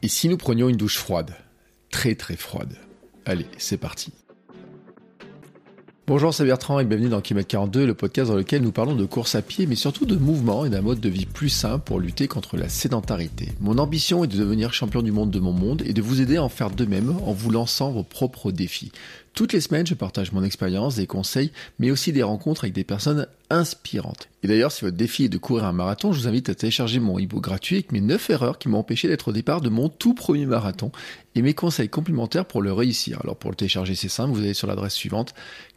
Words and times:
Et 0.00 0.08
si 0.08 0.28
nous 0.28 0.36
prenions 0.36 0.68
une 0.68 0.76
douche 0.76 0.98
froide 0.98 1.34
Très 1.90 2.14
très 2.14 2.36
froide. 2.36 2.74
Allez, 3.24 3.46
c'est 3.56 3.78
parti. 3.78 4.12
Bonjour, 6.06 6.32
c'est 6.32 6.44
Bertrand 6.44 6.78
et 6.78 6.84
bienvenue 6.84 7.08
dans 7.08 7.20
Kilomètre 7.20 7.48
42, 7.48 7.84
le 7.84 7.94
podcast 7.94 8.30
dans 8.30 8.36
lequel 8.36 8.62
nous 8.62 8.70
parlons 8.72 8.94
de 8.94 9.04
course 9.04 9.34
à 9.34 9.42
pied, 9.42 9.66
mais 9.66 9.74
surtout 9.74 10.06
de 10.06 10.16
mouvement 10.16 10.64
et 10.64 10.70
d'un 10.70 10.80
mode 10.80 11.00
de 11.00 11.08
vie 11.08 11.26
plus 11.26 11.48
sain 11.48 11.78
pour 11.78 11.98
lutter 11.98 12.28
contre 12.28 12.56
la 12.56 12.68
sédentarité. 12.68 13.48
Mon 13.60 13.76
ambition 13.78 14.24
est 14.24 14.28
de 14.28 14.38
devenir 14.38 14.72
champion 14.72 15.02
du 15.02 15.12
monde 15.12 15.30
de 15.30 15.40
mon 15.40 15.52
monde 15.52 15.82
et 15.84 15.92
de 15.92 16.00
vous 16.00 16.20
aider 16.20 16.36
à 16.36 16.44
en 16.44 16.48
faire 16.48 16.70
de 16.70 16.84
même 16.84 17.10
en 17.10 17.32
vous 17.32 17.50
lançant 17.50 17.90
vos 17.90 18.04
propres 18.04 18.52
défis. 18.52 18.92
Toutes 19.34 19.52
les 19.52 19.60
semaines, 19.60 19.86
je 19.86 19.94
partage 19.94 20.32
mon 20.32 20.44
expérience, 20.44 20.94
des 20.96 21.06
conseils, 21.06 21.52
mais 21.78 21.90
aussi 21.90 22.12
des 22.12 22.22
rencontres 22.22 22.64
avec 22.64 22.74
des 22.74 22.84
personnes 22.84 23.26
inspirantes. 23.50 24.28
Et 24.42 24.48
d'ailleurs, 24.48 24.72
si 24.72 24.84
votre 24.84 24.96
défi 24.96 25.24
est 25.24 25.28
de 25.28 25.38
courir 25.38 25.64
un 25.64 25.72
marathon, 25.72 26.12
je 26.12 26.20
vous 26.20 26.28
invite 26.28 26.48
à 26.48 26.54
télécharger 26.54 27.00
mon 27.00 27.18
e-book 27.18 27.42
gratuit 27.42 27.76
avec 27.76 27.92
mes 27.92 28.00
9 28.00 28.30
erreurs 28.30 28.58
qui 28.58 28.68
m'ont 28.68 28.78
empêché 28.78 29.08
d'être 29.08 29.28
au 29.28 29.32
départ 29.32 29.60
de 29.60 29.68
mon 29.68 29.88
tout 29.88 30.14
premier 30.14 30.46
marathon 30.46 30.92
et 31.34 31.42
mes 31.42 31.54
conseils 31.54 31.88
complémentaires 31.88 32.44
pour 32.44 32.62
le 32.62 32.72
réussir. 32.72 33.18
Alors 33.22 33.36
pour 33.36 33.50
le 33.50 33.56
télécharger, 33.56 33.94
c'est 33.94 34.08
simple, 34.08 34.32
vous 34.32 34.40
allez 34.40 34.54
sur 34.54 34.66
l'adresse 34.66 34.94
suivante 34.94 35.34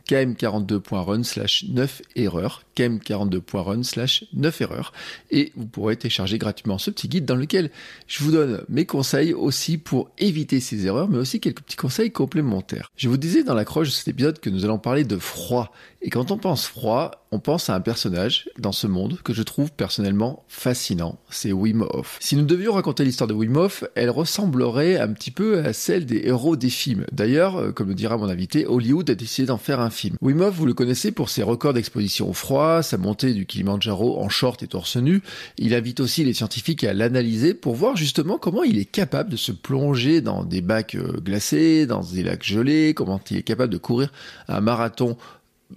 km42.run 0.10 1.24
slash 1.24 1.66
9 1.70 2.02
erreurs, 2.16 2.64
km42.run 2.88 3.84
slash 3.84 4.26
9 4.34 4.62
erreurs, 4.62 4.94
et 5.30 5.52
vous 5.56 5.66
pourrez 5.66 5.96
télécharger 5.96 6.38
gratuitement 6.38 6.78
ce 6.78 6.92
petit 6.92 7.08
guide 7.08 7.26
dans 7.26 7.36
lequel 7.36 7.72
je 8.08 8.24
vous 8.24 8.32
donne 8.32 8.64
mes 8.70 8.86
conseils 8.86 9.34
aussi 9.34 9.78
pour 9.78 10.10
éviter 10.18 10.60
ces 10.60 10.86
erreurs, 10.86 11.10
mais 11.10 11.18
aussi 11.18 11.40
quelques 11.40 11.62
petits 11.62 11.78
conseils 11.78 12.12
complémentaires. 12.12 12.92
Je 12.96 13.10
vous 13.10 13.18
disais 13.18 13.44
dans 13.44 13.54
l'accroche 13.54 13.90
de 13.90 13.94
cet 13.94 14.08
épisode 14.08 14.40
que 14.40 14.50
nous 14.50 14.66
allons 14.66 14.80
parler 14.80 15.04
de 15.04 15.18
froid, 15.18 15.72
et 16.02 16.10
quand 16.10 16.32
on 16.32 16.38
pense 16.38 16.66
froid, 16.66 17.12
on 17.32 17.40
pense 17.40 17.70
à 17.70 17.76
un 17.76 17.82
personnage 17.82 18.50
dans 18.58 18.72
ce 18.72 18.88
monde 18.88 19.20
que 19.24 19.34
je 19.34 19.44
trouve 19.44 19.72
personnellement 19.72 20.44
fascinant, 20.48 21.20
c'est 21.30 21.52
Wim 21.52 21.86
Hof. 21.92 22.18
Si 22.20 22.36
nous 22.36 22.44
devions 22.44 22.74
raconter 22.74 23.06
l'histoire 23.06 23.28
de 23.28 23.34
Wim 23.34 23.56
Hof, 23.56 23.84
elle 23.96 24.10
ressemblerait 24.10 25.00
un 25.00 25.10
petit 25.14 25.32
peu 25.32 25.60
à 25.60 25.74
celle 25.74 26.06
des 26.06 26.22
héros 26.26 26.56
des 26.56 26.70
films. 26.70 27.06
D'ailleurs, 27.12 27.58
euh, 27.58 27.72
comme 27.72 27.90
le 27.90 27.94
dira 27.94 28.18
mon 28.18 28.28
invité, 28.28 28.66
Hollywood 28.66 29.10
a 29.10 29.16
décidé 29.16 29.46
d'en 29.46 29.58
faire 29.58 29.80
un 29.80 29.90
film. 29.90 30.18
Wim 30.22 30.42
Hof, 30.42 30.56
vous 30.56 30.66
le 30.66 30.74
connaissez 30.74 31.12
pour 31.12 31.30
ses 31.30 31.44
records 31.44 31.74
d'exposition 31.74 32.30
au 32.30 32.34
froid, 32.34 32.71
sa 32.82 32.98
montée 32.98 33.34
du 33.34 33.46
Kilimanjaro 33.46 34.20
en 34.20 34.30
short 34.30 34.64
et 34.64 34.68
torse 34.68 34.98
nu. 34.98 35.22
Il 35.58 35.74
invite 35.74 36.00
aussi 36.00 36.24
les 36.24 36.34
scientifiques 36.34 36.84
à 36.84 36.94
l'analyser 36.94 37.54
pour 37.54 37.76
voir 37.76 37.96
justement 37.98 38.38
comment 38.38 38.64
il 38.64 38.80
est 38.80 38.86
capable 38.86 39.30
de 39.30 39.38
se 39.38 39.52
plonger 39.52 40.22
dans 40.22 40.44
des 40.44 40.62
bacs 40.62 40.96
euh, 40.96 41.20
glacés, 41.20 41.86
dans 41.86 42.02
des 42.02 42.24
lacs 42.24 42.44
gelés, 42.44 42.94
comment 42.94 43.20
il 43.30 43.38
est 43.38 43.44
capable 43.44 43.74
de 43.74 43.78
courir 43.78 44.12
un 44.48 44.62
marathon 44.62 45.18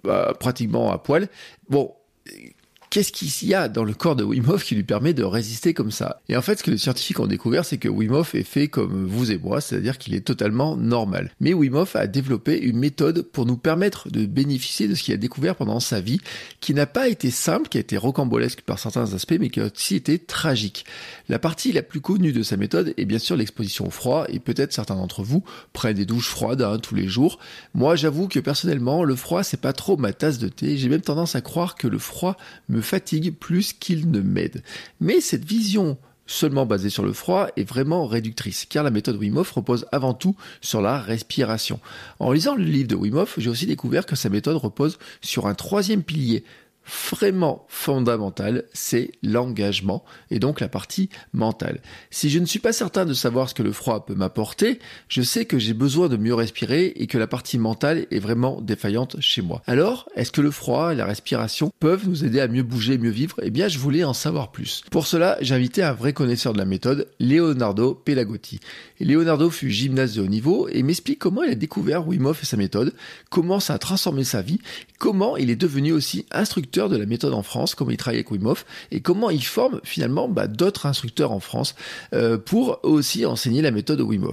bah, 0.03 0.35
pratiquement 0.39 0.93
à 0.93 0.99
poil. 0.99 1.29
Bon, 1.69 1.93
qu'est-ce 2.95 3.11
qu'il 3.11 3.49
y 3.49 3.55
a 3.55 3.69
dans 3.69 3.83
le 3.83 3.93
corps 3.93 4.15
de 4.15 4.23
Wim 4.23 4.57
qui 4.65 4.77
lui 4.77 4.85
permet 4.85 5.15
de 5.15 5.25
résister 5.25 5.75
comme 5.75 5.91
ça? 5.91 6.21
Et 6.29 6.37
en 6.37 6.43
fait, 6.43 6.61
ce 6.61 6.63
que 6.63 6.71
les 6.71 6.79
scientifiques 6.79 7.19
ont 7.19 7.27
découvert, 7.27 7.65
c'est 7.65 7.77
que 7.77 7.89
Wim 7.89 8.23
est 8.35 8.45
fait 8.45 8.69
comme 8.69 9.07
vous 9.07 9.33
et 9.33 9.39
moi, 9.39 9.61
c'est-à-dire 9.61 9.99
qu'il 9.99 10.15
est 10.15 10.21
totalement 10.21 10.77
normal. 10.77 11.33
Mais 11.41 11.55
Wim 11.55 11.85
a 11.95 12.07
développé 12.07 12.57
une 12.57 12.79
méthode 12.79 13.23
pour 13.23 13.47
nous 13.47 13.57
permettre 13.57 14.11
de 14.11 14.27
bénéficier 14.27 14.87
de 14.87 14.95
ce 14.95 15.03
qu'il 15.03 15.13
a 15.13 15.17
découvert 15.17 15.57
pendant 15.57 15.81
sa 15.81 16.01
vie, 16.01 16.21
qui 16.61 16.73
n'a 16.73 16.87
pas 16.87 17.09
été 17.09 17.33
simple, 17.33 17.69
qui 17.69 17.79
a 17.79 17.81
été 17.81 17.97
rocambolesque 17.97 18.61
par 18.61 18.79
certains 18.79 19.13
aspects, 19.13 19.39
mais 19.41 19.51
qui 19.51 19.59
a 19.59 19.65
aussi 19.65 19.97
été 19.97 20.21
tragique. 20.21 20.85
La 21.29 21.41
partie 21.41 21.73
la 21.73 21.83
plus 21.83 22.01
connue 22.01 22.33
de 22.33 22.45
sa 22.45 22.57
méthode 22.57 22.95
est 22.97 23.07
bien 23.07 23.19
sûr 23.19 23.35
l'exposition 23.35 23.89
au 23.89 23.91
froid, 23.91 24.25
et 24.29 24.39
peut-être 24.39 24.73
certains 24.73 24.95
d'entre 24.95 25.25
vous 25.25 25.43
prennent 25.73 25.97
des 25.97 26.07
douches 26.07 26.29
froides 26.29 26.63
hein, 26.63 26.79
tous 26.79 26.95
les 26.95 27.09
jours. 27.09 27.41
Moi, 27.75 27.97
j'avoue 27.97 28.29
que 28.29 28.39
personnellement, 28.39 29.03
le 29.03 29.17
froid, 29.17 29.43
c'est 29.43 29.61
pas 29.61 29.73
trop 29.73 29.97
ma 29.97 30.13
tasse 30.13 30.39
de 30.39 30.47
thé. 30.47 30.77
J'ai 30.77 30.89
même 30.89 31.01
tendance 31.01 31.35
à 31.35 31.41
croire 31.41 31.75
que 31.75 31.89
le 31.89 31.99
froid 31.99 32.37
me 32.69 32.84
fatigue 32.85 33.35
plus 33.35 33.73
qu'il 33.73 34.11
ne 34.11 34.21
m'aide. 34.21 34.63
Mais 35.01 35.21
cette 35.21 35.45
vision 35.45 35.99
seulement 36.27 36.67
basée 36.67 36.91
sur 36.91 37.05
le 37.05 37.13
froid 37.13 37.49
est 37.57 37.69
vraiment 37.69 38.07
réductrice, 38.07 38.67
car 38.67 38.85
la 38.85 38.91
méthode 38.91 39.17
Wim 39.17 39.37
Hof 39.37 39.51
repose 39.53 39.87
avant 39.93 40.15
tout 40.15 40.37
sur 40.61 40.81
la 40.81 40.99
respiration. 40.99 41.81
En 42.19 42.33
lisant 42.33 42.55
le 42.55 42.65
livre 42.65 42.89
de 42.89 42.95
Wim 42.95 43.17
Hof, 43.17 43.35
j'ai 43.39 43.51
aussi 43.51 43.67
découvert 43.67 44.07
que 44.07 44.17
sa 44.17 44.29
méthode 44.29 44.57
repose 44.57 44.99
sur 45.21 45.47
un 45.47 45.55
troisième 45.55 46.03
pilier 46.03 46.45
vraiment 46.87 47.65
fondamental, 47.69 48.65
c'est 48.73 49.13
l'engagement 49.23 50.05
et 50.31 50.39
donc 50.39 50.61
la 50.61 50.69
partie 50.69 51.09
mentale. 51.33 51.81
Si 52.11 52.31
je 52.31 52.39
ne 52.39 52.47
suis 52.47 52.59
pas 52.59 52.73
certain 52.73 53.05
de 53.05 53.15
savoir 53.15 53.49
ce 53.49 53.55
que 53.55 53.63
le 53.63 53.73
froid 53.73 54.05
peut 54.05 54.15
m'apporter, 54.15 54.79
je 55.09 55.23
sais 55.23 55.45
que 55.45 55.59
j'ai 55.59 55.75
besoin 55.75 56.09
de 56.09 56.17
mieux 56.17 56.35
respirer 56.35 56.93
et 56.97 57.07
que 57.07 57.19
la 57.19 57.27
partie 57.27 57.59
mentale 57.59 58.07
est 58.11 58.19
vraiment 58.19 58.61
défaillante 58.61 59.21
chez 59.21 59.43
moi. 59.43 59.63
Alors, 59.67 60.09
est-ce 60.17 60.33
que 60.33 60.41
le 60.41 60.51
froid 60.51 60.93
et 60.93 60.97
la 60.97 61.07
respiration 61.07 61.73
peuvent 61.81 62.09
nous 62.09 62.25
aider 62.25 62.41
à 62.41 62.49
mieux 62.49 62.63
bouger, 62.63 62.99
mieux 62.99 63.11
vivre? 63.11 63.37
Eh 63.43 63.51
bien, 63.51 63.69
je 63.69 63.79
voulais 63.79 64.05
en 64.05 64.15
savoir 64.15 64.51
plus. 64.51 64.83
Pour 64.91 65.07
cela, 65.07 65.39
j'ai 65.41 65.55
invité 65.55 65.83
un 65.83 65.93
vrai 65.93 66.13
connaisseur 66.13 66.53
de 66.53 66.59
la 66.59 66.65
méthode, 66.65 67.09
Leonardo 67.21 67.95
Pelagotti. 67.95 68.61
Leonardo 69.01 69.51
fut 69.51 69.71
gymnaste 69.71 70.17
de 70.17 70.23
haut 70.23 70.27
niveau 70.27 70.69
et 70.69 70.83
m'explique 70.83 71.19
comment 71.19 71.43
il 71.43 71.51
a 71.51 71.55
découvert 71.55 72.07
Wim 72.07 72.25
et 72.25 72.47
sa 72.47 72.57
méthode, 72.57 72.95
comment 73.31 73.61
ça 73.61 73.75
a 73.75 73.79
transformé 73.79 74.25
sa 74.25 74.43
vie, 74.43 74.61
comment 74.99 75.37
il 75.37 75.51
est 75.51 75.57
devenu 75.57 75.93
aussi 75.93 76.27
instructeur 76.31 76.74
de 76.75 76.97
la 76.97 77.07
méthode 77.07 77.35
en 77.35 77.43
France, 77.43 77.75
comment 77.75 77.91
il 77.91 77.97
travaille 77.97 78.19
avec 78.19 78.31
Wim 78.31 78.55
et 78.91 79.01
comment 79.01 79.31
il 79.31 79.45
forme 79.45 79.81
finalement 79.85 80.29
bah, 80.29 80.47
d'autres 80.47 80.87
instructeurs 80.87 81.33
en 81.33 81.41
France 81.41 81.75
euh, 82.13 82.37
pour 82.37 82.81
aussi 82.83 83.25
enseigner 83.25 83.63
la 83.63 83.71
méthode 83.71 84.01
Wim. 84.01 84.29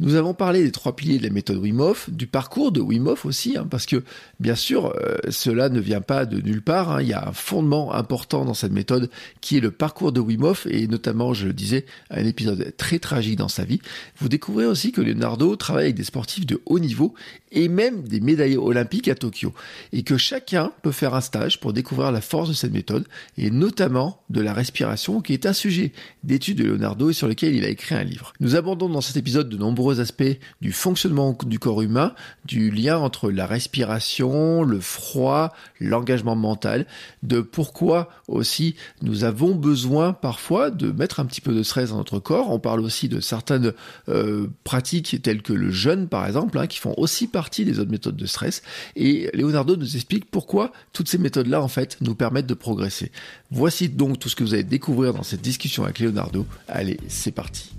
Nous 0.00 0.14
avons 0.14 0.34
parlé 0.34 0.62
des 0.62 0.72
trois 0.72 0.94
piliers 0.96 1.18
de 1.18 1.22
la 1.24 1.30
méthode 1.30 1.58
Wim 1.58 1.94
du 2.08 2.26
parcours 2.26 2.72
de 2.72 2.80
Wim 2.80 3.14
aussi, 3.24 3.56
hein, 3.56 3.66
parce 3.70 3.86
que 3.86 4.02
bien 4.40 4.54
sûr 4.54 4.92
euh, 4.96 5.16
cela 5.30 5.68
ne 5.68 5.80
vient 5.80 6.00
pas 6.00 6.26
de 6.26 6.40
nulle 6.40 6.62
part. 6.62 6.90
Hein. 6.90 7.02
il 7.02 7.08
y 7.08 7.12
a 7.12 7.28
un 7.28 7.32
fondement 7.32 7.92
important 7.92 8.44
dans 8.44 8.54
cette 8.54 8.72
méthode 8.72 9.10
qui 9.40 9.56
est 9.56 9.60
le 9.60 9.70
parcours 9.70 10.12
de 10.12 10.20
Wim 10.20 10.36
et 10.68 10.86
notamment, 10.86 11.34
je 11.34 11.46
le 11.46 11.52
disais, 11.52 11.86
un 12.10 12.24
épisode 12.24 12.74
très 12.76 12.98
tragique 12.98 13.36
dans 13.36 13.48
sa 13.48 13.64
vie. 13.64 13.80
Vous 14.18 14.28
découvrez 14.28 14.66
aussi 14.66 14.92
que 14.92 15.00
Leonardo 15.00 15.56
travaille 15.56 15.84
avec 15.84 15.96
des 15.96 16.04
sportifs 16.04 16.46
de 16.46 16.60
haut 16.66 16.78
niveau 16.78 17.14
et 17.52 17.68
même 17.68 18.02
des 18.02 18.20
médaillés 18.20 18.58
olympiques 18.58 19.08
à 19.08 19.14
Tokyo 19.14 19.52
et 19.92 20.02
que 20.02 20.16
chacun 20.16 20.72
peut 20.82 20.92
faire 20.92 21.14
un 21.14 21.20
stage 21.20 21.60
pour 21.60 21.72
découvrir 21.76 22.10
la 22.10 22.20
force 22.20 22.48
de 22.48 22.54
cette 22.54 22.72
méthode, 22.72 23.06
et 23.38 23.50
notamment 23.50 24.22
de 24.30 24.40
la 24.40 24.52
respiration, 24.52 25.20
qui 25.20 25.32
est 25.32 25.46
un 25.46 25.52
sujet 25.52 25.92
d'étude 26.24 26.58
de 26.58 26.64
Leonardo 26.64 27.10
et 27.10 27.12
sur 27.12 27.28
lequel 27.28 27.54
il 27.54 27.64
a 27.64 27.68
écrit 27.68 27.94
un 27.94 28.02
livre. 28.02 28.32
Nous 28.40 28.56
abordons 28.56 28.88
dans 28.88 29.00
cet 29.00 29.16
épisode 29.16 29.48
de 29.48 29.56
nombreux 29.56 30.00
aspects 30.00 30.24
du 30.60 30.72
fonctionnement 30.72 31.36
du 31.46 31.58
corps 31.58 31.82
humain, 31.82 32.14
du 32.44 32.70
lien 32.70 32.98
entre 32.98 33.30
la 33.30 33.46
respiration, 33.46 34.62
le 34.62 34.80
froid, 34.80 35.52
l'engagement 35.80 36.34
mental, 36.34 36.86
de 37.22 37.40
pourquoi 37.40 38.08
aussi 38.26 38.74
nous 39.02 39.24
avons 39.24 39.54
besoin 39.54 40.12
parfois 40.12 40.70
de 40.70 40.90
mettre 40.90 41.20
un 41.20 41.26
petit 41.26 41.40
peu 41.40 41.54
de 41.54 41.62
stress 41.62 41.90
dans 41.90 41.98
notre 41.98 42.18
corps. 42.18 42.50
On 42.50 42.58
parle 42.58 42.80
aussi 42.80 43.08
de 43.08 43.20
certaines 43.20 43.72
euh, 44.08 44.48
pratiques 44.64 45.20
telles 45.22 45.42
que 45.42 45.52
le 45.52 45.70
jeûne 45.70 46.08
par 46.08 46.26
exemple, 46.26 46.58
hein, 46.58 46.66
qui 46.66 46.78
font 46.78 46.94
aussi 46.96 47.26
partie 47.26 47.64
des 47.64 47.78
autres 47.78 47.90
méthodes 47.90 48.16
de 48.16 48.26
stress. 48.26 48.62
Et 48.96 49.30
Leonardo 49.34 49.76
nous 49.76 49.96
explique 49.96 50.30
pourquoi 50.30 50.72
toutes 50.92 51.08
ces 51.08 51.18
méthodes-là 51.18 51.60
en 51.66 51.68
fait, 51.68 51.96
nous 52.00 52.14
permettent 52.14 52.46
de 52.46 52.54
progresser. 52.54 53.10
Voici 53.50 53.88
donc 53.88 54.20
tout 54.20 54.28
ce 54.28 54.36
que 54.36 54.44
vous 54.44 54.54
allez 54.54 54.62
découvrir 54.62 55.12
dans 55.12 55.24
cette 55.24 55.40
discussion 55.40 55.82
avec 55.82 55.98
Leonardo. 55.98 56.46
Allez, 56.68 57.00
c'est 57.08 57.32
parti. 57.32 57.74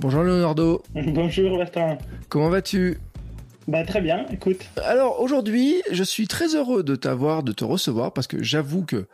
Bonjour 0.00 0.24
Leonardo. 0.24 0.82
Bonjour 0.94 1.58
Bertrand. 1.58 1.96
Comment 2.28 2.48
vas-tu? 2.48 2.98
Bah 3.68 3.84
très 3.84 4.00
bien, 4.00 4.26
écoute. 4.32 4.66
Alors 4.84 5.20
aujourd'hui, 5.20 5.80
je 5.92 6.02
suis 6.02 6.26
très 6.26 6.56
heureux 6.56 6.82
de 6.82 6.96
t'avoir, 6.96 7.44
de 7.44 7.52
te 7.52 7.64
recevoir 7.64 8.12
parce 8.12 8.26
que 8.26 8.42
j'avoue 8.42 8.84
que 8.84 9.06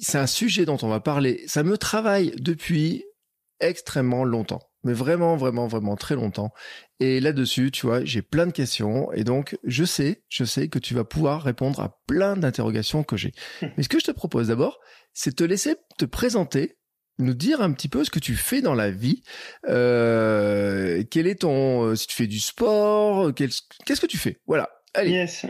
c'est 0.00 0.18
un 0.18 0.26
sujet 0.26 0.64
dont 0.64 0.78
on 0.82 0.88
va 0.88 0.98
parler. 0.98 1.44
Ça 1.46 1.62
me 1.62 1.78
travaille 1.78 2.32
depuis 2.38 3.04
extrêmement 3.60 4.24
longtemps 4.24 4.62
mais 4.84 4.92
vraiment, 4.92 5.36
vraiment, 5.36 5.66
vraiment 5.66 5.96
très 5.96 6.14
longtemps. 6.14 6.52
Et 7.00 7.20
là-dessus, 7.20 7.70
tu 7.70 7.86
vois, 7.86 8.04
j'ai 8.04 8.22
plein 8.22 8.46
de 8.46 8.52
questions 8.52 9.12
et 9.12 9.24
donc 9.24 9.56
je 9.64 9.84
sais, 9.84 10.22
je 10.28 10.44
sais 10.44 10.68
que 10.68 10.78
tu 10.78 10.94
vas 10.94 11.04
pouvoir 11.04 11.42
répondre 11.42 11.80
à 11.80 12.00
plein 12.06 12.36
d'interrogations 12.36 13.02
que 13.02 13.16
j'ai. 13.16 13.32
Mais 13.76 13.82
ce 13.82 13.88
que 13.88 13.98
je 13.98 14.04
te 14.04 14.10
propose 14.10 14.48
d'abord, 14.48 14.80
c'est 15.12 15.30
de 15.30 15.36
te 15.36 15.44
laisser 15.44 15.76
te 15.98 16.04
présenter, 16.04 16.76
nous 17.18 17.34
dire 17.34 17.60
un 17.60 17.72
petit 17.72 17.88
peu 17.88 18.04
ce 18.04 18.10
que 18.10 18.18
tu 18.18 18.34
fais 18.34 18.62
dans 18.62 18.74
la 18.74 18.90
vie. 18.90 19.22
Euh, 19.68 21.02
quel 21.10 21.26
est 21.26 21.42
ton, 21.42 21.84
euh, 21.84 21.94
si 21.94 22.06
tu 22.06 22.16
fais 22.16 22.26
du 22.26 22.40
sport, 22.40 23.32
qu'est-ce 23.34 24.00
que 24.00 24.06
tu 24.06 24.18
fais? 24.18 24.38
Voilà. 24.46 24.70
Allez. 24.94 25.10
Yes. 25.10 25.46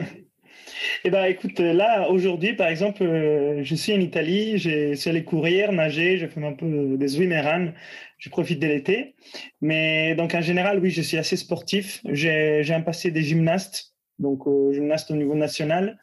Eh 1.04 1.10
ben, 1.10 1.24
écoute, 1.24 1.58
là, 1.58 2.08
aujourd'hui, 2.10 2.54
par 2.54 2.68
exemple, 2.68 3.02
euh, 3.02 3.62
je 3.64 3.74
suis 3.74 3.92
en 3.92 4.00
Italie, 4.00 4.58
j'ai 4.58 4.94
suis 4.96 5.10
allé 5.10 5.24
courir, 5.24 5.72
nager, 5.72 6.18
je 6.18 6.26
fais 6.26 6.44
un 6.44 6.52
peu 6.52 6.96
des 6.96 7.08
swimmerans, 7.08 7.72
je 8.18 8.30
profite 8.30 8.60
de 8.60 8.66
l'été. 8.66 9.14
Mais 9.60 10.14
donc, 10.14 10.34
en 10.34 10.40
général, 10.40 10.78
oui, 10.80 10.90
je 10.90 11.02
suis 11.02 11.18
assez 11.18 11.36
sportif. 11.36 12.00
J'ai 12.08 12.72
un 12.72 12.80
passé 12.82 13.10
des 13.10 13.22
gymnastes, 13.22 13.94
donc 14.18 14.46
euh, 14.46 14.72
gymnaste 14.72 15.10
au 15.10 15.16
niveau 15.16 15.34
national. 15.34 15.98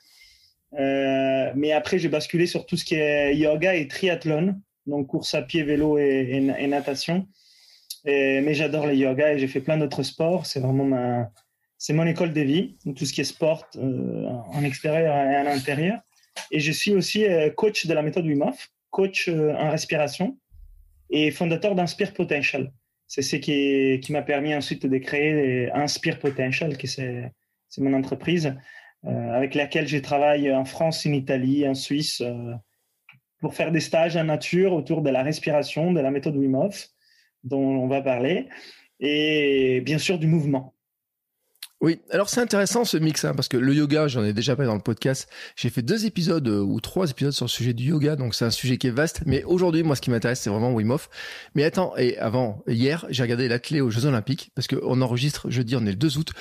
Euh, 0.77 1.51
mais 1.55 1.71
après, 1.71 1.97
j'ai 1.99 2.09
basculé 2.09 2.45
sur 2.45 2.65
tout 2.65 2.77
ce 2.77 2.85
qui 2.85 2.95
est 2.95 3.35
yoga 3.35 3.75
et 3.75 3.87
triathlon, 3.87 4.55
donc 4.85 5.07
course 5.07 5.33
à 5.33 5.41
pied, 5.41 5.63
vélo 5.63 5.97
et, 5.97 6.67
natation. 6.67 7.27
Mais 8.05 8.53
j'adore 8.53 8.87
le 8.87 8.95
yoga 8.95 9.33
et 9.33 9.39
j'ai 9.39 9.47
fait 9.47 9.61
plein 9.61 9.77
d'autres 9.77 10.03
sports. 10.03 10.45
C'est 10.45 10.59
vraiment 10.59 10.85
ma, 10.85 11.31
c'est 11.79 11.93
mon 11.93 12.05
école 12.05 12.33
de 12.33 12.41
vie, 12.41 12.77
tout 12.95 13.05
ce 13.05 13.13
qui 13.13 13.21
est 13.21 13.23
sport 13.23 13.65
euh, 13.77 14.25
en 14.27 14.63
extérieur 14.63 15.15
et 15.15 15.37
en 15.37 15.49
intérieur. 15.49 16.01
Et 16.51 16.59
je 16.59 16.73
suis 16.73 16.91
aussi 16.91 17.25
euh, 17.25 17.49
coach 17.49 17.87
de 17.87 17.93
la 17.93 18.03
méthode 18.03 18.25
Wim 18.25 18.41
Hof, 18.41 18.69
coach 18.91 19.29
euh, 19.29 19.55
en 19.55 19.69
respiration 19.71 20.37
et 21.09 21.31
fondateur 21.31 21.75
d'Inspire 21.75 22.13
Potential. 22.13 22.73
C'est 23.07 23.21
ce 23.21 23.37
qui, 23.37 24.11
m'a 24.11 24.21
permis 24.21 24.53
ensuite 24.53 24.85
de 24.85 24.97
créer 24.97 25.71
Inspire 25.71 26.19
Potential, 26.19 26.77
qui 26.77 26.87
c'est, 26.87 27.31
mon 27.79 27.93
entreprise 27.93 28.55
avec 29.03 29.55
laquelle 29.55 29.87
je 29.87 29.97
travaille 29.97 30.53
en 30.53 30.65
France, 30.65 31.07
en 31.07 31.13
Italie, 31.13 31.67
en 31.67 31.73
Suisse, 31.73 32.21
pour 33.39 33.55
faire 33.55 33.71
des 33.71 33.79
stages 33.79 34.15
en 34.15 34.25
nature 34.25 34.73
autour 34.73 35.01
de 35.01 35.09
la 35.09 35.23
respiration, 35.23 35.91
de 35.91 36.01
la 36.01 36.11
méthode 36.11 36.35
Wim 36.35 36.53
Hof, 36.53 36.89
dont 37.43 37.63
on 37.63 37.87
va 37.87 38.03
parler, 38.03 38.47
et 38.99 39.81
bien 39.81 39.97
sûr 39.97 40.19
du 40.19 40.27
mouvement. 40.27 40.75
Oui, 41.81 42.01
alors 42.11 42.27
c'est 42.29 42.41
intéressant 42.41 42.83
ce 42.83 42.97
mix, 42.97 43.23
hein, 43.23 43.33
parce 43.33 43.47
que 43.47 43.55
le 43.55 43.73
yoga, 43.73 44.09
j'en 44.09 44.23
ai 44.25 44.33
déjà 44.33 44.53
parlé 44.53 44.67
dans 44.67 44.75
le 44.75 44.81
podcast. 44.81 45.29
J'ai 45.55 45.69
fait 45.69 45.81
deux 45.81 46.05
épisodes 46.05 46.45
euh, 46.45 46.59
ou 46.59 46.81
trois 46.81 47.09
épisodes 47.09 47.31
sur 47.31 47.45
le 47.45 47.49
sujet 47.49 47.73
du 47.73 47.85
yoga, 47.85 48.17
donc 48.17 48.35
c'est 48.35 48.43
un 48.43 48.51
sujet 48.51 48.77
qui 48.77 48.87
est 48.87 48.91
vaste. 48.91 49.21
Mais 49.25 49.43
aujourd'hui, 49.45 49.83
moi, 49.83 49.95
ce 49.95 50.01
qui 50.01 50.09
m'intéresse, 50.09 50.41
c'est 50.41 50.49
vraiment 50.49 50.73
Wim 50.73 50.91
Hof. 50.91 51.09
Mais 51.55 51.63
attends, 51.63 51.95
et 51.97 52.17
avant, 52.17 52.63
hier, 52.67 53.05
j'ai 53.09 53.23
regardé 53.23 53.47
l'athlé 53.47 53.79
aux 53.79 53.89
Jeux 53.89 54.05
Olympiques, 54.05 54.51
parce 54.55 54.67
qu'on 54.67 55.01
enregistre 55.01 55.49
jeudi, 55.49 55.77
on 55.77 55.85
est 55.85 55.91
le 55.91 55.95
2 55.95 56.17
août. 56.17 56.31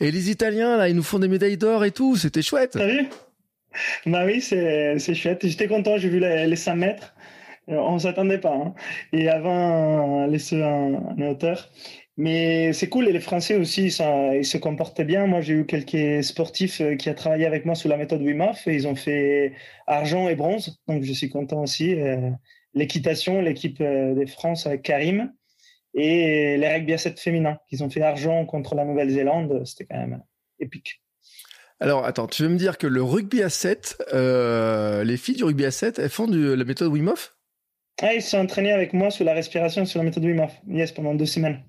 Et 0.00 0.10
les 0.10 0.30
Italiens, 0.30 0.76
là, 0.76 0.90
ils 0.90 0.96
nous 0.96 1.02
font 1.02 1.18
des 1.18 1.28
médailles 1.28 1.56
d'or 1.56 1.86
et 1.86 1.90
tout, 1.90 2.16
c'était 2.16 2.42
chouette. 2.42 2.72
T'as 2.72 2.86
vu 2.86 3.08
Bah 4.04 4.26
oui, 4.26 4.42
c'est 4.42 5.14
chouette. 5.14 5.46
J'étais 5.46 5.68
content, 5.68 5.96
j'ai 5.96 6.10
vu 6.10 6.20
les, 6.20 6.46
les 6.46 6.56
5 6.56 6.74
mètres. 6.74 7.14
Euh, 7.68 7.76
on 7.76 7.98
s'attendait 7.98 8.38
pas. 8.38 8.54
Hein. 8.54 8.74
Et 9.12 9.28
avant, 9.28 10.26
les 10.26 10.38
ceux 10.38 10.62
en, 10.62 11.14
en 11.18 11.22
hauteur. 11.22 11.70
Mais 12.18 12.74
c'est 12.74 12.88
cool 12.90 13.08
et 13.08 13.12
les 13.12 13.20
Français 13.20 13.56
aussi, 13.56 13.90
ça, 13.90 14.36
ils 14.36 14.44
se 14.44 14.58
comportaient 14.58 15.04
bien. 15.04 15.26
Moi, 15.26 15.40
j'ai 15.40 15.54
eu 15.54 15.64
quelques 15.64 16.22
sportifs 16.22 16.82
euh, 16.82 16.94
qui 16.94 17.08
ont 17.08 17.14
travaillé 17.14 17.46
avec 17.46 17.64
moi 17.64 17.74
sous 17.74 17.88
la 17.88 17.96
méthode 17.96 18.20
Wim 18.20 18.42
Hof 18.42 18.66
et 18.66 18.74
ils 18.74 18.86
ont 18.86 18.94
fait 18.94 19.54
argent 19.86 20.28
et 20.28 20.34
bronze. 20.34 20.78
Donc, 20.88 21.04
je 21.04 21.12
suis 21.12 21.30
content 21.30 21.62
aussi. 21.62 21.98
Euh, 21.98 22.30
l'équitation, 22.74 23.40
l'équipe 23.40 23.80
euh, 23.80 24.14
des 24.14 24.26
France 24.26 24.66
avec 24.66 24.82
Karim 24.82 25.32
et 25.94 26.58
les 26.58 26.74
rugby 26.74 26.92
à 26.92 26.98
7 26.98 27.18
féminins 27.18 27.58
qui 27.68 27.82
ont 27.82 27.88
fait 27.88 28.02
argent 28.02 28.44
contre 28.44 28.74
la 28.74 28.84
Nouvelle-Zélande. 28.84 29.62
C'était 29.64 29.86
quand 29.86 29.98
même 29.98 30.22
épique. 30.58 31.02
Alors, 31.80 32.04
attends, 32.04 32.26
tu 32.26 32.42
veux 32.42 32.48
me 32.50 32.58
dire 32.58 32.76
que 32.76 32.86
le 32.86 33.02
rugby 33.02 33.42
à 33.42 33.48
7, 33.48 34.02
les 34.12 35.16
filles 35.16 35.36
du 35.36 35.44
rugby 35.44 35.64
à 35.64 35.70
7, 35.70 35.98
elles 35.98 36.10
font 36.10 36.28
de 36.28 36.52
la 36.52 36.64
méthode 36.64 36.92
Wim 36.92 37.08
Hof? 37.08 37.36
Ah, 38.00 38.14
ils 38.14 38.22
se 38.22 38.30
sont 38.30 38.38
entraînés 38.38 38.72
avec 38.72 38.92
moi 38.92 39.10
sous 39.10 39.24
la 39.24 39.34
respiration 39.34 39.84
sur 39.84 39.98
la 39.98 40.04
méthode 40.04 40.24
Wim 40.24 40.40
Hof. 40.40 40.52
Yes, 40.68 40.92
pendant 40.92 41.14
deux 41.14 41.26
semaines. 41.26 41.62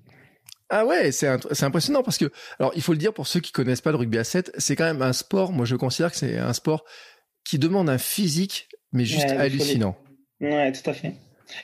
Ah 0.70 0.86
ouais, 0.86 1.12
c'est 1.12 1.28
impressionnant 1.62 2.02
parce 2.02 2.18
que, 2.18 2.30
alors 2.58 2.72
il 2.74 2.82
faut 2.82 2.92
le 2.92 2.98
dire 2.98 3.12
pour 3.12 3.26
ceux 3.26 3.40
qui 3.40 3.52
connaissent 3.52 3.82
pas 3.82 3.90
le 3.90 3.96
rugby 3.96 4.18
à 4.18 4.24
7, 4.24 4.52
c'est 4.56 4.76
quand 4.76 4.84
même 4.84 5.02
un 5.02 5.12
sport, 5.12 5.52
moi 5.52 5.66
je 5.66 5.76
considère 5.76 6.10
que 6.10 6.16
c'est 6.16 6.38
un 6.38 6.52
sport 6.52 6.84
qui 7.44 7.58
demande 7.58 7.90
un 7.90 7.98
physique, 7.98 8.68
mais 8.92 9.04
juste 9.04 9.28
hallucinant. 9.28 9.96
Ouais, 10.40 10.72
tout 10.72 10.88
à 10.88 10.94
fait. 10.94 11.12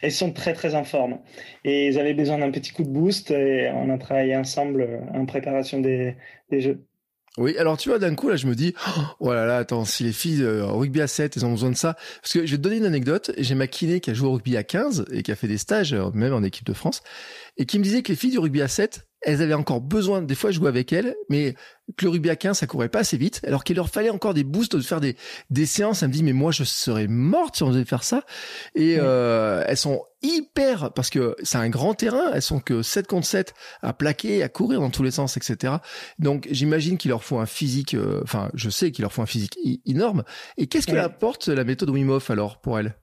Et 0.03 0.09
ils 0.09 0.13
sont 0.13 0.33
très 0.33 0.53
très 0.53 0.75
en 0.75 0.85
forme. 0.85 1.19
Et 1.65 1.87
ils 1.87 1.99
avaient 1.99 2.15
besoin 2.15 2.39
d'un 2.39 2.51
petit 2.51 2.73
coup 2.73 2.85
de 2.85 2.91
boost 2.91 3.31
et 3.31 3.71
on 3.75 3.91
a 3.91 3.99
travaillé 3.99 4.37
ensemble 4.37 5.01
en 5.15 5.25
préparation 5.25 5.81
des, 5.81 6.17
des 6.51 6.61
jeux. 6.61 6.87
Oui, 7.39 7.57
alors 7.59 7.77
tu 7.77 7.89
vois, 7.89 7.99
d'un 7.99 8.15
coup, 8.15 8.29
là, 8.29 8.37
je 8.37 8.47
me 8.47 8.55
dis, 8.55 8.75
oh 9.21 9.33
là 9.33 9.47
là, 9.47 9.59
attends, 9.59 9.85
si 9.85 10.03
les 10.03 10.13
filles 10.13 10.43
euh, 10.43 10.67
rugby 10.67 11.01
à 11.01 11.07
7, 11.07 11.37
elles 11.37 11.47
ont 11.47 11.53
besoin 11.53 11.71
de 11.71 11.77
ça. 11.77 11.95
Parce 12.21 12.33
que 12.33 12.45
je 12.45 12.51
vais 12.51 12.57
te 12.57 12.63
donner 12.63 12.79
une 12.79 12.87
anecdote. 12.87 13.31
J'ai 13.39 13.55
ma 13.55 13.69
kiné 13.69 14.01
qui 14.01 14.11
a 14.11 14.15
joué 14.15 14.29
au 14.29 14.33
rugby 14.33 14.57
à 14.57 14.65
15 14.65 15.07
et 15.13 15.23
qui 15.23 15.31
a 15.31 15.37
fait 15.37 15.47
des 15.47 15.59
stages, 15.59 15.93
euh, 15.93 16.11
même 16.13 16.35
en 16.35 16.43
équipe 16.43 16.67
de 16.67 16.73
France, 16.73 17.03
et 17.57 17.67
qui 17.67 17.79
me 17.79 17.85
disait 17.85 18.03
que 18.03 18.11
les 18.11 18.17
filles 18.17 18.33
du 18.33 18.39
rugby 18.39 18.63
à 18.63 18.69
7, 18.69 19.07
elles 19.23 19.43
avaient 19.43 19.55
encore 19.55 19.81
besoin, 19.81 20.23
des 20.23 20.35
fois, 20.35 20.51
je 20.51 20.57
jouais 20.57 20.69
avec 20.69 20.93
elles, 20.93 21.15
mais 21.29 21.55
que 21.97 22.05
le 22.05 22.11
rugby 22.11 22.31
à 22.31 22.37
15, 22.37 22.59
ça 22.59 22.67
courait 22.67 22.89
pas 22.89 23.01
assez 23.01 23.17
vite, 23.17 23.41
alors 23.47 23.65
qu'il 23.65 23.77
leur 23.77 23.91
fallait 23.91 24.11
encore 24.11 24.33
des 24.33 24.45
boosts, 24.45 24.77
de 24.77 24.81
faire 24.81 25.01
des, 25.01 25.17
des 25.51 25.67
séances. 25.67 26.03
Elle 26.03 26.09
me 26.09 26.15
dit, 26.15 26.23
mais 26.23 26.33
moi, 26.33 26.53
je 26.53 26.65
serais 26.65 27.07
morte 27.07 27.57
si 27.57 27.63
on 27.63 27.71
devait 27.71 27.85
faire 27.85 28.03
ça. 28.03 28.25
Et 28.75 28.97
euh, 28.99 29.63
elles 29.67 29.77
sont 29.77 30.05
hyper, 30.23 30.93
parce 30.93 31.11
que 31.11 31.37
c'est 31.43 31.59
un 31.59 31.69
grand 31.69 31.95
terrain, 31.95 32.33
elles 32.33 32.43
sont 32.43 32.61
que 32.61 32.83
7 32.83 33.07
contre 33.07 33.27
7 33.27 33.55
à 33.83 33.93
plaquer, 33.93 34.43
à 34.43 34.49
courir 34.49 34.81
dans 34.81 34.91
tous 34.91 35.03
les 35.03 35.11
sens, 35.11 35.37
etc. 35.37 35.75
Donc, 36.19 36.49
j'imagine 36.51 36.97
qu'il 36.97 37.11
leur 37.11 37.25
faut 37.25 37.39
un 37.39 37.47
physique, 37.47 37.95
euh, 37.95 38.21
enfin, 38.23 38.51
je 38.55 38.71
sais 38.71 38.91
qu'il 38.91 39.03
leur 39.03 39.13
faut 39.13 39.23
un 39.23 39.27
physique 39.27 39.59
énorme. 39.85 40.25
Et 40.57 40.67
qu'est-ce 40.67 40.87
que 40.87 40.97
apporte 40.97 41.49
la 41.49 41.65
méthode 41.65 41.91
Wim 41.91 42.11
Hof, 42.11 42.31
alors, 42.31 42.61
pour 42.61 42.79
elles? 42.79 42.95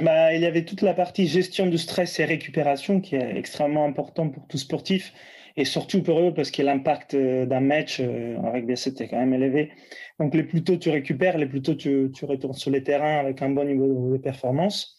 Bah, 0.00 0.34
il 0.34 0.40
y 0.40 0.46
avait 0.46 0.64
toute 0.64 0.82
la 0.82 0.94
partie 0.94 1.26
gestion 1.26 1.66
du 1.66 1.78
stress 1.78 2.20
et 2.20 2.24
récupération 2.24 3.00
qui 3.00 3.16
est 3.16 3.36
extrêmement 3.36 3.84
important 3.84 4.28
pour 4.28 4.46
tout 4.46 4.58
sportif 4.58 5.12
et 5.56 5.64
surtout 5.64 6.02
pour 6.02 6.20
eux 6.20 6.32
parce 6.32 6.50
que 6.52 6.62
l'impact 6.62 7.14
euh, 7.14 7.44
d'un 7.44 7.60
match 7.60 7.98
euh, 8.00 8.36
en 8.36 8.52
rugby 8.52 8.76
7 8.76 9.00
est 9.00 9.08
quand 9.08 9.18
même 9.18 9.34
élevé. 9.34 9.72
Donc 10.20 10.34
les 10.34 10.44
plus 10.44 10.62
tôt 10.62 10.76
tu 10.76 10.90
récupères, 10.90 11.38
les 11.38 11.46
plus 11.46 11.60
tôt 11.60 11.74
tu, 11.74 12.10
retournes 12.22 12.54
sur 12.54 12.70
les 12.70 12.84
terrains 12.84 13.18
avec 13.18 13.42
un 13.42 13.50
bon 13.50 13.64
niveau 13.64 14.12
de 14.12 14.18
performance. 14.18 14.96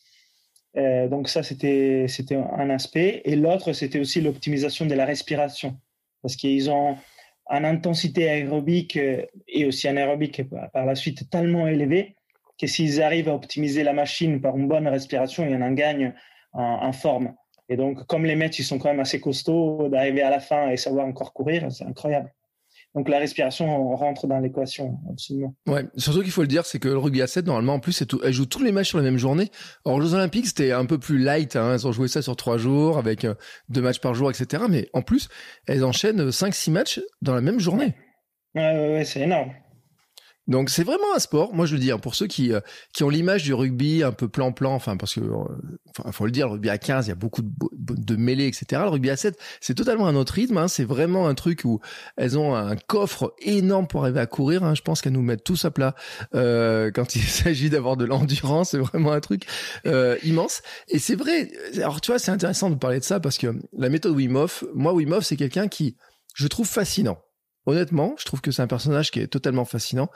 Euh, 0.78 1.08
donc 1.08 1.30
ça 1.30 1.42
c'était 1.44 2.06
c'était 2.08 2.36
un 2.36 2.70
aspect 2.70 3.22
et 3.26 3.36
l'autre 3.36 3.74
c'était 3.74 4.00
aussi 4.00 4.22
l'optimisation 4.22 4.86
de 4.86 4.94
la 4.94 5.06
respiration 5.06 5.78
parce 6.22 6.38
qu'ils 6.38 6.70
ont 6.70 6.96
une 7.50 7.66
intensité 7.66 8.30
aérobique 8.30 8.96
euh, 8.98 9.26
et 9.48 9.66
aussi 9.66 9.88
anaérobique 9.88 10.44
par 10.74 10.86
la 10.86 10.96
suite 10.96 11.30
tellement 11.30 11.68
élevée 11.68 12.16
que 12.62 12.68
s'ils 12.68 13.02
arrivent 13.02 13.28
à 13.28 13.34
optimiser 13.34 13.84
la 13.84 13.94
machine 13.94 14.40
par 14.40 14.56
une 14.56 14.68
bonne 14.68 14.88
respiration, 14.88 15.44
il 15.44 15.52
y 15.52 15.56
en 15.56 15.62
a 15.62 15.66
un 15.66 15.74
gagne 15.74 16.14
en, 16.54 16.92
forme. 16.94 17.34
Et 17.70 17.76
donc, 17.76 18.06
comme 18.06 18.26
les 18.26 18.36
mecs, 18.36 18.58
ils 18.60 18.64
sont 18.64 18.78
quand 18.78 18.90
même 18.90 19.00
assez 19.00 19.20
costauds, 19.20 19.90
d'arriver 19.90 20.22
à 20.22 20.30
la 20.30 20.40
fin 20.40 20.70
et 20.70 20.78
savoir 20.78 21.08
encore 21.08 21.34
courir, 21.34 21.72
c'est 21.72 21.86
incroyable. 21.86 22.32
Donc 22.94 23.08
la 23.08 23.20
respiration 23.20 23.96
rentre 23.96 24.28
dans 24.28 24.40
l'équation, 24.40 25.00
absolument. 25.10 25.56
Ouais, 25.66 25.86
surtout 25.96 26.22
qu'il 26.22 26.32
faut 26.32 26.42
le 26.42 26.48
dire, 26.48 26.66
c'est 26.66 26.78
que 26.78 26.90
le 26.90 26.98
rugby 26.98 27.22
à 27.22 27.28
7, 27.28 27.46
normalement, 27.46 27.76
en 27.76 27.80
plus, 27.80 28.06
tout, 28.06 28.20
elle 28.24 28.34
joue 28.34 28.46
tous 28.46 28.62
les 28.62 28.74
matchs 28.74 28.90
sur 28.90 28.98
la 28.98 29.04
même 29.06 29.18
journée. 29.18 29.50
Or, 29.86 29.96
aux 29.96 30.02
Jeux 30.02 30.14
Olympiques, 30.14 30.48
c'était 30.48 30.74
un 30.74 30.86
peu 30.86 30.98
plus 30.98 31.18
light, 31.18 31.56
hein, 31.56 31.74
elles 31.74 31.88
ont 31.88 31.94
joué 31.94 32.10
ça 32.10 32.22
sur 32.22 32.36
trois 32.36 32.58
jours, 32.58 32.98
avec 32.98 33.24
euh, 33.24 33.34
deux 33.70 33.82
matchs 33.82 34.00
par 34.00 34.14
jour, 34.14 34.30
etc. 34.30 34.64
Mais 34.70 34.90
en 34.92 35.02
plus, 35.02 35.30
elles 35.68 35.86
enchaînent 35.86 36.30
5-6 36.30 36.72
matchs 36.72 37.02
dans 37.22 37.34
la 37.34 37.42
même 37.42 37.62
journée. 37.62 37.96
Ouais, 38.56 38.62
ouais, 38.62 38.94
ouais 38.94 39.06
c'est 39.06 39.22
énorme. 39.22 39.52
Donc 40.48 40.70
c'est 40.70 40.84
vraiment 40.84 41.16
un 41.16 41.20
sport. 41.20 41.54
Moi 41.54 41.66
je 41.66 41.76
le 41.76 41.80
dis 41.80 41.92
pour 42.02 42.16
ceux 42.16 42.28
qui 42.28 42.52
euh, 42.52 42.60
qui 42.94 43.04
ont 43.04 43.10
l'image 43.10 43.44
du 43.44 43.54
rugby 43.54 44.04
un 44.04 44.12
peu 44.12 44.28
plan-plan, 44.28 44.74
enfin 44.74 44.98
parce 44.98 45.14
que 45.14 45.22
euh, 45.22 46.12
faut 46.12 46.26
le 46.26 46.32
dire, 46.32 46.48
le 46.48 46.54
rugby 46.54 46.70
à 46.70 46.78
15, 46.78 47.08
il 47.08 47.10
y 47.10 47.12
a 47.12 47.16
beaucoup 47.16 47.42
de, 47.42 47.50
de 47.74 48.16
mêlées, 48.16 48.48
etc. 48.48 48.82
Le 48.84 48.90
rugby 48.90 49.10
à 49.10 49.18
7, 49.18 49.38
c'est 49.60 49.76
totalement 49.76 50.08
un 50.08 50.16
autre 50.16 50.34
rythme. 50.34 50.58
Hein. 50.58 50.68
C'est 50.68 50.84
vraiment 50.84 51.28
un 51.28 51.36
truc 51.36 51.62
où 51.66 51.80
elles 52.18 52.38
ont 52.38 52.56
un 52.56 52.76
coffre 52.76 53.34
énorme 53.40 53.88
pour 53.88 54.04
arriver 54.04 54.20
à 54.20 54.26
courir. 54.26 54.64
Hein. 54.64 54.76
Je 54.76 54.82
pense 54.82 55.02
qu'elles 55.02 55.14
nous 55.14 55.22
mettent 55.22 55.44
tous 55.44 55.66
à 55.66 55.72
plat 55.72 55.96
euh, 56.36 56.92
quand 56.92 57.16
il 57.16 57.22
s'agit 57.28 57.70
d'avoir 57.70 57.98
de 57.98 58.06
l'endurance. 58.06 58.72
C'est 58.72 58.80
vraiment 58.80 59.12
un 59.12 59.20
truc 59.20 59.46
euh, 59.86 60.18
immense. 60.24 60.62
Et 60.88 61.00
c'est 61.00 61.16
vrai. 61.16 61.52
Alors 61.78 62.02
tu 62.02 62.12
vois, 62.12 62.20
c'est 62.20 62.32
intéressant 62.32 62.70
de 62.70 62.76
parler 62.76 63.00
de 63.00 63.04
ça 63.04 63.20
parce 63.20 63.38
que 63.38 63.54
la 63.78 63.90
méthode 63.90 64.16
Wim 64.16 64.36
Hof, 64.36 64.64
moi 64.74 64.94
Wim 64.94 65.12
Hof, 65.14 65.26
c'est 65.26 65.38
quelqu'un 65.38 65.68
qui 65.68 65.98
je 66.34 66.48
trouve 66.48 66.68
fascinant. 66.68 67.20
Honnêtement, 67.68 68.16
je 68.18 68.26
trouve 68.26 68.42
que 68.42 68.50
c'est 68.50 68.64
un 68.64 68.68
personnage 68.68 69.12
qui 69.12 69.20
est 69.20 69.28
totalement 69.28 69.66
fascinant. 69.66 70.10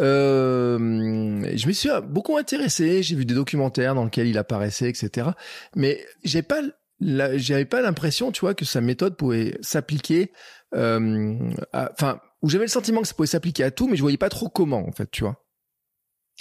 Euh, 0.00 0.78
je 0.78 1.66
me 1.66 1.72
suis 1.72 1.90
beaucoup 2.08 2.36
intéressé, 2.38 3.02
j'ai 3.02 3.14
vu 3.14 3.26
des 3.26 3.34
documentaires 3.34 3.94
dans 3.94 4.04
lesquels 4.04 4.26
il 4.26 4.38
apparaissait, 4.38 4.88
etc. 4.88 5.28
Mais 5.76 6.02
j'ai 6.24 6.42
pas, 6.42 6.62
j'avais 7.00 7.66
pas 7.66 7.82
l'impression, 7.82 8.32
tu 8.32 8.40
vois, 8.40 8.54
que 8.54 8.64
sa 8.64 8.80
méthode 8.80 9.16
pouvait 9.16 9.58
s'appliquer. 9.60 10.32
Euh, 10.74 11.36
enfin, 11.74 12.20
où 12.42 12.48
j'avais 12.48 12.64
le 12.64 12.70
sentiment 12.70 13.02
que 13.02 13.08
ça 13.08 13.14
pouvait 13.14 13.26
s'appliquer 13.26 13.64
à 13.64 13.70
tout, 13.70 13.86
mais 13.86 13.96
je 13.96 14.02
voyais 14.02 14.16
pas 14.16 14.30
trop 14.30 14.48
comment, 14.48 14.86
en 14.86 14.92
fait, 14.92 15.10
tu 15.10 15.24
vois. 15.24 15.44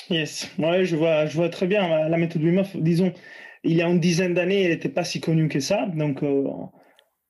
Yes, 0.09 0.49
ouais, 0.59 0.85
je 0.85 0.95
vois, 0.95 1.25
je 1.25 1.35
vois 1.35 1.49
très 1.49 1.67
bien 1.67 2.07
la 2.07 2.17
méthode 2.17 2.43
Wim 2.43 2.59
Hof. 2.59 2.73
Disons, 2.75 3.13
il 3.63 3.75
y 3.75 3.81
a 3.81 3.87
une 3.87 3.99
dizaine 3.99 4.33
d'années, 4.33 4.63
elle 4.63 4.71
n'était 4.71 4.89
pas 4.89 5.03
si 5.03 5.19
connue 5.19 5.49
que 5.49 5.59
ça, 5.59 5.87
donc. 5.87 6.23
Euh, 6.23 6.43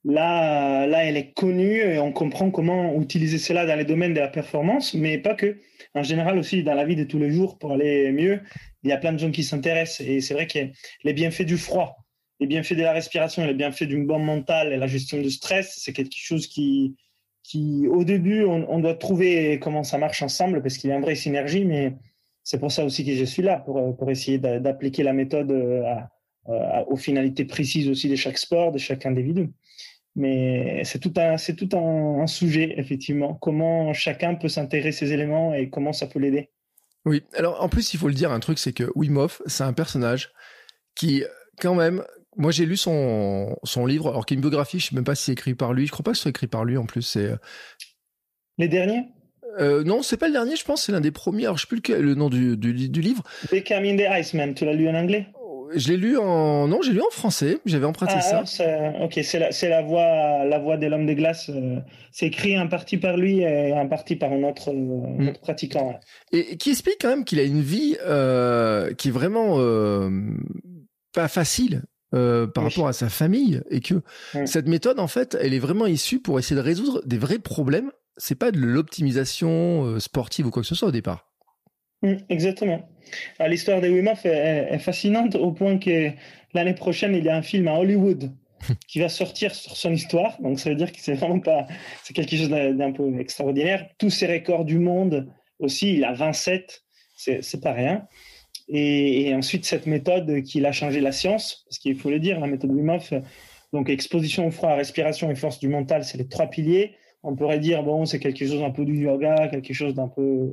Là, 0.08 0.88
là, 0.88 1.04
elle 1.04 1.18
est 1.18 1.34
connue 1.34 1.82
et 1.82 2.00
on 2.00 2.14
comprend 2.14 2.50
comment 2.50 2.98
utiliser 3.02 3.38
cela 3.38 3.66
dans 3.66 3.76
les 3.76 3.84
domaines 3.84 4.14
de 4.14 4.22
la 4.22 4.30
performance, 4.30 4.94
mais 4.94 5.18
pas 5.18 5.36
que. 5.36 5.58
En 5.96 6.04
général 6.04 6.40
aussi 6.40 6.64
dans 6.64 6.76
la 6.76 6.86
vie 6.86 6.96
de 6.96 7.04
tous 7.04 7.20
les 7.20 7.30
jours 7.30 7.58
pour 7.58 7.74
aller 7.74 8.14
mieux, 8.14 8.40
il 8.84 8.90
y 8.90 8.94
a 8.94 8.98
plein 8.98 9.12
de 9.12 9.18
gens 9.18 9.32
qui 9.32 9.44
s'intéressent 9.44 10.08
et 10.08 10.22
c'est 10.22 10.34
vrai 10.34 10.48
que 10.48 10.60
les 11.04 11.12
bienfaits 11.12 11.42
du 11.42 11.58
froid, 11.58 11.98
les 12.40 12.48
bienfaits 12.48 12.76
de 12.76 12.84
la 12.84 12.94
respiration, 12.94 13.46
les 13.46 13.54
bienfaits 13.54 13.84
d'une 13.84 14.08
bonne 14.08 14.24
mentale 14.24 14.72
et 14.72 14.78
la 14.78 14.88
gestion 14.88 15.22
du 15.22 15.30
stress, 15.30 15.78
c'est 15.78 15.92
quelque 15.92 16.16
chose 16.16 16.48
qui, 16.48 16.96
qui, 17.44 17.86
au 17.90 18.06
début, 18.06 18.46
on, 18.46 18.80
doit 18.80 18.94
trouver 18.94 19.60
comment 19.60 19.84
ça 19.84 19.98
marche 19.98 20.22
ensemble 20.22 20.62
parce 20.62 20.78
qu'il 20.78 20.90
y 20.90 20.94
a 20.94 20.96
une 20.96 21.02
vraie 21.02 21.16
synergie, 21.16 21.66
mais 21.66 21.98
c'est 22.44 22.60
pour 22.60 22.72
ça 22.72 22.86
aussi 22.86 23.04
que 23.04 23.14
je 23.14 23.26
suis 23.26 23.44
là, 23.44 23.58
pour, 23.58 23.98
pour 23.98 24.10
essayer 24.10 24.38
d'appliquer 24.38 25.04
la 25.04 25.12
méthode 25.12 25.52
aux 26.88 26.96
finalités 26.96 27.44
précises 27.44 27.90
aussi 27.90 28.08
de 28.08 28.16
chaque 28.16 28.38
sport, 28.38 28.72
de 28.72 28.78
chaque 28.78 29.06
individu. 29.06 29.50
Mais 30.18 30.84
c'est 30.84 30.98
tout 30.98 31.14
un, 31.16 31.38
c'est 31.38 31.56
tout 31.56 31.70
un, 31.78 32.26
sujet, 32.26 32.74
effectivement. 32.78 33.36
Comment 33.36 33.94
chacun 33.94 34.34
peut 34.34 34.50
s'intégrer 34.50 34.92
ces 34.92 35.14
éléments 35.14 35.54
et 35.54 35.70
comment 35.70 35.94
ça 35.94 36.08
peut 36.08 36.18
l'aider. 36.18 36.50
Oui. 37.06 37.24
Alors, 37.36 37.64
en 37.64 37.70
plus, 37.70 37.94
il 37.94 38.00
faut 38.00 38.08
le 38.08 38.16
dire, 38.16 38.32
un 38.32 38.40
truc, 38.40 38.58
c'est 38.58 38.74
que 38.74 38.92
Wim 38.96 39.16
Hof, 39.18 39.44
c'est 39.46 39.64
un 39.64 39.74
personnage 39.74 40.32
qui, 40.96 41.24
quand 41.62 41.76
même, 41.76 42.04
moi, 42.36 42.52
j'ai 42.52 42.66
lu 42.66 42.78
son, 42.78 43.56
son 43.64 43.86
livre, 43.86 44.10
alors 44.10 44.26
qu'il 44.26 44.36
y 44.36 44.38
a 44.38 44.40
une 44.40 44.42
biographie, 44.42 44.80
je 44.80 44.88
sais 44.88 44.96
même 44.96 45.04
pas 45.04 45.14
si 45.14 45.26
c'est 45.26 45.34
écrit 45.34 45.54
par 45.54 45.72
lui. 45.72 45.86
Je 45.86 45.92
crois 45.92 46.04
pas 46.04 46.12
que 46.12 46.18
ce 46.18 46.24
soit 46.24 46.30
écrit 46.32 46.48
par 46.48 46.66
lui, 46.66 46.78
en 46.78 46.88
plus. 46.88 47.04
C'est. 47.04 47.28
Euh, 47.28 47.38
Les 48.58 48.68
derniers? 48.68 49.06
Euh, 49.60 49.84
non, 49.84 50.02
c'est 50.02 50.18
pas 50.18 50.28
le 50.28 50.34
dernier, 50.34 50.56
je 50.56 50.66
pense, 50.66 50.84
c'est 50.84 50.92
l'un 50.92 51.02
des 51.02 51.12
premiers. 51.12 51.46
Alors, 51.46 51.58
je 51.58 51.68
sais 51.68 51.80
plus 51.80 51.82
le, 51.96 52.16
nom 52.16 52.30
du, 52.30 52.58
du, 52.58 52.90
du 52.90 53.02
livre. 53.02 53.24
Becoming 53.52 53.98
the 53.98 54.08
Iceman, 54.10 54.56
tu 54.56 54.66
l'as 54.66 54.74
lu 54.74 54.90
en 54.90 54.96
anglais? 54.96 55.28
Je 55.76 55.90
l'ai 55.90 55.98
lu 55.98 56.18
en 56.18 56.68
non, 56.68 56.82
j'ai 56.82 56.94
lu 56.94 57.02
en 57.02 57.10
français. 57.12 57.60
J'avais 57.66 57.86
emprunté 57.86 58.14
ah, 58.16 58.46
ça. 58.46 58.94
Ok, 59.02 59.20
c'est 59.24 59.40
la, 59.40 59.52
c'est 59.52 59.70
la 59.70 59.82
voix, 59.82 60.46
la 60.46 60.60
voix 60.60 60.78
de 60.78 60.88
l'homme 60.88 61.06
des 61.06 61.16
glaces. 61.16 61.50
Euh, 61.50 61.78
c'est 62.12 62.28
écrit 62.28 62.56
un 62.56 62.68
parti 62.68 62.98
par 62.98 63.18
lui 63.18 63.40
et 63.40 63.74
un 63.74 63.88
parti 63.88 64.16
par 64.16 64.32
un 64.32 64.44
autre, 64.44 64.70
euh, 64.70 65.32
mm. 65.32 65.34
pratiquant. 65.42 66.00
Et, 66.32 66.58
qui 66.58 66.72
explique 66.72 66.98
quand 67.02 67.10
même 67.10 67.26
qu'il 67.26 67.40
a 67.40 67.44
une 67.44 67.62
vie 67.62 67.98
euh, 68.06 68.94
qui 68.94 69.10
est 69.10 69.12
vraiment 69.12 69.58
pas 71.14 71.28
facile. 71.28 71.84
par 72.12 72.64
rapport 72.64 72.88
à 72.88 72.94
sa 72.94 73.10
famille 73.10 73.62
et 73.70 73.82
que 73.82 73.96
mm. 74.34 74.46
cette 74.46 74.68
méthode 74.68 75.00
en 75.00 75.08
fait 75.08 75.38
elle 75.40 75.54
est 75.54 75.60
vraiment 75.60 75.86
issue 75.86 76.20
pour 76.20 76.40
essayer 76.40 76.56
de 76.56 76.66
résoudre 76.66 77.02
des 77.06 77.18
vrais 77.18 77.40
problèmes 77.40 77.92
c'est 78.16 78.36
pas 78.36 78.52
de 78.52 78.60
l'optimisation 78.60 80.00
sportive 80.00 80.48
ou 80.48 80.52
quoi 80.52 80.62
que 80.62 80.68
ce 80.68 80.76
soit 80.76 80.88
au 80.88 80.92
départ 80.92 81.28
mm, 82.02 82.16
exactement 82.30 82.90
ah, 83.40 83.48
l'histoire 83.48 83.82
de 83.82 83.90
Wim 83.90 84.08
Hof 84.08 84.26
est, 84.26 84.78
fascinante 84.80 85.36
au 85.36 85.52
point 85.52 85.78
que 85.78 86.12
l'année 86.54 86.74
prochaine, 86.74 87.16
il 87.16 87.24
y 87.24 87.30
a 87.30 87.36
un 87.36 87.42
film 87.42 87.68
à 87.68 87.76
Hollywood 87.76 88.32
qui 88.88 89.00
va 89.00 89.10
sortir 89.10 89.54
sur 89.54 89.76
son 89.76 89.94
histoire. 89.94 90.40
Donc, 90.42 90.60
ça 90.60 90.70
veut 90.70 90.76
dire 90.76 90.92
que 90.92 91.00
c'est 91.00 91.14
vraiment 91.14 91.40
pas, 91.40 91.68
c'est 92.04 92.14
quelque 92.14 92.36
chose 92.36 92.50
d'un 92.50 92.92
peu 92.92 93.20
extraordinaire. 93.20 93.88
Tous 93.98 94.10
ses 94.10 94.28
records 94.28 94.66
du 94.66 94.80
monde 94.80 95.32
aussi, 95.60 95.94
il 95.96 96.04
a 96.04 96.14
27, 96.14 96.84
c'est 97.16 97.62
pas 97.62 97.74
rien. 97.74 98.08
Et, 98.70 99.34
ensuite, 99.34 99.66
cette 99.66 99.86
méthode 99.86 100.42
qui 100.44 100.66
a 100.66 100.72
changé 100.72 101.00
la 101.00 101.12
science, 101.12 101.66
parce 101.66 101.80
qu'il 101.80 101.96
faut 101.96 102.10
le 102.10 102.20
dire, 102.20 102.40
la 102.40 102.48
méthode 102.48 102.72
Wim 102.72 102.90
Hof, 102.90 103.14
donc 103.74 103.90
exposition 103.90 104.48
au 104.48 104.52
froid, 104.52 104.76
respiration 104.76 105.30
et 105.30 105.36
force 105.36 105.60
du 105.60 105.68
mental, 105.68 106.04
c'est 106.04 106.18
les 106.18 106.28
trois 106.28 106.48
piliers. 106.48 106.96
On 107.24 107.36
pourrait 107.36 107.60
dire, 107.60 107.84
bon, 107.84 108.06
c'est 108.06 108.20
quelque 108.20 108.46
chose 108.46 108.62
un 108.64 108.72
peu 108.72 108.86
du 108.86 108.98
yoga, 108.98 109.48
quelque 109.48 109.74
chose 109.74 109.94
d'un 109.94 110.08
peu 110.08 110.52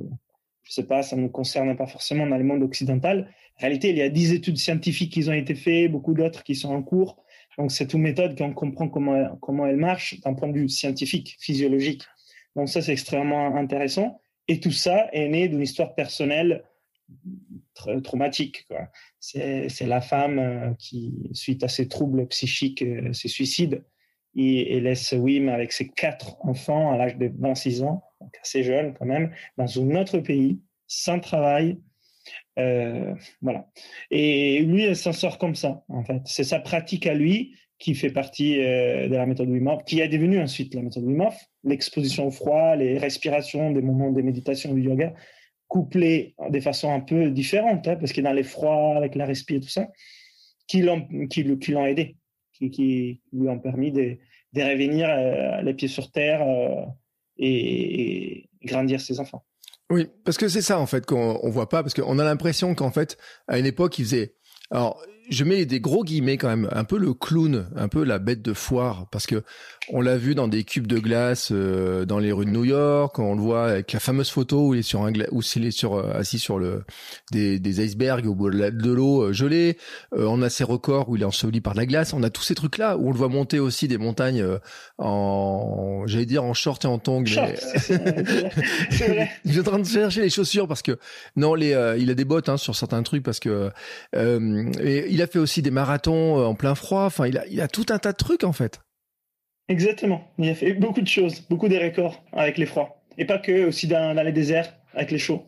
je 0.65 0.73
sais 0.73 0.83
pas, 0.83 1.03
ça 1.03 1.15
ne 1.15 1.21
nous 1.21 1.29
concerne 1.29 1.75
pas 1.77 1.85
forcément 1.85 2.25
dans 2.25 2.37
le 2.37 2.43
monde 2.43 2.63
occidental. 2.63 3.29
En 3.57 3.61
réalité, 3.61 3.91
il 3.91 3.97
y 3.97 4.01
a 4.01 4.09
dix 4.09 4.33
études 4.33 4.57
scientifiques 4.57 5.13
qui 5.13 5.29
ont 5.29 5.33
été 5.33 5.55
faites, 5.55 5.91
beaucoup 5.91 6.13
d'autres 6.13 6.43
qui 6.43 6.55
sont 6.55 6.73
en 6.73 6.81
cours. 6.81 7.23
Donc, 7.57 7.71
c'est 7.71 7.93
une 7.93 8.01
méthode 8.01 8.37
qu'on 8.37 8.51
comprend 8.51 8.89
comment, 8.89 9.35
comment 9.37 9.65
elle 9.67 9.77
marche 9.77 10.19
d'un 10.21 10.33
point 10.33 10.49
de 10.49 10.57
vue 10.57 10.67
scientifique, 10.67 11.37
physiologique. 11.39 12.03
Donc, 12.55 12.67
ça, 12.67 12.81
c'est 12.81 12.91
extrêmement 12.91 13.55
intéressant. 13.55 14.19
Et 14.47 14.59
tout 14.59 14.71
ça 14.71 15.07
est 15.13 15.27
né 15.29 15.47
d'une 15.47 15.61
histoire 15.61 15.93
personnelle 15.95 16.63
traumatique. 18.03 18.67
C'est 19.19 19.85
la 19.85 20.01
femme 20.01 20.39
euh, 20.39 20.73
qui, 20.79 21.29
suite 21.33 21.63
à 21.63 21.67
ses 21.67 21.87
troubles 21.87 22.27
psychiques, 22.27 22.81
euh, 22.81 23.13
se 23.13 23.27
suicide 23.27 23.83
et, 24.35 24.75
et 24.75 24.81
laisse 24.81 25.13
Wim 25.13 25.49
avec 25.49 25.71
ses 25.71 25.87
quatre 25.89 26.43
enfants 26.45 26.91
à 26.91 26.97
l'âge 26.97 27.17
de 27.17 27.31
26 27.37 27.83
ans 27.83 28.03
assez 28.41 28.63
jeune 28.63 28.93
quand 28.93 29.05
même, 29.05 29.31
dans 29.57 29.79
un 29.79 29.95
autre 29.95 30.19
pays, 30.19 30.59
sans 30.87 31.19
travail. 31.19 31.77
Euh, 32.57 33.13
voilà. 33.41 33.67
Et 34.11 34.59
lui, 34.59 34.85
il 34.85 34.95
s'en 34.95 35.13
sort 35.13 35.37
comme 35.37 35.55
ça, 35.55 35.83
en 35.89 36.03
fait. 36.03 36.21
C'est 36.25 36.43
sa 36.43 36.59
pratique 36.59 37.07
à 37.07 37.13
lui 37.13 37.55
qui 37.77 37.93
fait 37.93 38.09
partie 38.09 38.61
euh, 38.61 39.07
de 39.09 39.15
la 39.15 39.25
méthode 39.25 39.49
Wim 39.49 39.67
Hof, 39.67 39.83
qui 39.85 39.99
est 39.99 40.07
devenue 40.07 40.39
ensuite 40.39 40.73
la 40.73 40.81
méthode 40.81 41.03
Wim 41.03 41.21
Hof, 41.21 41.37
l'exposition 41.63 42.27
au 42.27 42.31
froid, 42.31 42.75
les 42.75 42.97
respirations, 42.97 43.71
des 43.71 43.81
moments 43.81 44.11
de 44.11 44.21
méditation, 44.21 44.73
du 44.73 44.81
yoga, 44.81 45.13
couplés 45.67 46.35
de 46.49 46.59
façon 46.59 46.91
un 46.91 47.01
peu 47.01 47.29
différente, 47.31 47.87
hein, 47.87 47.97
parce 47.97 48.13
que 48.13 48.21
dans 48.21 48.31
les 48.31 48.43
froids, 48.43 48.95
avec 48.95 49.15
la 49.15 49.25
respiration 49.25 49.57
et 49.57 49.65
tout 49.65 49.69
ça, 49.69 49.91
qui 50.67 50.81
l'ont 50.81 51.07
qui, 51.27 51.59
qui 51.59 51.71
l'ont 51.71 51.85
aidé, 51.85 52.15
qui, 52.53 53.21
lui 53.33 53.49
ont 53.49 53.59
permis 53.59 53.91
de, 53.91 54.17
de 54.53 54.61
revenir 54.61 55.09
euh, 55.09 55.61
les 55.61 55.73
pieds 55.73 55.89
sur 55.89 56.11
terre 56.11 56.41
et, 57.37 58.49
grandir 58.63 58.99
ses 59.01 59.19
enfants. 59.19 59.45
Oui, 59.91 60.07
parce 60.23 60.37
que 60.37 60.47
c'est 60.47 60.63
ça 60.63 60.79
en 60.79 60.87
fait 60.87 61.05
qu'on 61.05 61.39
on 61.43 61.49
voit 61.51 61.69
pas, 61.69 61.83
parce 61.83 61.93
qu'on 61.93 62.17
a 62.17 62.23
l'impression 62.23 62.73
qu'en 62.73 62.91
fait, 62.91 63.17
à 63.47 63.59
une 63.59 63.67
époque, 63.67 63.99
il 63.99 64.05
faisait. 64.05 64.35
Alors, 64.71 64.99
je 65.29 65.43
mets 65.43 65.65
des 65.65 65.79
gros 65.79 66.03
guillemets 66.03 66.37
quand 66.37 66.47
même, 66.47 66.69
un 66.71 66.83
peu 66.83 66.97
le 66.97 67.13
clown, 67.13 67.67
un 67.75 67.87
peu 67.87 68.03
la 68.03 68.19
bête 68.19 68.41
de 68.41 68.53
foire, 68.53 69.07
parce 69.11 69.25
que 69.25 69.43
on 69.89 70.01
l'a 70.01 70.17
vu 70.17 70.33
dans 70.33 70.47
des 70.47 70.63
cubes 70.63 70.87
de 70.87 70.97
glace 70.97 71.49
euh, 71.51 72.05
dans 72.05 72.17
les 72.17 72.31
rues 72.31 72.45
de 72.45 72.51
New 72.51 72.63
York, 72.63 73.19
on 73.19 73.35
le 73.35 73.41
voit 73.41 73.65
avec 73.65 73.93
la 73.93 73.99
fameuse 73.99 74.29
photo 74.29 74.67
où 74.67 74.73
il 74.73 74.79
est 74.79 74.83
sur 74.83 75.03
un 75.03 75.13
où 75.31 75.41
il 75.55 75.65
est 75.65 75.71
sur 75.71 75.95
euh, 75.95 76.11
assis 76.13 76.39
sur 76.39 76.57
le 76.57 76.83
des, 77.31 77.59
des 77.59 77.85
icebergs 77.85 78.25
au 78.25 78.33
bout 78.33 78.49
de 78.49 78.91
l'eau 78.91 79.23
euh, 79.23 79.33
gelée. 79.33 79.77
on 80.11 80.41
a 80.41 80.49
ses 80.49 80.63
records 80.63 81.09
où 81.09 81.15
il 81.15 81.21
est 81.21 81.25
enseveli 81.25 81.61
par 81.61 81.75
la 81.75 81.85
glace. 81.85 82.13
On 82.13 82.23
a 82.23 82.29
tous 82.29 82.41
ces 82.41 82.55
trucs 82.55 82.77
là 82.77 82.97
où 82.97 83.09
on 83.09 83.11
le 83.11 83.17
voit 83.17 83.29
monter 83.29 83.59
aussi 83.59 83.87
des 83.87 83.97
montagnes 83.97 84.43
en, 84.97 86.03
j'allais 86.07 86.25
dire 86.25 86.43
en 86.43 86.53
short 86.53 86.83
et 86.83 86.87
en 86.87 86.97
tongs. 86.97 87.23
Mais... 87.35 87.55
je 88.89 89.51
suis 89.51 89.59
en 89.59 89.63
train 89.63 89.79
de 89.79 89.85
chercher 89.85 90.21
les 90.21 90.29
chaussures 90.29 90.67
parce 90.67 90.81
que 90.81 90.97
non, 91.35 91.53
les 91.53 91.75
il 91.99 92.09
a 92.09 92.15
des 92.15 92.25
bottes 92.25 92.49
hein, 92.49 92.57
sur 92.57 92.75
certains 92.75 93.03
trucs 93.03 93.23
parce 93.23 93.39
que 93.39 93.69
et 94.13 95.14
il 95.15 95.21
a 95.21 95.27
fait 95.27 95.39
aussi 95.39 95.61
des 95.61 95.71
marathons 95.71 96.45
en 96.45 96.55
plein 96.55 96.75
froid. 96.75 97.05
Enfin, 97.05 97.25
il 97.27 97.37
a 97.37 97.47
il 97.47 97.61
a 97.61 97.69
tout 97.69 97.85
un 97.89 97.99
tas 97.99 98.11
de 98.11 98.17
trucs 98.17 98.43
en 98.43 98.51
fait. 98.51 98.81
Exactement. 99.67 100.31
Il 100.37 100.49
a 100.49 100.55
fait 100.55 100.73
beaucoup 100.73 101.01
de 101.01 101.07
choses, 101.07 101.41
beaucoup 101.49 101.69
de 101.69 101.75
records 101.75 102.23
avec 102.33 102.57
les 102.57 102.65
froids. 102.65 103.01
Et 103.17 103.25
pas 103.25 103.39
que, 103.39 103.65
aussi 103.65 103.87
dans, 103.87 104.13
les 104.13 104.31
déserts, 104.31 104.75
avec 104.93 105.09
les 105.09 105.17
chauds. 105.17 105.43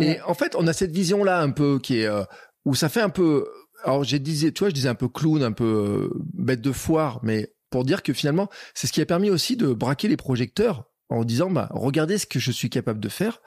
Et 0.00 0.20
en 0.22 0.34
fait, 0.34 0.54
on 0.56 0.66
a 0.66 0.72
cette 0.72 0.90
vision-là 0.92 1.40
un 1.40 1.50
peu 1.50 1.78
qui 1.78 2.00
est, 2.00 2.06
euh, 2.06 2.24
où 2.64 2.74
ça 2.74 2.88
fait 2.88 3.02
un 3.02 3.10
peu, 3.10 3.46
alors 3.84 4.04
j'ai 4.04 4.18
disais, 4.18 4.52
tu 4.52 4.60
vois, 4.60 4.70
je 4.70 4.74
disais 4.74 4.88
un 4.88 4.94
peu 4.94 5.08
clown, 5.08 5.42
un 5.42 5.52
peu 5.52 5.64
euh, 5.64 6.18
bête 6.32 6.62
de 6.62 6.72
foire, 6.72 7.20
mais 7.22 7.52
pour 7.70 7.84
dire 7.84 8.02
que 8.02 8.12
finalement, 8.12 8.48
c'est 8.74 8.86
ce 8.86 8.92
qui 8.92 9.00
a 9.00 9.06
permis 9.06 9.30
aussi 9.30 9.56
de 9.56 9.72
braquer 9.72 10.08
les 10.08 10.16
projecteurs 10.16 10.88
en 11.10 11.24
disant, 11.24 11.50
bah, 11.50 11.68
regardez 11.72 12.18
ce 12.18 12.26
que 12.26 12.38
je 12.38 12.50
suis 12.50 12.70
capable 12.70 13.00
de 13.00 13.08
faire. 13.08 13.42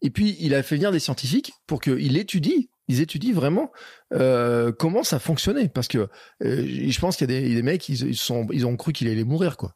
Et 0.00 0.10
puis, 0.10 0.36
il 0.40 0.54
a 0.54 0.62
fait 0.62 0.76
venir 0.76 0.92
des 0.92 1.00
scientifiques 1.00 1.52
pour 1.66 1.80
qu'ils 1.80 2.16
étudient 2.16 2.68
ils 2.88 3.00
étudient 3.00 3.34
vraiment 3.34 3.70
euh, 4.14 4.72
comment 4.72 5.02
ça 5.02 5.18
fonctionnait 5.18 5.68
parce 5.68 5.88
que 5.88 6.08
euh, 6.42 6.66
je 6.88 7.00
pense 7.00 7.16
qu'il 7.16 7.30
y 7.30 7.36
a 7.36 7.40
des, 7.40 7.54
des 7.54 7.62
mecs 7.62 7.88
ils, 7.88 8.16
sont 8.16 8.46
ils 8.52 8.66
ont 8.66 8.76
cru 8.76 8.92
qu'il 8.92 9.08
allait 9.08 9.24
mourir 9.24 9.56
quoi. 9.56 9.74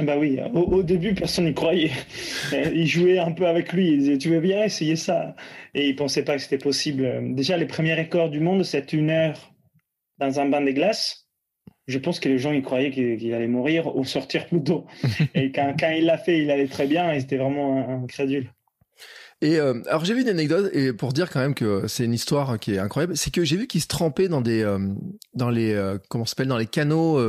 Bah 0.00 0.18
oui, 0.18 0.38
au, 0.52 0.82
début 0.82 1.14
personne 1.14 1.44
n'y 1.44 1.54
croyait. 1.54 1.92
Ils 2.52 2.88
jouaient 2.88 3.18
un 3.18 3.30
peu 3.30 3.46
avec 3.46 3.72
lui, 3.72 3.92
ils 3.92 3.98
disaient 3.98 4.18
tu 4.18 4.28
veux 4.28 4.40
bien 4.40 4.64
essayer 4.64 4.96
ça? 4.96 5.36
Et 5.74 5.88
ils 5.88 5.96
pensaient 5.96 6.24
pas 6.24 6.34
que 6.34 6.42
c'était 6.42 6.58
possible. 6.58 7.34
Déjà 7.34 7.56
les 7.56 7.66
premiers 7.66 7.94
records 7.94 8.28
du 8.28 8.40
monde 8.40 8.64
c'est 8.64 8.92
une 8.92 9.10
heure 9.10 9.52
dans 10.18 10.40
un 10.40 10.48
bain 10.48 10.60
de 10.60 10.72
glace. 10.72 11.28
Je 11.86 11.98
pense 11.98 12.18
que 12.18 12.28
les 12.28 12.38
gens 12.38 12.52
ils 12.52 12.62
croyaient 12.62 12.90
qu'il 12.90 13.32
allait 13.32 13.46
mourir 13.46 13.96
ou 13.96 14.04
sortir 14.04 14.48
plus 14.48 14.62
tôt. 14.62 14.86
et 15.34 15.52
quand, 15.52 15.74
quand 15.78 15.90
il 15.90 16.04
l'a 16.04 16.18
fait, 16.18 16.42
il 16.42 16.50
allait 16.50 16.66
très 16.66 16.88
bien 16.88 17.12
et 17.12 17.20
c'était 17.20 17.36
vraiment 17.36 18.02
incrédule. 18.02 18.50
Et 19.42 19.60
euh, 19.60 19.82
alors 19.86 20.04
j'ai 20.04 20.14
vu 20.14 20.22
une 20.22 20.30
anecdote 20.30 20.70
et 20.72 20.94
pour 20.94 21.12
dire 21.12 21.28
quand 21.30 21.40
même 21.40 21.54
que 21.54 21.86
c'est 21.88 22.04
une 22.04 22.14
histoire 22.14 22.58
qui 22.58 22.74
est 22.74 22.78
incroyable, 22.78 23.16
c'est 23.18 23.30
que 23.30 23.44
j'ai 23.44 23.56
vu 23.56 23.66
qu'il 23.66 23.82
se 23.82 23.86
trempait 23.86 24.28
dans 24.28 24.40
des 24.40 24.62
euh, 24.62 24.78
dans 25.34 25.50
les 25.50 25.74
euh, 25.74 25.98
comment 26.08 26.24
s'appelle 26.24 26.48
dans 26.48 26.56
les 26.56 26.66
canaux 26.66 27.20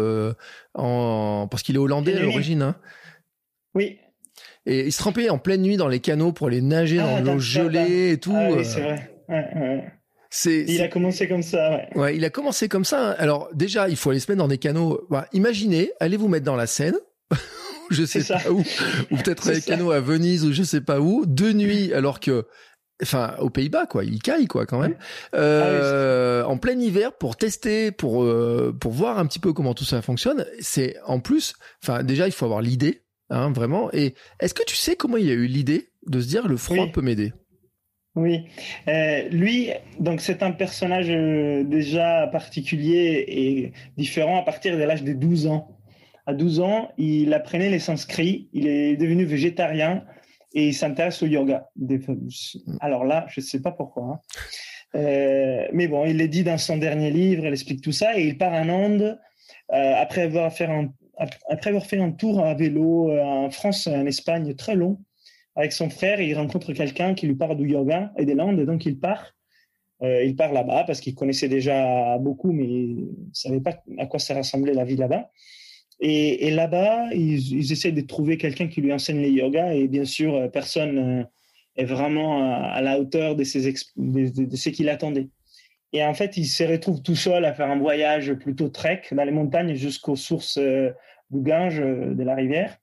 en 0.73 1.47
parce 1.49 1.63
qu'il 1.63 1.75
est 1.75 1.79
hollandais 1.79 2.15
à 2.15 2.21
l'origine. 2.21 2.61
Hein. 2.61 2.75
Oui. 3.75 3.99
Et 4.65 4.85
il 4.85 4.91
se 4.91 4.99
trempait 4.99 5.29
en 5.29 5.37
pleine 5.37 5.61
nuit 5.61 5.77
dans 5.77 5.87
les 5.89 5.99
canaux 5.99 6.31
pour 6.31 6.47
aller 6.47 6.61
nager 6.61 6.97
dans 6.97 7.17
ah, 7.17 7.21
l'eau 7.21 7.39
gelée 7.39 8.11
et 8.11 8.17
tout. 8.17 8.33
Ah, 8.35 8.49
oui, 8.51 8.65
c'est 8.65 8.81
vrai. 8.81 9.11
Ouais, 9.27 9.45
ouais. 9.55 9.93
C'est, 10.29 10.65
il 10.67 10.81
a 10.81 10.89
commencé 10.89 11.27
comme 11.27 11.43
ça, 11.43 11.71
ouais. 11.71 11.87
Ouais, 11.95 12.15
il 12.17 12.25
a 12.25 12.29
commencé 12.29 12.67
comme 12.67 12.83
ça. 12.83 13.11
Hein. 13.11 13.15
Alors 13.17 13.49
déjà, 13.53 13.87
il 13.87 13.95
faut 13.95 14.09
aller 14.09 14.19
se 14.19 14.29
mettre 14.29 14.39
dans 14.39 14.49
des 14.49 14.57
canaux. 14.57 15.07
Bah, 15.09 15.27
imaginez, 15.31 15.91
allez 15.99 16.17
vous 16.17 16.27
mettre 16.27 16.45
dans 16.45 16.55
la 16.55 16.67
Seine. 16.67 16.97
je 17.91 18.05
sais 18.05 18.23
pas 18.23 18.51
où, 18.51 18.59
ou 19.11 19.17
peut-être 19.17 19.47
avec 19.47 19.65
canot 19.65 19.91
à 19.91 19.99
Venise 19.99 20.45
ou 20.45 20.53
je 20.53 20.63
sais 20.63 20.81
pas 20.81 20.99
où, 20.99 21.25
de 21.25 21.51
nuit, 21.51 21.93
alors 21.93 22.19
que 22.19 22.45
enfin 23.01 23.35
aux 23.39 23.49
Pays-Bas 23.49 23.85
quoi, 23.85 24.03
il 24.03 24.21
caille 24.21 24.47
quoi 24.47 24.65
quand 24.65 24.79
même, 24.79 24.95
euh, 25.35 26.43
ah 26.43 26.49
en 26.49 26.57
plein 26.57 26.79
hiver 26.79 27.13
pour 27.13 27.35
tester, 27.35 27.91
pour 27.91 28.23
euh, 28.23 28.75
pour 28.79 28.91
voir 28.91 29.19
un 29.19 29.25
petit 29.25 29.39
peu 29.39 29.53
comment 29.53 29.73
tout 29.73 29.85
ça 29.85 30.01
fonctionne. 30.01 30.45
C'est 30.59 30.95
en 31.05 31.19
plus, 31.19 31.53
enfin 31.83 32.03
déjà 32.03 32.27
il 32.27 32.31
faut 32.31 32.45
avoir 32.45 32.61
l'idée, 32.61 33.03
hein, 33.29 33.51
vraiment. 33.51 33.91
Et 33.93 34.15
est-ce 34.39 34.53
que 34.53 34.63
tu 34.63 34.75
sais 34.75 34.95
comment 34.95 35.17
il 35.17 35.29
a 35.29 35.33
eu 35.33 35.47
l'idée 35.47 35.89
de 36.07 36.19
se 36.19 36.27
dire 36.27 36.47
le 36.47 36.57
froid 36.57 36.87
peut 36.91 37.01
m'aider? 37.01 37.33
Oui, 38.15 38.45
euh, 38.87 39.29
lui, 39.29 39.69
donc 39.99 40.21
c'est 40.21 40.41
un 40.41 40.49
personnage 40.49 41.07
déjà 41.67 42.25
particulier 42.31 43.23
et 43.27 43.73
différent 43.95 44.41
à 44.41 44.43
partir 44.43 44.75
de 44.75 44.81
l'âge 44.81 45.03
de 45.03 45.13
12 45.13 45.45
ans. 45.45 45.76
À 46.27 46.33
12 46.33 46.59
ans, 46.59 46.91
il 46.97 47.33
apprenait 47.33 47.69
les 47.69 47.79
sanscrits, 47.79 48.49
il 48.51 48.67
est 48.67 48.97
devenu 48.97 49.23
végétarien 49.23 50.03
et 50.53 50.67
il 50.67 50.73
s'intéresse 50.73 51.23
au 51.23 51.25
yoga. 51.25 51.69
Alors 52.81 53.05
là, 53.05 53.25
je 53.29 53.39
ne 53.39 53.45
sais 53.45 53.61
pas 53.61 53.71
pourquoi. 53.71 54.03
Hein. 54.03 54.19
Euh, 54.95 55.67
mais 55.71 55.87
bon, 55.87 56.05
il 56.05 56.17
l'a 56.17 56.27
dit 56.27 56.43
dans 56.43 56.57
son 56.57 56.77
dernier 56.77 57.11
livre, 57.11 57.45
il 57.45 57.53
explique 57.53 57.81
tout 57.81 57.93
ça, 57.93 58.17
et 58.17 58.27
il 58.27 58.37
part 58.37 58.51
en 58.51 58.67
Inde 58.67 59.17
euh, 59.71 59.93
après, 59.95 60.23
avoir 60.23 60.51
fait 60.51 60.65
un, 60.65 60.91
après 61.49 61.69
avoir 61.69 61.85
fait 61.85 61.99
un 61.99 62.11
tour 62.11 62.43
à 62.43 62.53
vélo 62.55 63.09
euh, 63.09 63.23
en 63.23 63.49
France 63.49 63.87
et 63.87 63.95
en 63.95 64.05
Espagne 64.05 64.53
très 64.53 64.75
long. 64.75 64.99
Avec 65.55 65.71
son 65.71 65.89
frère, 65.89 66.19
il 66.19 66.35
rencontre 66.35 66.73
quelqu'un 66.73 67.13
qui 67.13 67.25
lui 67.27 67.35
parle 67.35 67.55
du 67.55 67.69
yoga 67.69 68.11
et 68.17 68.25
des 68.25 68.35
Landes, 68.35 68.59
et 68.59 68.65
donc 68.65 68.85
il 68.85 68.99
part. 68.99 69.33
il 70.01 70.35
part 70.35 70.51
là-bas 70.51 70.83
parce 70.83 70.99
qu'il 70.99 71.15
connaissait 71.15 71.47
déjà 71.47 72.17
beaucoup, 72.19 72.51
mais 72.51 72.65
il 72.65 72.95
ne 72.95 73.33
savait 73.33 73.61
pas 73.61 73.81
à 73.97 74.05
quoi 74.05 74.19
ça 74.19 74.35
ressemblait 74.35 74.73
la 74.73 74.83
vie 74.83 74.97
là-bas. 74.97 75.31
Et, 75.99 76.51
là-bas, 76.51 77.09
ils, 77.11 77.53
ils, 77.53 77.71
essaient 77.71 77.91
de 77.91 78.01
trouver 78.01 78.37
quelqu'un 78.37 78.67
qui 78.67 78.81
lui 78.81 78.93
enseigne 78.93 79.19
les 79.19 79.31
yoga, 79.31 79.73
et 79.73 79.87
bien 79.87 80.05
sûr, 80.05 80.49
personne 80.51 81.27
est 81.77 81.85
vraiment 81.85 82.63
à, 82.71 82.81
la 82.81 82.99
hauteur 82.99 83.35
de, 83.35 83.43
ses 83.43 83.71
de, 83.95 84.55
ce 84.55 84.69
qu'il 84.69 84.89
attendait. 84.89 85.29
Et 85.93 86.03
en 86.03 86.13
fait, 86.13 86.35
il 86.37 86.45
se 86.45 86.63
retrouve 86.63 87.01
tout 87.01 87.15
seul 87.15 87.45
à 87.45 87.53
faire 87.53 87.71
un 87.71 87.77
voyage 87.77 88.33
plutôt 88.33 88.69
trek 88.69 89.03
dans 89.11 89.23
les 89.23 89.31
montagnes 89.31 89.75
jusqu'aux 89.75 90.15
sources 90.15 90.57
euh, 90.57 90.91
du 91.29 91.41
Gange 91.41 91.79
euh, 91.79 92.13
de 92.13 92.23
la 92.23 92.35
rivière, 92.35 92.77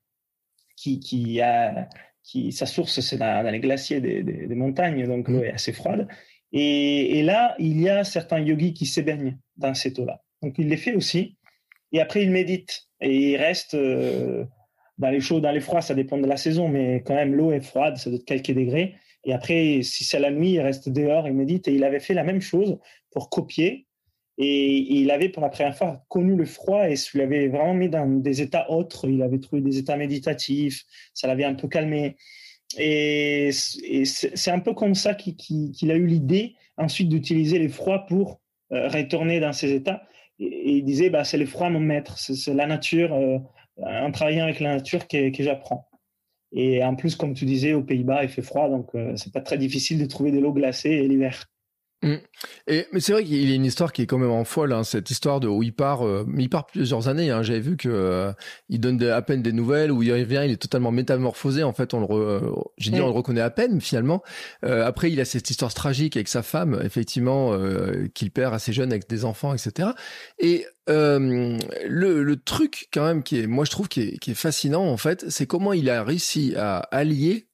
qui, 0.75 0.99
qui 0.99 1.39
a, 1.41 1.87
qui, 2.23 2.51
sa 2.51 2.65
source, 2.65 3.01
c'est 3.01 3.17
dans, 3.17 3.51
les 3.51 3.59
glaciers 3.59 4.01
des, 4.01 4.23
des, 4.23 4.55
montagnes, 4.55 5.05
donc 5.05 5.27
l'eau 5.27 5.43
est 5.43 5.51
assez 5.51 5.73
froide. 5.73 6.07
Et, 6.51 7.19
et, 7.19 7.23
là, 7.23 7.55
il 7.59 7.79
y 7.79 7.89
a 7.89 8.03
certains 8.03 8.39
yogis 8.39 8.73
qui 8.73 8.85
s'ébaignent 8.85 9.37
dans 9.57 9.73
cette 9.73 9.99
eau-là. 9.99 10.23
Donc, 10.41 10.55
il 10.57 10.67
les 10.67 10.77
fait 10.77 10.95
aussi. 10.95 11.35
Et 11.91 12.01
après, 12.01 12.23
il 12.23 12.31
médite. 12.31 12.87
Et 13.01 13.31
il 13.31 13.37
reste 13.37 13.73
euh, 13.73 14.45
dans 14.97 15.09
les 15.09 15.21
chauds, 15.21 15.39
dans 15.39 15.51
les 15.51 15.59
froids, 15.59 15.81
ça 15.81 15.93
dépend 15.93 16.17
de 16.17 16.27
la 16.27 16.37
saison, 16.37 16.67
mais 16.67 17.03
quand 17.05 17.15
même, 17.15 17.33
l'eau 17.35 17.51
est 17.51 17.61
froide, 17.61 17.97
ça 17.97 18.09
doit 18.09 18.19
être 18.19 18.25
quelques 18.25 18.53
degrés. 18.53 18.95
Et 19.23 19.33
après, 19.33 19.81
si 19.83 20.03
c'est 20.03 20.19
la 20.19 20.31
nuit, 20.31 20.51
il 20.51 20.61
reste 20.61 20.89
dehors, 20.89 21.27
il 21.27 21.33
médite. 21.33 21.67
Et 21.67 21.73
il 21.73 21.83
avait 21.83 21.99
fait 21.99 22.13
la 22.13 22.23
même 22.23 22.41
chose 22.41 22.77
pour 23.11 23.29
copier. 23.29 23.87
Et 24.37 24.99
il 24.99 25.11
avait 25.11 25.29
pour 25.29 25.41
la 25.41 25.49
première 25.49 25.77
fois 25.77 26.03
connu 26.09 26.35
le 26.35 26.45
froid 26.45 26.89
et 26.89 26.95
il 26.95 27.17
l'avait 27.17 27.47
vraiment 27.47 27.73
mis 27.73 27.89
dans 27.89 28.05
des 28.05 28.41
états 28.41 28.69
autres. 28.69 29.07
Il 29.07 29.21
avait 29.21 29.39
trouvé 29.39 29.61
des 29.61 29.77
états 29.77 29.95
méditatifs, 29.95 30.83
ça 31.13 31.27
l'avait 31.27 31.45
un 31.45 31.53
peu 31.53 31.67
calmé. 31.69 32.17
Et, 32.77 33.51
c'est 33.53 34.51
un 34.51 34.59
peu 34.59 34.73
comme 34.73 34.95
ça 34.95 35.13
qu'il 35.13 35.91
a 35.91 35.95
eu 35.95 36.05
l'idée 36.05 36.55
ensuite 36.77 37.07
d'utiliser 37.07 37.59
les 37.59 37.69
froids 37.69 38.05
pour 38.05 38.41
euh, 38.73 38.89
retourner 38.89 39.39
dans 39.39 39.53
ces 39.53 39.71
états. 39.71 40.03
Et, 40.39 40.77
il 40.77 40.83
disait, 40.83 41.09
bah, 41.09 41.23
c'est 41.23 41.37
le 41.37 41.45
froid 41.45 41.69
mon 41.69 41.79
maître, 41.79 42.17
c'est 42.17 42.53
la 42.53 42.67
nature. 42.67 43.13
Euh, 43.13 43.37
en 43.77 44.11
travaillant 44.11 44.45
avec 44.45 44.59
la 44.59 44.75
nature 44.75 45.07
que, 45.07 45.31
j'apprends. 45.39 45.89
Et 46.51 46.83
en 46.83 46.95
plus, 46.95 47.15
comme 47.15 47.33
tu 47.33 47.45
disais, 47.45 47.73
aux 47.73 47.83
Pays-Bas, 47.83 48.23
il 48.23 48.29
fait 48.29 48.41
froid, 48.41 48.69
donc 48.69 48.95
euh, 48.95 49.15
c'est 49.17 49.33
pas 49.33 49.41
très 49.41 49.57
difficile 49.57 49.99
de 49.99 50.05
trouver 50.05 50.31
de 50.31 50.39
l'eau 50.39 50.53
glacée 50.53 51.05
l'hiver. 51.07 51.45
Mm. 52.05 52.17
Et, 52.67 52.87
mais 52.91 52.99
c'est 52.99 53.13
vrai 53.13 53.23
qu'il 53.23 53.49
y 53.49 53.51
a 53.51 53.55
une 53.55 53.65
histoire 53.65 53.91
qui 53.91 54.03
est 54.03 54.05
quand 54.05 54.19
même 54.19 54.29
en 54.29 54.43
folle, 54.43 54.73
hein, 54.73 54.83
cette 54.83 55.09
histoire 55.09 55.39
de 55.39 55.47
où 55.47 55.63
il 55.63 55.73
part, 55.73 56.05
euh, 56.05 56.25
il 56.37 56.49
part 56.49 56.67
plusieurs 56.67 57.07
années. 57.07 57.31
Hein, 57.31 57.41
J'avais 57.41 57.59
vu 57.59 57.77
que 57.77 57.89
euh, 57.89 58.31
il 58.69 58.79
donne 58.79 59.01
à 59.03 59.21
peine 59.23 59.41
des 59.41 59.51
nouvelles, 59.51 59.91
où 59.91 60.03
il 60.03 60.11
revient, 60.13 60.43
il 60.45 60.51
est 60.51 60.61
totalement 60.61 60.91
métamorphosé. 60.91 61.63
En 61.63 61.73
fait, 61.73 61.93
on 61.95 62.01
le, 62.01 62.07
euh, 62.11 62.51
j'ai 62.77 62.91
dit, 62.91 63.01
on 63.01 63.07
le 63.07 63.11
reconnaît 63.11 63.41
à 63.41 63.49
peine 63.49 63.81
finalement. 63.81 64.21
après, 64.61 65.11
il 65.11 65.19
a 65.19 65.25
cette 65.25 65.49
histoire 65.49 65.73
tragique 65.73 66.15
avec 66.15 66.27
sa 66.27 66.43
femme, 66.43 66.79
effectivement, 66.83 67.57
qu'il 68.13 68.31
perd 68.31 68.53
assez 68.53 68.71
jeune 68.71 68.91
avec 68.91 69.09
des 69.09 69.25
enfants, 69.25 69.53
etc. 69.53 69.89
Et 70.39 70.65
le, 70.87 71.57
le 72.23 72.35
truc 72.35 72.87
quand 72.93 73.03
même 73.03 73.23
qui 73.23 73.39
est, 73.39 73.47
moi 73.47 73.65
je 73.65 73.71
trouve 73.71 73.87
qui 73.87 74.01
est, 74.01 74.17
qui 74.19 74.31
est 74.31 74.35
fascinant 74.35 74.85
en 74.85 74.97
fait, 74.97 75.25
c'est 75.29 75.47
comment 75.47 75.73
il 75.73 75.89
a 75.89 76.03
réussi 76.03 76.53
à 76.55 76.77
allier 76.77 77.47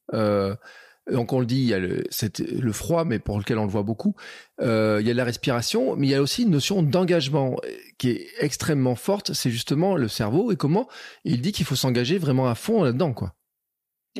donc 1.10 1.32
on 1.32 1.40
le 1.40 1.46
dit, 1.46 1.56
il 1.56 1.68
y 1.68 1.74
a 1.74 1.78
le, 1.78 2.04
le 2.38 2.72
froid, 2.72 3.04
mais 3.04 3.18
pour 3.18 3.38
lequel 3.38 3.58
on 3.58 3.64
le 3.64 3.70
voit 3.70 3.82
beaucoup. 3.82 4.14
Euh, 4.60 4.98
il 5.00 5.06
y 5.06 5.10
a 5.10 5.14
la 5.14 5.24
respiration, 5.24 5.96
mais 5.96 6.06
il 6.06 6.10
y 6.10 6.14
a 6.14 6.22
aussi 6.22 6.42
une 6.42 6.50
notion 6.50 6.82
d'engagement 6.82 7.56
euh, 7.64 7.68
qui 7.98 8.10
est 8.10 8.26
extrêmement 8.38 8.94
forte. 8.94 9.32
C'est 9.32 9.50
justement 9.50 9.96
le 9.96 10.08
cerveau 10.08 10.52
et 10.52 10.56
comment 10.56 10.88
il 11.24 11.40
dit 11.40 11.52
qu'il 11.52 11.66
faut 11.66 11.74
s'engager 11.74 12.18
vraiment 12.18 12.48
à 12.48 12.54
fond 12.54 12.84
là-dedans, 12.84 13.12
quoi. 13.12 13.34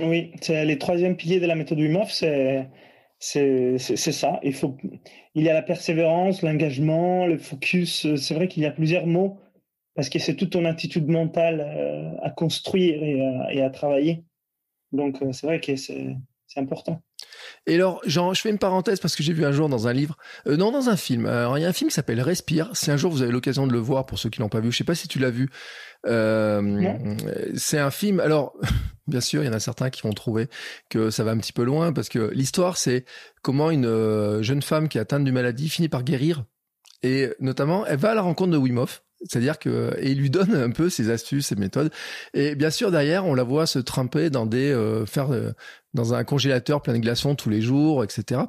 Oui, 0.00 0.32
c'est 0.40 0.64
les 0.64 0.78
troisième 0.78 1.16
piliers 1.16 1.38
de 1.38 1.46
la 1.46 1.54
méthode 1.54 1.78
Wim 1.78 2.02
c'est 2.08 2.68
c'est 3.20 4.12
ça. 4.12 4.40
Il 4.42 4.52
faut, 4.54 4.76
il 5.36 5.44
y 5.44 5.48
a 5.48 5.52
la 5.52 5.62
persévérance, 5.62 6.42
l'engagement, 6.42 7.26
le 7.26 7.38
focus. 7.38 8.16
C'est 8.16 8.34
vrai 8.34 8.48
qu'il 8.48 8.64
y 8.64 8.66
a 8.66 8.72
plusieurs 8.72 9.06
mots 9.06 9.38
parce 9.94 10.08
que 10.08 10.18
c'est 10.18 10.34
toute 10.34 10.50
ton 10.50 10.64
attitude 10.64 11.06
mentale 11.06 11.60
euh, 11.60 12.10
à 12.22 12.30
construire 12.30 13.00
et 13.04 13.20
à, 13.24 13.52
et 13.52 13.62
à 13.62 13.70
travailler. 13.70 14.24
Donc 14.90 15.18
c'est 15.32 15.46
vrai 15.46 15.60
que 15.60 15.76
c'est 15.76 16.16
c'est 16.52 16.60
important. 16.60 17.02
Et 17.66 17.76
alors, 17.76 18.00
Jean, 18.04 18.34
je 18.34 18.40
fais 18.40 18.50
une 18.50 18.58
parenthèse 18.58 19.00
parce 19.00 19.16
que 19.16 19.22
j'ai 19.22 19.32
vu 19.32 19.44
un 19.44 19.52
jour 19.52 19.68
dans 19.68 19.88
un 19.88 19.92
livre, 19.92 20.16
euh, 20.46 20.56
non, 20.56 20.70
dans 20.70 20.88
un 20.88 20.96
film. 20.96 21.26
Alors, 21.26 21.56
il 21.56 21.62
y 21.62 21.64
a 21.64 21.68
un 21.68 21.72
film 21.72 21.88
qui 21.88 21.94
s'appelle 21.94 22.20
Respire. 22.20 22.70
Si 22.74 22.90
un 22.90 22.96
jour 22.96 23.10
vous 23.10 23.22
avez 23.22 23.32
l'occasion 23.32 23.66
de 23.66 23.72
le 23.72 23.78
voir, 23.78 24.04
pour 24.04 24.18
ceux 24.18 24.28
qui 24.28 24.40
l'ont 24.40 24.48
pas 24.48 24.60
vu, 24.60 24.70
je 24.70 24.78
sais 24.78 24.84
pas 24.84 24.94
si 24.94 25.08
tu 25.08 25.18
l'as 25.18 25.30
vu. 25.30 25.48
Euh, 26.06 27.16
c'est 27.54 27.78
un 27.78 27.90
film. 27.90 28.20
Alors, 28.20 28.54
bien 29.06 29.20
sûr, 29.20 29.42
il 29.42 29.46
y 29.46 29.48
en 29.48 29.54
a 29.54 29.60
certains 29.60 29.90
qui 29.90 30.02
vont 30.02 30.12
trouver 30.12 30.48
que 30.90 31.10
ça 31.10 31.24
va 31.24 31.30
un 31.30 31.38
petit 31.38 31.52
peu 31.52 31.62
loin 31.62 31.92
parce 31.92 32.08
que 32.08 32.30
l'histoire, 32.34 32.76
c'est 32.76 33.04
comment 33.42 33.70
une 33.70 33.86
euh, 33.86 34.42
jeune 34.42 34.62
femme 34.62 34.88
qui 34.88 34.98
est 34.98 35.00
atteinte 35.00 35.24
d'une 35.24 35.34
maladie 35.34 35.68
finit 35.68 35.88
par 35.88 36.02
guérir. 36.02 36.44
Et 37.02 37.30
notamment, 37.40 37.86
elle 37.86 37.98
va 37.98 38.10
à 38.10 38.14
la 38.14 38.22
rencontre 38.22 38.52
de 38.52 38.58
Wim 38.58 38.78
Hof. 38.78 39.01
C'est-à-dire 39.28 39.58
que 39.58 39.94
et 39.98 40.10
il 40.10 40.18
lui 40.18 40.30
donne 40.30 40.54
un 40.54 40.70
peu 40.70 40.90
ses 40.90 41.10
astuces, 41.10 41.46
ses 41.48 41.56
méthodes. 41.56 41.90
Et 42.34 42.54
bien 42.54 42.70
sûr 42.70 42.90
derrière, 42.90 43.26
on 43.26 43.34
la 43.34 43.44
voit 43.44 43.66
se 43.66 43.78
tremper 43.78 44.30
dans 44.30 44.46
des 44.46 44.72
euh, 44.72 45.06
faire 45.06 45.32
euh, 45.32 45.52
dans 45.94 46.14
un 46.14 46.24
congélateur 46.24 46.82
plein 46.82 46.94
de 46.94 46.98
glaçons 46.98 47.34
tous 47.34 47.50
les 47.50 47.60
jours, 47.60 48.02
etc. 48.04 48.42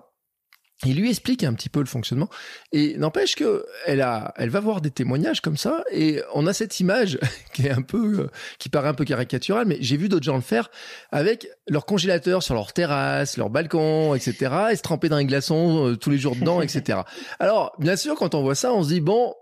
Il 0.85 0.97
lui 0.97 1.09
explique 1.09 1.45
un 1.45 1.53
petit 1.53 1.69
peu 1.69 1.79
le 1.79 1.85
fonctionnement 1.85 2.27
et 2.73 2.97
n'empêche 2.97 3.35
que 3.35 3.65
elle 3.85 4.01
a, 4.01 4.33
elle 4.35 4.49
va 4.49 4.59
voir 4.59 4.81
des 4.81 4.91
témoignages 4.91 5.39
comme 5.39 5.55
ça 5.55 5.83
et 5.91 6.21
on 6.33 6.45
a 6.45 6.51
cette 6.51 6.77
image 6.81 7.19
qui 7.53 7.67
est 7.67 7.71
un 7.71 7.83
peu, 7.83 8.19
euh, 8.19 8.27
qui 8.59 8.67
paraît 8.67 8.89
un 8.89 8.93
peu 8.93 9.05
caricaturale, 9.05 9.65
mais 9.65 9.77
j'ai 9.79 9.95
vu 9.95 10.09
d'autres 10.09 10.25
gens 10.25 10.35
le 10.35 10.41
faire 10.41 10.71
avec 11.11 11.47
leur 11.69 11.85
congélateur 11.85 12.43
sur 12.43 12.55
leur 12.55 12.73
terrasse, 12.73 13.37
leur 13.37 13.49
balcon, 13.49 14.13
etc. 14.15 14.51
et 14.71 14.75
se 14.75 14.81
tremper 14.81 15.07
dans 15.07 15.17
les 15.17 15.25
glaçons 15.25 15.95
tous 16.01 16.09
les 16.09 16.17
jours 16.17 16.35
dedans, 16.35 16.61
etc. 16.61 16.99
Alors 17.39 17.73
bien 17.79 17.95
sûr, 17.95 18.15
quand 18.15 18.35
on 18.35 18.41
voit 18.41 18.55
ça, 18.55 18.73
on 18.73 18.83
se 18.83 18.89
dit 18.89 18.99
bon, 18.99 19.33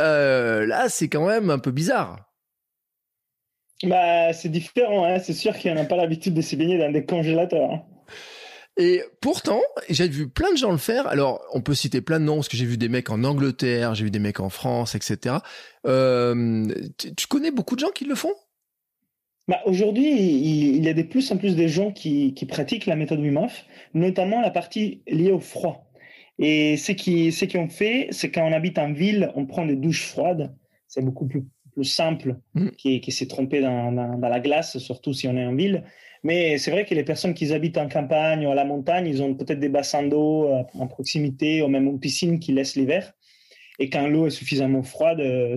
euh, 0.00 0.66
là, 0.66 0.88
c'est 0.88 1.08
quand 1.08 1.26
même 1.26 1.50
un 1.50 1.58
peu 1.58 1.70
bizarre. 1.70 2.30
Bah, 3.82 4.32
c'est 4.32 4.48
différent, 4.48 5.04
hein. 5.04 5.18
c'est 5.18 5.34
sûr 5.34 5.56
qu'il 5.56 5.72
n'y 5.72 5.78
en 5.78 5.82
a 5.82 5.86
pas 5.86 5.96
l'habitude 5.96 6.34
de 6.34 6.40
se 6.40 6.56
baigner 6.56 6.78
dans 6.78 6.90
des 6.90 7.04
congélateurs. 7.04 7.70
Hein. 7.70 7.82
Et 8.78 9.02
pourtant, 9.20 9.62
j'ai 9.88 10.08
vu 10.08 10.28
plein 10.28 10.52
de 10.52 10.56
gens 10.56 10.70
le 10.70 10.78
faire. 10.78 11.06
Alors, 11.06 11.42
on 11.52 11.62
peut 11.62 11.74
citer 11.74 12.02
plein 12.02 12.20
de 12.20 12.24
noms, 12.24 12.36
parce 12.36 12.48
que 12.48 12.56
j'ai 12.56 12.66
vu 12.66 12.76
des 12.76 12.88
mecs 12.88 13.10
en 13.10 13.24
Angleterre, 13.24 13.94
j'ai 13.94 14.04
vu 14.04 14.10
des 14.10 14.18
mecs 14.18 14.40
en 14.40 14.50
France, 14.50 14.94
etc. 14.94 15.36
Euh, 15.86 16.66
tu 17.16 17.26
connais 17.26 17.50
beaucoup 17.50 17.74
de 17.74 17.80
gens 17.80 17.90
qui 17.94 18.04
le 18.04 18.14
font? 18.14 18.34
Bah, 19.48 19.60
Aujourd'hui, 19.64 20.10
il, 20.10 20.84
y 20.84 20.88
a 20.88 20.94
de 20.94 21.02
plus 21.02 21.30
en 21.30 21.38
plus 21.38 21.56
de 21.56 21.66
gens 21.66 21.90
qui, 21.92 22.34
qui 22.34 22.46
pratiquent 22.46 22.86
la 22.86 22.96
méthode 22.96 23.20
Wim 23.20 23.36
Hof, 23.38 23.64
notamment 23.94 24.42
la 24.42 24.50
partie 24.50 25.02
liée 25.06 25.32
au 25.32 25.40
froid. 25.40 25.85
Et 26.38 26.76
ce 26.76 26.92
qui, 26.92 27.32
ce 27.32 27.44
qu'on 27.44 27.68
fait, 27.68 28.08
c'est 28.10 28.30
quand 28.30 28.46
on 28.46 28.52
habite 28.52 28.78
en 28.78 28.92
ville, 28.92 29.32
on 29.34 29.46
prend 29.46 29.64
des 29.64 29.76
douches 29.76 30.06
froides. 30.06 30.54
C'est 30.86 31.04
beaucoup 31.04 31.26
plus, 31.26 31.44
plus 31.72 31.84
simple 31.84 32.36
mm. 32.54 32.70
qui, 32.78 33.00
qui 33.00 33.12
s'est 33.12 33.26
trompé 33.26 33.60
dans, 33.60 33.92
dans, 33.92 34.28
la 34.28 34.40
glace, 34.40 34.78
surtout 34.78 35.12
si 35.12 35.28
on 35.28 35.36
est 35.36 35.46
en 35.46 35.54
ville. 35.54 35.84
Mais 36.22 36.58
c'est 36.58 36.70
vrai 36.70 36.84
que 36.84 36.94
les 36.94 37.04
personnes 37.04 37.34
qui 37.34 37.52
habitent 37.52 37.78
en 37.78 37.88
campagne 37.88 38.46
ou 38.46 38.50
à 38.50 38.54
la 38.54 38.64
montagne, 38.64 39.06
ils 39.06 39.22
ont 39.22 39.34
peut-être 39.34 39.60
des 39.60 39.68
bassins 39.68 40.02
d'eau 40.02 40.48
euh, 40.48 40.62
en 40.74 40.86
proximité 40.86 41.62
ou 41.62 41.68
même 41.68 41.86
une 41.86 42.00
piscine 42.00 42.38
qui 42.38 42.52
laisse 42.52 42.76
l'hiver. 42.76 43.12
Et 43.78 43.90
quand 43.90 44.06
l'eau 44.06 44.26
est 44.26 44.30
suffisamment 44.30 44.82
froide, 44.82 45.20
euh, 45.20 45.56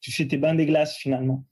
tu 0.00 0.12
fais 0.12 0.26
tes 0.26 0.36
bains 0.36 0.54
des 0.54 0.66
glaces 0.66 0.96
finalement. 0.96 1.44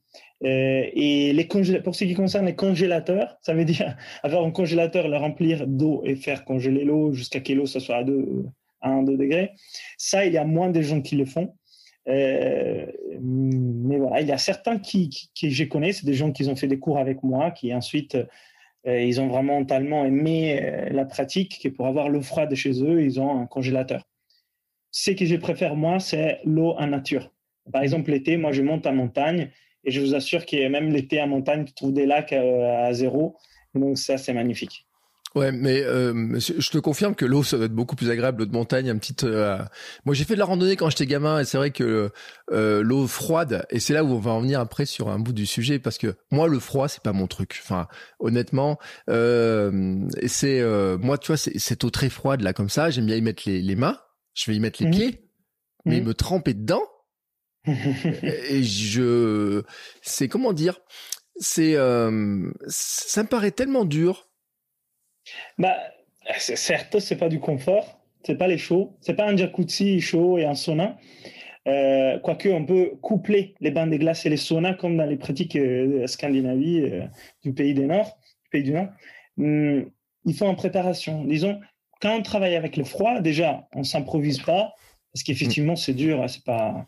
Euh, 0.43 0.83
et 0.93 1.47
pour 1.83 1.95
ce 1.95 2.03
qui 2.03 2.13
concerne 2.13 2.45
les 2.45 2.55
congélateurs, 2.55 3.37
ça 3.41 3.53
veut 3.53 3.65
dire 3.65 3.95
avoir 4.23 4.45
un 4.45 4.51
congélateur, 4.51 5.07
le 5.07 5.17
remplir 5.17 5.65
d'eau 5.67 6.03
et 6.05 6.15
faire 6.15 6.45
congeler 6.45 6.83
l'eau 6.83 7.13
jusqu'à 7.13 7.39
que 7.39 7.53
l'eau 7.53 7.65
soit 7.65 7.95
à 7.95 8.03
2, 8.03 8.45
1, 8.81 9.03
2 9.03 9.17
degrés. 9.17 9.51
Ça, 9.97 10.25
il 10.25 10.33
y 10.33 10.37
a 10.37 10.45
moins 10.45 10.69
de 10.69 10.81
gens 10.81 11.01
qui 11.01 11.15
le 11.15 11.25
font. 11.25 11.55
Euh, 12.07 12.85
mais 13.19 13.97
voilà, 13.97 14.21
il 14.21 14.27
y 14.27 14.31
a 14.31 14.37
certains 14.37 14.79
qui, 14.79 15.09
qui, 15.33 15.51
je 15.51 15.63
connais, 15.65 15.91
c'est 15.91 16.05
des 16.05 16.13
gens 16.13 16.31
qui 16.31 16.47
ont 16.47 16.55
fait 16.55 16.67
des 16.67 16.79
cours 16.79 16.99
avec 16.99 17.21
moi, 17.23 17.51
qui 17.51 17.73
ensuite, 17.73 18.15
euh, 18.85 19.01
ils 19.01 19.19
ont 19.19 19.27
vraiment 19.27 19.65
tellement 19.65 20.05
aimé 20.05 20.87
la 20.91 21.03
pratique 21.03 21.59
que 21.61 21.67
pour 21.67 21.87
avoir 21.87 22.07
l'eau 22.07 22.21
froide 22.21 22.53
chez 22.55 22.81
eux, 22.81 23.03
ils 23.03 23.19
ont 23.19 23.41
un 23.41 23.45
congélateur. 23.45 24.07
Ce 24.91 25.11
que 25.11 25.25
je 25.25 25.35
préfère, 25.35 25.75
moi, 25.75 25.99
c'est 25.99 26.39
l'eau 26.45 26.75
en 26.77 26.87
nature. 26.87 27.33
Par 27.73 27.81
exemple, 27.81 28.11
l'été, 28.11 28.37
moi, 28.37 28.53
je 28.53 28.61
monte 28.61 28.87
en 28.87 28.93
montagne 28.93 29.49
et 29.87 29.91
je 29.91 30.01
vous 30.01 30.13
assure 30.13 30.45
qu'il 30.45 30.59
y 30.59 30.65
a 30.65 30.69
même 30.69 30.89
l'été 30.91 31.19
en 31.19 31.27
montagne, 31.27 31.65
tu 31.65 31.73
trouves 31.73 31.93
des 31.93 32.05
lacs 32.05 32.33
euh, 32.33 32.87
à, 32.87 32.93
zéro. 32.93 33.37
donc 33.73 33.97
ça, 33.97 34.19
c'est 34.19 34.33
magnifique. 34.33 34.87
Ouais, 35.35 35.51
mais 35.51 35.83
euh, 35.83 36.39
je 36.39 36.69
te 36.71 36.77
confirme 36.77 37.13
que 37.13 37.25
l'eau, 37.25 37.43
ça 37.43 37.57
doit 37.57 37.67
être 37.67 37.73
beaucoup 37.73 37.95
plus 37.95 38.09
agréable, 38.09 38.39
l'eau 38.39 38.45
de 38.47 38.53
montagne, 38.53 38.89
un 38.89 38.97
petit. 38.97 39.15
Euh, 39.23 39.59
moi, 40.05 40.15
j'ai 40.15 40.23
fait 40.23 40.33
de 40.33 40.39
la 40.39 40.45
randonnée 40.45 40.75
quand 40.75 40.89
j'étais 40.89 41.05
gamin, 41.05 41.39
et 41.39 41.45
c'est 41.45 41.57
vrai 41.57 41.71
que 41.71 42.11
euh, 42.51 42.81
l'eau 42.81 43.07
froide, 43.07 43.65
et 43.69 43.79
c'est 43.79 43.93
là 43.93 44.03
où 44.03 44.13
on 44.13 44.19
va 44.19 44.31
en 44.31 44.41
venir 44.41 44.59
après 44.59 44.85
sur 44.85 45.09
un 45.09 45.19
bout 45.19 45.33
du 45.33 45.45
sujet, 45.45 45.79
parce 45.79 45.97
que 45.97 46.15
moi, 46.31 46.47
le 46.47 46.59
froid, 46.59 46.87
c'est 46.87 47.03
pas 47.03 47.13
mon 47.13 47.27
truc. 47.27 47.59
Enfin, 47.61 47.87
honnêtement, 48.19 48.79
c'est 49.07 50.61
moi, 50.99 51.17
tu 51.17 51.27
vois, 51.27 51.37
cette 51.37 51.83
eau 51.83 51.89
très 51.89 52.09
froide 52.09 52.41
là, 52.41 52.53
comme 52.53 52.69
ça, 52.69 52.89
j'aime 52.89 53.05
bien 53.05 53.15
y 53.15 53.21
mettre 53.21 53.43
les, 53.45 53.61
les 53.61 53.75
mains, 53.75 53.99
je 54.33 54.49
vais 54.49 54.57
y 54.57 54.59
mettre 54.59 54.81
les 54.81 54.89
mmh. 54.89 54.91
pieds, 54.91 55.29
mais 55.85 56.01
mmh. 56.01 56.05
me 56.05 56.13
tremper 56.13 56.53
dedans. 56.53 56.83
Et 58.23 58.63
je, 58.63 59.63
c'est 60.01 60.27
comment 60.27 60.53
dire, 60.53 60.79
c'est, 61.35 61.73
ça 61.73 62.09
me 62.09 63.27
paraît 63.27 63.51
tellement 63.51 63.85
dur 63.85 64.27
bah, 65.57 65.77
certes, 66.37 66.99
c'est 66.99 67.15
pas 67.15 67.29
du 67.29 67.39
confort, 67.39 67.99
c'est 68.23 68.35
pas 68.35 68.47
les 68.47 68.57
chauds, 68.57 68.97
c'est 69.01 69.15
pas 69.15 69.27
un 69.27 69.35
jacuzzi 69.35 69.99
chaud 70.01 70.37
et 70.37 70.45
un 70.45 70.55
sauna. 70.55 70.97
Euh, 71.67 72.17
quoique 72.19 72.47
on 72.47 72.65
peut 72.65 72.91
coupler 73.01 73.55
les 73.59 73.71
bains 73.71 73.87
de 73.87 73.97
glace 73.97 74.25
et 74.25 74.29
les 74.29 74.37
saunas 74.37 74.75
comme 74.75 74.95
dans 74.95 75.05
les 75.05 75.17
pratiques 75.17 75.57
euh, 75.57 76.07
Scandinavie 76.07 76.79
euh, 76.81 77.05
du 77.43 77.53
pays 77.53 77.73
du 77.73 77.85
Nord, 77.85 78.17
du 78.43 78.49
pays 78.51 78.63
du 78.63 78.71
Nord. 78.71 78.87
Hum, 79.37 79.91
il 80.25 80.33
faut 80.33 80.45
en 80.45 80.55
préparation. 80.55 81.25
Disons, 81.25 81.59
quand 82.01 82.15
on 82.15 82.21
travaille 82.21 82.55
avec 82.55 82.77
le 82.77 82.85
froid, 82.85 83.19
déjà, 83.19 83.67
on 83.73 83.83
s'improvise 83.83 84.39
pas 84.39 84.73
parce 85.13 85.23
qu'effectivement 85.23 85.75
c'est 85.75 85.93
dur. 85.93 86.21
Hein, 86.21 86.27
c'est 86.27 86.43
pas 86.43 86.87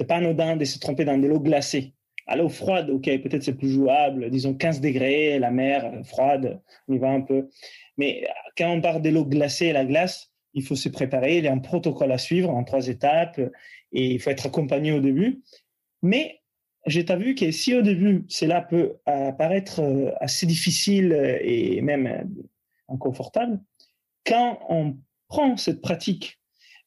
c'est 0.00 0.06
pas 0.06 0.16
anodin 0.16 0.56
de 0.56 0.64
se 0.64 0.78
tromper 0.78 1.04
dans 1.04 1.18
de 1.18 1.26
l'eau 1.26 1.40
glacée. 1.40 1.92
À 2.26 2.34
l'eau 2.34 2.48
froide, 2.48 2.88
ok, 2.88 3.04
peut-être 3.04 3.42
c'est 3.42 3.58
plus 3.58 3.68
jouable. 3.68 4.30
Disons 4.30 4.54
15 4.54 4.80
degrés, 4.80 5.38
la 5.38 5.50
mer 5.50 5.92
froide, 6.04 6.62
on 6.88 6.94
y 6.94 6.98
va 6.98 7.10
un 7.10 7.20
peu. 7.20 7.50
Mais 7.98 8.26
quand 8.56 8.72
on 8.72 8.80
parle 8.80 9.02
de 9.02 9.10
l'eau 9.10 9.26
glacée 9.26 9.74
la 9.74 9.84
glace, 9.84 10.32
il 10.54 10.64
faut 10.64 10.74
se 10.74 10.88
préparer. 10.88 11.36
Il 11.36 11.44
y 11.44 11.48
a 11.48 11.52
un 11.52 11.58
protocole 11.58 12.12
à 12.12 12.16
suivre 12.16 12.48
en 12.48 12.64
trois 12.64 12.88
étapes 12.88 13.38
et 13.92 14.12
il 14.12 14.18
faut 14.18 14.30
être 14.30 14.46
accompagné 14.46 14.90
au 14.92 15.00
début. 15.00 15.42
Mais 16.00 16.40
j'ai 16.86 17.04
vu 17.16 17.34
que 17.34 17.50
si 17.50 17.74
au 17.74 17.82
début, 17.82 18.24
cela 18.28 18.62
peut 18.62 18.94
apparaître 19.04 19.80
euh, 19.80 20.12
assez 20.18 20.46
difficile 20.46 21.12
et 21.42 21.82
même 21.82 22.06
euh, 22.06 22.24
inconfortable, 22.88 23.60
quand 24.24 24.60
on 24.70 24.96
prend 25.28 25.58
cette 25.58 25.82
pratique, 25.82 26.39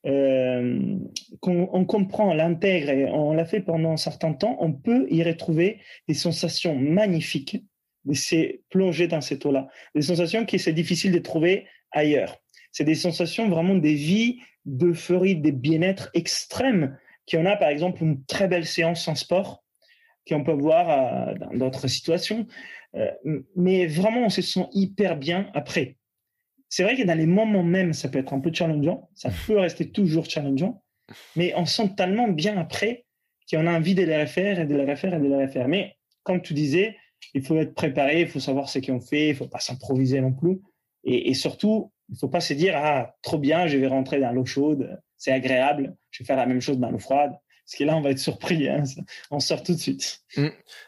euh, 0.06 0.98
qu'on 1.40 1.70
on 1.72 1.86
comprend, 1.86 2.34
l'intègre 2.34 2.90
et 2.90 3.06
on 3.06 3.34
l'a 3.34 3.46
fait 3.46 3.62
pendant 3.62 3.92
un 3.92 3.98
certain 3.98 4.34
temps, 4.34 4.58
on 4.60 4.74
peut 4.74 5.08
y 5.10 5.24
retrouver 5.24 5.80
des 6.08 6.14
sensations 6.14 6.76
magnifiques 6.76 7.64
de 8.06 8.14
se 8.14 8.60
plonger 8.70 9.08
dans 9.08 9.22
cette 9.22 9.46
eau-là. 9.46 9.68
Des 9.96 10.02
sensations 10.02 10.46
qui 10.46 10.60
c'est 10.60 10.74
difficile 10.74 11.12
de 11.14 11.20
trouver 11.20 11.68
ailleurs. 11.92 12.38
C'est 12.72 12.84
des 12.84 12.96
sensations 12.96 13.48
vraiment 13.48 13.76
des 13.76 13.94
vies, 13.94 14.40
d'euphorie, 14.66 15.36
des 15.36 15.52
bien-être 15.52 16.10
extrêmes 16.14 16.98
qu'on 17.30 17.46
a 17.46 17.56
par 17.56 17.70
exemple 17.70 18.04
une 18.04 18.26
très 18.26 18.48
belle 18.48 18.66
séance 18.66 19.08
en 19.08 19.16
sport 19.16 19.64
qu'on 20.28 20.44
peut 20.44 20.54
voir 20.54 20.90
euh, 20.90 21.34
dans 21.36 21.54
d'autres 21.58 21.88
situations. 21.88 22.48
Euh, 22.96 23.12
mais 23.56 23.88
vraiment, 23.88 24.26
on 24.26 24.30
se 24.30 24.42
sent 24.42 24.68
hyper 24.74 25.18
bien 25.18 25.50
après. 25.54 25.98
C'est 26.76 26.82
vrai 26.82 26.98
que 26.98 27.04
dans 27.04 27.14
les 27.14 27.28
moments 27.28 27.62
même, 27.62 27.94
ça 27.94 28.10
peut 28.10 28.18
être 28.18 28.34
un 28.34 28.40
peu 28.40 28.52
challengeant. 28.52 29.08
Ça 29.14 29.30
peut 29.46 29.60
rester 29.60 29.92
toujours 29.92 30.26
challengeant. 30.26 30.84
Mais 31.36 31.54
on 31.56 31.68
sent 31.68 31.92
tellement 31.96 32.28
bien 32.28 32.58
après 32.58 33.06
qu'on 33.48 33.68
a 33.68 33.78
envie 33.78 33.94
de 33.94 34.02
les 34.02 34.20
refaire 34.20 34.60
et 34.60 34.66
de 34.66 34.76
les 34.76 34.90
refaire 34.90 35.14
et 35.14 35.20
de 35.20 35.28
les 35.28 35.46
refaire. 35.46 35.68
Mais 35.68 35.96
comme 36.24 36.42
tu 36.42 36.56
disais, 36.56 36.98
il 37.36 37.46
faut 37.46 37.58
être 37.58 37.76
préparé, 37.76 38.22
il 38.22 38.28
faut 38.28 38.40
savoir 38.40 38.70
ce 38.70 38.80
qu'on 38.80 39.00
fait, 39.00 39.30
il 39.30 39.36
faut 39.36 39.48
pas 39.48 39.60
s'improviser 39.60 40.20
non 40.20 40.34
plus. 40.34 40.62
Et, 41.04 41.36
surtout, 41.36 41.92
il 42.10 42.18
faut 42.18 42.30
pas 42.30 42.42
se 42.42 42.56
dire 42.56 42.74
ah 42.76 43.14
trop 43.22 43.38
bien, 43.38 43.68
je 43.68 43.78
vais 43.78 43.86
rentrer 43.86 44.20
dans 44.20 44.32
l'eau 44.32 44.46
chaude, 44.46 45.00
c'est 45.16 45.32
agréable, 45.32 45.96
je 46.10 46.24
vais 46.24 46.26
faire 46.26 46.38
la 46.38 46.48
même 46.48 46.62
chose 46.62 46.80
dans 46.80 46.90
l'eau 46.90 46.98
froide. 46.98 47.34
Parce 47.66 47.78
que 47.78 47.84
là, 47.84 47.96
on 47.96 48.02
va 48.02 48.10
être 48.10 48.20
surpris, 48.20 48.68
hein, 48.68 48.82
on 49.30 49.40
sort 49.40 49.62
tout 49.62 49.74
de 49.74 49.80
suite. 49.80 50.24
Mmh. 50.38 50.48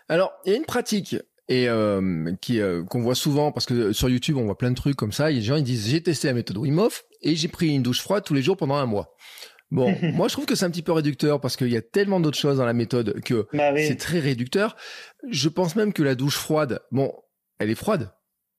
Alors, 0.10 0.34
il 0.46 0.52
y 0.52 0.56
a 0.56 0.58
une 0.58 0.66
pratique 0.66 1.16
et 1.48 1.70
euh, 1.70 2.34
qui 2.42 2.60
euh, 2.60 2.84
qu'on 2.84 3.02
voit 3.02 3.16
souvent 3.16 3.52
parce 3.52 3.66
que 3.66 3.94
sur 3.94 4.10
YouTube 4.10 4.38
on 4.38 4.46
voit 4.46 4.58
plein 4.58 4.72
de 4.72 4.76
trucs 4.76 4.96
comme 4.96 5.12
ça. 5.12 5.26
A 5.26 5.32
des 5.32 5.42
gens 5.42 5.56
ils 5.56 5.64
disent 5.64 5.88
j'ai 5.88 6.02
testé 6.02 6.28
la 6.28 6.34
méthode 6.34 6.58
Wim 6.58 6.80
Hof 6.80 7.06
et 7.22 7.36
j'ai 7.36 7.48
pris 7.48 7.74
une 7.74 7.84
douche 7.84 8.02
froide 8.02 8.24
tous 8.24 8.34
les 8.34 8.42
jours 8.42 8.58
pendant 8.58 8.76
un 8.76 8.86
mois. 8.86 9.16
Bon, 9.72 9.96
moi 10.14 10.28
je 10.28 10.34
trouve 10.34 10.46
que 10.46 10.56
c'est 10.56 10.66
un 10.66 10.72
petit 10.72 10.82
peu 10.82 10.92
réducteur 10.92 11.40
parce 11.40 11.56
qu'il 11.56 11.70
y 11.70 11.78
a 11.78 11.82
tellement 11.82 12.20
d'autres 12.20 12.38
choses 12.38 12.58
dans 12.58 12.66
la 12.66 12.74
méthode 12.74 13.22
que 13.22 13.48
bah 13.54 13.76
c'est 13.78 13.98
très 13.98 14.20
réducteur. 14.20 14.76
Je 15.30 15.50
pense 15.50 15.76
même 15.76 15.94
que 15.94 16.04
la 16.04 16.16
douche 16.16 16.38
froide, 16.38 16.82
bon, 16.92 17.14
elle 17.60 17.70
est 17.70 17.76
froide, 17.76 18.12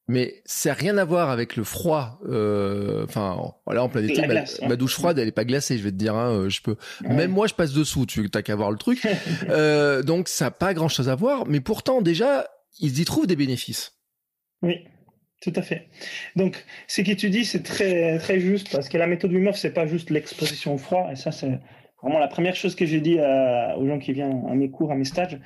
mais 0.08 0.40
ça 0.44 0.68
n'a 0.68 0.74
rien 0.74 0.98
à 0.98 1.04
voir 1.04 1.30
avec 1.30 1.56
le 1.56 1.64
froid. 1.64 2.20
Euh, 2.28 3.04
enfin, 3.04 3.52
voilà, 3.66 3.82
en 3.82 3.88
plein 3.88 4.04
été, 4.04 4.24
ma, 4.26 4.40
hein. 4.40 4.76
douche 4.76 4.94
froide, 4.94 5.18
elle 5.18 5.26
est 5.26 5.32
pas 5.32 5.44
glacée, 5.44 5.78
je 5.78 5.82
vais 5.82 5.90
te 5.90 5.96
dire. 5.96 6.14
Hein, 6.14 6.30
euh, 6.30 6.48
je 6.48 6.62
peux. 6.62 6.76
Même 7.02 7.32
moi, 7.32 7.48
je 7.48 7.54
passe 7.54 7.72
dessous. 7.72 8.06
Tu 8.06 8.30
t'as 8.30 8.42
qu'à 8.42 8.54
voir 8.54 8.70
le 8.70 8.78
truc. 8.78 9.04
euh, 9.48 10.02
donc, 10.02 10.28
ça 10.28 10.46
n'a 10.46 10.50
pas 10.52 10.74
grand-chose 10.74 11.08
à 11.08 11.16
voir. 11.16 11.44
Mais 11.48 11.58
pourtant, 11.60 12.02
déjà, 12.02 12.46
ils 12.78 13.00
y 13.00 13.04
trouvent 13.04 13.26
des 13.26 13.36
bénéfices. 13.36 13.98
Oui. 14.62 14.86
Tout 15.42 15.52
à 15.54 15.62
fait. 15.62 15.88
Donc, 16.34 16.64
ce 16.88 17.02
que 17.02 17.12
tu 17.12 17.28
dis, 17.28 17.44
c'est 17.44 17.62
très, 17.62 18.18
très 18.18 18.40
juste 18.40 18.72
parce 18.72 18.88
que 18.88 18.96
la 18.96 19.06
méthode 19.06 19.30
du 19.30 19.44
ce 19.52 19.52
c'est 19.52 19.74
pas 19.74 19.86
juste 19.86 20.08
l'exposition 20.08 20.74
au 20.74 20.78
froid. 20.78 21.10
Et 21.12 21.16
ça, 21.16 21.30
c'est 21.30 21.60
vraiment 22.02 22.18
la 22.18 22.26
première 22.26 22.56
chose 22.56 22.74
que 22.74 22.86
j'ai 22.86 23.00
dit 23.00 23.18
aux 23.18 23.86
gens 23.86 23.98
qui 23.98 24.12
viennent 24.12 24.44
à 24.48 24.54
mes 24.54 24.70
cours, 24.70 24.90
à 24.90 24.94
mes 24.94 25.04
stages. 25.04 25.38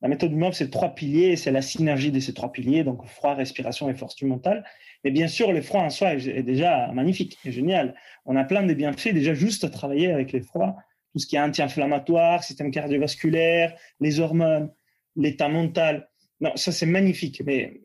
La 0.00 0.08
méthode 0.08 0.34
du 0.34 0.42
c'est 0.52 0.70
trois 0.70 0.94
piliers, 0.94 1.36
c'est 1.36 1.50
la 1.50 1.62
synergie 1.62 2.10
de 2.10 2.20
ces 2.20 2.34
trois 2.34 2.52
piliers, 2.52 2.84
donc 2.84 3.06
froid, 3.06 3.34
respiration 3.34 3.88
et 3.90 3.94
force 3.94 4.20
mentale. 4.22 4.64
Mais 5.02 5.10
bien 5.10 5.28
sûr, 5.28 5.52
le 5.52 5.60
froid 5.60 5.82
en 5.82 5.90
soi 5.90 6.14
est 6.14 6.42
déjà 6.42 6.90
magnifique, 6.92 7.38
est 7.44 7.52
génial. 7.52 7.94
On 8.24 8.36
a 8.36 8.44
plein 8.44 8.62
de 8.62 8.74
bienfaits 8.74 9.12
déjà 9.12 9.34
juste 9.34 9.64
à 9.64 9.70
travailler 9.70 10.10
avec 10.10 10.32
les 10.32 10.40
froids, 10.40 10.76
tout 11.12 11.18
ce 11.18 11.26
qui 11.26 11.36
est 11.36 11.40
anti-inflammatoire, 11.40 12.42
système 12.44 12.70
cardiovasculaire, 12.70 13.74
les 14.00 14.20
hormones, 14.20 14.70
l'état 15.16 15.48
mental. 15.48 16.08
Non, 16.44 16.54
ça 16.56 16.72
c'est 16.72 16.86
magnifique. 16.86 17.42
Mais 17.44 17.80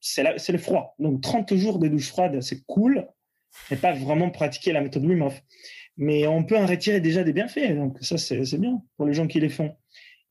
c'est 0.00 0.22
le 0.48 0.58
froid. 0.58 0.94
Donc 0.98 1.20
30 1.20 1.54
jours 1.54 1.78
de 1.78 1.88
douche 1.88 2.08
froide, 2.08 2.40
c'est 2.40 2.64
cool, 2.64 3.06
mais 3.70 3.76
pas 3.76 3.92
vraiment 3.92 4.30
pratiquer 4.30 4.72
la 4.72 4.80
méthode 4.80 5.04
Wim 5.04 5.22
Hof. 5.22 5.42
Mais 5.98 6.26
on 6.26 6.42
peut 6.42 6.56
en 6.56 6.66
retirer 6.66 7.00
déjà 7.00 7.22
des 7.22 7.32
bienfaits, 7.32 7.74
donc 7.74 7.98
ça 8.00 8.16
c'est 8.16 8.58
bien 8.58 8.82
pour 8.96 9.06
les 9.06 9.12
gens 9.12 9.26
qui 9.26 9.40
les 9.40 9.50
font. 9.50 9.76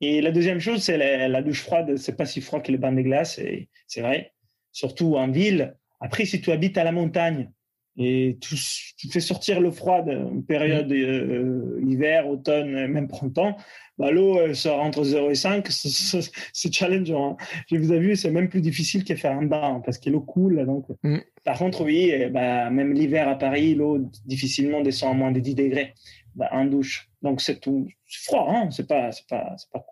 Et 0.01 0.21
la 0.21 0.31
deuxième 0.31 0.59
chose, 0.59 0.81
c'est 0.81 0.97
la, 1.27 1.41
douche 1.41 1.61
froide, 1.61 1.97
c'est 1.97 2.15
pas 2.15 2.25
si 2.25 2.41
froid 2.41 2.61
que 2.61 2.71
les 2.71 2.77
bains 2.77 2.91
de 2.91 3.01
glace, 3.01 3.39
c'est 3.87 4.01
vrai. 4.01 4.33
Surtout 4.71 5.15
en 5.15 5.29
ville. 5.29 5.75
Après, 5.99 6.25
si 6.25 6.39
tu 6.41 6.51
habites 6.51 6.77
à 6.77 6.83
la 6.83 6.91
montagne, 6.91 7.51
et 7.97 8.37
tu, 8.39 8.55
tu, 8.97 9.09
fais 9.09 9.19
sortir 9.19 9.59
l'eau 9.59 9.71
froide, 9.71 10.07
une 10.07 10.45
période 10.45 10.89
mm. 10.89 10.95
euh, 10.95 11.81
hiver, 11.85 12.27
automne, 12.27 12.87
même 12.87 13.07
printemps, 13.07 13.57
bah, 13.97 14.11
l'eau 14.11 14.53
sort 14.53 14.79
entre 14.81 15.03
0 15.03 15.31
et 15.31 15.35
5, 15.35 15.67
c'est 15.71 16.73
challengeant. 16.73 17.31
Hein. 17.31 17.37
Je 17.71 17.77
vous 17.77 17.91
ai 17.91 17.99
vu, 17.99 18.15
c'est 18.15 18.29
même 18.29 18.49
plus 18.49 18.61
difficile 18.61 19.03
que 19.03 19.15
faire 19.15 19.31
un 19.31 19.45
bain 19.45 19.81
parce 19.83 19.97
que 19.97 20.09
l'eau 20.09 20.21
coule. 20.21 20.63
Donc. 20.65 20.85
Mm. 21.03 21.17
Par 21.43 21.57
contre, 21.57 21.83
oui, 21.83 22.11
bah, 22.29 22.69
même 22.69 22.93
l'hiver 22.93 23.27
à 23.27 23.35
Paris, 23.35 23.73
l'eau 23.73 23.99
difficilement 24.25 24.81
descend 24.81 25.11
à 25.11 25.13
moins 25.15 25.31
de 25.31 25.39
10 25.39 25.55
degrés 25.55 25.93
bah, 26.35 26.49
en 26.51 26.65
douche. 26.65 27.09
Donc 27.23 27.41
c'est 27.41 27.59
tout 27.59 27.87
froid, 28.05 28.47
hein 28.49 28.69
c'est 28.71 28.87
pas, 28.87 29.09
pas, 29.27 29.55
pas, 29.73 29.85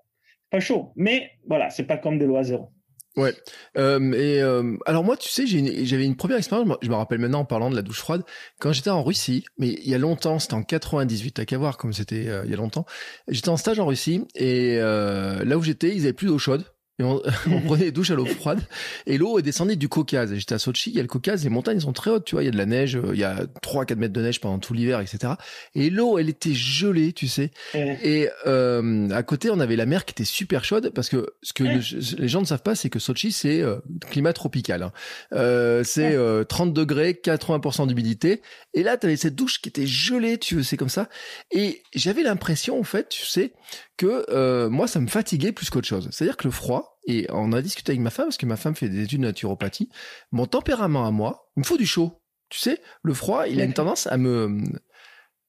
pas 0.51 0.59
chaud. 0.59 0.91
Mais 0.95 1.31
voilà, 1.47 1.69
c'est 1.69 1.85
pas 1.85 1.97
comme 1.97 2.19
des 2.19 2.25
lois 2.25 2.41
à 2.41 2.43
zéro. 2.43 2.69
Ouais. 3.17 3.33
Euh, 3.77 4.11
et 4.11 4.41
euh, 4.41 4.75
alors 4.85 5.03
moi, 5.03 5.15
tu 5.15 5.29
sais, 5.29 5.45
j'avais 5.47 6.05
une, 6.05 6.15
première 6.15 6.37
expérience. 6.37 6.67
Je 6.81 6.89
me 6.89 6.95
rappelle 6.95 7.19
maintenant 7.19 7.39
en 7.39 7.45
parlant 7.45 7.69
de 7.69 7.75
la 7.75 7.81
douche 7.81 7.99
froide 7.99 8.23
quand 8.59 8.73
j'étais 8.73 8.89
en 8.89 9.03
Russie. 9.03 9.45
Mais 9.57 9.69
il 9.83 9.89
y 9.89 9.95
a 9.95 9.97
longtemps, 9.97 10.39
c'était 10.39 10.55
en 10.55 10.63
98. 10.63 11.31
T'as 11.31 11.45
qu'à 11.45 11.57
voir 11.57 11.77
comme 11.77 11.93
c'était 11.93 12.27
euh, 12.27 12.43
il 12.45 12.51
y 12.51 12.53
a 12.53 12.57
longtemps. 12.57 12.85
J'étais 13.27 13.49
en 13.49 13.57
stage 13.57 13.79
en 13.79 13.85
Russie 13.85 14.25
et 14.35 14.77
là 14.77 15.57
où 15.57 15.63
j'étais, 15.63 15.95
ils 15.95 16.03
avaient 16.03 16.13
plus 16.13 16.27
d'eau 16.27 16.37
chaude. 16.37 16.65
Et 16.99 17.03
on, 17.03 17.21
prenait 17.65 17.85
des 17.85 17.91
douches 17.91 18.11
à 18.11 18.15
l'eau 18.15 18.25
froide 18.25 18.61
et 19.05 19.17
l'eau 19.17 19.39
est 19.39 19.41
descendue 19.41 19.77
du 19.77 19.89
Caucase. 19.89 20.33
J'étais 20.33 20.55
à 20.55 20.59
Sochi, 20.59 20.91
il 20.91 20.95
y 20.95 20.99
a 20.99 21.01
le 21.01 21.07
Caucase, 21.07 21.43
les 21.43 21.49
montagnes 21.49 21.79
sont 21.79 21.93
très 21.93 22.11
hautes, 22.11 22.25
tu 22.25 22.35
vois, 22.35 22.43
il 22.43 22.45
y 22.45 22.49
a 22.49 22.51
de 22.51 22.57
la 22.57 22.65
neige, 22.65 22.97
il 23.13 23.19
y 23.19 23.23
a 23.23 23.45
3 23.61 23.85
4 23.85 23.97
mètres 23.97 24.13
de 24.13 24.21
neige 24.21 24.39
pendant 24.39 24.59
tout 24.59 24.73
l'hiver, 24.73 24.99
etc. 24.99 25.33
Et 25.73 25.89
l'eau, 25.89 26.17
elle 26.17 26.29
était 26.29 26.53
gelée, 26.53 27.13
tu 27.13 27.27
sais. 27.27 27.51
Et 27.73 28.29
euh, 28.47 29.09
à 29.09 29.23
côté, 29.23 29.49
on 29.49 29.59
avait 29.59 29.75
la 29.75 29.85
mer 29.85 30.05
qui 30.05 30.11
était 30.11 30.25
super 30.25 30.63
chaude 30.63 30.91
parce 30.93 31.09
que 31.09 31.33
ce 31.41 31.53
que 31.53 31.63
les 31.63 32.27
gens 32.27 32.41
ne 32.41 32.45
savent 32.45 32.63
pas, 32.63 32.75
c'est 32.75 32.89
que 32.89 32.99
Sochi, 32.99 33.31
c'est 33.31 33.61
euh, 33.61 33.77
climat 34.09 34.33
tropical. 34.33 34.83
Hein. 34.83 34.91
Euh, 35.33 35.83
c'est 35.83 36.17
30 36.47 36.73
degrés, 36.73 37.19
80% 37.21 37.87
d'humidité. 37.87 38.41
Et 38.73 38.83
là, 38.83 38.97
tu 38.97 39.05
avais 39.05 39.17
cette 39.17 39.35
douche 39.35 39.61
qui 39.61 39.69
était 39.69 39.87
gelée, 39.87 40.37
tu 40.37 40.63
sais, 40.63 40.77
comme 40.77 40.89
ça. 40.89 41.09
Et 41.51 41.83
j'avais 41.93 42.23
l'impression, 42.23 42.79
en 42.79 42.83
fait, 42.83 43.09
tu 43.09 43.25
sais, 43.25 43.53
que 43.97 44.25
euh, 44.29 44.69
moi 44.69 44.87
ça 44.87 44.99
me 44.99 45.07
fatiguait 45.07 45.51
plus 45.51 45.69
qu'autre 45.69 45.87
chose. 45.87 46.09
C'est-à-dire 46.11 46.37
que 46.37 46.47
le 46.47 46.51
froid, 46.51 46.99
et 47.07 47.27
on 47.29 47.53
a 47.53 47.61
discuté 47.61 47.91
avec 47.91 48.01
ma 48.01 48.09
femme, 48.09 48.27
parce 48.27 48.37
que 48.37 48.45
ma 48.45 48.57
femme 48.57 48.75
fait 48.75 48.89
des 48.89 49.03
études 49.03 49.21
de 49.21 49.25
naturopathie, 49.25 49.89
mon 50.31 50.45
tempérament 50.45 51.05
à 51.05 51.11
moi, 51.11 51.49
il 51.55 51.61
me 51.61 51.65
faut 51.65 51.77
du 51.77 51.85
chaud. 51.85 52.21
Tu 52.49 52.59
sais, 52.59 52.79
le 53.03 53.13
froid, 53.13 53.47
il 53.47 53.59
a 53.61 53.63
une 53.63 53.73
tendance 53.73 54.07
à 54.07 54.17
me 54.17 54.61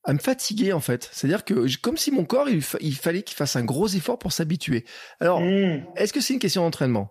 à 0.05 0.13
me 0.13 0.19
fatiguer 0.19 0.73
en 0.73 0.81
fait. 0.81 1.11
C'est-à-dire 1.13 1.45
que 1.45 1.67
comme 1.81 1.97
si 1.97 2.11
mon 2.11 2.25
corps, 2.25 2.49
il, 2.49 2.63
fallait 2.95 3.23
qu'il 3.23 3.37
fasse 3.37 3.57
un 3.57 3.65
gros 3.65 3.89
effort 3.89 4.19
pour 4.19 4.33
s'habituer. 4.33 4.85
Alors, 5.21 5.41
hmm. 5.41 5.85
est-ce 5.97 6.13
que 6.13 6.21
c'est 6.21 6.35
une 6.35 6.39
question 6.39 6.63
d'entraînement? 6.63 7.11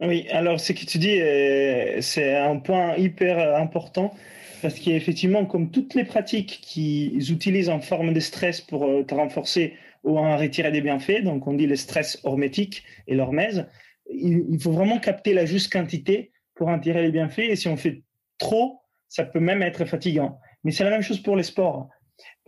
Oui, 0.00 0.26
alors 0.30 0.60
ce 0.60 0.72
que 0.72 0.84
tu 0.84 0.98
dis, 0.98 1.20
euh, 1.20 2.00
c'est 2.00 2.36
un 2.36 2.56
point 2.58 2.96
hyper 2.96 3.56
important 3.56 4.14
parce 4.62 4.78
qu'effectivement, 4.78 5.44
comme 5.44 5.70
toutes 5.70 5.94
les 5.94 6.04
pratiques 6.04 6.60
qui 6.62 7.16
utilisent 7.30 7.68
en 7.68 7.80
forme 7.80 8.12
de 8.12 8.20
stress 8.20 8.60
pour 8.60 8.84
euh, 8.84 9.02
te 9.02 9.14
renforcer 9.14 9.74
ou 10.08 10.18
en 10.18 10.38
retirer 10.38 10.72
des 10.72 10.80
bienfaits, 10.80 11.22
donc 11.22 11.46
on 11.46 11.52
dit 11.52 11.66
le 11.66 11.76
stress 11.76 12.18
hormétique 12.24 12.82
et 13.06 13.14
l'hormèse, 13.14 13.66
il, 14.10 14.58
faut 14.58 14.72
vraiment 14.72 14.98
capter 14.98 15.34
la 15.34 15.44
juste 15.44 15.70
quantité 15.70 16.32
pour 16.54 16.68
en 16.68 16.78
tirer 16.78 17.02
les 17.02 17.12
bienfaits. 17.12 17.50
Et 17.50 17.56
si 17.56 17.68
on 17.68 17.76
fait 17.76 18.02
trop, 18.38 18.80
ça 19.08 19.24
peut 19.24 19.38
même 19.38 19.62
être 19.62 19.84
fatigant. 19.84 20.40
Mais 20.64 20.72
c'est 20.72 20.82
la 20.84 20.90
même 20.90 21.02
chose 21.02 21.20
pour 21.22 21.36
les 21.36 21.42
sports. 21.42 21.90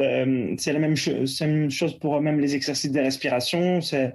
Euh, 0.01 0.55
c'est 0.59 0.73
la 0.73 0.79
même, 0.79 0.97
chose 0.97 1.99
pour 1.99 2.19
même 2.23 2.41
les 2.41 2.55
exercices 2.55 2.91
de 2.91 3.01
respiration, 3.01 3.83
c'est 3.83 4.15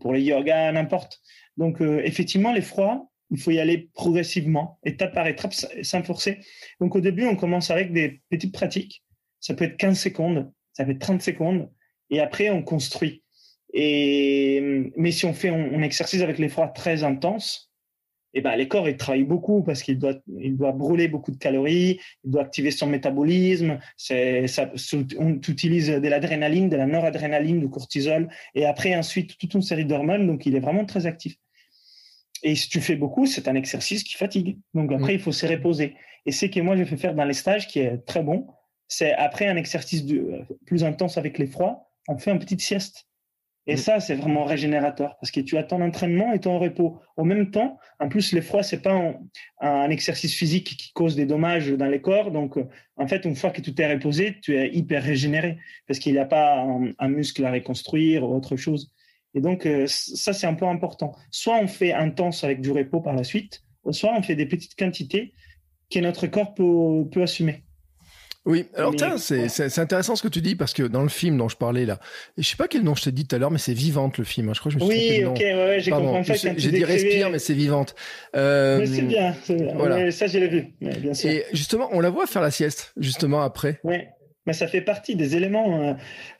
pour 0.00 0.12
les 0.12 0.22
yoga, 0.22 0.70
n'importe. 0.70 1.20
Donc, 1.56 1.82
euh, 1.82 2.00
effectivement, 2.04 2.52
les 2.52 2.62
froids, 2.62 3.10
il 3.30 3.40
faut 3.40 3.50
y 3.50 3.58
aller 3.58 3.90
progressivement, 3.94 4.78
étape 4.84 5.12
par 5.12 5.26
étape, 5.26 5.54
sans 5.54 6.04
forcer. 6.04 6.38
Donc, 6.80 6.94
au 6.94 7.00
début, 7.00 7.26
on 7.26 7.34
commence 7.34 7.72
avec 7.72 7.92
des 7.92 8.22
petites 8.30 8.54
pratiques. 8.54 9.02
Ça 9.40 9.54
peut 9.54 9.64
être 9.64 9.76
15 9.76 9.98
secondes, 9.98 10.52
ça 10.72 10.84
peut 10.84 10.92
être 10.92 11.00
30 11.00 11.20
secondes, 11.20 11.68
et 12.10 12.20
après, 12.20 12.50
on 12.50 12.62
construit. 12.62 13.22
Et, 13.72 14.92
mais 14.96 15.10
si 15.10 15.26
on 15.26 15.34
fait 15.34 15.48
un, 15.48 15.82
exercice 15.82 16.22
avec 16.22 16.38
les 16.38 16.48
froids 16.48 16.68
très 16.68 17.04
intenses, 17.04 17.72
eh 18.32 18.42
ben, 18.42 18.54
les 18.54 18.68
corps, 18.68 18.88
ils 18.88 18.96
travaillent 18.96 19.24
beaucoup 19.24 19.62
parce 19.62 19.82
qu'il 19.82 19.98
doit, 19.98 20.14
il 20.38 20.56
doit 20.56 20.72
brûler 20.72 21.08
beaucoup 21.08 21.30
de 21.30 21.38
calories, 21.38 21.98
il 22.24 22.30
doit 22.30 22.42
activer 22.42 22.70
son 22.70 22.86
métabolisme. 22.86 23.78
C'est, 23.96 24.46
ça, 24.46 24.70
on 25.18 25.34
utilise 25.34 25.88
de 25.88 26.08
l'adrénaline, 26.08 26.68
de 26.68 26.76
la 26.76 26.86
noradrénaline, 26.86 27.60
du 27.60 27.70
cortisol, 27.70 28.28
et 28.54 28.66
après, 28.66 28.94
ensuite, 28.94 29.38
toute 29.38 29.54
une 29.54 29.62
série 29.62 29.86
d'hormones. 29.86 30.26
Donc, 30.26 30.44
il 30.44 30.54
est 30.54 30.60
vraiment 30.60 30.84
très 30.84 31.06
actif. 31.06 31.36
Et 32.42 32.54
si 32.54 32.68
tu 32.68 32.80
fais 32.80 32.96
beaucoup, 32.96 33.26
c'est 33.26 33.48
un 33.48 33.54
exercice 33.54 34.04
qui 34.04 34.14
fatigue. 34.14 34.58
Donc 34.74 34.92
après, 34.92 35.14
il 35.14 35.20
faut 35.20 35.32
se 35.32 35.46
reposer. 35.46 35.96
Et 36.26 36.32
c'est 36.32 36.50
que 36.50 36.60
moi, 36.60 36.76
je 36.76 36.84
fais 36.84 36.96
faire 36.96 37.14
dans 37.14 37.24
les 37.24 37.34
stages 37.34 37.66
qui 37.66 37.80
est 37.80 37.98
très 37.98 38.22
bon. 38.22 38.46
C'est 38.88 39.12
après 39.14 39.48
un 39.48 39.56
exercice 39.56 40.04
plus 40.64 40.84
intense 40.84 41.18
avec 41.18 41.38
les 41.38 41.46
froids, 41.46 41.85
on 42.08 42.18
fait 42.18 42.30
une 42.30 42.38
petite 42.38 42.60
sieste. 42.60 43.06
Et 43.68 43.74
mm. 43.74 43.78
ça, 43.78 44.00
c'est 44.00 44.14
vraiment 44.14 44.44
régénérateur 44.44 45.16
parce 45.20 45.30
que 45.30 45.40
tu 45.40 45.56
as 45.56 45.64
ton 45.64 45.82
entraînement 45.82 46.32
et 46.32 46.40
ton 46.40 46.58
repos. 46.58 47.00
Au 47.16 47.24
même 47.24 47.50
temps, 47.50 47.78
en 47.98 48.08
plus, 48.08 48.32
les 48.32 48.42
froids, 48.42 48.62
c'est 48.62 48.82
pas 48.82 49.14
un, 49.60 49.90
exercice 49.90 50.34
physique 50.34 50.76
qui 50.76 50.92
cause 50.92 51.16
des 51.16 51.26
dommages 51.26 51.70
dans 51.70 51.86
les 51.86 52.00
corps. 52.00 52.30
Donc, 52.30 52.56
euh, 52.56 52.68
en 52.96 53.06
fait, 53.08 53.24
une 53.24 53.36
fois 53.36 53.50
que 53.50 53.60
tout 53.60 53.80
est 53.80 53.92
reposé, 53.92 54.38
tu 54.40 54.56
es 54.56 54.72
hyper 54.72 55.02
régénéré 55.02 55.58
parce 55.86 55.98
qu'il 55.98 56.12
n'y 56.12 56.18
a 56.18 56.26
pas 56.26 56.64
un, 56.98 57.08
muscle 57.08 57.44
à 57.44 57.52
reconstruire 57.52 58.24
ou 58.24 58.34
autre 58.34 58.56
chose. 58.56 58.92
Et 59.34 59.40
donc, 59.40 59.66
euh, 59.66 59.86
ça, 59.86 60.32
c'est 60.32 60.46
un 60.46 60.54
peu 60.54 60.66
important. 60.66 61.14
Soit 61.30 61.58
on 61.58 61.66
fait 61.66 61.92
intense 61.92 62.44
avec 62.44 62.60
du 62.60 62.70
repos 62.70 63.00
par 63.00 63.14
la 63.14 63.24
suite, 63.24 63.62
soit 63.90 64.14
on 64.16 64.22
fait 64.22 64.36
des 64.36 64.46
petites 64.46 64.76
quantités 64.76 65.34
que 65.90 65.98
notre 66.00 66.26
corps 66.26 66.54
peut, 66.54 67.22
assumer. 67.22 67.64
Oui, 68.46 68.66
alors 68.76 68.94
tiens, 68.94 69.18
c'est 69.18 69.78
intéressant 69.78 70.14
ce 70.14 70.22
que 70.22 70.28
tu 70.28 70.40
dis 70.40 70.54
parce 70.54 70.72
que 70.72 70.84
dans 70.84 71.02
le 71.02 71.08
film 71.08 71.36
dont 71.36 71.48
je 71.48 71.56
parlais 71.56 71.84
là, 71.84 71.98
je 72.38 72.42
sais 72.48 72.56
pas 72.56 72.68
quel 72.68 72.82
nom 72.84 72.94
je 72.94 73.02
t'ai 73.02 73.12
dit 73.12 73.26
tout 73.26 73.34
à 73.34 73.38
l'heure, 73.40 73.50
mais 73.50 73.58
c'est 73.58 73.72
Vivante 73.74 74.18
le 74.18 74.24
film. 74.24 74.48
Hein. 74.48 74.52
Je 74.54 74.60
crois 74.60 74.72
que 74.72 74.78
je 74.78 74.84
me 74.84 74.88
suis 74.88 75.18
Oui, 75.18 75.24
ok, 75.24 75.38
ouais, 75.38 75.78
j'ai 75.80 75.90
compris. 75.90 76.54
J'ai 76.56 76.70
dit 76.70 76.84
Respire, 76.84 77.28
mais 77.30 77.40
c'est 77.40 77.54
Vivante. 77.54 77.96
Euh, 78.36 78.86
c'est 78.86 79.02
bien, 79.02 79.34
Voilà. 79.74 80.10
ça, 80.12 80.28
je 80.28 80.38
l'ai 80.38 80.48
vu, 80.48 80.74
bien 80.80 81.12
sûr. 81.12 81.28
Et 81.28 81.44
justement, 81.52 81.88
on 81.90 81.98
la 81.98 82.10
voit 82.10 82.26
faire 82.26 82.42
la 82.42 82.52
sieste, 82.52 82.92
justement 82.96 83.42
après. 83.42 83.80
Oui, 83.82 83.96
mais 84.46 84.52
ça 84.52 84.68
fait 84.68 84.80
partie 84.80 85.16
des 85.16 85.34
éléments. 85.34 85.96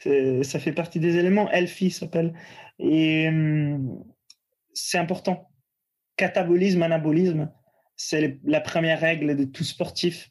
Euh, 0.06 0.42
ça 0.44 0.60
fait 0.60 0.72
partie 0.72 1.00
des 1.00 1.16
éléments. 1.16 1.50
Elfie 1.50 1.90
s'appelle. 1.90 2.34
Et 2.78 3.26
hum, 3.28 4.04
c'est 4.74 4.98
important. 4.98 5.50
Catabolisme, 6.16 6.82
anabolisme, 6.82 7.50
c'est 7.96 8.38
la 8.44 8.60
première 8.60 9.00
règle 9.00 9.36
de 9.36 9.44
tout 9.44 9.64
sportif. 9.64 10.30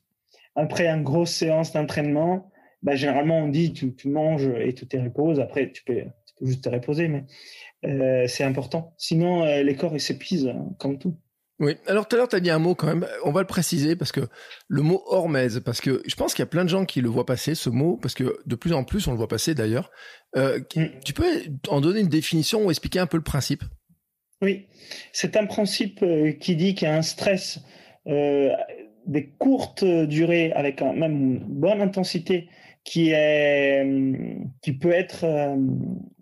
Après 0.55 0.87
une 0.87 1.03
grosse 1.03 1.31
séance 1.31 1.73
d'entraînement, 1.73 2.51
bah, 2.81 2.95
généralement 2.95 3.39
on 3.39 3.47
dit 3.47 3.73
tu, 3.73 3.95
tu 3.95 4.09
manges 4.09 4.47
et 4.59 4.73
tu 4.73 4.87
te 4.87 4.95
reposes. 4.97 5.39
Après, 5.39 5.71
tu 5.71 5.83
peux, 5.83 6.03
juste 6.41 6.63
te 6.63 6.69
reposer, 6.69 7.07
mais 7.07 7.25
euh, 7.85 8.25
c'est 8.27 8.43
important. 8.43 8.93
Sinon, 8.97 9.43
euh, 9.43 9.63
les 9.63 9.75
corps 9.75 9.99
s'épuisent, 9.99 10.47
hein, 10.47 10.69
comme 10.79 10.97
tout. 10.99 11.17
Oui. 11.59 11.77
Alors 11.87 12.07
tout 12.07 12.15
à 12.15 12.19
l'heure, 12.19 12.27
tu 12.27 12.35
as 12.35 12.41
dit 12.41 12.49
un 12.49 12.59
mot 12.59 12.75
quand 12.75 12.87
même. 12.87 13.07
On 13.23 13.31
va 13.31 13.39
le 13.39 13.47
préciser 13.47 13.95
parce 13.95 14.11
que 14.11 14.21
le 14.67 14.81
mot 14.81 15.01
hormèse, 15.07 15.61
parce 15.63 15.79
que 15.79 16.03
je 16.05 16.15
pense 16.15 16.33
qu'il 16.33 16.41
y 16.41 16.47
a 16.47 16.49
plein 16.49 16.65
de 16.65 16.69
gens 16.69 16.83
qui 16.83 16.99
le 16.99 17.07
voient 17.07 17.25
passer, 17.25 17.55
ce 17.55 17.69
mot, 17.69 17.95
parce 17.95 18.13
que 18.13 18.37
de 18.45 18.55
plus 18.55 18.73
en 18.73 18.83
plus, 18.83 19.07
on 19.07 19.11
le 19.11 19.17
voit 19.17 19.29
passer 19.29 19.55
d'ailleurs. 19.55 19.89
Euh, 20.35 20.59
mm. 20.75 20.85
Tu 21.05 21.13
peux 21.13 21.25
en 21.69 21.79
donner 21.79 22.01
une 22.01 22.09
définition 22.09 22.65
ou 22.65 22.71
expliquer 22.71 22.99
un 22.99 23.07
peu 23.07 23.15
le 23.15 23.23
principe? 23.23 23.63
Oui. 24.41 24.67
C'est 25.13 25.37
un 25.37 25.45
principe 25.45 26.03
qui 26.41 26.57
dit 26.57 26.75
qu'il 26.75 26.89
y 26.89 26.91
a 26.91 26.97
un 26.97 27.01
stress 27.01 27.61
des 29.05 29.27
courtes 29.37 29.83
durées 29.83 30.51
avec 30.53 30.81
même 30.81 31.11
une 31.11 31.39
bonne 31.39 31.81
intensité 31.81 32.49
qui 32.83 33.11
est 33.11 33.85
qui 34.61 34.73
peut 34.73 34.91
être 34.91 35.25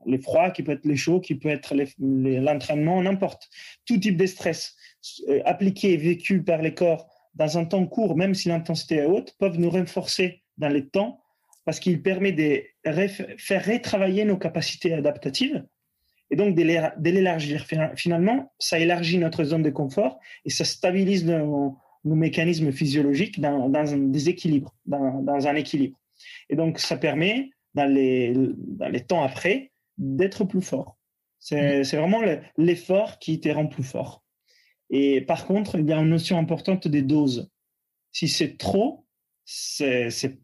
les 0.06 0.18
froids, 0.18 0.52
qui 0.52 0.64
peut 0.64 0.72
être 0.74 0.86
les 0.86 0.96
chauds, 0.96 1.20
qui 1.20 1.36
peut 1.36 1.50
être 1.50 1.76
l'entraînement, 2.00 3.02
n'importe. 3.02 3.50
Tout 3.86 3.98
type 3.98 4.18
de 4.18 4.26
stress 4.26 4.76
euh, 5.30 5.42
appliqués 5.46 5.94
et 5.94 5.98
vécus 5.98 6.44
par 6.46 6.62
les 6.62 6.74
corps 6.74 7.08
dans 7.36 7.58
un 7.58 7.66
temps 7.66 7.86
court, 7.86 8.16
même 8.16 8.34
si 8.34 8.50
l'intensité 8.50 8.98
est 8.98 9.06
haute, 9.06 9.36
peuvent 9.40 9.60
nous 9.60 9.70
renforcer 9.70 10.44
dans 10.58 10.70
les 10.70 10.88
temps 10.88 11.20
parce 11.66 11.80
qu'il 11.80 12.02
permet 12.02 12.32
de 12.32 12.62
faire 13.38 13.66
retravailler 13.66 14.26
nos 14.26 14.38
capacités 14.38 14.94
adaptatives 14.94 15.66
et 16.30 16.36
donc 16.36 16.56
de 16.56 17.10
l'élargir. 17.10 17.66
Finalement, 17.96 18.54
ça 18.60 18.80
élargit 18.80 19.18
notre 19.18 19.44
zone 19.46 19.64
de 19.64 19.70
confort 19.70 20.20
et 20.46 20.50
ça 20.50 20.66
stabilise 20.66 21.26
nos, 21.26 21.78
mécanismes 22.06 22.72
physiologiques 22.72 23.40
dans, 23.40 23.74
un 23.74 23.98
déséquilibre, 23.98 24.76
dans, 24.86 25.48
un 25.48 25.56
équilibre. 25.56 25.98
Et 26.50 26.56
donc, 26.56 26.80
ça 26.80 26.98
permet, 26.98 27.52
dans 27.74 27.86
les, 27.86 28.34
dans 28.36 28.90
les 28.90 29.02
temps 29.02 29.24
après, 29.24 29.72
d'être 29.98 30.44
plus 30.44 30.62
fort. 30.62 30.98
C'est 31.40 31.82
mmh. 31.82 31.98
vraiment 31.98 32.22
l'effort 32.58 33.20
qui 33.20 33.40
te 33.40 33.50
rend 33.50 33.68
plus 33.68 33.84
fort. 33.84 34.24
Et 34.90 35.22
par 35.22 35.46
contre, 35.46 35.80
il 35.80 35.88
y 35.88 35.94
a 35.94 35.98
une 35.98 36.10
notion 36.10 36.38
importante 36.38 36.88
des 36.88 37.02
doses. 37.02 37.50
Si 38.12 38.28
c'est 38.28 38.58
trop, 38.58 39.06
c'est 39.46 40.38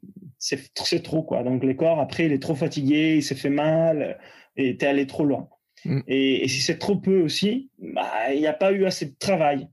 trop 1.04 1.24
quoi. 1.24 1.43
Donc 1.43 1.63
le 1.63 1.74
corps 1.74 2.00
après 2.00 2.26
il 2.26 2.32
est 2.34 2.41
trop 2.41 2.56
fatigué, 2.56 3.17
il 3.17 3.24
s'est 3.24 3.36
fait 3.36 3.50
mal 3.50 4.19
et 4.56 4.69
es 4.72 4.86
allé 4.86 5.08
trop 5.08 5.24
loin. 5.26 5.50
Mm. 5.86 6.02
Et, 6.08 6.48
si 6.48 6.62
c'est 6.62 6.78
trop 6.78 6.98
peu 6.98 7.22
aussi, 7.22 7.69
bah, 7.80 8.34
il 8.34 8.39
n'y 8.39 8.48
a 8.48 8.54
pas 8.54 8.72
eu 8.72 8.86
assez 8.86 9.06
de 9.06 9.15
travail. 9.17 9.67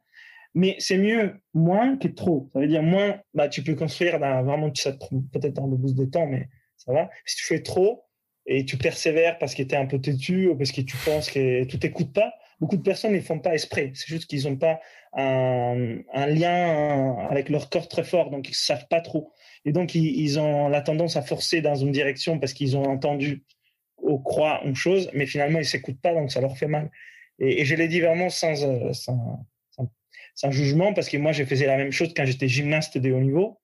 Mais 0.57 0.75
c'est 0.79 0.97
mieux 0.97 1.35
moins 1.53 1.99
que 1.99 2.09
trop. 2.09 2.49
Ça 2.55 2.61
veut 2.61 2.66
dire 2.66 2.83
moins, 2.83 3.21
bah, 3.35 3.47
tu 3.47 3.62
peux 3.62 3.75
construire 3.75 4.19
dans, 4.19 4.42
vraiment 4.42 4.71
peut-être 4.71 5.61
un 5.61 5.69
peu 5.69 5.79
plus 5.79 5.95
de 5.95 6.07
temps, 6.07 6.27
mais 6.27 6.49
ça 6.79 6.95
va. 6.95 7.11
Si 7.27 7.37
tu 7.37 7.45
fais 7.45 7.62
trop 7.62 8.05
et 8.47 8.64
tu 8.64 8.79
persévères 8.79 9.37
parce 9.38 9.55
que 9.55 9.62
tu 9.62 9.75
es 9.75 9.77
un 9.77 9.85
peu 9.85 10.01
têtu 10.01 10.49
ou 10.49 10.57
parce 10.57 10.73
que 10.73 10.81
tu 10.81 10.97
penses 11.05 11.31
que 11.31 11.64
tout 11.64 11.77
t'écoute 11.77 12.11
pas, 12.14 12.33
beaucoup 12.59 12.79
de 12.79 12.83
personnes 12.83 13.12
ne 13.12 13.21
font 13.21 13.38
pas 13.38 13.55
esprit. 13.55 13.90
C'est 13.92 14.09
juste 14.09 14.31
qu'ils 14.31 14.45
n'ont 14.45 14.57
pas 14.57 14.81
un, 15.12 15.77
lien 16.27 17.19
avec 17.29 17.51
leur 17.51 17.69
corps 17.69 17.88
très 17.88 18.05
fort, 18.05 18.31
donc 18.31 18.49
ils 18.49 18.53
ne 18.53 18.57
savent 18.57 18.88
pas 18.88 19.03
trop. 19.03 19.35
Et 19.66 19.73
donc, 19.73 19.95
ils, 19.95 20.38
ont 20.40 20.69
la 20.69 20.81
tendance 20.81 21.19
à 21.19 21.23
forcer 21.23 21.61
dans 21.61 21.75
une 21.75 21.92
direction 21.92 22.38
parce 22.38 22.55
qu'ils 22.55 22.79
ont 22.79 22.85
entendu 22.85 23.45
ou 23.99 24.19
croient 24.19 24.62
une 24.64 24.75
chose, 24.75 25.11
mais 25.12 25.27
finalement, 25.27 25.59
ils 25.59 25.62
ne 25.62 25.66
s'écoutent 25.66 26.01
pas, 26.01 26.14
donc 26.14 26.33
ça 26.33 26.40
leur 26.40 26.57
fait 26.57 26.66
mal. 26.66 26.90
Et, 27.38 27.66
je 27.66 27.75
l'ai 27.75 27.88
dit 27.88 28.01
vraiment 28.01 28.31
sans, 28.31 28.64
euh, 28.64 28.95
sans, 28.95 29.45
sans, 30.37 30.53
jugement, 30.53 30.92
parce 30.92 31.09
que 31.09 31.16
moi, 31.16 31.33
je 31.33 31.44
faisais 31.44 31.66
la 31.66 31.77
même 31.77 31.90
chose 31.90 32.12
quand 32.14 32.25
j'étais 32.25 32.46
gymnaste 32.46 32.99
de 32.99 33.11
haut 33.11 33.20
niveau. 33.20 33.59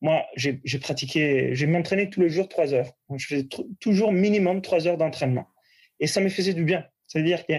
Moi, 0.00 0.26
j'ai 0.36 0.78
pratiqué, 0.78 1.54
j'ai 1.54 1.66
m'entraîné 1.66 2.10
tous 2.10 2.20
les 2.20 2.28
jours 2.28 2.48
trois 2.48 2.74
heures. 2.74 2.92
je 3.16 3.26
faisais 3.26 3.48
toujours 3.80 4.12
minimum 4.12 4.62
trois 4.62 4.86
heures 4.86 4.98
d'entraînement. 4.98 5.48
Et 6.00 6.06
ça 6.06 6.20
me 6.20 6.28
faisait 6.28 6.54
du 6.54 6.64
bien. 6.64 6.84
C'est-à-dire 7.06 7.44
que 7.46 7.54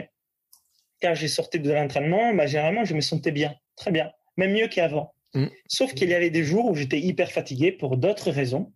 quand 1.01 1.15
j'ai 1.15 1.27
sorti 1.27 1.59
de 1.59 1.71
l'entraînement, 1.71 2.33
bah, 2.33 2.45
généralement, 2.45 2.85
je 2.85 2.93
me 2.93 3.01
sentais 3.01 3.31
bien, 3.31 3.55
très 3.75 3.91
bien, 3.91 4.11
même 4.37 4.53
mieux 4.53 4.67
qu'avant. 4.67 5.13
Mm. 5.33 5.47
Sauf 5.67 5.93
qu'il 5.93 6.09
y 6.09 6.13
avait 6.13 6.29
des 6.29 6.43
jours 6.43 6.65
où 6.65 6.75
j'étais 6.75 6.99
hyper 6.99 7.31
fatigué 7.31 7.71
pour 7.71 7.97
d'autres 7.97 8.31
raisons. 8.31 8.71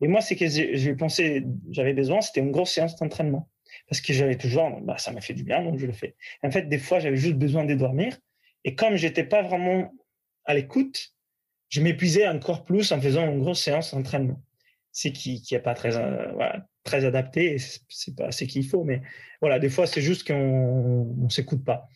Et 0.00 0.08
moi, 0.08 0.20
c'est 0.20 0.36
que 0.36 0.46
j'ai 0.48 0.94
pensé, 0.94 1.44
j'avais 1.70 1.94
besoin, 1.94 2.20
c'était 2.20 2.40
une 2.40 2.50
grosse 2.50 2.72
séance 2.72 2.96
d'entraînement. 2.96 3.48
Parce 3.88 4.00
que 4.00 4.12
j'avais 4.12 4.36
toujours, 4.36 4.80
bah, 4.82 4.98
ça 4.98 5.12
m'a 5.12 5.20
fait 5.20 5.34
du 5.34 5.44
bien, 5.44 5.62
donc 5.62 5.78
je 5.78 5.86
le 5.86 5.92
fais. 5.92 6.16
En 6.42 6.50
fait, 6.50 6.68
des 6.68 6.78
fois, 6.78 7.00
j'avais 7.00 7.16
juste 7.16 7.36
besoin 7.36 7.64
de 7.64 7.74
dormir. 7.74 8.18
Et 8.64 8.74
comme 8.74 8.96
j'étais 8.96 9.24
pas 9.24 9.42
vraiment 9.42 9.92
à 10.44 10.54
l'écoute, 10.54 11.14
je 11.68 11.80
m'épuisais 11.80 12.26
encore 12.28 12.64
plus 12.64 12.92
en 12.92 13.00
faisant 13.00 13.30
une 13.30 13.40
grosse 13.40 13.62
séance 13.62 13.94
d'entraînement. 13.94 14.42
C'est 14.92 15.12
qui, 15.12 15.42
qui 15.42 15.54
est 15.54 15.60
pas 15.60 15.74
très, 15.74 15.96
euh, 15.96 16.32
voilà, 16.32 16.66
très 16.84 17.04
adapté. 17.04 17.56
C'est 17.88 18.16
pas 18.16 18.30
ce 18.30 18.44
qu'il 18.44 18.66
faut, 18.66 18.84
mais 18.84 19.02
voilà, 19.40 19.58
des 19.58 19.68
fois 19.68 19.86
c'est 19.86 20.00
juste 20.00 20.26
qu'on 20.26 21.16
on, 21.20 21.28
s'écoute 21.28 21.64
pas. 21.64 21.88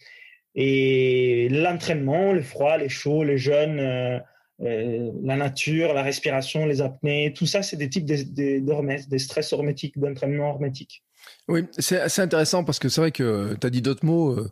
Et 0.55 1.49
l'entraînement, 1.51 2.33
le 2.33 2.43
froid, 2.43 2.77
les 2.77 2.89
chauds, 2.89 3.23
les 3.23 3.39
jeunes, 3.39 3.79
euh, 3.81 5.13
la 5.23 5.37
nature, 5.37 5.95
la 5.95 6.03
respiration, 6.03 6.67
les 6.67 6.81
apnées, 6.81 7.33
tout 7.33 7.47
ça, 7.47 7.63
c'est 7.63 7.77
des 7.77 7.89
types 7.89 8.05
de, 8.05 9.09
des 9.09 9.19
stress 9.19 9.53
hormétiques, 9.53 9.99
d'entraînement 9.99 10.51
hormétique. 10.51 11.05
Oui, 11.49 11.65
c'est 11.79 11.99
assez 11.99 12.21
intéressant 12.21 12.63
parce 12.63 12.79
que 12.79 12.91
c'est 12.91 13.01
vrai 13.01 13.11
que 13.11 13.57
tu 13.59 13.67
as 13.67 13.71
dit 13.71 13.81
d'autres 13.81 14.05
mots. 14.05 14.33
Euh, 14.33 14.51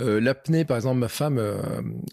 euh, 0.00 0.20
l'apnée, 0.20 0.64
par 0.64 0.78
exemple, 0.78 0.98
ma 0.98 1.08
femme, 1.08 1.38
euh, 1.38 1.60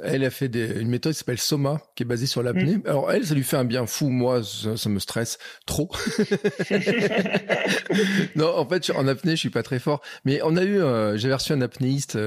elle 0.03 0.25
a 0.25 0.29
fait 0.29 0.53
une 0.53 0.89
méthode 0.89 1.13
qui 1.13 1.19
s'appelle 1.19 1.37
Soma, 1.37 1.81
qui 1.95 2.03
est 2.03 2.05
basée 2.05 2.25
sur 2.25 2.43
l'apnée. 2.43 2.77
Mm. 2.77 2.83
Alors 2.85 3.11
elle, 3.11 3.25
ça 3.25 3.33
lui 3.33 3.43
fait 3.43 3.55
un 3.55 3.63
bien 3.63 3.85
fou. 3.85 4.09
Moi, 4.09 4.41
ça, 4.43 4.89
me 4.89 4.99
stresse 4.99 5.37
trop. 5.65 5.89
non, 8.35 8.57
en 8.57 8.67
fait, 8.67 8.89
en 8.89 9.07
apnée, 9.07 9.31
je 9.31 9.39
suis 9.39 9.49
pas 9.49 9.63
très 9.63 9.79
fort. 9.79 10.01
Mais 10.25 10.41
on 10.43 10.57
a 10.57 10.63
eu, 10.63 10.79
j'avais 11.17 11.35
reçu 11.35 11.53
un 11.53 11.61
apnéiste. 11.61 12.17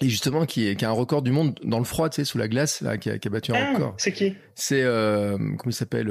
et 0.00 0.08
justement, 0.08 0.46
qui, 0.46 0.68
est, 0.68 0.76
qui 0.76 0.86
a 0.86 0.88
un 0.88 0.92
record 0.92 1.20
du 1.20 1.32
monde 1.32 1.58
dans 1.64 1.78
le 1.78 1.84
froid, 1.84 2.08
tu 2.08 2.16
sais, 2.16 2.24
sous 2.24 2.38
la 2.38 2.48
glace, 2.48 2.80
là, 2.80 2.96
qui 2.96 3.10
a, 3.10 3.18
qui 3.18 3.28
a 3.28 3.30
battu 3.30 3.52
un 3.52 3.56
ah, 3.56 3.74
record. 3.74 3.94
C'est 3.98 4.12
qui? 4.12 4.34
C'est 4.54 4.84
comment 4.84 5.64
il 5.66 5.74
s'appelle 5.74 6.10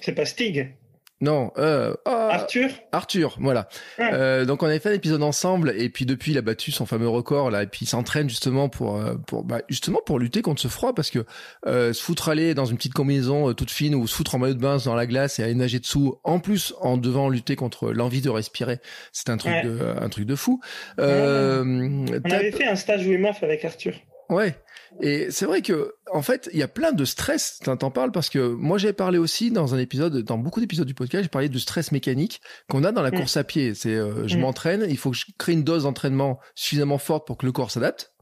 C'est 0.00 0.14
pas 0.14 0.24
Stig? 0.24 0.74
Non, 1.22 1.52
euh, 1.56 1.94
ah, 2.04 2.30
Arthur? 2.32 2.68
Arthur, 2.90 3.36
voilà. 3.38 3.68
Ah. 3.96 4.12
Euh, 4.12 4.44
donc 4.44 4.64
on 4.64 4.66
avait 4.66 4.80
fait 4.80 4.88
un 4.88 4.94
épisode 4.94 5.22
ensemble 5.22 5.72
et 5.76 5.88
puis 5.88 6.04
depuis 6.04 6.32
il 6.32 6.38
a 6.38 6.42
battu 6.42 6.72
son 6.72 6.84
fameux 6.84 7.08
record 7.08 7.52
là 7.52 7.62
et 7.62 7.68
puis 7.68 7.82
il 7.82 7.86
s'entraîne 7.86 8.28
justement 8.28 8.68
pour 8.68 8.96
euh, 8.96 9.14
pour 9.28 9.44
bah, 9.44 9.60
justement 9.68 10.00
pour 10.04 10.18
lutter 10.18 10.42
contre 10.42 10.60
ce 10.60 10.66
froid 10.66 10.96
parce 10.96 11.10
que 11.10 11.20
euh, 11.68 11.92
se 11.92 12.02
foutre 12.02 12.28
aller 12.28 12.54
dans 12.54 12.64
une 12.64 12.76
petite 12.76 12.94
combinaison 12.94 13.48
euh, 13.48 13.54
toute 13.54 13.70
fine 13.70 13.94
ou 13.94 14.08
se 14.08 14.16
foutre 14.16 14.34
en 14.34 14.38
maillot 14.40 14.54
de 14.54 14.58
bain 14.58 14.78
dans 14.84 14.96
la 14.96 15.06
glace 15.06 15.38
et 15.38 15.44
aller 15.44 15.54
nager 15.54 15.78
dessous 15.78 16.18
en 16.24 16.40
plus 16.40 16.74
en 16.80 16.96
devant 16.96 17.28
lutter 17.28 17.54
contre 17.54 17.92
l'envie 17.92 18.20
de 18.20 18.28
respirer, 18.28 18.80
c'est 19.12 19.30
un 19.30 19.36
truc 19.36 19.52
de 19.62 19.78
un 20.00 20.08
truc 20.08 20.26
de 20.26 20.34
fou. 20.34 20.60
on 20.98 22.04
avait 22.32 22.50
fait 22.50 22.66
un 22.66 22.74
stage 22.74 23.06
Wim 23.06 23.24
Hof 23.26 23.44
avec 23.44 23.64
Arthur. 23.64 23.94
Ouais. 24.28 24.56
Et 25.00 25.30
c'est 25.30 25.46
vrai 25.46 25.62
que, 25.62 25.94
en 26.12 26.22
fait, 26.22 26.48
il 26.52 26.58
y 26.58 26.62
a 26.62 26.68
plein 26.68 26.92
de 26.92 27.04
stress. 27.04 27.58
T'en 27.64 27.90
parles 27.90 28.12
parce 28.12 28.28
que 28.28 28.52
moi, 28.52 28.78
j'ai 28.78 28.92
parlé 28.92 29.18
aussi 29.18 29.50
dans 29.50 29.74
un 29.74 29.78
épisode, 29.78 30.22
dans 30.22 30.38
beaucoup 30.38 30.60
d'épisodes 30.60 30.86
du 30.86 30.94
podcast, 30.94 31.24
j'ai 31.24 31.28
parlé 31.28 31.48
de 31.48 31.58
stress 31.58 31.92
mécanique 31.92 32.40
qu'on 32.68 32.84
a 32.84 32.92
dans 32.92 33.02
la 33.02 33.10
mm. 33.10 33.16
course 33.16 33.36
à 33.36 33.44
pied. 33.44 33.74
C'est, 33.74 33.94
euh, 33.94 34.26
je 34.28 34.36
mm. 34.36 34.40
m'entraîne, 34.40 34.86
il 34.88 34.96
faut 34.96 35.10
que 35.10 35.16
je 35.16 35.26
crée 35.38 35.52
une 35.52 35.64
dose 35.64 35.84
d'entraînement 35.84 36.38
suffisamment 36.54 36.98
forte 36.98 37.26
pour 37.26 37.38
que 37.38 37.46
le 37.46 37.52
corps 37.52 37.70
s'adapte. 37.70 38.12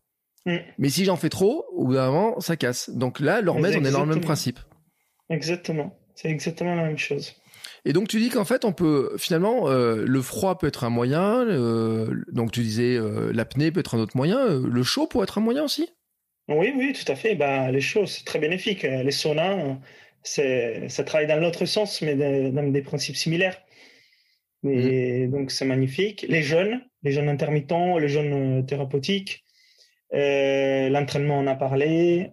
Mm. 0.47 0.57
Mais 0.79 0.89
si 0.89 1.05
j'en 1.05 1.17
fais 1.17 1.29
trop, 1.29 1.67
au 1.73 1.87
bout 1.87 1.95
d'un 1.95 2.07
moment, 2.07 2.41
ça 2.41 2.57
casse. 2.57 2.91
Donc 2.91 3.21
là, 3.21 3.41
remettre, 3.47 3.79
on 3.79 3.85
est 3.85 3.93
dans 3.93 4.05
le 4.05 4.15
même 4.15 4.21
principe. 4.21 4.59
Exactement. 5.29 5.99
C'est 6.15 6.29
exactement 6.29 6.75
la 6.75 6.85
même 6.85 6.99
chose. 6.99 7.35
Et 7.85 7.93
donc 7.95 8.09
tu 8.09 8.19
dis 8.19 8.29
qu'en 8.29 8.45
fait 8.45 8.67
on 8.67 8.75
peut 8.75 9.13
finalement 9.17 9.71
euh, 9.71 10.05
le 10.05 10.21
froid 10.21 10.59
peut 10.59 10.67
être 10.67 10.85
un 10.85 10.91
moyen, 10.91 11.47
donc 12.31 12.53
tu 12.53 12.61
disais 12.61 12.97
euh, 12.97 13.33
l'apnée 13.33 13.71
peut 13.71 13.81
être 13.81 13.95
un 13.95 14.01
autre 14.01 14.17
moyen, 14.19 14.59
le 14.59 14.83
chaud 14.83 15.07
peut 15.07 15.23
être 15.23 15.39
un 15.39 15.41
moyen 15.41 15.65
aussi? 15.65 15.89
Oui, 16.51 16.73
oui, 16.77 16.93
tout 16.93 17.11
à 17.11 17.15
fait. 17.15 17.37
Bah, 17.37 17.71
les 17.71 17.81
choses, 17.81 18.11
c'est 18.11 18.25
très 18.25 18.41
bénéfique. 18.41 18.83
Les 18.83 19.11
saunas, 19.13 19.77
c'est, 20.23 20.89
ça 20.89 21.05
travaille 21.05 21.29
dans 21.29 21.37
l'autre 21.37 21.65
sens, 21.65 22.03
mais 22.03 22.15
dans 22.17 22.71
des 22.71 22.83
principes 22.83 23.17
similaires. 23.17 23.57
Et 24.65 25.27
mmh. 25.27 25.31
donc, 25.31 25.51
c'est 25.51 25.65
magnifique. 25.65 26.27
Les 26.29 26.43
jeunes, 26.43 26.83
les 27.03 27.13
jeunes 27.13 27.29
intermittents, 27.29 27.99
les 27.99 28.09
jeunes 28.09 28.59
euh, 28.59 28.63
thérapeutiques, 28.63 29.45
euh, 30.13 30.89
l'entraînement, 30.89 31.39
on 31.39 31.47
a 31.47 31.55
parlé. 31.55 32.31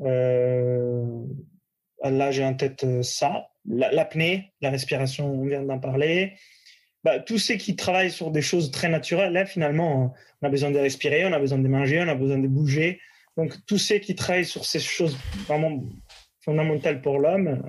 Euh, 0.00 1.04
là, 2.02 2.30
j'ai 2.30 2.44
en 2.44 2.54
tête 2.54 2.86
ça. 3.02 3.48
L'apnée, 3.66 4.52
la 4.60 4.70
respiration, 4.70 5.30
on 5.30 5.44
vient 5.44 5.62
d'en 5.62 5.78
parler. 5.78 6.32
Bah, 7.04 7.20
tous 7.20 7.38
ceux 7.38 7.54
qui 7.56 7.76
travaillent 7.76 8.10
sur 8.10 8.30
des 8.30 8.42
choses 8.42 8.70
très 8.70 8.88
naturelles, 8.88 9.32
là, 9.32 9.46
finalement, 9.46 10.14
on 10.40 10.46
a 10.46 10.50
besoin 10.50 10.70
de 10.70 10.78
respirer, 10.78 11.26
on 11.26 11.32
a 11.32 11.38
besoin 11.38 11.58
de 11.58 11.68
manger, 11.68 12.00
on 12.00 12.08
a 12.08 12.14
besoin 12.14 12.38
de 12.38 12.48
bouger. 12.48 13.00
Donc, 13.38 13.54
tous 13.66 13.78
ceux 13.78 13.98
qui 13.98 14.16
travaillent 14.16 14.44
sur 14.44 14.64
ces 14.64 14.80
choses 14.80 15.16
vraiment 15.46 15.80
fondamentales 16.40 17.00
pour 17.00 17.20
l'homme, 17.20 17.62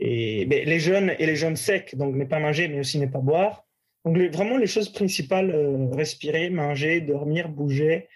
et 0.00 0.44
ben, 0.46 0.66
les 0.66 0.80
jeunes 0.80 1.14
et 1.20 1.24
les 1.24 1.36
jeunes 1.36 1.54
secs, 1.54 1.94
donc 1.96 2.16
ne 2.16 2.24
pas 2.24 2.40
manger, 2.40 2.66
mais 2.66 2.80
aussi 2.80 2.98
ne 2.98 3.06
pas 3.06 3.20
boire. 3.20 3.64
Donc, 4.04 4.18
vraiment, 4.34 4.58
les 4.58 4.66
choses 4.66 4.92
principales, 4.92 5.52
euh, 5.52 5.88
respirer, 5.92 6.50
manger, 6.50 7.00
dormir, 7.00 7.48
bouger. 7.48 8.08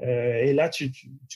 Euh, 0.00 0.42
et 0.42 0.54
là, 0.54 0.70
tu, 0.70 0.90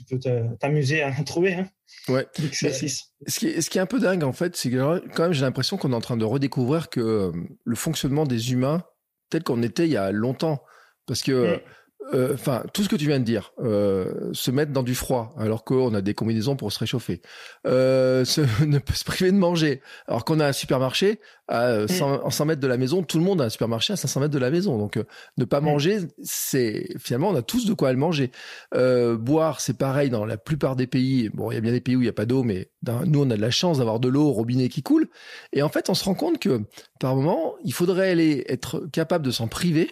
peux 0.08 0.18
t'amuser 0.58 1.02
à 1.02 1.10
en 1.10 1.22
trouver. 1.22 1.52
Hein, 1.52 1.68
ouais. 2.08 2.26
Ce 2.32 3.38
qui, 3.38 3.46
est, 3.46 3.60
ce 3.60 3.68
qui 3.68 3.76
est 3.76 3.82
un 3.82 3.86
peu 3.86 4.00
dingue, 4.00 4.24
en 4.24 4.32
fait, 4.32 4.56
c'est 4.56 4.70
que 4.70 5.06
quand 5.08 5.24
même, 5.24 5.32
j'ai 5.34 5.42
l'impression 5.42 5.76
qu'on 5.76 5.92
est 5.92 5.96
en 5.96 6.00
train 6.00 6.16
de 6.16 6.24
redécouvrir 6.24 6.88
que 6.88 7.00
euh, 7.00 7.32
le 7.62 7.76
fonctionnement 7.76 8.24
des 8.24 8.52
humains, 8.52 8.84
tel 9.28 9.42
qu'on 9.42 9.62
était 9.62 9.84
il 9.84 9.92
y 9.92 9.98
a 9.98 10.10
longtemps. 10.12 10.62
Parce 11.06 11.22
que. 11.22 11.60
Mm. 12.00 12.14
Euh, 12.14 12.34
enfin, 12.34 12.62
tout 12.72 12.82
ce 12.82 12.88
que 12.88 12.96
tu 12.96 13.06
viens 13.06 13.18
de 13.18 13.24
dire, 13.24 13.52
euh, 13.60 14.30
se 14.32 14.50
mettre 14.50 14.72
dans 14.72 14.82
du 14.82 14.94
froid 14.94 15.34
alors 15.38 15.64
qu'on 15.64 15.94
a 15.94 16.00
des 16.00 16.14
combinaisons 16.14 16.56
pour 16.56 16.72
se 16.72 16.78
réchauffer, 16.78 17.20
euh, 17.66 18.24
se, 18.24 18.40
ne 18.64 18.78
peut 18.78 18.94
se 18.94 19.04
priver 19.04 19.32
de 19.32 19.36
manger 19.36 19.82
alors 20.06 20.24
qu'on 20.24 20.40
a 20.40 20.46
un 20.46 20.52
supermarché 20.52 21.20
à 21.48 21.88
100, 21.88 22.30
100, 22.30 22.44
mètres 22.44 22.60
de 22.60 22.66
la 22.66 22.76
maison, 22.76 23.02
tout 23.02 23.18
le 23.18 23.24
monde 23.24 23.40
a 23.40 23.44
un 23.44 23.48
supermarché 23.48 23.94
à 23.94 23.96
500 23.96 24.20
mètres 24.20 24.34
de 24.34 24.38
la 24.38 24.50
maison, 24.50 24.76
donc 24.76 24.98
ne 25.38 25.44
pas 25.46 25.62
manger, 25.62 26.00
c'est 26.22 26.88
finalement 26.98 27.30
on 27.30 27.36
a 27.36 27.42
tous 27.42 27.64
de 27.64 27.72
quoi 27.72 27.90
le 27.90 27.98
manger. 27.98 28.30
boire, 28.72 29.60
c'est 29.60 29.78
pareil 29.78 30.10
dans 30.10 30.26
la 30.26 30.36
plupart 30.36 30.76
des 30.76 30.86
pays. 30.86 31.30
Bon, 31.30 31.50
il 31.50 31.54
y 31.54 31.56
a 31.56 31.62
bien 31.62 31.72
des 31.72 31.80
pays 31.80 31.96
où 31.96 32.02
il 32.02 32.06
y 32.06 32.10
a 32.10 32.12
pas 32.12 32.26
d'eau, 32.26 32.42
mais 32.42 32.70
nous 33.06 33.22
on 33.22 33.30
a 33.30 33.36
de 33.36 33.40
la 33.40 33.50
chance 33.50 33.78
d'avoir 33.78 33.98
de 33.98 34.08
l'eau 34.08 34.26
au 34.26 34.32
robinet 34.32 34.68
qui 34.68 34.82
coule. 34.82 35.08
Et 35.54 35.62
en 35.62 35.70
fait, 35.70 35.88
on 35.88 35.94
se 35.94 36.04
rend 36.04 36.14
compte 36.14 36.38
que 36.38 36.60
par 37.00 37.16
moment, 37.16 37.54
il 37.64 37.72
faudrait 37.72 38.10
aller 38.10 38.44
être 38.48 38.86
capable 38.92 39.24
de 39.24 39.30
s'en 39.30 39.48
priver 39.48 39.90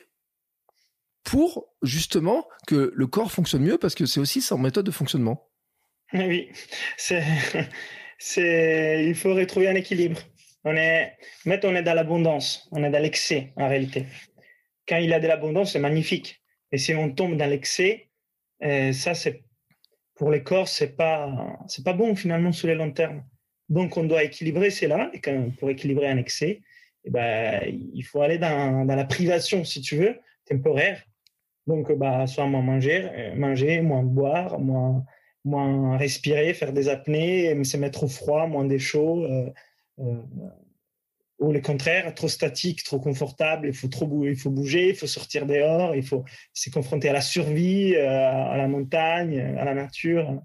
pour 1.26 1.74
justement 1.82 2.46
que 2.68 2.92
le 2.94 3.06
corps 3.08 3.32
fonctionne 3.32 3.62
mieux 3.62 3.78
parce 3.78 3.94
que 3.94 4.06
c'est 4.06 4.20
aussi 4.20 4.40
sa 4.40 4.56
méthode 4.56 4.86
de 4.86 4.92
fonctionnement. 4.92 5.50
Oui, 6.12 6.48
c'est, 6.96 7.24
il 9.04 9.14
faut 9.16 9.34
retrouver 9.34 9.68
un 9.68 9.74
équilibre. 9.74 10.20
On 10.64 10.76
est, 10.76 11.16
maintenant, 11.44 11.70
on 11.70 11.74
est 11.74 11.82
dans 11.82 11.94
l'abondance, 11.94 12.68
on 12.70 12.82
est 12.84 12.90
dans 12.90 13.02
l'excès 13.02 13.52
en 13.56 13.68
réalité. 13.68 14.06
Quand 14.88 14.98
il 14.98 15.10
y 15.10 15.14
a 15.14 15.18
de 15.18 15.26
l'abondance, 15.26 15.72
c'est 15.72 15.80
magnifique. 15.80 16.40
Et 16.70 16.78
si 16.78 16.94
on 16.94 17.12
tombe 17.12 17.36
dans 17.36 17.50
l'excès, 17.50 18.08
euh, 18.62 18.92
ça, 18.92 19.14
c'est 19.14 19.42
pour 20.14 20.30
les 20.30 20.44
corps, 20.44 20.68
c'est 20.68 20.96
pas, 20.96 21.58
c'est 21.66 21.84
pas 21.84 21.92
bon 21.92 22.14
finalement 22.14 22.52
sur 22.52 22.68
le 22.68 22.74
long 22.74 22.92
terme. 22.92 23.24
Donc, 23.68 23.96
on 23.96 24.04
doit 24.04 24.22
équilibrer 24.22 24.70
cela. 24.70 25.10
Et 25.12 25.20
quand, 25.20 25.50
pour 25.58 25.70
équilibrer 25.70 26.06
un 26.08 26.18
excès, 26.18 26.62
eh 27.04 27.10
ben, 27.10 27.62
il 27.92 28.02
faut 28.02 28.22
aller 28.22 28.38
dans 28.38 28.84
la 28.86 29.04
privation, 29.04 29.64
si 29.64 29.80
tu 29.80 29.96
veux, 29.96 30.16
temporaire, 30.46 31.02
donc, 31.66 31.92
bah, 31.92 32.26
soit 32.26 32.46
moins 32.46 32.62
manger, 32.62 33.08
euh, 33.12 33.34
manger, 33.34 33.80
moins 33.80 34.02
boire, 34.02 34.58
moins, 34.60 35.04
moins 35.44 35.96
respirer, 35.96 36.54
faire 36.54 36.72
des 36.72 36.88
apnées, 36.88 37.64
se 37.64 37.76
mettre 37.76 38.04
au 38.04 38.08
froid, 38.08 38.46
moins 38.46 38.64
des 38.64 38.78
chauds. 38.78 39.24
Euh, 39.24 39.50
euh, 39.98 40.22
ou 41.38 41.52
le 41.52 41.60
contraire, 41.60 42.14
trop 42.14 42.28
statique, 42.28 42.82
trop 42.82 42.98
confortable, 42.98 43.68
il 43.68 43.74
faut 43.74 43.88
trop 43.88 44.06
bouger, 44.06 44.30
il 44.30 44.38
faut 44.38 44.50
bouger, 44.50 44.88
il 44.88 44.94
faut 44.94 45.06
sortir 45.06 45.44
dehors, 45.44 45.94
il 45.94 46.02
faut 46.02 46.24
se 46.54 46.70
confronter 46.70 47.10
à 47.10 47.12
la 47.12 47.20
survie, 47.20 47.94
à 47.94 48.56
la 48.56 48.68
montagne, 48.68 49.38
à 49.38 49.64
la 49.66 49.74
nature. 49.74 50.42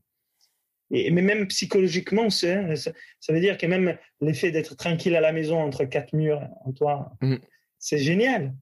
Et, 0.89 1.09
mais 1.11 1.21
même 1.21 1.47
psychologiquement, 1.47 2.29
ça, 2.29 2.75
ça 2.75 3.33
veut 3.33 3.39
dire 3.39 3.57
que 3.57 3.65
même 3.67 3.97
l'effet 4.19 4.51
d'être 4.51 4.75
tranquille 4.75 5.15
à 5.15 5.21
la 5.21 5.31
maison 5.31 5.61
entre 5.61 5.85
quatre 5.85 6.11
murs 6.11 6.45
en 6.65 6.73
toi, 6.73 7.13
mmh. 7.21 7.35
c'est 7.79 7.99
génial. 7.99 8.53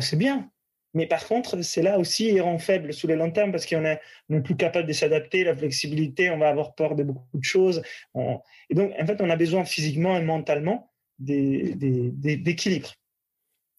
C'est 0.00 0.16
bien. 0.16 0.52
Mais 0.94 1.06
par 1.06 1.26
contre, 1.26 1.62
c'est 1.62 1.82
là 1.82 1.98
aussi, 1.98 2.28
il 2.28 2.40
rend 2.40 2.58
faible 2.58 2.92
sous 2.92 3.06
les 3.06 3.16
long 3.16 3.30
terme 3.30 3.52
parce 3.52 3.66
qu'on 3.66 3.80
n'est 3.80 4.00
plus 4.42 4.56
capable 4.56 4.88
de 4.88 4.92
s'adapter, 4.92 5.44
la 5.44 5.54
flexibilité, 5.54 6.30
on 6.30 6.38
va 6.38 6.48
avoir 6.48 6.74
peur 6.74 6.96
de 6.96 7.04
beaucoup 7.04 7.38
de 7.38 7.44
choses. 7.44 7.82
Et 8.16 8.74
donc, 8.74 8.92
en 8.98 9.06
fait, 9.06 9.20
on 9.20 9.30
a 9.30 9.36
besoin 9.36 9.64
physiquement 9.64 10.16
et 10.16 10.22
mentalement 10.22 10.90
d'équilibre. 11.18 12.92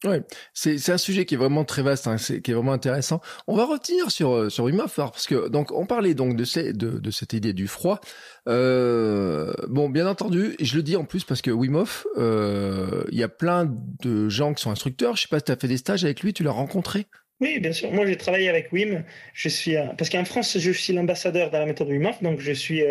Ouais, 0.03 0.21
c'est 0.53 0.89
un 0.89 0.97
sujet 0.97 1.25
qui 1.25 1.35
est 1.35 1.37
vraiment 1.37 1.63
très 1.63 1.83
vaste, 1.83 2.07
hein, 2.07 2.15
qui 2.15 2.49
est 2.49 2.53
vraiment 2.55 2.71
intéressant. 2.73 3.21
On 3.45 3.55
va 3.55 3.65
retenir 3.65 4.09
sur 4.09 4.31
euh, 4.31 4.49
sur 4.49 4.63
Wim 4.63 4.79
Hof 4.79 4.95
parce 4.95 5.27
que 5.27 5.47
donc 5.47 5.71
on 5.71 5.85
parlait 5.85 6.15
donc 6.15 6.35
de 6.35 6.43
ces, 6.43 6.73
de, 6.73 6.97
de 6.97 7.11
cette 7.11 7.33
idée 7.33 7.53
du 7.53 7.67
froid. 7.67 8.01
Euh, 8.47 9.53
bon, 9.67 9.89
bien 9.89 10.07
entendu, 10.07 10.55
et 10.57 10.65
je 10.65 10.75
le 10.75 10.81
dis 10.81 10.95
en 10.95 11.05
plus 11.05 11.23
parce 11.23 11.43
que 11.43 11.51
Wim 11.51 11.75
Hof, 11.75 12.07
euh, 12.17 13.03
il 13.11 13.19
y 13.19 13.21
a 13.21 13.29
plein 13.29 13.71
de 14.01 14.27
gens 14.27 14.55
qui 14.55 14.63
sont 14.63 14.71
instructeurs. 14.71 15.15
Je 15.17 15.23
sais 15.23 15.27
pas 15.27 15.37
si 15.37 15.45
tu 15.45 15.51
as 15.51 15.55
fait 15.55 15.67
des 15.67 15.77
stages 15.77 16.03
avec 16.03 16.21
lui, 16.21 16.33
tu 16.33 16.41
l'as 16.41 16.51
rencontré? 16.51 17.05
Oui, 17.39 17.59
bien 17.59 17.71
sûr. 17.71 17.91
Moi, 17.91 18.07
j'ai 18.07 18.17
travaillé 18.17 18.49
avec 18.49 18.71
Wim. 18.71 19.03
Je 19.33 19.49
suis 19.49 19.75
parce 19.99 20.09
qu'en 20.09 20.25
France, 20.25 20.57
je 20.57 20.71
suis 20.71 20.93
l'ambassadeur 20.93 21.51
de 21.51 21.57
la 21.57 21.67
méthode 21.67 21.89
Wim 21.89 22.07
Hof, 22.07 22.23
donc 22.23 22.39
je 22.39 22.53
suis 22.53 22.81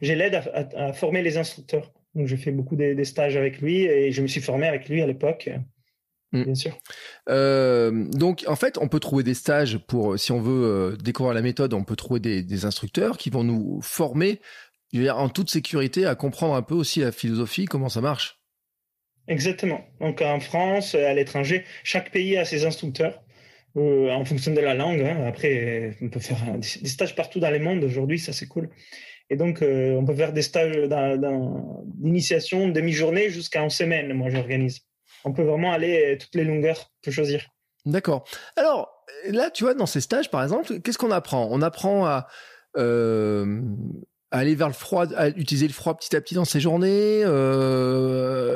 j'ai 0.00 0.14
l'aide 0.16 0.34
à, 0.34 0.88
à, 0.88 0.92
former 0.92 1.22
les 1.22 1.36
instructeurs. 1.36 1.92
Donc 2.16 2.26
j'ai 2.26 2.36
fait 2.36 2.50
beaucoup 2.50 2.74
des, 2.74 2.96
des 2.96 3.04
stages 3.04 3.36
avec 3.36 3.60
lui 3.60 3.84
et 3.84 4.10
je 4.10 4.22
me 4.22 4.26
suis 4.26 4.40
formé 4.40 4.66
avec 4.66 4.88
lui 4.88 5.02
à 5.02 5.06
l'époque. 5.06 5.48
Mm. 6.32 6.44
Bien 6.44 6.54
sûr. 6.54 6.78
Euh, 7.28 8.06
donc, 8.12 8.44
en 8.48 8.56
fait, 8.56 8.78
on 8.78 8.88
peut 8.88 9.00
trouver 9.00 9.22
des 9.22 9.34
stages 9.34 9.78
pour, 9.78 10.18
si 10.18 10.32
on 10.32 10.40
veut 10.40 10.64
euh, 10.64 10.96
découvrir 10.96 11.34
la 11.34 11.42
méthode, 11.42 11.74
on 11.74 11.84
peut 11.84 11.96
trouver 11.96 12.20
des, 12.20 12.64
instructeurs 12.64 13.18
qui 13.18 13.30
vont 13.30 13.44
nous 13.44 13.80
former 13.82 14.40
en 14.94 15.28
toute 15.28 15.50
sécurité 15.50 16.04
à 16.06 16.14
comprendre 16.14 16.54
un 16.54 16.62
peu 16.62 16.74
aussi 16.74 17.00
la 17.00 17.12
philosophie, 17.12 17.64
comment 17.64 17.88
ça 17.88 18.00
marche. 18.00 18.40
Exactement. 19.28 19.80
Donc, 20.00 20.20
en 20.20 20.40
France, 20.40 20.94
à 20.94 21.14
l'étranger, 21.14 21.64
chaque 21.84 22.10
pays 22.10 22.36
a 22.36 22.44
ses 22.44 22.66
instructeurs. 22.66 23.22
Euh, 23.78 24.10
en 24.10 24.22
fonction 24.26 24.52
de 24.52 24.60
la 24.60 24.74
langue. 24.74 25.00
Hein. 25.00 25.24
Après, 25.26 25.96
on 26.02 26.10
peut 26.10 26.20
faire 26.20 26.36
des 26.58 26.88
stages 26.88 27.14
partout 27.14 27.40
dans 27.40 27.50
le 27.50 27.58
monde 27.58 27.82
aujourd'hui, 27.82 28.18
ça 28.18 28.34
c'est 28.34 28.46
cool. 28.46 28.68
Et 29.30 29.36
donc, 29.36 29.62
on 29.62 30.04
peut 30.04 30.14
faire 30.14 30.34
des 30.34 30.42
stages 30.42 30.76
d'initiation, 31.86 32.68
demi-journée 32.68 33.30
jusqu'à 33.30 33.62
une 33.62 33.70
semaine, 33.70 34.12
moi 34.12 34.28
j'organise. 34.28 34.82
On 35.24 35.32
peut 35.32 35.42
vraiment 35.42 35.72
aller 35.72 36.18
toutes 36.20 36.34
les 36.34 36.44
longueurs, 36.44 36.90
on 36.90 37.04
peut 37.04 37.10
choisir. 37.10 37.46
D'accord. 37.84 38.24
Alors, 38.56 39.04
là, 39.28 39.50
tu 39.50 39.64
vois, 39.64 39.74
dans 39.74 39.86
ces 39.86 40.00
stages, 40.00 40.30
par 40.30 40.42
exemple, 40.42 40.80
qu'est-ce 40.80 40.98
qu'on 40.98 41.10
apprend? 41.10 41.48
On 41.50 41.62
apprend 41.62 42.06
à, 42.06 42.28
aller 42.74 44.54
vers 44.54 44.68
le 44.68 44.74
froid, 44.74 45.06
à 45.14 45.28
utiliser 45.28 45.66
le 45.66 45.72
froid 45.72 45.96
petit 45.96 46.14
à 46.16 46.20
petit 46.20 46.34
dans 46.34 46.44
ses 46.44 46.60
journées, 46.60 47.22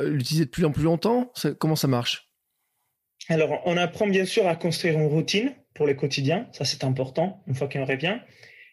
l'utiliser 0.05 0.45
de 0.45 0.49
plus 0.49 0.65
en 0.65 0.71
plus 0.71 0.83
longtemps? 0.83 1.31
Comment 1.59 1.75
ça 1.75 1.87
marche? 1.87 2.29
Alors, 3.29 3.61
on 3.65 3.75
apprend 3.75 4.07
bien 4.07 4.25
sûr 4.25 4.47
à 4.47 4.55
construire 4.55 4.97
une 4.97 5.07
routine 5.07 5.53
pour 5.73 5.85
le 5.85 5.93
quotidien, 5.93 6.47
ça 6.53 6.65
c'est 6.65 6.83
important, 6.83 7.43
une 7.47 7.55
fois 7.55 7.67
qu'on 7.67 7.85
revient, 7.85 8.19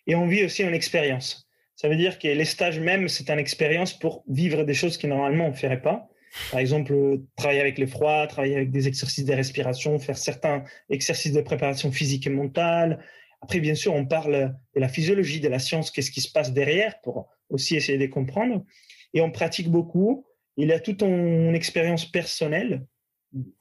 et 0.06 0.14
on 0.14 0.26
vit 0.26 0.44
aussi 0.44 0.62
une 0.62 0.74
expérience. 0.74 1.48
Ça 1.76 1.88
veut 1.88 1.96
dire 1.96 2.18
que 2.18 2.28
les 2.28 2.44
stages 2.44 2.78
même, 2.78 3.08
c'est 3.08 3.30
une 3.30 3.38
expérience 3.38 3.92
pour 3.92 4.22
vivre 4.28 4.62
des 4.62 4.74
choses 4.74 4.96
que 4.96 5.06
normalement 5.06 5.46
on 5.46 5.50
ne 5.50 5.56
ferait 5.56 5.82
pas. 5.82 6.08
Par 6.50 6.60
exemple, 6.60 6.94
travailler 7.36 7.60
avec 7.60 7.78
le 7.78 7.86
froid, 7.86 8.26
travailler 8.26 8.56
avec 8.56 8.70
des 8.70 8.88
exercices 8.88 9.24
de 9.24 9.32
respiration, 9.32 9.98
faire 9.98 10.18
certains 10.18 10.64
exercices 10.90 11.32
de 11.32 11.40
préparation 11.40 11.92
physique 11.92 12.26
et 12.26 12.30
mentale. 12.30 13.04
Après, 13.40 13.60
bien 13.60 13.74
sûr, 13.74 13.94
on 13.94 14.06
parle 14.06 14.54
de 14.74 14.80
la 14.80 14.88
physiologie, 14.88 15.40
de 15.40 15.48
la 15.48 15.58
science, 15.58 15.90
qu'est-ce 15.90 16.10
qui 16.10 16.20
se 16.20 16.32
passe 16.32 16.52
derrière 16.52 17.00
pour 17.02 17.28
aussi 17.50 17.76
essayer 17.76 17.98
de 17.98 18.06
comprendre. 18.06 18.64
Et 19.12 19.20
on 19.20 19.30
pratique 19.30 19.68
beaucoup. 19.68 20.26
Il 20.56 20.68
y 20.68 20.72
a 20.72 20.80
toute 20.80 21.02
une 21.02 21.54
expérience 21.54 22.04
personnelle 22.04 22.86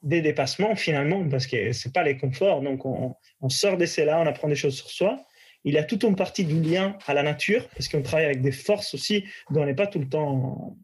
des 0.02 0.20
dépassements 0.20 0.76
finalement, 0.76 1.28
parce 1.28 1.46
que 1.46 1.72
c'est 1.72 1.92
pas 1.92 2.02
les 2.02 2.16
conforts. 2.16 2.62
Donc 2.62 2.84
on, 2.86 3.48
sort 3.48 3.76
de 3.76 4.02
là, 4.02 4.20
on 4.20 4.26
apprend 4.26 4.48
des 4.48 4.54
choses 4.54 4.76
sur 4.76 4.90
soi. 4.90 5.24
Il 5.64 5.74
y 5.74 5.78
a 5.78 5.84
toute 5.84 6.04
une 6.04 6.16
partie 6.16 6.44
du 6.44 6.60
lien 6.60 6.96
à 7.06 7.14
la 7.14 7.22
nature, 7.22 7.68
parce 7.70 7.88
qu'on 7.88 8.02
travaille 8.02 8.26
avec 8.26 8.42
des 8.42 8.52
forces 8.52 8.94
aussi 8.94 9.24
dont 9.50 9.62
on 9.62 9.66
n'est 9.66 9.74
pas 9.74 9.86
tout 9.86 9.98
le 9.98 10.08
temps 10.08 10.76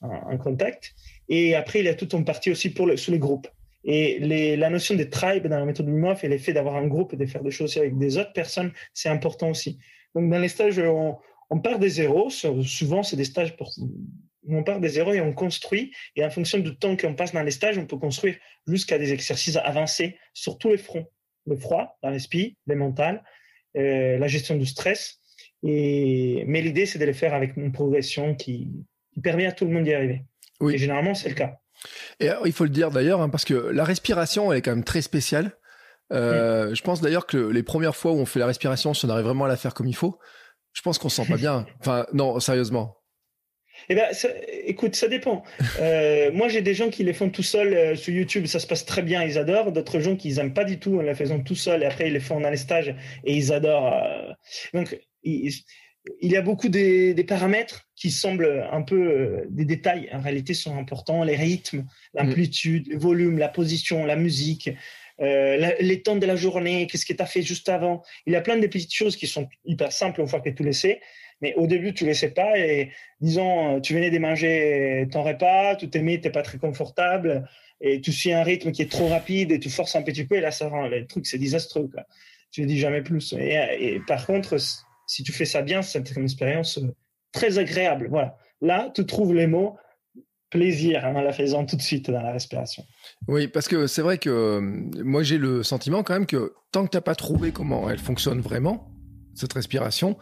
en, 0.00 0.38
contact. 0.38 0.94
Et 1.28 1.54
après, 1.54 1.80
il 1.80 1.86
y 1.86 1.88
a 1.88 1.94
toute 1.94 2.12
une 2.12 2.24
partie 2.24 2.50
aussi 2.50 2.70
pour 2.70 2.86
le, 2.86 2.96
sous 2.96 3.10
les 3.10 3.18
groupes. 3.18 3.48
Et 3.84 4.18
les, 4.18 4.56
la 4.56 4.68
notion 4.70 4.94
des 4.94 5.08
tribes 5.08 5.46
dans 5.46 5.58
la 5.58 5.64
méthode 5.64 5.86
MIMOF 5.86 6.24
et 6.24 6.28
l'effet 6.28 6.52
d'avoir 6.52 6.76
un 6.76 6.86
groupe 6.86 7.12
et 7.12 7.16
de 7.16 7.26
faire 7.26 7.42
des 7.42 7.52
choses 7.52 7.76
avec 7.76 7.96
des 7.98 8.18
autres 8.18 8.32
personnes, 8.32 8.72
c'est 8.92 9.08
important 9.08 9.50
aussi. 9.50 9.78
Donc 10.14 10.30
dans 10.30 10.38
les 10.38 10.48
stages, 10.48 10.78
on, 10.78 11.60
part 11.60 11.78
des 11.78 11.88
zéros. 11.88 12.30
Souvent, 12.30 13.02
c'est 13.02 13.16
des 13.16 13.24
stages 13.24 13.56
pour 13.56 13.72
on 14.48 14.62
part 14.62 14.80
des 14.80 14.88
zéros 14.88 15.12
et 15.12 15.20
on 15.20 15.32
construit. 15.32 15.92
Et 16.14 16.24
en 16.24 16.30
fonction 16.30 16.58
du 16.58 16.76
temps 16.76 16.96
qu'on 16.96 17.14
passe 17.14 17.32
dans 17.32 17.42
les 17.42 17.50
stages, 17.50 17.78
on 17.78 17.86
peut 17.86 17.98
construire 17.98 18.36
jusqu'à 18.66 18.98
des 18.98 19.12
exercices 19.12 19.56
avancés 19.56 20.16
sur 20.34 20.58
tous 20.58 20.70
les 20.70 20.78
fronts. 20.78 21.06
Le 21.46 21.56
froid, 21.56 21.98
la 22.02 22.10
respi, 22.10 22.56
le 22.66 22.76
mental, 22.76 23.22
euh, 23.76 24.18
la 24.18 24.26
gestion 24.26 24.56
du 24.56 24.66
stress. 24.66 25.20
Mais 25.62 26.62
l'idée, 26.62 26.86
c'est 26.86 26.98
de 26.98 27.04
les 27.04 27.12
faire 27.12 27.34
avec 27.34 27.56
une 27.56 27.72
progression 27.72 28.34
qui, 28.34 28.68
permet 29.22 29.46
à 29.46 29.52
tout 29.52 29.64
le 29.64 29.70
monde 29.70 29.84
d'y 29.84 29.94
arriver. 29.94 30.22
Oui. 30.60 30.74
Et 30.74 30.78
généralement, 30.78 31.14
c'est 31.14 31.28
le 31.28 31.34
cas. 31.34 31.56
Et 32.20 32.30
il 32.44 32.52
faut 32.52 32.64
le 32.64 32.70
dire 32.70 32.90
d'ailleurs, 32.90 33.20
hein, 33.20 33.28
parce 33.28 33.44
que 33.44 33.54
la 33.54 33.84
respiration, 33.84 34.52
elle 34.52 34.58
est 34.58 34.62
quand 34.62 34.70
même 34.72 34.84
très 34.84 35.02
spéciale. 35.02 35.52
Euh, 36.12 36.74
Je 36.74 36.82
pense 36.82 37.00
d'ailleurs 37.00 37.26
que 37.26 37.36
les 37.36 37.62
premières 37.62 37.96
fois 37.96 38.12
où 38.12 38.16
on 38.16 38.26
fait 38.26 38.38
la 38.38 38.46
respiration, 38.46 38.94
si 38.94 39.04
on 39.04 39.08
arrive 39.10 39.24
vraiment 39.24 39.44
à 39.44 39.48
la 39.48 39.56
faire 39.56 39.74
comme 39.74 39.88
il 39.88 39.96
faut, 39.96 40.18
je 40.72 40.82
pense 40.82 40.98
qu'on 40.98 41.08
se 41.08 41.22
sent 41.22 41.28
pas 41.28 41.36
bien. 41.36 41.66
Enfin, 41.80 42.06
non, 42.12 42.38
sérieusement. 42.40 42.96
Eh 43.88 43.94
ben, 43.94 44.06
écoute, 44.64 44.96
ça 44.96 45.06
dépend. 45.08 45.42
Euh, 45.80 46.30
moi, 46.32 46.48
j'ai 46.48 46.62
des 46.62 46.74
gens 46.74 46.88
qui 46.88 47.04
les 47.04 47.12
font 47.12 47.28
tout 47.28 47.42
seuls 47.42 47.74
euh, 47.74 47.94
sur 47.94 48.12
YouTube, 48.14 48.46
ça 48.46 48.58
se 48.58 48.66
passe 48.66 48.86
très 48.86 49.02
bien, 49.02 49.22
ils 49.22 49.38
adorent. 49.38 49.70
D'autres 49.70 50.00
gens 50.00 50.16
qui 50.16 50.32
n'aiment 50.32 50.54
pas 50.54 50.64
du 50.64 50.78
tout 50.78 50.98
en 50.98 51.02
la 51.02 51.14
faisant 51.14 51.40
tout 51.40 51.54
seul, 51.54 51.82
et 51.82 51.86
après 51.86 52.08
ils 52.08 52.12
les 52.12 52.20
font 52.20 52.40
dans 52.40 52.50
les 52.50 52.56
stages 52.56 52.94
et 53.24 53.36
ils 53.36 53.52
adorent. 53.52 53.92
Euh. 53.92 54.32
Donc, 54.72 54.98
il, 56.20 56.32
y 56.32 56.36
a 56.36 56.42
beaucoup 56.42 56.68
des, 56.68 57.14
paramètres 57.26 57.88
qui 57.94 58.10
semblent 58.10 58.66
un 58.70 58.82
peu 58.82 59.44
des 59.48 59.64
détails, 59.64 60.08
en 60.12 60.20
réalité, 60.20 60.54
sont 60.54 60.76
importants. 60.76 61.24
Les 61.24 61.36
rythmes, 61.36 61.84
l'amplitude, 62.14 62.88
le 62.88 62.98
volume, 62.98 63.38
la 63.38 63.48
position, 63.48 64.04
la 64.04 64.16
musique. 64.16 64.70
les 65.18 66.02
temps 66.04 66.16
de 66.16 66.26
la 66.26 66.36
journée, 66.36 66.86
qu'est-ce 66.86 67.06
que 67.06 67.12
tu 67.12 67.22
as 67.22 67.26
fait 67.26 67.42
juste 67.42 67.68
avant. 67.68 68.02
Il 68.26 68.32
y 68.32 68.36
a 68.36 68.40
plein 68.40 68.56
de 68.56 68.66
petites 68.66 68.94
choses 68.94 69.16
qui 69.16 69.26
sont 69.26 69.48
hyper 69.64 69.92
simples 69.92 70.20
une 70.20 70.28
fois 70.28 70.40
que 70.40 70.50
tu 70.50 70.62
les 70.62 70.72
sais, 70.72 71.00
mais 71.40 71.54
au 71.54 71.66
début, 71.66 71.92
tu 71.94 72.04
ne 72.04 72.10
le 72.10 72.14
sais 72.14 72.30
pas. 72.30 72.58
Et 72.58 72.90
disons, 73.20 73.80
tu 73.80 73.94
venais 73.94 74.10
de 74.10 74.18
manger 74.18 75.06
ton 75.10 75.22
repas, 75.22 75.76
tu 75.76 75.88
t'es 75.88 76.20
tu 76.22 76.30
pas 76.30 76.42
très 76.42 76.58
confortable, 76.58 77.48
et 77.80 78.00
tu 78.00 78.12
suis 78.12 78.32
un 78.32 78.42
rythme 78.42 78.72
qui 78.72 78.82
est 78.82 78.90
trop 78.90 79.08
rapide 79.08 79.52
et 79.52 79.60
tu 79.60 79.70
forces 79.70 79.96
un 79.96 80.02
petit 80.02 80.24
peu, 80.24 80.36
et 80.36 80.40
là, 80.40 80.50
ça 80.50 80.68
rend 80.68 80.88
le 80.88 81.06
truc, 81.06 81.26
c'est 81.26 81.38
désastreux. 81.38 81.88
Quoi. 81.88 82.04
Tu 82.50 82.62
ne 82.62 82.66
dis 82.66 82.78
jamais 82.78 83.02
plus. 83.02 83.34
Et, 83.38 84.00
par 84.06 84.26
contre, 84.26 84.56
si 85.06 85.22
tu 85.22 85.32
fais 85.32 85.44
ça 85.44 85.62
bien, 85.62 85.82
c'est 85.82 86.10
une 86.16 86.24
expérience 86.24 86.80
très 87.32 87.58
agréable. 87.58 88.08
Voilà. 88.10 88.36
Là, 88.60 88.90
tu 88.94 89.06
trouves 89.06 89.34
les 89.34 89.46
mots 89.46 89.76
plaisir 90.50 91.04
en 91.04 91.20
la 91.20 91.32
faisant 91.32 91.66
tout 91.66 91.76
de 91.76 91.82
suite 91.82 92.10
dans 92.10 92.22
la 92.22 92.32
respiration. 92.32 92.84
Oui, 93.26 93.48
parce 93.48 93.68
que 93.68 93.86
c'est 93.86 94.02
vrai 94.02 94.18
que 94.18 94.30
euh, 94.30 94.60
moi 95.02 95.22
j'ai 95.22 95.38
le 95.38 95.62
sentiment 95.62 96.02
quand 96.02 96.14
même 96.14 96.26
que 96.26 96.54
tant 96.70 96.84
que 96.84 96.90
tu 96.90 96.96
n'as 96.96 97.02
pas 97.02 97.16
trouvé 97.16 97.50
comment 97.50 97.90
elle 97.90 97.98
fonctionne 97.98 98.40
vraiment, 98.40 98.92
cette 99.34 99.52
respiration, 99.52 100.16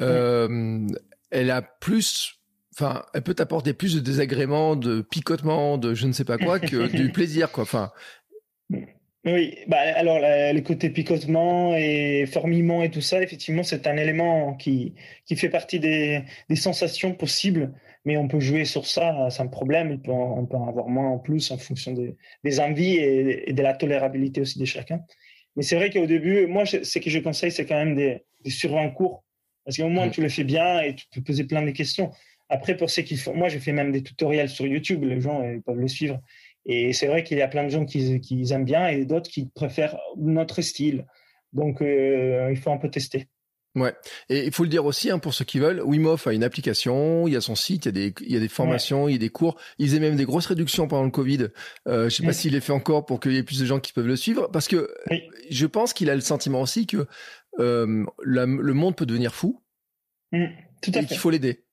euh, 0.00 0.86
elle 1.30 1.50
a 1.50 1.62
plus 1.62 2.40
enfin, 2.74 3.02
elle 3.14 3.22
peut 3.22 3.34
t'apporter 3.34 3.72
plus 3.72 3.94
de 3.94 4.00
désagréments, 4.00 4.76
de 4.76 5.00
picotements, 5.00 5.78
de 5.78 5.94
je 5.94 6.06
ne 6.06 6.12
sais 6.12 6.24
pas 6.24 6.38
quoi, 6.38 6.60
que 6.60 6.86
du 6.96 7.10
plaisir, 7.10 7.50
quoi. 7.50 7.64
Enfin. 7.64 7.90
Oui, 9.26 9.58
bah 9.66 9.76
alors 9.96 10.18
les 10.18 10.62
côtés 10.62 10.88
picotement 10.88 11.76
et 11.76 12.24
formillement 12.26 12.82
et 12.82 12.90
tout 12.90 13.02
ça, 13.02 13.22
effectivement, 13.22 13.62
c'est 13.62 13.86
un 13.86 13.98
élément 13.98 14.54
qui, 14.54 14.94
qui 15.26 15.36
fait 15.36 15.50
partie 15.50 15.78
des, 15.78 16.22
des, 16.48 16.56
sensations 16.56 17.12
possibles, 17.14 17.74
mais 18.06 18.16
on 18.16 18.28
peut 18.28 18.40
jouer 18.40 18.64
sur 18.64 18.86
ça 18.86 19.28
sans 19.28 19.46
problème. 19.48 19.90
On 19.92 19.98
peut, 19.98 20.10
on 20.10 20.46
peut 20.46 20.56
en 20.56 20.68
avoir 20.68 20.88
moins 20.88 21.10
en 21.10 21.18
plus 21.18 21.50
en 21.50 21.58
fonction 21.58 21.92
des, 21.92 22.16
des 22.44 22.60
envies 22.60 22.96
et, 22.96 23.50
et, 23.50 23.52
de 23.52 23.62
la 23.62 23.74
tolérabilité 23.74 24.40
aussi 24.40 24.58
de 24.58 24.64
chacun. 24.64 25.02
Mais 25.54 25.62
c'est 25.62 25.76
vrai 25.76 25.90
qu'au 25.90 26.06
début, 26.06 26.46
moi, 26.46 26.64
ce 26.64 26.98
que 26.98 27.10
je 27.10 27.18
conseille, 27.18 27.52
c'est 27.52 27.66
quand 27.66 27.76
même 27.76 27.96
des, 27.96 28.24
des 28.42 28.50
surveillants 28.50 28.90
courts. 28.90 29.22
Parce 29.66 29.76
qu'au 29.76 29.88
moins, 29.88 30.06
mm. 30.06 30.12
tu 30.12 30.22
le 30.22 30.30
fais 30.30 30.44
bien 30.44 30.80
et 30.80 30.94
tu 30.94 31.04
peux 31.12 31.20
poser 31.20 31.44
plein 31.44 31.62
de 31.62 31.72
questions. 31.72 32.10
Après, 32.48 32.76
pour 32.76 32.88
ceux 32.88 33.02
qui 33.02 33.16
font, 33.16 33.34
moi, 33.34 33.48
j'ai 33.48 33.60
fait 33.60 33.72
même 33.72 33.92
des 33.92 34.02
tutoriels 34.02 34.48
sur 34.48 34.66
YouTube, 34.66 35.04
les 35.04 35.20
gens 35.20 35.42
ils 35.44 35.62
peuvent 35.62 35.78
le 35.78 35.88
suivre. 35.88 36.20
Et 36.72 36.92
c'est 36.92 37.08
vrai 37.08 37.24
qu'il 37.24 37.36
y 37.36 37.42
a 37.42 37.48
plein 37.48 37.64
de 37.64 37.68
gens 37.68 37.84
qui, 37.84 38.20
qui 38.20 38.52
aiment 38.52 38.64
bien 38.64 38.86
et 38.86 39.04
d'autres 39.04 39.28
qui 39.28 39.46
préfèrent 39.46 39.98
notre 40.16 40.62
style. 40.62 41.04
Donc, 41.52 41.82
euh, 41.82 42.46
il 42.48 42.56
faut 42.56 42.70
un 42.70 42.76
peu 42.76 42.88
tester. 42.88 43.26
Ouais, 43.74 43.92
et 44.28 44.46
il 44.46 44.52
faut 44.52 44.62
le 44.62 44.68
dire 44.68 44.84
aussi 44.84 45.10
hein, 45.10 45.18
pour 45.18 45.34
ceux 45.34 45.44
qui 45.44 45.58
veulent, 45.58 45.80
Wim 45.80 46.06
Hof 46.06 46.28
a 46.28 46.32
une 46.32 46.44
application, 46.44 47.26
il 47.26 47.34
y 47.34 47.36
a 47.36 47.40
son 47.40 47.56
site, 47.56 47.86
il 47.86 47.88
y 47.88 47.88
a 47.88 47.92
des, 47.92 48.14
il 48.20 48.32
y 48.32 48.36
a 48.36 48.40
des 48.40 48.48
formations, 48.48 49.08
il 49.08 49.12
y 49.12 49.14
a 49.16 49.18
des 49.18 49.30
cours. 49.30 49.56
Il 49.78 49.88
faisait 49.88 49.98
même 49.98 50.14
des 50.14 50.24
grosses 50.24 50.46
réductions 50.46 50.86
pendant 50.86 51.04
le 51.04 51.10
Covid. 51.10 51.48
Euh, 51.88 52.08
je 52.08 52.14
sais 52.14 52.24
pas 52.24 52.32
s'il 52.32 52.52
les 52.52 52.60
fait 52.60 52.72
encore 52.72 53.04
pour 53.04 53.18
qu'il 53.18 53.32
y 53.32 53.36
ait 53.36 53.42
plus 53.42 53.58
de 53.58 53.66
gens 53.66 53.80
qui 53.80 53.92
peuvent 53.92 54.06
le 54.06 54.16
suivre, 54.16 54.48
parce 54.52 54.68
que 54.68 54.92
je 55.50 55.66
pense 55.66 55.92
qu'il 55.92 56.08
a 56.08 56.14
le 56.14 56.20
sentiment 56.20 56.60
aussi 56.60 56.86
que 56.86 57.06
euh, 57.58 58.04
le 58.22 58.72
monde 58.74 58.94
peut 58.94 59.06
devenir 59.06 59.34
fou 59.34 59.60
tout 60.82 60.92
à 60.94 61.00
et 61.00 61.06
qu'il 61.06 61.16
faut 61.16 61.30
l'aider. 61.30 61.64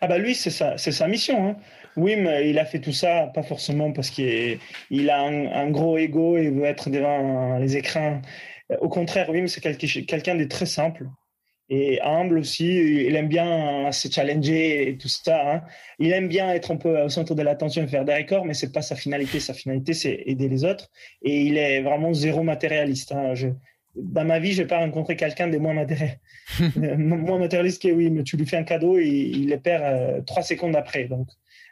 Ah 0.00 0.06
bah 0.06 0.18
lui, 0.18 0.34
c'est 0.34 0.50
sa, 0.50 0.78
sa 0.78 1.08
mission. 1.08 1.48
Hein. 1.48 1.56
Wim, 1.96 2.30
il 2.44 2.58
a 2.58 2.64
fait 2.64 2.80
tout 2.80 2.92
ça, 2.92 3.30
pas 3.34 3.42
forcément 3.42 3.92
parce 3.92 4.10
qu'il 4.10 5.10
a 5.10 5.20
un, 5.20 5.70
gros 5.70 5.98
ego 5.98 6.36
et 6.36 6.48
veut 6.50 6.64
être 6.64 6.88
devant 6.88 7.58
les 7.58 7.76
écrans 7.76 8.20
au 8.80 8.88
contraire, 8.88 9.28
Wim, 9.30 9.48
c'est 9.48 9.60
quelqu'un 9.60 10.34
de 10.36 10.44
très 10.44 10.66
simple 10.66 11.08
et 11.68 12.00
humble 12.02 12.38
aussi. 12.38 12.66
Il 13.06 13.14
aime 13.14 13.28
bien 13.28 13.90
se 13.92 14.08
challenger 14.10 14.88
et 14.88 14.96
tout 14.96 15.08
ça. 15.08 15.54
Hein. 15.54 15.62
Il 15.98 16.12
aime 16.12 16.28
bien 16.28 16.52
être 16.52 16.72
un 16.72 16.76
peu 16.76 17.02
au 17.02 17.08
centre 17.08 17.34
de 17.34 17.42
l'attention 17.42 17.84
et 17.84 17.88
faire 17.88 18.04
des 18.04 18.14
records, 18.14 18.44
mais 18.44 18.54
c'est 18.54 18.72
pas 18.72 18.82
sa 18.82 18.96
finalité. 18.96 19.40
Sa 19.40 19.54
finalité, 19.54 19.92
c'est 19.94 20.22
aider 20.26 20.48
les 20.48 20.64
autres. 20.64 20.88
Et 21.22 21.42
il 21.42 21.56
est 21.56 21.80
vraiment 21.82 22.12
zéro 22.12 22.42
matérialiste. 22.42 23.12
Hein. 23.12 23.34
Dans 23.96 24.24
ma 24.24 24.38
vie, 24.38 24.52
je 24.52 24.62
n'ai 24.62 24.68
pas 24.68 24.78
rencontré 24.78 25.16
quelqu'un 25.16 25.48
de 25.48 25.58
moins, 25.58 25.74
moins 26.76 27.38
matérialiste 27.38 27.82
que 27.82 27.88
Wim. 27.88 28.22
Tu 28.24 28.36
lui 28.36 28.46
fais 28.46 28.56
un 28.56 28.64
cadeau 28.64 28.98
et 28.98 29.08
il 29.08 29.48
le 29.48 29.58
perd 29.58 29.82
euh, 29.82 30.20
trois 30.22 30.42
secondes 30.42 30.76
après. 30.76 31.04
Donc, 31.04 31.28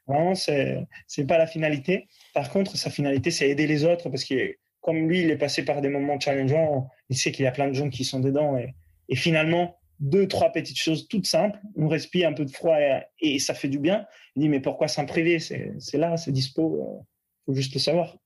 vraiment, 0.07 0.35
c'est 0.35 0.87
n'est 1.17 1.25
pas 1.25 1.39
la 1.39 1.47
finalité. 1.47 2.09
Par 2.35 2.51
contre, 2.51 2.77
sa 2.77 2.91
finalité, 2.91 3.31
c'est 3.31 3.49
aider 3.49 3.67
les 3.67 3.85
autres 3.85 4.09
parce 4.09 4.25
qu'il 4.25 4.55
comme 4.81 5.09
lui, 5.09 5.23
il 5.23 5.31
est 5.31 5.37
passé 5.37 5.65
par 5.65 5.81
des 5.81 5.89
moments 5.89 6.19
challengeants, 6.19 6.89
il 7.11 7.17
sait 7.17 7.31
qu'il 7.33 7.45
y 7.45 7.49
a 7.49 7.53
plein 7.53 7.69
de 7.69 7.75
gens 7.75 7.91
qui 7.91 8.05
sont 8.05 8.21
dedans. 8.21 8.57
Et, 8.57 9.17
finalement, 9.17 9.77
deux, 10.01 10.29
trois 10.29 10.51
petites 10.51 10.79
choses 10.79 11.09
toutes 11.09 11.27
simples, 11.27 11.59
on 11.77 11.89
respire 11.89 12.29
un 12.29 12.33
peu 12.33 12.45
de 12.45 12.51
froid 12.51 12.79
et, 13.21 13.39
ça 13.39 13.53
fait 13.53 13.69
du 13.69 13.79
bien. 13.79 14.07
Il 14.35 14.43
dit, 14.43 14.49
mais 14.49 14.61
pourquoi 14.61 14.89
s'en 14.89 15.05
priver? 15.05 15.41
C'est 15.41 15.99
là, 15.99 16.17
c'est 16.17 16.33
dispo, 16.33 16.77
il 16.77 16.81
euh, 16.81 17.03
faut 17.47 17.55
juste 17.55 17.75
le 17.75 17.81
savoir. 17.81 18.17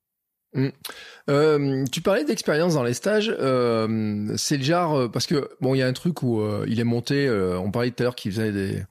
Mmh. 0.55 0.69
Euh, 1.31 1.85
tu 1.91 2.01
parlais 2.01 2.25
d'expérience 2.25 2.75
dans 2.75 2.83
les 2.83 2.95
stages. 2.95 3.35
Euh, 3.39 4.35
c'est 4.37 4.57
le 4.57 4.65
genre 4.65 5.11
parce 5.11 5.27
que 5.27 5.49
bon, 5.61 5.75
il 5.75 5.79
y 5.79 5.83
a 5.83 5.87
un 5.87 5.93
truc 5.93 6.23
où 6.23 6.43
il 6.67 6.81
est 6.81 6.85
monté. 6.85 7.31
on 7.31 7.71
parlait 7.71 7.91
tout 7.91 8.03
à 8.03 8.05
l'heure 8.05 8.17
qu'il 8.17 8.33
faisait 8.33 8.53
des. 8.53 8.83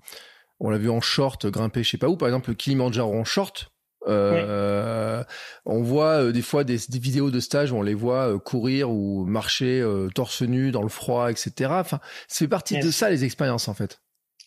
On 0.59 0.69
l'a 0.69 0.77
vu 0.77 0.89
en 0.89 1.01
short 1.01 1.47
grimper, 1.47 1.83
je 1.83 1.89
sais 1.89 1.97
pas 1.97 2.07
où. 2.07 2.17
Par 2.17 2.27
exemple, 2.27 2.49
le 2.49 2.55
Kilimanjaro 2.55 3.13
en 3.15 3.23
short. 3.23 3.71
Euh, 4.07 5.23
On 5.65 5.81
voit 5.83 6.23
euh, 6.23 6.31
des 6.31 6.41
fois 6.41 6.63
des, 6.63 6.79
des, 6.89 6.99
vidéos 6.99 7.29
de 7.29 7.39
stage 7.39 7.71
où 7.71 7.75
on 7.75 7.81
les 7.81 7.93
voit 7.93 8.33
euh, 8.33 8.39
courir 8.39 8.89
ou 8.89 9.25
marcher 9.25 9.79
euh, 9.81 10.09
torse 10.13 10.41
nu 10.41 10.71
dans 10.71 10.81
le 10.81 10.89
froid, 10.89 11.29
etc. 11.29 11.71
Enfin, 11.73 11.99
c'est 12.27 12.47
partie 12.47 12.79
de 12.79 12.89
ça 12.89 13.09
les 13.09 13.23
expériences 13.23 13.67
en 13.67 13.73
fait. 13.73 14.01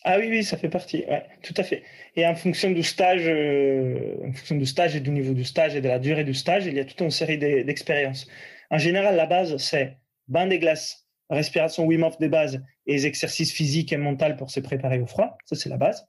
Ah 0.06 0.18
oui, 0.18 0.28
oui, 0.28 0.44
ça 0.44 0.58
fait 0.58 0.68
partie, 0.68 0.98
ouais, 1.08 1.24
tout 1.42 1.54
à 1.56 1.62
fait. 1.62 1.82
Et 2.14 2.26
en 2.26 2.34
fonction 2.34 2.70
du 2.70 2.82
stage, 2.82 3.22
euh, 3.26 4.16
en 4.22 4.32
fonction 4.34 4.56
du 4.56 4.66
stage 4.66 4.94
et 4.94 5.00
du 5.00 5.10
niveau 5.10 5.32
du 5.32 5.44
stage 5.44 5.74
et 5.76 5.80
de 5.80 5.88
la 5.88 5.98
durée 5.98 6.24
du 6.24 6.34
stage, 6.34 6.66
il 6.66 6.74
y 6.74 6.80
a 6.80 6.84
toute 6.84 7.00
une 7.00 7.10
série 7.10 7.38
d'expériences. 7.38 8.28
En 8.70 8.76
général, 8.76 9.16
la 9.16 9.24
base, 9.24 9.56
c'est 9.56 9.96
bain 10.28 10.46
des 10.46 10.58
glaces, 10.58 11.06
respiration 11.30 11.86
Wim 11.86 12.02
Hof 12.02 12.18
des 12.18 12.28
bases 12.28 12.62
et 12.86 13.06
exercices 13.06 13.50
physiques 13.50 13.94
et 13.94 13.96
mentaux 13.96 14.36
pour 14.36 14.50
se 14.50 14.60
préparer 14.60 14.98
au 14.98 15.06
froid. 15.06 15.38
Ça, 15.46 15.56
c'est 15.56 15.70
la 15.70 15.78
base. 15.78 16.06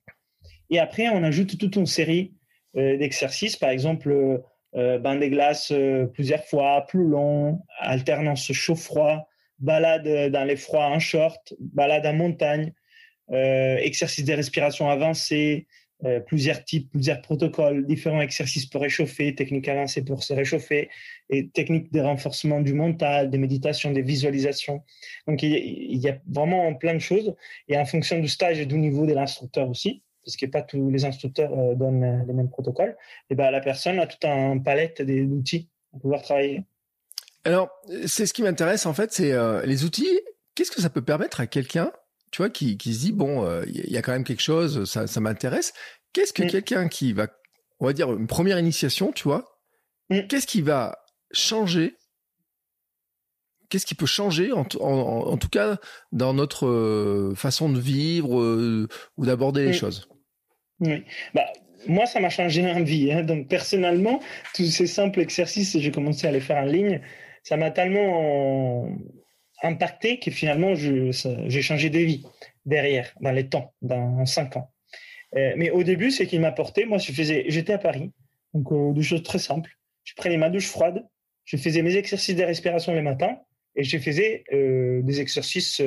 Et 0.69 0.79
après, 0.79 1.07
on 1.07 1.23
ajoute 1.23 1.57
toute 1.57 1.77
une 1.77 1.85
série 1.85 2.33
euh, 2.75 2.97
d'exercices, 2.97 3.55
par 3.55 3.69
exemple, 3.69 4.41
euh, 4.75 4.99
bain 4.99 5.15
des 5.15 5.29
glaces 5.29 5.71
plusieurs 6.13 6.43
fois, 6.43 6.85
plus 6.85 7.07
long, 7.07 7.61
alternance 7.79 8.51
chaud-froid, 8.51 9.29
balade 9.59 10.31
dans 10.33 10.43
les 10.43 10.57
froids 10.57 10.87
en 10.87 10.99
short, 10.99 11.53
balade 11.61 12.05
en 12.05 12.13
montagne, 12.13 12.73
euh, 13.31 13.77
exercices 13.77 14.25
de 14.25 14.33
respiration 14.33 14.89
avancés, 14.89 15.67
euh, 16.03 16.19
plusieurs 16.19 16.63
types, 16.63 16.91
plusieurs 16.91 17.21
protocoles, 17.21 17.85
différents 17.87 18.21
exercices 18.21 18.65
pour 18.65 18.81
réchauffer, 18.81 19.33
techniques 19.33 19.67
avancées 19.67 20.03
pour 20.03 20.23
se 20.23 20.33
réchauffer, 20.33 20.89
et 21.29 21.47
techniques 21.49 21.91
de 21.91 22.01
renforcement 22.01 22.61
du 22.61 22.73
mental, 22.73 23.31
des 23.31 23.37
méditations, 23.37 23.91
des 23.91 24.01
visualisations. 24.01 24.83
Donc 25.27 25.41
il 25.41 25.97
y, 25.97 26.09
a, 26.09 26.17
vraiment 26.27 26.73
plein 26.75 26.93
de 26.93 26.99
choses, 26.99 27.33
et 27.67 27.77
en 27.77 27.85
fonction 27.85 28.19
du 28.19 28.27
stage 28.27 28.59
et 28.59 28.65
du 28.65 28.77
niveau 28.77 29.07
de 29.07 29.13
l'instructeur 29.13 29.69
aussi, 29.69 30.03
parce 30.23 30.35
que 30.35 30.45
pas 30.45 30.61
tous 30.61 30.91
les 30.91 31.05
instructeurs 31.05 31.57
euh, 31.57 31.75
donnent 31.75 32.25
les 32.27 32.33
mêmes 32.33 32.49
protocoles, 32.49 32.95
et 33.29 33.35
ben 33.35 33.49
la 33.49 33.61
personne 33.61 33.97
a 33.97 34.05
tout 34.05 34.27
un 34.27 34.59
palette 34.59 35.01
d'outils 35.01 35.69
pour 35.91 36.01
pouvoir 36.01 36.21
travailler. 36.21 36.61
Alors, 37.45 37.69
c'est 38.05 38.25
ce 38.25 38.33
qui 38.33 38.43
m'intéresse 38.43 38.85
en 38.85 38.93
fait, 38.93 39.13
c'est 39.13 39.33
les 39.65 39.85
outils. 39.85 40.19
Qu'est-ce 40.55 40.71
que 40.71 40.81
ça 40.81 40.89
peut 40.89 41.03
permettre 41.03 41.39
à 41.39 41.47
quelqu'un 41.47 41.91
tu 42.31 42.41
vois, 42.41 42.49
qui, 42.49 42.77
qui 42.77 42.93
se 42.93 42.99
dit 42.99 43.11
bon, 43.11 43.43
il 43.63 43.79
euh, 43.79 43.87
y 43.87 43.97
a 43.97 44.01
quand 44.01 44.11
même 44.11 44.23
quelque 44.23 44.41
chose, 44.41 44.89
ça, 44.89 45.07
ça 45.07 45.19
m'intéresse. 45.19 45.73
Qu'est-ce 46.13 46.33
que 46.33 46.43
mm. 46.43 46.47
quelqu'un 46.47 46.87
qui 46.87 47.13
va, 47.13 47.27
on 47.79 47.85
va 47.85 47.93
dire 47.93 48.11
une 48.11 48.27
première 48.27 48.59
initiation, 48.59 49.11
tu 49.11 49.23
vois, 49.23 49.59
mm. 50.09 50.27
qu'est-ce 50.27 50.47
qui 50.47 50.61
va 50.61 50.97
changer? 51.31 51.95
Qu'est-ce 53.69 53.85
qui 53.85 53.95
peut 53.95 54.05
changer, 54.05 54.51
en, 54.51 54.65
en, 54.79 55.37
tout 55.37 55.49
cas, 55.49 55.77
dans 56.11 56.33
notre 56.33 56.67
euh, 56.67 57.33
façon 57.35 57.67
de 57.67 57.79
vivre 57.79 58.39
euh, 58.39 58.87
ou 59.17 59.25
d'aborder 59.25 59.65
les 59.65 59.71
mm. 59.71 59.73
choses? 59.73 60.07
Bah, 61.33 61.45
moi, 61.87 62.05
ça 62.05 62.19
m'a 62.19 62.29
changé 62.29 62.69
en 62.69 62.83
vie. 62.83 63.11
Hein. 63.11 63.23
Donc, 63.23 63.47
personnellement, 63.47 64.19
tous 64.53 64.65
ces 64.65 64.87
simples 64.87 65.19
exercices, 65.19 65.77
j'ai 65.77 65.91
commencé 65.91 66.27
à 66.27 66.31
les 66.31 66.41
faire 66.41 66.57
en 66.57 66.65
ligne, 66.65 67.01
ça 67.43 67.57
m'a 67.57 67.71
tellement 67.71 68.89
impacté 69.63 70.19
que 70.19 70.31
finalement, 70.31 70.75
j'ai 70.75 71.61
changé 71.61 71.89
de 71.89 71.99
vie 71.99 72.23
derrière, 72.65 73.13
dans 73.21 73.31
les 73.31 73.47
temps, 73.47 73.73
dans 73.81 74.25
cinq 74.25 74.57
ans. 74.57 74.71
Euh, 75.35 75.53
mais 75.57 75.69
au 75.69 75.83
début, 75.83 76.11
ce 76.11 76.23
qui 76.23 76.39
m'apportait, 76.39 76.85
moi, 76.85 76.97
je 76.97 77.11
faisais, 77.11 77.45
j'étais 77.47 77.73
à 77.73 77.77
Paris, 77.77 78.11
donc 78.53 78.71
euh, 78.71 78.93
des 78.93 79.03
choses 79.03 79.23
très 79.23 79.39
simples. 79.39 79.71
Je 80.03 80.13
prenais 80.15 80.37
ma 80.37 80.49
douche 80.49 80.67
froide, 80.67 81.05
je 81.45 81.57
faisais 81.57 81.81
mes 81.81 81.95
exercices 81.95 82.35
de 82.35 82.43
respiration 82.43 82.93
le 82.93 83.01
matin 83.01 83.37
et 83.75 83.83
je 83.83 83.97
faisais 83.97 84.43
euh, 84.53 85.01
des 85.01 85.19
exercices 85.19 85.81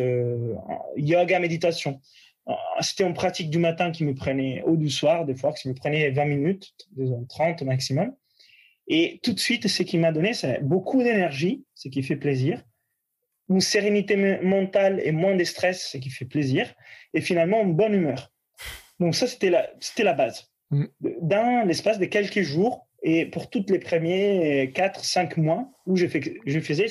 yoga, 0.97 1.39
méditation. 1.39 2.01
C'était 2.81 3.05
en 3.05 3.13
pratique 3.13 3.51
du 3.51 3.59
matin 3.59 3.91
qui 3.91 4.05
me 4.05 4.15
prenait, 4.15 4.63
ou 4.67 4.77
du 4.77 4.89
soir, 4.89 5.27
des 5.27 5.35
fois, 5.35 5.53
qui 5.53 5.69
me 5.69 5.75
prenait 5.75 6.11
20 6.11 6.25
minutes, 6.25 6.75
30 7.29 7.63
maximum. 7.63 8.15
Et 8.89 9.21
tout 9.23 9.35
de 9.35 9.39
suite, 9.39 9.69
ce 9.69 9.83
qui 9.83 9.99
m'a 9.99 10.13
donné, 10.13 10.33
c'est 10.33 10.63
beaucoup 10.63 11.03
d'énergie, 11.03 11.65
ce 11.75 11.89
qui 11.89 12.03
fait 12.03 12.17
plaisir, 12.17 12.65
une 13.49 13.61
sérénité 13.61 14.17
mentale 14.43 15.01
et 15.05 15.13
moins 15.13 15.35
de 15.35 15.45
stress, 15.45 15.91
ce 15.93 15.99
qui 15.99 16.11
fait 16.11 16.25
plaisir, 16.25 16.73
et 17.15 17.21
finalement 17.21 17.63
une 17.63 17.75
bonne 17.75 17.95
humeur. 17.95 18.33
Donc 19.01 19.15
ça, 19.15 19.27
c'était 19.27 19.51
la, 19.51 19.71
c'était 19.81 20.05
la 20.05 20.13
base. 20.13 20.51
Mm. 20.71 20.85
Dans 21.23 21.67
l'espace 21.67 21.99
de 21.99 22.07
quelques 22.07 22.43
jours, 22.43 22.89
et 23.03 23.27
pour 23.27 23.49
tous 23.49 23.65
les 23.69 23.79
premiers 23.79 24.73
4, 24.75 25.05
5 25.05 25.37
mois, 25.37 25.71
où 25.87 25.97
je, 25.97 26.07
fais, 26.07 26.21
je 26.45 26.61
faisais 26.61 26.87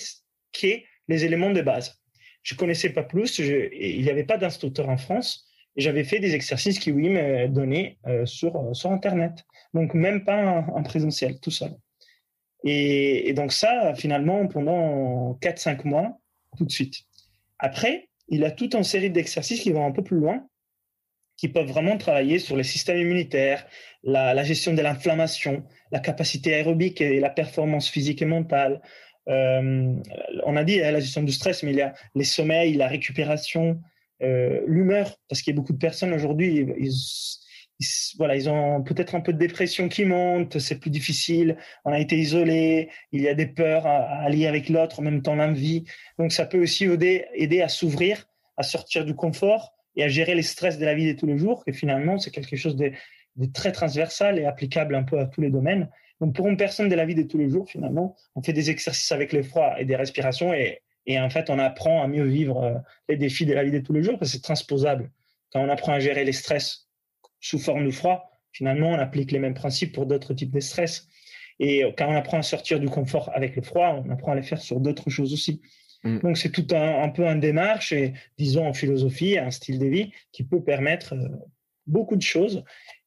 qui 0.51 0.84
les 1.08 1.26
éléments 1.26 1.51
de 1.51 1.62
base. 1.62 1.99
Je 2.43 2.55
connaissais 2.55 2.89
pas 2.89 3.03
plus, 3.03 3.39
il 3.39 4.01
n'y 4.01 4.10
avait 4.10 4.24
pas 4.24 4.38
d'instructeur 4.38 4.89
en 4.89 4.97
France, 4.97 5.47
et 5.76 5.82
j'avais 5.82 6.03
fait 6.03 6.20
des 6.20 6.34
exercices 6.34 6.80
qui, 6.80 6.91
oui, 6.91 7.10
me 7.10 7.47
donnaient 7.47 7.97
euh, 8.08 8.26
sur, 8.26 8.55
euh, 8.55 8.74
sur 8.74 8.91
Internet. 8.91 9.45
Donc 9.74 9.93
même 9.93 10.24
pas 10.24 10.66
en, 10.68 10.82
présentiel, 10.82 11.39
tout 11.39 11.51
seul. 11.51 11.72
Et, 12.64 13.30
et, 13.30 13.34
donc 13.34 13.51
ça, 13.51 13.93
finalement, 13.95 14.47
pendant 14.47 15.38
4-5 15.41 15.86
mois, 15.88 16.20
tout 16.58 16.66
de 16.66 16.72
suite. 16.72 17.03
Après, 17.60 18.10
il 18.28 18.43
a 18.43 18.51
toute 18.51 18.76
une 18.76 18.84
série 18.84 19.10
d'exercices 19.10 19.62
qui 19.62 19.72
vont 19.72 19.86
un 19.86 19.91
peu 19.91 20.03
plus 20.03 20.18
loin, 20.18 20.47
qui 21.38 21.47
peuvent 21.47 21.68
vraiment 21.68 21.97
travailler 21.97 22.39
sur 22.39 22.55
le 22.55 22.64
système 22.64 22.97
immunitaire, 22.97 23.66
la, 24.03 24.43
gestion 24.43 24.74
de 24.74 24.82
l'inflammation, 24.82 25.64
la 25.91 25.99
capacité 25.99 26.55
aérobique 26.55 26.99
et 26.99 27.20
la 27.20 27.30
performance 27.30 27.89
physique 27.89 28.22
et 28.22 28.26
mentale. 28.26 28.82
Euh, 29.30 29.93
on 30.45 30.55
a 30.55 30.64
dit 30.64 30.82
hein, 30.82 30.91
la 30.91 30.99
gestion 30.99 31.24
du 31.24 31.32
stress, 31.32 31.64
mais 31.64 31.72
il 31.72 31.78
y 31.78 31.82
a 31.82 31.93
les 32.16 32.24
sommeils, 32.24 32.74
la 32.74 32.88
récupération, 32.88 33.80
euh, 34.24 34.62
l'humeur, 34.66 35.16
parce 35.30 35.41
qu'il 35.41 35.53
y 35.53 35.55
a 35.55 35.58
beaucoup 35.58 35.74
de 35.74 35.78
personnes 35.78 36.14
aujourd'hui, 36.14 36.66
ils, 36.80 36.91
voilà, 38.17 38.36
ils 38.36 38.49
ont 38.49 38.82
peut-être 38.82 39.13
un 39.13 39.21
peu 39.21 39.34
de 39.34 39.38
dépression 39.38 39.88
qui 39.88 40.03
monte, 40.05 40.57
c'est 40.57 40.80
plus 40.80 40.89
difficile, 40.89 41.57
on 41.86 41.91
a 41.91 41.99
été 41.99 42.17
isolé, 42.17 42.89
il 43.11 43.21
y 43.21 43.28
a 43.28 43.36
des 43.36 43.45
peurs 43.45 43.86
à, 43.86 44.28
lier 44.30 44.47
avec 44.47 44.69
l'autre, 44.69 44.99
en 44.99 45.03
même 45.03 45.21
temps 45.21 45.36
l'envie. 45.36 45.86
Donc 46.17 46.32
ça 46.32 46.45
peut 46.45 46.61
aussi 46.61 46.86
aider, 46.86 47.61
à 47.61 47.69
s'ouvrir, 47.69 48.28
à 48.57 48.63
sortir 48.63 49.05
du 49.05 49.13
confort 49.13 49.75
et 49.95 50.03
à 50.03 50.07
gérer 50.07 50.34
les 50.34 50.41
stress 50.41 50.80
de 50.80 50.86
la 50.86 50.95
vie 50.95 51.13
de 51.13 51.19
tous 51.19 51.28
les 51.28 51.38
jours. 51.38 51.63
Et 51.67 51.73
finalement, 51.73 52.17
c'est 52.17 52.32
quelque 52.32 52.55
chose 52.55 52.75
de, 52.75 52.91
de, 53.36 53.45
très 53.45 53.71
transversal 53.71 54.39
et 54.39 54.45
applicable 54.45 54.95
un 54.95 55.03
peu 55.03 55.19
à 55.19 55.25
tous 55.25 55.41
les 55.41 55.51
domaines. 55.51 55.88
Donc 56.19 56.36
pour 56.36 56.47
une 56.47 56.57
personne 56.57 56.89
de 56.89 56.95
la 56.95 57.05
vie 57.05 57.15
de 57.15 57.23
tous 57.23 57.38
les 57.38 57.49
jours, 57.49 57.69
finalement, 57.69 58.15
on 58.36 58.41
fait 58.41 58.53
des 58.53 58.71
exercices 58.71 59.11
avec 59.11 59.34
le 59.34 59.43
froid 59.43 59.75
et 59.78 59.86
des 59.86 59.95
respirations 59.95 60.51
et, 60.51 60.82
et 61.05 61.19
en 61.19 61.30
fait, 61.30 61.51
on 61.51 61.59
apprend 61.59 62.01
à 62.01 62.07
mieux 62.07 62.25
vivre 62.25 62.63
euh, 62.63 62.73
les 63.07 63.17
défis 63.17 63.45
de 63.45 63.53
la 63.53 63.63
vie 63.63 63.71
de 63.71 63.80
tous 63.80 63.93
les 63.93 64.01
jours 64.01 64.17
parce 64.17 64.32
que 64.32 64.38
c'est 64.38 64.43
transposable. 64.43 65.11
Quand 65.53 65.61
on 65.61 65.69
apprend 65.69 65.93
à 65.93 65.99
gérer 65.99 66.25
les 66.25 66.34
stress 66.34 66.87
sous 67.40 67.60
forme 67.60 67.86
de 67.86 67.92
froid, 67.92 68.32
finalement, 68.52 68.90
on 68.90 69.00
applique 69.00 69.32
les 69.32 69.40
mêmes 69.40 69.54
principes 69.54 69.94
pour 69.94 70.06
d'autres 70.06 70.34
types 70.34 70.52
de 70.52 70.60
stress. 70.60 71.08
Et 71.60 71.84
quand 71.98 72.08
on 72.08 72.16
apprend 72.16 72.38
à 72.38 72.44
sortir 72.44 72.80
du 72.80 72.88
confort 72.88 73.32
avec 73.34 73.56
le 73.56 73.62
froid, 73.62 74.04
on 74.06 74.10
apprend 74.12 74.32
à 74.34 74.36
les 74.36 74.44
faire 74.44 74.62
sur 74.62 74.80
d'autres 74.80 75.10
choses 75.10 75.34
aussi. 75.34 75.62
Mm. 76.04 76.20
Donc, 76.20 76.38
c'est 76.38 76.52
tout 76.52 76.68
un, 76.72 77.10
peu 77.10 77.26
une 77.26 77.40
démarche 77.40 77.92
et, 77.92 78.14
disons, 78.38 78.68
en 78.68 78.74
philosophie, 78.74 79.38
un 79.38 79.52
style 79.52 79.80
de 79.80 79.88
vie 79.88 80.12
qui 80.32 80.44
peut 80.44 80.64
permettre 80.64 81.14
euh, 81.14 81.28
beaucoup 81.86 82.16
de 82.16 82.22
choses. 82.22 82.64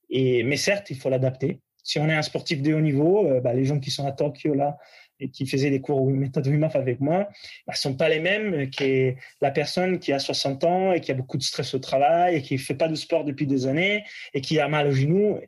Et, 0.09 0.43
mais 0.43 0.57
certes, 0.57 0.91
il 0.91 0.97
faut 0.97 1.11
l'adapter. 1.11 1.61
Si 1.83 1.99
on 1.99 2.09
est 2.09 2.15
un 2.15 2.23
sportif 2.23 2.63
de 2.63 2.75
haut 2.75 2.81
niveau, 2.81 3.27
euh, 3.27 3.41
bah, 3.41 3.55
les 3.55 3.65
gens 3.65 3.79
qui 3.79 3.91
sont 3.91 4.07
à 4.07 4.13
Tokyo, 4.13 4.55
là, 4.55 4.77
et 5.21 5.29
qui 5.29 5.47
faisaient 5.47 5.71
des 5.71 5.81
cours 5.81 6.05
méthode 6.11 6.47
Wim 6.47 6.63
Hof 6.65 6.75
avec 6.77 7.01
moi, 7.01 7.19
ne 7.19 7.25
bah, 7.67 7.75
sont 7.75 7.95
pas 7.95 8.09
les 8.09 8.21
mêmes 8.21 8.71
que 8.71 9.15
la 9.41 9.51
personne 9.51 9.99
qui 9.99 10.13
a 10.13 10.19
60 10.19 10.65
ans 10.65 10.93
et 10.93 11.01
qui 11.01 11.13
a 11.13 11.15
beaucoup 11.15 11.37
de 11.37 11.43
stress 11.43 11.75
au 11.75 11.79
travail 11.79 12.37
et 12.37 12.43
qui 12.43 12.59
fait 12.59 12.75
pas 12.75 12.89
de 12.89 12.95
sport 12.95 13.25
depuis 13.25 13.47
des 13.47 13.67
années 13.67 14.05
et 14.35 14.41
qui 14.41 14.59
a 14.59 14.69
mal 14.69 14.89
au 14.89 14.93
genou. 14.93 15.39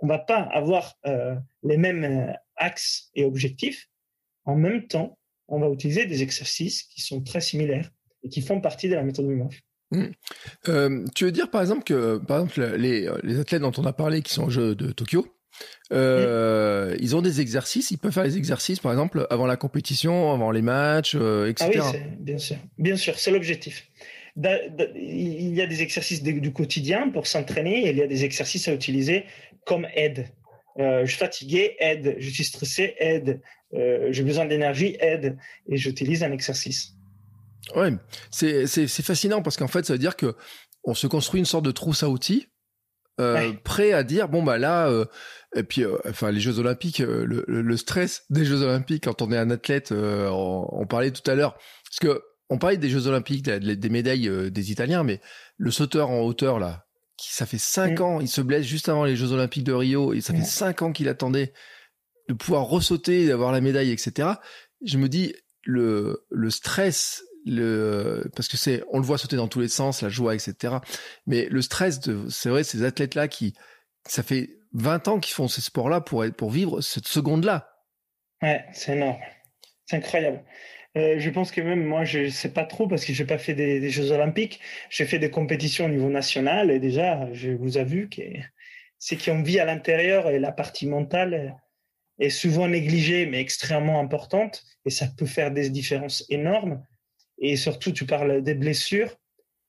On 0.00 0.06
va 0.06 0.18
pas 0.18 0.40
avoir 0.52 0.94
euh, 1.06 1.34
les 1.62 1.76
mêmes 1.76 2.04
euh, 2.04 2.32
axes 2.56 3.10
et 3.14 3.24
objectifs. 3.24 3.88
En 4.44 4.54
même 4.54 4.86
temps, 4.86 5.18
on 5.48 5.58
va 5.58 5.68
utiliser 5.68 6.06
des 6.06 6.22
exercices 6.22 6.82
qui 6.84 7.00
sont 7.00 7.22
très 7.22 7.40
similaires 7.40 7.90
et 8.22 8.28
qui 8.28 8.42
font 8.42 8.60
partie 8.60 8.88
de 8.88 8.94
la 8.94 9.02
méthode 9.02 9.26
Wim 9.26 9.42
Hof. 9.42 9.60
Mmh. 9.90 10.04
Euh, 10.68 11.04
tu 11.14 11.24
veux 11.24 11.32
dire 11.32 11.50
par 11.50 11.62
exemple 11.62 11.82
que 11.82 12.18
par 12.18 12.40
exemple 12.40 12.76
les, 12.76 13.10
les 13.22 13.38
athlètes 13.40 13.62
dont 13.62 13.72
on 13.78 13.86
a 13.86 13.94
parlé 13.94 14.20
qui 14.20 14.34
sont 14.34 14.44
aux 14.44 14.50
Jeux 14.50 14.74
de 14.74 14.92
Tokyo, 14.92 15.26
euh, 15.92 16.96
ils 17.00 17.16
ont 17.16 17.22
des 17.22 17.40
exercices, 17.40 17.90
ils 17.90 17.98
peuvent 17.98 18.12
faire 18.12 18.24
des 18.24 18.36
exercices, 18.36 18.80
par 18.80 18.92
exemple, 18.92 19.26
avant 19.30 19.46
la 19.46 19.56
compétition, 19.56 20.32
avant 20.32 20.50
les 20.50 20.62
matchs, 20.62 21.16
euh, 21.18 21.48
etc. 21.48 21.80
Ah 21.82 21.90
oui, 21.92 21.98
bien 22.20 22.38
sûr, 22.38 22.56
bien 22.76 22.96
sûr, 22.96 23.18
c'est 23.18 23.30
l'objectif. 23.30 23.88
Il 24.36 25.54
y 25.54 25.62
a 25.62 25.66
des 25.66 25.82
exercices 25.82 26.22
du 26.22 26.52
quotidien 26.52 27.08
pour 27.08 27.26
s'entraîner 27.26 27.86
et 27.86 27.90
il 27.90 27.96
y 27.96 28.02
a 28.02 28.06
des 28.06 28.24
exercices 28.24 28.68
à 28.68 28.72
utiliser 28.72 29.24
comme 29.64 29.86
aide. 29.94 30.28
Euh, 30.78 31.04
je 31.04 31.10
suis 31.10 31.18
fatigué, 31.18 31.74
aide. 31.80 32.16
Je 32.18 32.30
suis 32.30 32.44
stressé, 32.44 32.94
aide. 32.98 33.40
J'ai 33.72 34.22
besoin 34.22 34.44
d'énergie, 34.44 34.96
aide. 35.00 35.36
Et 35.68 35.76
j'utilise 35.76 36.22
un 36.22 36.30
exercice. 36.30 36.94
Ouais, 37.74 37.90
c'est 38.30 38.86
fascinant 39.02 39.42
parce 39.42 39.56
qu'en 39.56 39.66
fait, 39.66 39.84
ça 39.84 39.94
veut 39.94 39.98
dire 39.98 40.16
que 40.16 40.36
on 40.84 40.94
se 40.94 41.08
construit 41.08 41.40
une 41.40 41.46
sorte 41.46 41.64
de 41.64 41.72
trousse 41.72 42.04
à 42.04 42.08
outils 42.08 42.46
euh, 43.20 43.52
prêt 43.64 43.92
à 43.92 44.04
dire 44.04 44.28
bon 44.28 44.44
bah 44.44 44.58
là 44.58 44.88
euh, 44.88 45.04
et 45.54 45.62
puis 45.62 45.82
euh, 45.82 45.96
enfin 46.06 46.30
les 46.30 46.40
Jeux 46.40 46.58
Olympiques 46.58 46.98
le, 46.98 47.44
le, 47.46 47.76
stress 47.76 48.24
des 48.30 48.44
Jeux 48.44 48.62
Olympiques 48.62 49.04
quand 49.04 49.22
on 49.22 49.32
est 49.32 49.36
un 49.36 49.50
athlète 49.50 49.92
on, 49.92 50.86
parlait 50.88 51.10
tout 51.10 51.28
à 51.30 51.34
l'heure 51.34 51.54
parce 51.84 51.98
que 52.00 52.22
on 52.50 52.58
parlait 52.58 52.76
des 52.76 52.90
Jeux 52.90 53.06
Olympiques 53.06 53.44
des, 53.44 53.88
médailles 53.88 54.50
des 54.50 54.72
Italiens 54.72 55.04
mais 55.04 55.20
le 55.56 55.70
sauteur 55.70 56.10
en 56.10 56.20
hauteur 56.20 56.58
là 56.58 56.86
qui 57.16 57.32
ça 57.32 57.46
fait 57.46 57.58
cinq 57.58 58.00
mm. 58.00 58.02
ans 58.02 58.20
il 58.20 58.28
se 58.28 58.40
blesse 58.40 58.66
juste 58.66 58.88
avant 58.88 59.04
les 59.04 59.16
Jeux 59.16 59.32
Olympiques 59.32 59.64
de 59.64 59.72
Rio 59.72 60.12
et 60.12 60.20
ça 60.20 60.34
fait 60.34 60.40
mm. 60.40 60.44
cinq 60.44 60.82
ans 60.82 60.92
qu'il 60.92 61.08
attendait 61.08 61.52
de 62.28 62.34
pouvoir 62.34 62.64
ressauter 62.64 63.26
d'avoir 63.26 63.52
la 63.52 63.62
médaille 63.62 63.90
etc 63.90 64.28
je 64.84 64.98
me 64.98 65.08
dis 65.08 65.34
le 65.64 66.26
le 66.30 66.50
stress 66.50 67.22
le, 67.48 68.30
parce 68.36 68.48
que 68.48 68.56
c'est, 68.56 68.84
on 68.90 68.98
le 68.98 69.04
voit 69.04 69.18
sauter 69.18 69.36
dans 69.36 69.48
tous 69.48 69.60
les 69.60 69.68
sens, 69.68 70.02
la 70.02 70.08
joie, 70.08 70.34
etc. 70.34 70.76
Mais 71.26 71.48
le 71.50 71.62
stress 71.62 72.00
de, 72.00 72.28
c'est 72.28 72.50
vrai, 72.50 72.64
ces 72.64 72.82
athlètes-là 72.82 73.28
qui, 73.28 73.54
ça 74.06 74.22
fait 74.22 74.57
20 74.72 75.08
ans 75.08 75.20
qu'ils 75.20 75.34
font 75.34 75.48
ces 75.48 75.60
sports-là 75.60 76.00
pour, 76.00 76.24
pour 76.36 76.50
vivre 76.50 76.80
cette 76.80 77.06
seconde-là. 77.06 77.72
Ouais, 78.42 78.64
c'est 78.72 78.92
énorme. 78.92 79.18
C'est 79.86 79.96
incroyable. 79.96 80.44
Euh, 80.96 81.18
je 81.18 81.30
pense 81.30 81.50
que 81.50 81.60
même 81.60 81.84
moi, 81.84 82.04
je 82.04 82.20
ne 82.20 82.28
sais 82.28 82.52
pas 82.52 82.64
trop 82.64 82.88
parce 82.88 83.04
que 83.04 83.12
je 83.12 83.22
n'ai 83.22 83.26
pas 83.26 83.38
fait 83.38 83.54
des, 83.54 83.90
Jeux 83.90 84.10
Olympiques. 84.10 84.60
J'ai 84.90 85.04
fait 85.04 85.18
des 85.18 85.30
compétitions 85.30 85.86
au 85.86 85.88
niveau 85.88 86.08
national 86.08 86.70
et 86.70 86.78
déjà, 86.78 87.32
je 87.32 87.50
vous 87.50 87.78
ai 87.78 87.84
vu 87.84 88.08
que 88.08 88.22
c'est 88.98 89.22
qu'on 89.22 89.42
vit 89.42 89.60
à 89.60 89.64
l'intérieur 89.64 90.28
et 90.28 90.38
la 90.38 90.52
partie 90.52 90.86
mentale 90.86 91.56
est 92.18 92.30
souvent 92.30 92.66
négligée 92.68 93.26
mais 93.26 93.40
extrêmement 93.40 94.00
importante 94.00 94.64
et 94.84 94.90
ça 94.90 95.06
peut 95.16 95.26
faire 95.26 95.50
des 95.52 95.70
différences 95.70 96.24
énormes. 96.30 96.84
Et 97.38 97.56
surtout, 97.56 97.92
tu 97.92 98.06
parles 98.06 98.42
des 98.42 98.54
blessures 98.54 99.14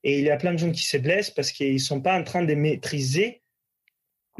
et 0.03 0.19
il 0.19 0.25
y 0.25 0.31
a 0.31 0.37
plein 0.37 0.53
de 0.53 0.57
gens 0.57 0.71
qui 0.71 0.85
se 0.85 0.97
blessent 0.97 1.31
parce 1.31 1.51
qu'ils 1.51 1.73
ne 1.73 1.79
sont 1.79 2.01
pas 2.01 2.17
en 2.17 2.23
train 2.23 2.43
de 2.43 2.55
maîtriser 2.55 3.38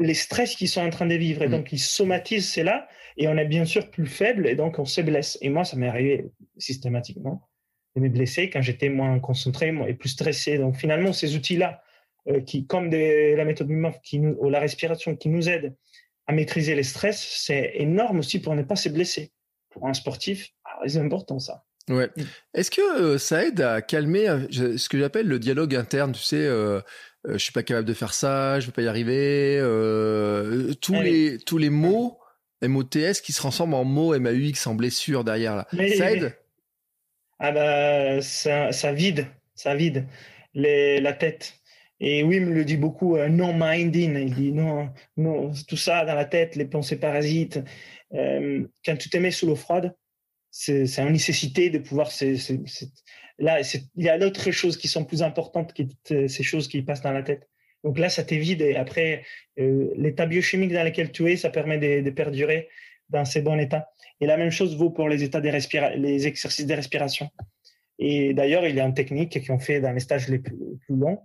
les 0.00 0.14
stress 0.14 0.56
qu'ils 0.56 0.68
sont 0.68 0.80
en 0.80 0.90
train 0.90 1.06
de 1.06 1.14
vivre. 1.14 1.42
Et 1.42 1.48
mm. 1.48 1.52
donc, 1.52 1.72
ils 1.72 1.78
somatisent 1.78 2.50
cela 2.50 2.88
et 3.16 3.28
on 3.28 3.36
est 3.36 3.44
bien 3.44 3.64
sûr 3.64 3.90
plus 3.90 4.06
faible 4.06 4.46
et 4.46 4.56
donc 4.56 4.78
on 4.78 4.84
se 4.84 5.00
blesse. 5.00 5.38
Et 5.42 5.50
moi, 5.50 5.64
ça 5.64 5.76
m'est 5.76 5.88
arrivé 5.88 6.30
systématiquement 6.58 7.48
de 7.94 8.00
me 8.00 8.08
blesser 8.08 8.50
quand 8.50 8.62
j'étais 8.62 8.88
moins 8.88 9.18
concentré 9.20 9.74
et 9.86 9.94
plus 9.94 10.08
stressé. 10.08 10.58
Donc, 10.58 10.76
finalement, 10.76 11.12
ces 11.12 11.36
outils-là, 11.36 11.82
euh, 12.28 12.40
qui, 12.40 12.66
comme 12.66 12.90
la 12.90 13.44
méthode 13.44 13.68
qui 14.02 14.18
ou 14.18 14.50
la 14.50 14.60
respiration 14.60 15.16
qui 15.16 15.28
nous 15.28 15.48
aident 15.48 15.74
à 16.26 16.32
maîtriser 16.32 16.74
les 16.74 16.82
stress, 16.82 17.20
c'est 17.20 17.72
énorme 17.74 18.20
aussi 18.20 18.40
pour 18.40 18.54
ne 18.54 18.62
pas 18.62 18.76
se 18.76 18.88
blesser. 18.88 19.32
Pour 19.70 19.86
un 19.86 19.94
sportif, 19.94 20.50
ah, 20.64 20.80
c'est 20.86 20.98
important 20.98 21.38
ça. 21.38 21.64
Ouais. 21.90 22.08
Est-ce 22.54 22.70
que 22.70 23.00
euh, 23.00 23.18
ça 23.18 23.44
aide 23.44 23.60
à 23.60 23.82
calmer 23.82 24.28
euh, 24.28 24.76
ce 24.76 24.88
que 24.88 24.98
j'appelle 24.98 25.26
le 25.26 25.38
dialogue 25.38 25.74
interne, 25.74 26.12
tu 26.12 26.22
sais, 26.22 26.36
euh, 26.36 26.80
je 27.28 27.38
suis 27.38 27.52
pas 27.52 27.62
capable 27.62 27.86
de 27.86 27.94
faire 27.94 28.14
ça, 28.14 28.60
je 28.60 28.66
vais 28.66 28.72
pas 28.72 28.82
y 28.82 28.88
arriver. 28.88 29.58
Euh, 29.60 30.72
tous 30.74 30.94
les 30.94 31.38
tous 31.38 31.58
les 31.58 31.70
mots 31.70 32.18
MOTS 32.62 33.20
qui 33.22 33.32
se 33.32 33.38
transforment 33.38 33.74
en 33.74 33.84
mots 33.84 34.18
MAUX 34.18 34.66
en 34.66 34.74
blessure 34.74 35.24
derrière 35.24 35.56
là. 35.56 35.66
ça 35.70 36.12
aide? 36.12 36.36
Ah 37.38 37.52
bah 37.52 38.20
ça, 38.20 38.72
ça 38.72 38.92
vide, 38.92 39.26
ça 39.54 39.74
vide 39.74 40.06
les, 40.54 41.00
la 41.00 41.12
tête. 41.12 41.54
Et 42.00 42.22
oui, 42.22 42.40
me 42.40 42.52
le 42.52 42.64
dit 42.64 42.78
beaucoup, 42.78 43.16
euh, 43.16 43.28
non 43.28 43.52
minding. 43.54 44.16
Il 44.16 44.34
dit 44.34 44.52
non, 44.52 44.90
non, 45.16 45.52
tout 45.68 45.76
ça 45.76 46.04
dans 46.04 46.14
la 46.14 46.24
tête, 46.24 46.56
les 46.56 46.64
pensées 46.64 46.98
parasites. 46.98 47.60
Euh, 48.14 48.66
quand 48.84 48.96
tu 48.96 49.10
te 49.10 49.16
mets 49.18 49.30
sous 49.30 49.46
l'eau 49.46 49.56
froide, 49.56 49.94
c'est 50.50 50.98
une 50.98 51.12
nécessité 51.12 51.70
de 51.70 51.78
pouvoir 51.78 52.10
là, 53.40 53.60
il 53.96 54.04
y 54.04 54.08
a 54.08 54.18
d'autres 54.18 54.50
choses 54.50 54.76
qui 54.76 54.86
sont 54.86 55.04
plus 55.04 55.22
importantes 55.22 55.72
que 55.72 56.28
ces 56.28 56.42
choses 56.42 56.68
qui 56.68 56.82
passent 56.82 57.02
dans 57.02 57.12
la 57.12 57.22
tête. 57.22 57.48
Donc 57.82 57.98
là, 57.98 58.10
ça 58.10 58.22
t'évite. 58.22 58.60
Et 58.60 58.76
après, 58.76 59.24
euh, 59.58 59.90
l'état 59.96 60.26
biochimique 60.26 60.72
dans 60.72 60.84
lequel 60.84 61.10
tu 61.10 61.30
es, 61.30 61.36
ça 61.36 61.50
permet 61.50 61.78
de, 61.78 62.10
perdurer 62.10 62.68
dans 63.08 63.24
ces 63.24 63.40
bons 63.40 63.58
états. 63.58 63.88
Et 64.20 64.26
la 64.26 64.36
même 64.36 64.50
chose 64.50 64.76
vaut 64.76 64.90
pour 64.90 65.08
les 65.08 65.24
états 65.24 65.40
des 65.40 66.26
exercices 66.26 66.66
de 66.66 66.74
respiration. 66.74 67.30
Et 67.98 68.34
d'ailleurs, 68.34 68.66
il 68.66 68.76
y 68.76 68.80
a 68.80 68.84
une 68.84 68.94
technique 68.94 69.40
qui 69.40 69.50
ont 69.50 69.58
fait 69.58 69.80
dans 69.80 69.92
les 69.92 70.00
stages 70.00 70.28
les 70.28 70.38
plus, 70.38 70.56
longs, 70.88 71.20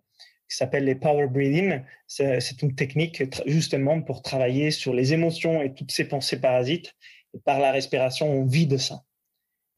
qui 0.50 0.56
s'appelle 0.58 0.86
les 0.86 0.96
power 0.96 1.28
breathing. 1.28 1.82
C'est 2.08 2.62
une 2.62 2.76
technique 2.76 3.24
justement 3.46 4.02
pour 4.02 4.22
travailler 4.22 4.72
sur 4.72 4.94
les 4.94 5.14
émotions 5.14 5.62
et 5.62 5.74
toutes 5.74 5.92
ces 5.92 6.08
pensées 6.08 6.40
parasites. 6.40 6.96
Et 7.34 7.40
par 7.40 7.60
la 7.60 7.72
respiration, 7.72 8.32
on 8.32 8.46
vide 8.46 8.78
ça. 8.78 9.04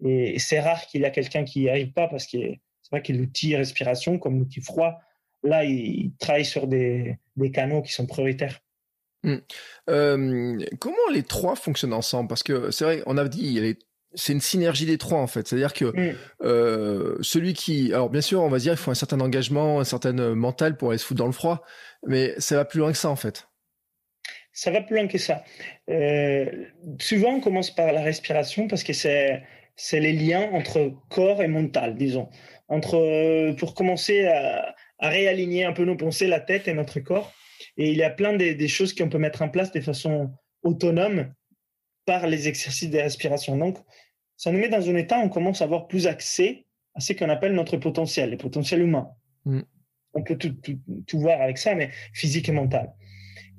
Et 0.04 0.38
c'est 0.40 0.60
rare 0.60 0.86
qu'il 0.88 1.02
y 1.02 1.06
a 1.06 1.10
quelqu'un 1.10 1.44
qui 1.44 1.62
n'y 1.62 1.70
arrive 1.70 1.92
pas 1.92 2.08
parce 2.08 2.26
que 2.28 2.38
c'est 2.38 2.92
vrai 2.92 3.02
que 3.02 3.14
l'outil 3.14 3.56
respiration, 3.56 4.20
comme 4.20 4.40
l'outil 4.40 4.62
froid, 4.62 5.00
là, 5.44 5.64
il, 5.64 6.14
travaille 6.20 6.46
sur 6.46 6.68
des, 6.68 7.18
des, 7.36 7.52
canaux 7.52 7.82
qui 7.82 7.92
sont 7.92 8.06
prioritaires. 8.06 8.60
Hmm. 9.24 9.38
Euh, 9.90 10.66
comment 10.80 10.96
les 11.12 11.24
trois 11.24 11.56
fonctionnent 11.56 11.94
ensemble? 11.94 12.30
Parce 12.30 12.44
que 12.44 12.72
c'est 12.72 12.86
vrai, 12.86 13.04
on 13.08 13.18
a 13.18 13.28
dit, 13.28 13.76
c'est 14.14 14.34
une 14.34 14.42
synergie 14.42 14.86
des 14.86 14.98
trois 14.98 15.20
en 15.20 15.28
fait. 15.28 15.48
C'est-à-dire 15.48 15.74
que 15.74 15.86
hmm. 15.86 16.16
euh, 16.44 17.18
celui 17.22 17.54
qui, 17.54 17.92
alors 17.94 18.10
bien 18.10 18.22
sûr, 18.22 18.42
on 18.42 18.50
va 18.50 18.60
dire, 18.60 18.74
il 18.74 18.78
faut 18.78 18.92
un 18.92 18.96
certain 18.96 19.20
engagement, 19.20 19.80
un 19.80 19.86
certain 19.86 20.14
mental 20.36 20.78
pour 20.78 20.90
aller 20.90 20.98
se 20.98 21.06
foutre 21.06 21.20
dans 21.20 21.26
le 21.26 21.34
froid, 21.34 21.64
mais 22.06 22.40
ça 22.40 22.56
va 22.56 22.66
plus 22.66 22.80
loin 22.80 22.92
que 22.92 22.98
ça 22.98 23.10
en 23.10 23.16
fait. 23.16 23.48
Ça 24.54 24.72
va 24.72 24.82
plus 24.82 24.96
loin 24.96 25.08
que 25.08 25.20
ça. 25.20 25.44
Euh, 25.90 26.66
souvent, 27.00 27.36
on 27.36 27.42
commence 27.42 27.70
par 27.70 27.92
la 27.92 28.02
respiration 28.02 28.68
parce 28.68 28.84
que 28.84 28.92
c'est 28.92 29.44
c'est 29.78 30.00
les 30.00 30.12
liens 30.12 30.50
entre 30.52 30.92
corps 31.10 31.42
et 31.42 31.48
mental, 31.48 31.96
disons. 31.96 32.30
Entre, 32.68 32.98
euh, 32.98 33.54
pour 33.54 33.76
commencer 33.76 34.26
à, 34.26 34.76
réaligner 35.00 35.64
un 35.64 35.74
peu 35.74 35.86
nos 35.86 35.96
pensées, 35.96 36.28
la 36.28 36.40
tête 36.40 36.68
et 36.68 36.74
notre 36.74 37.00
corps. 37.00 37.32
Et 37.78 37.92
il 37.92 37.98
y 37.98 38.04
a 38.04 38.10
plein 38.10 38.34
des, 38.34 38.68
choses 38.68 38.94
qu'on 38.96 39.10
peut 39.10 39.20
mettre 39.20 39.44
en 39.44 39.50
place 39.50 39.72
de 39.72 39.80
façon 39.80 40.32
autonome 40.64 41.32
par 42.06 42.26
les 42.26 42.48
exercices 42.48 42.90
de 42.90 42.98
respiration. 42.98 43.56
Donc, 43.56 43.78
ça 44.36 44.52
nous 44.52 44.58
met 44.58 44.70
dans 44.70 44.90
un 44.90 44.96
état 44.96 45.20
où 45.20 45.22
on 45.22 45.30
commence 45.30 45.62
à 45.62 45.66
avoir 45.66 45.88
plus 45.88 46.08
accès 46.08 46.66
à 46.96 47.00
ce 47.00 47.14
qu'on 47.14 47.30
appelle 47.30 47.54
notre 47.54 47.78
potentiel, 47.78 48.32
le 48.32 48.38
potentiel 48.38 48.82
humain. 48.82 49.10
Mm. 49.46 49.62
On 50.16 50.24
peut 50.24 50.36
tout, 50.36 50.56
tout, 51.06 51.20
voir 51.20 51.40
avec 51.40 51.60
ça, 51.60 51.76
mais 51.76 51.92
physique 52.14 52.50
et 52.50 52.52
mental. 52.52 52.92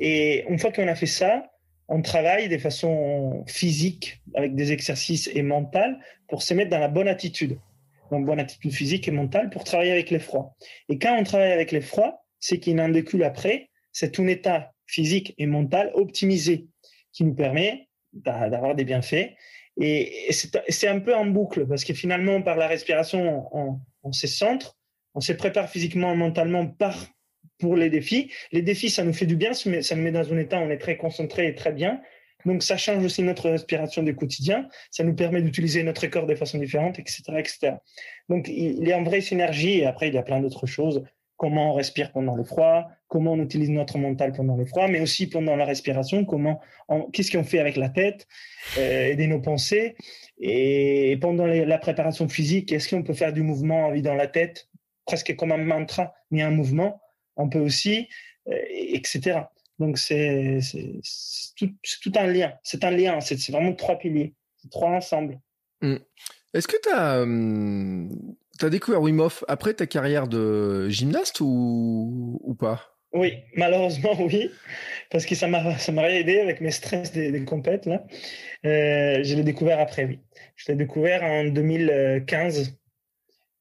Et 0.00 0.44
une 0.48 0.58
fois 0.58 0.72
qu'on 0.72 0.88
a 0.88 0.96
fait 0.96 1.06
ça, 1.06 1.48
on 1.88 2.02
travaille 2.02 2.48
de 2.48 2.58
façon 2.58 3.44
physique 3.46 4.20
avec 4.34 4.54
des 4.54 4.72
exercices 4.72 5.28
et 5.32 5.42
mental 5.42 5.98
pour 6.28 6.42
se 6.42 6.54
mettre 6.54 6.70
dans 6.70 6.78
la 6.78 6.88
bonne 6.88 7.08
attitude. 7.08 7.58
Donc, 8.10 8.26
bonne 8.26 8.40
attitude 8.40 8.72
physique 8.72 9.08
et 9.08 9.10
mentale 9.10 9.50
pour 9.50 9.64
travailler 9.64 9.92
avec 9.92 10.10
les 10.10 10.18
froids. 10.18 10.54
Et 10.88 10.98
quand 10.98 11.16
on 11.18 11.24
travaille 11.24 11.52
avec 11.52 11.72
les 11.72 11.80
froids, 11.80 12.24
c'est 12.40 12.58
qu'il 12.58 12.76
n'en 12.76 12.88
découle 12.88 13.24
après, 13.24 13.70
c'est 13.92 14.18
un 14.20 14.26
état 14.26 14.72
physique 14.86 15.34
et 15.38 15.46
mental 15.46 15.90
optimisé 15.94 16.68
qui 17.12 17.24
nous 17.24 17.34
permet 17.34 17.88
d'avoir 18.12 18.74
des 18.74 18.84
bienfaits. 18.84 19.30
Et 19.80 20.32
c'est 20.68 20.88
un 20.88 21.00
peu 21.00 21.14
en 21.14 21.26
boucle 21.26 21.66
parce 21.66 21.84
que 21.84 21.94
finalement, 21.94 22.42
par 22.42 22.56
la 22.56 22.66
respiration, 22.66 23.48
on, 23.52 23.80
on 24.02 24.12
se 24.12 24.26
centre, 24.26 24.76
on 25.14 25.20
se 25.20 25.32
prépare 25.32 25.68
physiquement 25.68 26.12
et 26.12 26.16
mentalement 26.16 26.66
par 26.66 27.08
pour 27.58 27.76
les 27.76 27.90
défis. 27.90 28.30
Les 28.52 28.62
défis, 28.62 28.90
ça 28.90 29.04
nous 29.04 29.12
fait 29.12 29.26
du 29.26 29.36
bien, 29.36 29.52
ça 29.52 29.94
nous 29.96 30.02
met 30.02 30.12
dans 30.12 30.32
un 30.32 30.38
état 30.38 30.58
où 30.58 30.62
on 30.62 30.70
est 30.70 30.78
très 30.78 30.96
concentré 30.96 31.48
et 31.48 31.54
très 31.54 31.72
bien. 31.72 32.00
Donc, 32.46 32.62
ça 32.62 32.76
change 32.76 33.04
aussi 33.04 33.22
notre 33.22 33.50
respiration 33.50 34.02
du 34.02 34.14
quotidien. 34.14 34.68
Ça 34.90 35.02
nous 35.04 35.14
permet 35.14 35.42
d'utiliser 35.42 35.82
notre 35.82 36.06
corps 36.06 36.26
de 36.26 36.34
façon 36.34 36.58
différente, 36.58 36.98
etc., 36.98 37.22
etc. 37.36 37.72
Donc, 38.28 38.48
il 38.48 38.86
y 38.86 38.92
a 38.92 38.98
une 38.98 39.04
vraie 39.04 39.20
synergie. 39.20 39.80
Et 39.80 39.86
après, 39.86 40.08
il 40.08 40.14
y 40.14 40.18
a 40.18 40.22
plein 40.22 40.40
d'autres 40.40 40.66
choses. 40.66 41.02
Comment 41.36 41.72
on 41.72 41.74
respire 41.74 42.10
pendant 42.10 42.34
le 42.34 42.42
froid, 42.42 42.88
comment 43.06 43.34
on 43.34 43.40
utilise 43.40 43.70
notre 43.70 43.96
mental 43.96 44.32
pendant 44.32 44.56
le 44.56 44.66
froid, 44.66 44.88
mais 44.88 45.00
aussi 45.00 45.28
pendant 45.28 45.54
la 45.54 45.64
respiration, 45.64 46.24
comment, 46.24 46.60
qu'est-ce 47.12 47.30
qu'on 47.30 47.44
fait 47.44 47.60
avec 47.60 47.76
la 47.76 47.88
tête, 47.88 48.26
euh, 48.76 49.06
aider 49.06 49.28
nos 49.28 49.40
pensées. 49.40 49.94
Et 50.40 51.16
pendant 51.20 51.46
la 51.46 51.78
préparation 51.78 52.28
physique, 52.28 52.72
est-ce 52.72 52.88
qu'on 52.88 53.04
peut 53.04 53.14
faire 53.14 53.32
du 53.32 53.42
mouvement 53.42 53.86
en 53.86 53.96
dans 54.00 54.14
la 54.14 54.26
tête, 54.26 54.68
presque 55.06 55.36
comme 55.36 55.52
un 55.52 55.58
mantra, 55.58 56.12
mais 56.32 56.42
un 56.42 56.50
mouvement 56.50 57.00
on 57.38 57.48
peut 57.48 57.60
aussi, 57.60 58.08
euh, 58.48 58.56
etc. 58.70 59.40
Donc 59.78 59.98
c'est 59.98 60.58
tout, 61.56 61.70
tout, 62.02 62.12
un 62.16 62.26
lien. 62.26 62.52
C'est 62.62 62.84
un 62.84 62.90
lien. 62.90 63.20
C'est 63.20 63.50
vraiment 63.50 63.72
trois 63.72 63.96
piliers, 63.96 64.34
trois 64.70 64.90
ensembles. 64.90 65.40
Hmm. 65.80 65.96
Est-ce 66.52 66.66
que 66.66 66.76
tu 66.82 66.90
as, 66.90 67.22
hum, 67.22 68.10
as, 68.60 68.70
découvert 68.70 69.00
Wim 69.00 69.20
Hof 69.20 69.44
après 69.48 69.74
ta 69.74 69.86
carrière 69.86 70.26
de 70.26 70.88
gymnaste 70.88 71.40
ou, 71.40 72.40
ou 72.42 72.54
pas? 72.54 72.98
Oui, 73.12 73.38
malheureusement 73.54 74.14
oui, 74.20 74.50
parce 75.10 75.24
que 75.24 75.34
ça 75.34 75.48
m'a 75.48 75.78
ça 75.78 75.92
m'a 75.92 76.10
aidé 76.10 76.40
avec 76.40 76.60
mes 76.60 76.70
stress 76.70 77.12
des, 77.12 77.30
des 77.30 77.44
compètes 77.44 77.86
là. 77.86 78.04
Euh, 78.66 79.22
je 79.22 79.34
l'ai 79.34 79.44
découvert 79.44 79.80
après, 79.80 80.04
oui. 80.04 80.18
Je 80.56 80.72
l'ai 80.72 80.76
découvert 80.76 81.22
en 81.22 81.44
2015, 81.44 82.76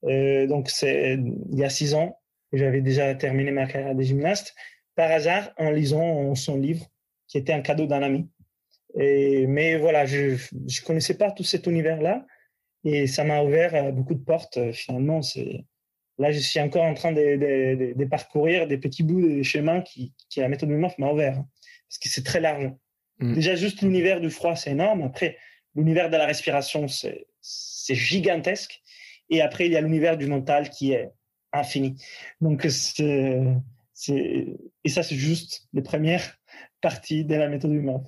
euh, 0.05 0.47
donc 0.47 0.69
c'est 0.69 1.13
il 1.51 1.57
y 1.57 1.63
a 1.63 1.69
six 1.69 1.93
ans. 1.93 2.19
J'avais 2.53 2.81
déjà 2.81 3.13
terminé 3.15 3.51
ma 3.51 3.65
carrière 3.65 3.95
de 3.95 4.01
gymnaste 4.01 4.55
par 4.95 5.11
hasard 5.11 5.51
en 5.57 5.71
lisant 5.71 6.33
son 6.35 6.57
livre, 6.57 6.85
qui 7.27 7.37
était 7.37 7.53
un 7.53 7.61
cadeau 7.61 7.85
d'un 7.85 8.01
ami. 8.01 8.29
Et, 8.95 9.45
mais 9.47 9.77
voilà, 9.77 10.05
je 10.05 10.37
ne 10.53 10.85
connaissais 10.85 11.17
pas 11.17 11.31
tout 11.31 11.43
cet 11.43 11.67
univers-là 11.67 12.25
et 12.83 13.07
ça 13.07 13.23
m'a 13.23 13.41
ouvert 13.43 13.75
euh, 13.75 13.91
beaucoup 13.91 14.13
de 14.13 14.23
portes. 14.23 14.57
Euh, 14.57 14.71
finalement, 14.71 15.21
c'est 15.21 15.65
là, 16.17 16.31
je 16.31 16.39
suis 16.39 16.59
encore 16.59 16.83
en 16.83 16.93
train 16.93 17.11
de, 17.11 17.93
de, 17.93 18.05
parcourir 18.05 18.67
des 18.67 18.77
petits 18.77 19.03
bouts 19.03 19.21
de 19.21 19.43
chemin 19.43 19.81
qui, 19.81 20.13
qui 20.29 20.39
la 20.39 20.47
méthode 20.47 20.69
Wim 20.69 20.87
m'a 20.97 21.11
ouvert 21.11 21.37
hein, 21.37 21.47
parce 21.87 21.99
que 21.99 22.09
c'est 22.09 22.23
très 22.23 22.39
large. 22.39 22.71
Mm. 23.19 23.33
Déjà, 23.33 23.55
juste 23.55 23.81
l'univers 23.81 24.21
du 24.21 24.29
froid, 24.29 24.55
c'est 24.55 24.71
énorme. 24.71 25.03
Après, 25.03 25.37
l'univers 25.75 26.09
de 26.09 26.17
la 26.17 26.25
respiration, 26.25 26.87
c'est 26.87 27.95
gigantesque. 27.95 28.81
Et 29.29 29.41
après, 29.41 29.65
il 29.65 29.73
y 29.73 29.75
a 29.75 29.81
l'univers 29.81 30.17
du 30.17 30.27
mental 30.27 30.69
qui 30.69 30.93
est 30.93 31.09
infini. 31.53 32.01
Donc, 32.41 32.65
c'est, 32.69 33.55
et 34.09 34.89
ça, 34.89 35.03
c'est 35.03 35.15
juste 35.15 35.67
les 35.73 35.81
premières 35.81 36.37
parties 36.81 37.25
de 37.25 37.35
la 37.35 37.49
méthode 37.49 37.71
humaine. 37.71 38.03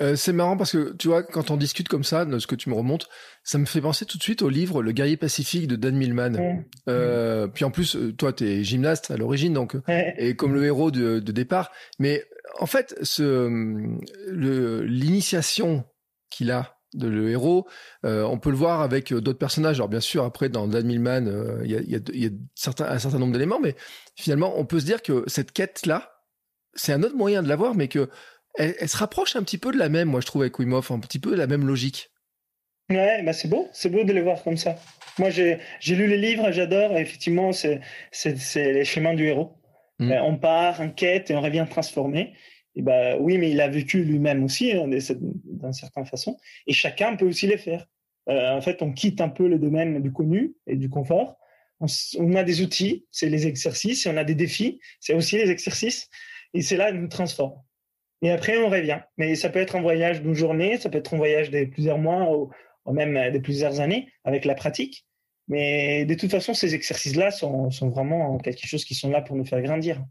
Euh, 0.00 0.16
c'est 0.16 0.32
marrant 0.32 0.56
parce 0.56 0.72
que 0.72 0.94
tu 0.96 1.08
vois, 1.08 1.22
quand 1.22 1.50
on 1.50 1.56
discute 1.56 1.88
comme 1.88 2.04
ça, 2.04 2.24
de 2.24 2.38
ce 2.38 2.46
que 2.46 2.54
tu 2.54 2.70
me 2.70 2.74
remontes, 2.74 3.08
ça 3.44 3.58
me 3.58 3.66
fait 3.66 3.82
penser 3.82 4.06
tout 4.06 4.16
de 4.16 4.22
suite 4.22 4.40
au 4.40 4.48
livre 4.48 4.82
Le 4.82 4.92
guerrier 4.92 5.16
pacifique 5.16 5.66
de 5.66 5.76
Dan 5.76 5.96
Millman. 5.96 6.64
Euh, 6.88 7.48
puis 7.48 7.64
en 7.64 7.70
plus, 7.70 7.96
euh, 7.96 8.12
toi, 8.12 8.32
tu 8.32 8.44
es 8.44 8.64
gymnaste 8.64 9.10
à 9.10 9.16
l'origine, 9.16 9.52
donc 9.52 9.76
et 10.16 10.36
comme 10.36 10.54
le 10.54 10.64
héros 10.64 10.90
de, 10.90 11.18
de, 11.18 11.32
départ. 11.32 11.70
Mais 11.98 12.24
en 12.58 12.66
fait, 12.66 12.96
ce 13.02 13.48
l'initiation 14.30 15.84
qu'il 16.30 16.50
a 16.50 16.79
de 16.94 17.08
le 17.08 17.30
héros, 17.30 17.66
on 18.02 18.38
peut 18.38 18.50
le 18.50 18.56
voir 18.56 18.80
avec 18.80 19.12
d'autres 19.12 19.38
personnages. 19.38 19.76
Alors 19.76 19.88
bien 19.88 20.00
sûr, 20.00 20.24
après 20.24 20.48
dans 20.48 20.66
Dan 20.66 20.86
Millman, 20.86 21.62
il 21.64 21.70
y 21.70 21.76
a, 21.76 21.80
y, 21.80 21.94
a, 21.94 21.98
y, 22.12 22.26
a, 22.26 22.30
certains, 22.54 22.86
un 22.86 22.98
certain 22.98 23.18
nombre 23.18 23.32
d'éléments, 23.32 23.60
mais 23.60 23.76
finalement, 24.16 24.58
on 24.58 24.64
peut 24.64 24.80
se 24.80 24.86
dire 24.86 25.02
que 25.02 25.24
cette 25.26 25.52
quête 25.52 25.86
là, 25.86 26.20
c'est 26.74 26.92
un 26.92 27.02
autre 27.02 27.16
moyen 27.16 27.42
de 27.42 27.48
l'avoir, 27.48 27.74
mais 27.74 27.88
que 27.88 28.08
elle, 28.54 28.88
se 28.88 28.96
rapproche 28.96 29.36
un 29.36 29.42
petit 29.42 29.58
peu 29.58 29.72
de 29.72 29.78
la 29.78 29.88
même, 29.88 30.08
moi 30.08 30.20
je 30.20 30.26
trouve 30.26 30.42
avec 30.42 30.58
Wim 30.58 30.72
Hof, 30.72 30.90
un 30.90 30.98
petit 30.98 31.18
peu 31.18 31.30
de 31.30 31.36
la 31.36 31.46
même 31.46 31.66
logique. 31.66 32.10
Ouais, 32.88 33.22
bah 33.22 33.32
c'est 33.32 33.48
beau, 33.48 33.68
c'est 33.72 33.88
beau 33.88 34.02
de 34.02 34.12
les 34.12 34.20
voir 34.20 34.42
comme 34.42 34.56
ça. 34.56 34.76
Moi 35.18 35.30
j'ai 35.30 35.60
lu 35.86 36.06
les 36.06 36.18
livres, 36.18 36.50
j'adore, 36.50 36.96
effectivement 36.96 37.52
c'est 37.52 37.80
les 38.56 38.84
chemins 38.84 39.14
du 39.14 39.26
héros. 39.26 39.56
Mm. 39.98 40.12
On 40.22 40.36
part, 40.36 40.80
en 40.80 40.90
quête 40.90 41.30
et 41.30 41.36
on 41.36 41.40
revient 41.40 41.66
transformé. 41.68 42.34
Et 42.76 42.82
bah 42.82 43.16
oui, 43.18 43.38
mais 43.38 43.50
il 43.50 43.60
a 43.60 43.68
vécu 43.68 44.04
lui-même 44.04 44.44
aussi 44.44 44.72
hein, 44.72 44.86
d'une 44.86 45.72
certaine 45.72 46.06
façon. 46.06 46.36
Et 46.66 46.72
chacun 46.72 47.16
peut 47.16 47.26
aussi 47.26 47.46
les 47.46 47.58
faire. 47.58 47.86
Euh, 48.28 48.52
en 48.52 48.60
fait, 48.60 48.82
on 48.82 48.92
quitte 48.92 49.20
un 49.20 49.28
peu 49.28 49.48
le 49.48 49.58
domaine 49.58 50.00
du 50.00 50.12
connu 50.12 50.54
et 50.66 50.76
du 50.76 50.88
confort. 50.88 51.36
On, 52.18 52.34
a 52.34 52.44
des 52.44 52.60
outils, 52.60 53.06
c'est 53.10 53.30
les 53.30 53.46
exercices, 53.46 54.04
et 54.04 54.10
on 54.10 54.16
a 54.18 54.24
des 54.24 54.34
défis, 54.34 54.80
c'est 55.00 55.14
aussi 55.14 55.38
les 55.38 55.50
exercices. 55.50 56.10
Et 56.52 56.60
c'est 56.60 56.76
là, 56.76 56.92
nous 56.92 57.08
transforme. 57.08 57.54
Et 58.22 58.30
après, 58.30 58.58
on 58.58 58.68
revient. 58.68 59.00
Mais 59.16 59.34
ça 59.34 59.48
peut 59.48 59.60
être 59.60 59.76
un 59.76 59.80
voyage 59.80 60.20
d'une 60.20 60.34
journée, 60.34 60.76
ça 60.78 60.90
peut 60.90 60.98
être 60.98 61.14
un 61.14 61.16
voyage 61.16 61.50
de 61.50 61.64
plusieurs 61.64 61.98
mois 61.98 62.36
ou, 62.36 62.50
même 62.92 63.32
de 63.32 63.38
plusieurs 63.38 63.80
années 63.80 64.08
avec 64.24 64.44
la 64.44 64.54
pratique. 64.54 65.06
Mais 65.48 66.04
de 66.04 66.14
toute 66.14 66.30
façon, 66.30 66.54
ces 66.54 66.74
exercices-là 66.74 67.30
sont, 67.30 67.70
vraiment 67.88 68.36
quelque 68.38 68.66
chose 68.66 68.84
qui 68.84 68.94
sont 68.94 69.10
là 69.10 69.22
pour 69.22 69.36
nous 69.36 69.46
faire 69.46 69.62
grandir. 69.62 70.04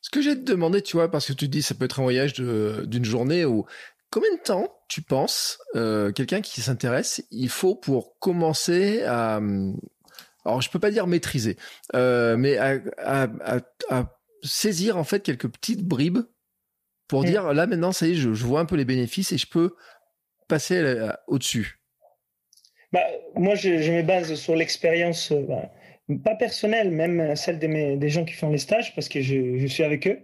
Ce 0.00 0.10
que 0.10 0.22
j'ai 0.22 0.34
te 0.34 0.50
demandé, 0.50 0.82
tu 0.82 0.96
vois, 0.96 1.10
parce 1.10 1.26
que 1.26 1.32
tu 1.32 1.48
dis 1.48 1.62
ça 1.62 1.74
peut 1.74 1.84
être 1.84 2.00
un 2.00 2.04
voyage 2.04 2.34
d'une 2.34 3.04
journée 3.04 3.44
ou 3.44 3.66
combien 4.10 4.32
de 4.34 4.40
temps 4.40 4.74
tu 4.88 5.02
penses 5.02 5.58
euh, 5.76 6.10
quelqu'un 6.12 6.40
qui 6.40 6.60
s'intéresse, 6.60 7.24
il 7.30 7.48
faut 7.48 7.74
pour 7.74 8.18
commencer 8.18 9.02
à, 9.04 9.40
alors 10.44 10.62
je 10.62 10.70
peux 10.70 10.78
pas 10.78 10.90
dire 10.90 11.06
maîtriser, 11.06 11.56
euh, 11.94 12.36
mais 12.36 12.56
à, 12.56 12.78
à, 12.98 13.28
à, 13.90 14.16
saisir 14.42 14.96
en 14.96 15.04
fait 15.04 15.22
quelques 15.22 15.48
petites 15.48 15.84
bribes 15.86 16.20
pour 17.08 17.22
mm. 17.22 17.26
dire 17.26 17.52
là 17.52 17.66
maintenant 17.66 17.92
ça 17.92 18.06
y 18.06 18.12
est, 18.12 18.14
je, 18.14 18.28
vois 18.30 18.60
un 18.60 18.64
peu 18.64 18.76
les 18.76 18.86
bénéfices 18.86 19.32
et 19.32 19.38
je 19.38 19.46
peux 19.46 19.76
passer 20.48 20.82
au-dessus 21.28 21.80
bah, 22.92 23.04
Moi, 23.34 23.54
je, 23.54 23.68
me 23.68 24.02
base 24.02 24.34
sur 24.34 24.56
l'expérience, 24.56 25.30
euh, 25.32 25.44
bah, 25.48 25.70
pas 26.18 26.34
personnelle, 26.34 26.90
même 26.90 27.36
celle 27.36 27.58
des, 27.58 28.08
gens 28.08 28.24
qui 28.24 28.34
font 28.34 28.50
les 28.50 28.58
stages, 28.58 28.94
parce 28.94 29.08
que 29.08 29.20
je, 29.20 29.66
suis 29.66 29.82
avec 29.82 30.06
eux. 30.06 30.18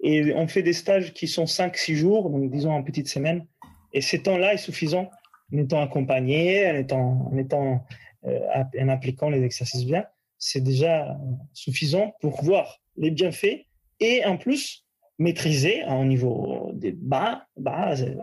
Et 0.00 0.32
on 0.34 0.46
fait 0.46 0.62
des 0.62 0.72
stages 0.72 1.12
qui 1.12 1.26
sont 1.26 1.44
5-6 1.44 1.94
jours, 1.94 2.30
donc 2.30 2.50
disons 2.50 2.72
en 2.72 2.82
petite 2.82 3.08
semaine. 3.08 3.46
Et 3.92 4.00
ces 4.00 4.22
temps-là 4.22 4.54
est 4.54 4.58
suffisant, 4.58 5.10
en 5.52 5.58
étant 5.58 5.82
accompagné, 5.82 6.70
en, 6.70 7.36
étant, 7.36 7.84
euh, 8.24 8.40
en 8.80 8.88
appliquant 8.88 9.30
les 9.30 9.42
exercices 9.42 9.84
bien. 9.84 10.04
C'est 10.38 10.62
déjà 10.62 11.18
suffisant 11.52 12.14
pour 12.20 12.42
voir 12.44 12.80
les 12.96 13.10
bienfaits 13.10 13.66
et 14.00 14.24
en 14.24 14.36
plus 14.36 14.84
maîtriser 15.18 15.82
hein, 15.82 15.96
au 15.96 16.04
niveau 16.04 16.70
des 16.74 16.92
bas, 16.92 17.46
bas 17.56 17.94
euh, 17.98 18.14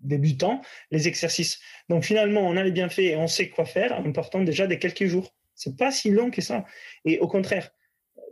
débutants 0.00 0.60
les 0.90 1.08
exercices. 1.08 1.60
Donc 1.88 2.04
finalement, 2.04 2.40
on 2.40 2.56
a 2.56 2.62
les 2.62 2.72
bienfaits 2.72 2.98
et 2.98 3.16
on 3.16 3.26
sait 3.26 3.48
quoi 3.48 3.64
faire 3.64 3.92
en 3.92 4.12
partant 4.12 4.42
déjà 4.42 4.66
des 4.66 4.78
quelques 4.78 5.06
jours. 5.06 5.32
C'est 5.56 5.76
pas 5.76 5.90
si 5.90 6.10
long 6.10 6.30
que 6.30 6.40
ça. 6.40 6.64
Et 7.04 7.18
au 7.18 7.26
contraire, 7.26 7.70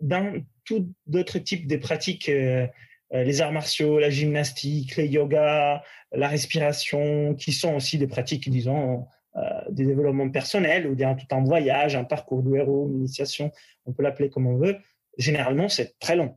dans 0.01 0.41
tout 0.65 0.93
d'autres 1.07 1.39
types 1.39 1.67
de 1.67 1.77
pratiques, 1.77 2.29
euh, 2.29 2.67
euh, 3.15 3.23
les 3.23 3.41
arts 3.41 3.53
martiaux, 3.53 3.99
la 3.99 4.11
gymnastique, 4.11 4.97
les 4.97 5.07
yoga, 5.07 5.83
la 6.13 6.29
respiration, 6.29 7.35
qui 7.35 7.53
sont 7.53 7.75
aussi 7.75 7.99
des 7.99 8.07
pratiques, 8.07 8.49
disons, 8.51 9.07
euh, 9.37 9.41
des 9.71 9.85
développements 9.87 10.31
personnels 10.31 10.87
ou 10.87 10.95
bien 10.95 11.15
tout 11.15 11.27
un 11.33 11.43
voyage, 11.43 11.97
un 11.97 12.05
parcours 12.05 12.43
de 12.43 12.55
héros, 12.57 12.89
une 12.89 12.99
initiation, 12.99 13.53
on 13.87 13.93
peut 13.93 14.03
l'appeler 14.03 14.31
comme 14.31 14.47
on 14.47 14.57
veut. 14.57 14.77
Généralement, 15.19 15.69
c'est 15.69 15.99
très 15.99 16.17
long. 16.17 16.37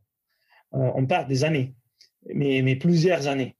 Euh, 0.73 0.91
on 0.95 1.05
part 1.05 1.27
des 1.27 1.43
années, 1.43 1.73
mais 2.33 2.75
plusieurs 2.75 3.27
années. 3.27 3.56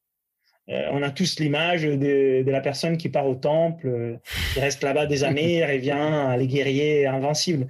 Euh, 0.70 0.90
on 0.92 1.02
a 1.02 1.12
tous 1.12 1.40
l'image 1.40 1.84
de, 1.84 2.44
la 2.46 2.62
personne 2.62 2.98
qui 2.98 3.10
part 3.10 3.28
au 3.28 3.36
temple, 3.36 3.88
euh, 3.88 4.18
qui 4.54 4.60
reste 4.60 4.84
là-bas 4.84 5.06
des 5.06 5.24
années, 5.24 5.66
revient, 5.74 6.36
les 6.38 6.48
guerriers 6.48 7.08
invincibles. 7.08 7.68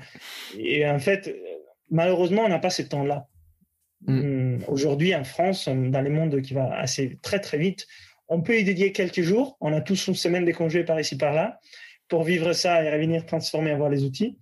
Et 0.57 0.87
en 0.87 0.99
fait, 0.99 1.35
malheureusement, 1.91 2.43
on 2.43 2.49
n'a 2.49 2.59
pas 2.59 2.69
ce 2.69 2.81
temps-là. 2.81 3.27
Mm. 4.01 4.19
Hum, 4.19 4.59
aujourd'hui, 4.67 5.15
en 5.15 5.23
France, 5.23 5.67
dans 5.67 6.01
le 6.01 6.09
monde 6.09 6.41
qui 6.41 6.53
va 6.53 6.73
assez 6.75 7.17
très 7.21 7.39
très 7.39 7.57
vite, 7.57 7.87
on 8.27 8.41
peut 8.41 8.59
y 8.59 8.63
dédier 8.63 8.91
quelques 8.91 9.21
jours. 9.21 9.57
On 9.61 9.73
a 9.73 9.81
tous 9.81 10.07
une 10.07 10.15
semaine 10.15 10.45
de 10.45 10.51
congés 10.51 10.83
par 10.83 10.99
ici 10.99 11.17
par 11.17 11.33
là 11.33 11.59
pour 12.07 12.23
vivre 12.23 12.53
ça 12.53 12.83
et 12.83 12.89
revenir 12.89 13.25
transformer, 13.25 13.71
avoir 13.71 13.89
les 13.89 14.03
outils. 14.03 14.37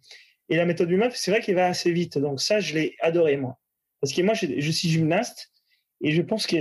Et 0.49 0.57
la 0.57 0.65
méthode 0.65 0.87
du 0.87 0.97
MAF, 0.97 1.15
c'est 1.15 1.31
vrai 1.31 1.41
qu'il 1.41 1.55
va 1.55 1.67
assez 1.67 1.91
vite. 1.91 2.17
Donc 2.17 2.39
ça, 2.39 2.59
je 2.59 2.75
l'ai 2.75 2.95
adoré 3.01 3.37
moi. 3.37 3.57
Parce 4.01 4.13
que 4.13 4.21
moi, 4.21 4.33
je, 4.35 4.71
suis 4.71 4.89
gymnaste 4.89 5.51
et 6.01 6.11
je 6.11 6.21
pense 6.21 6.45
que 6.45 6.57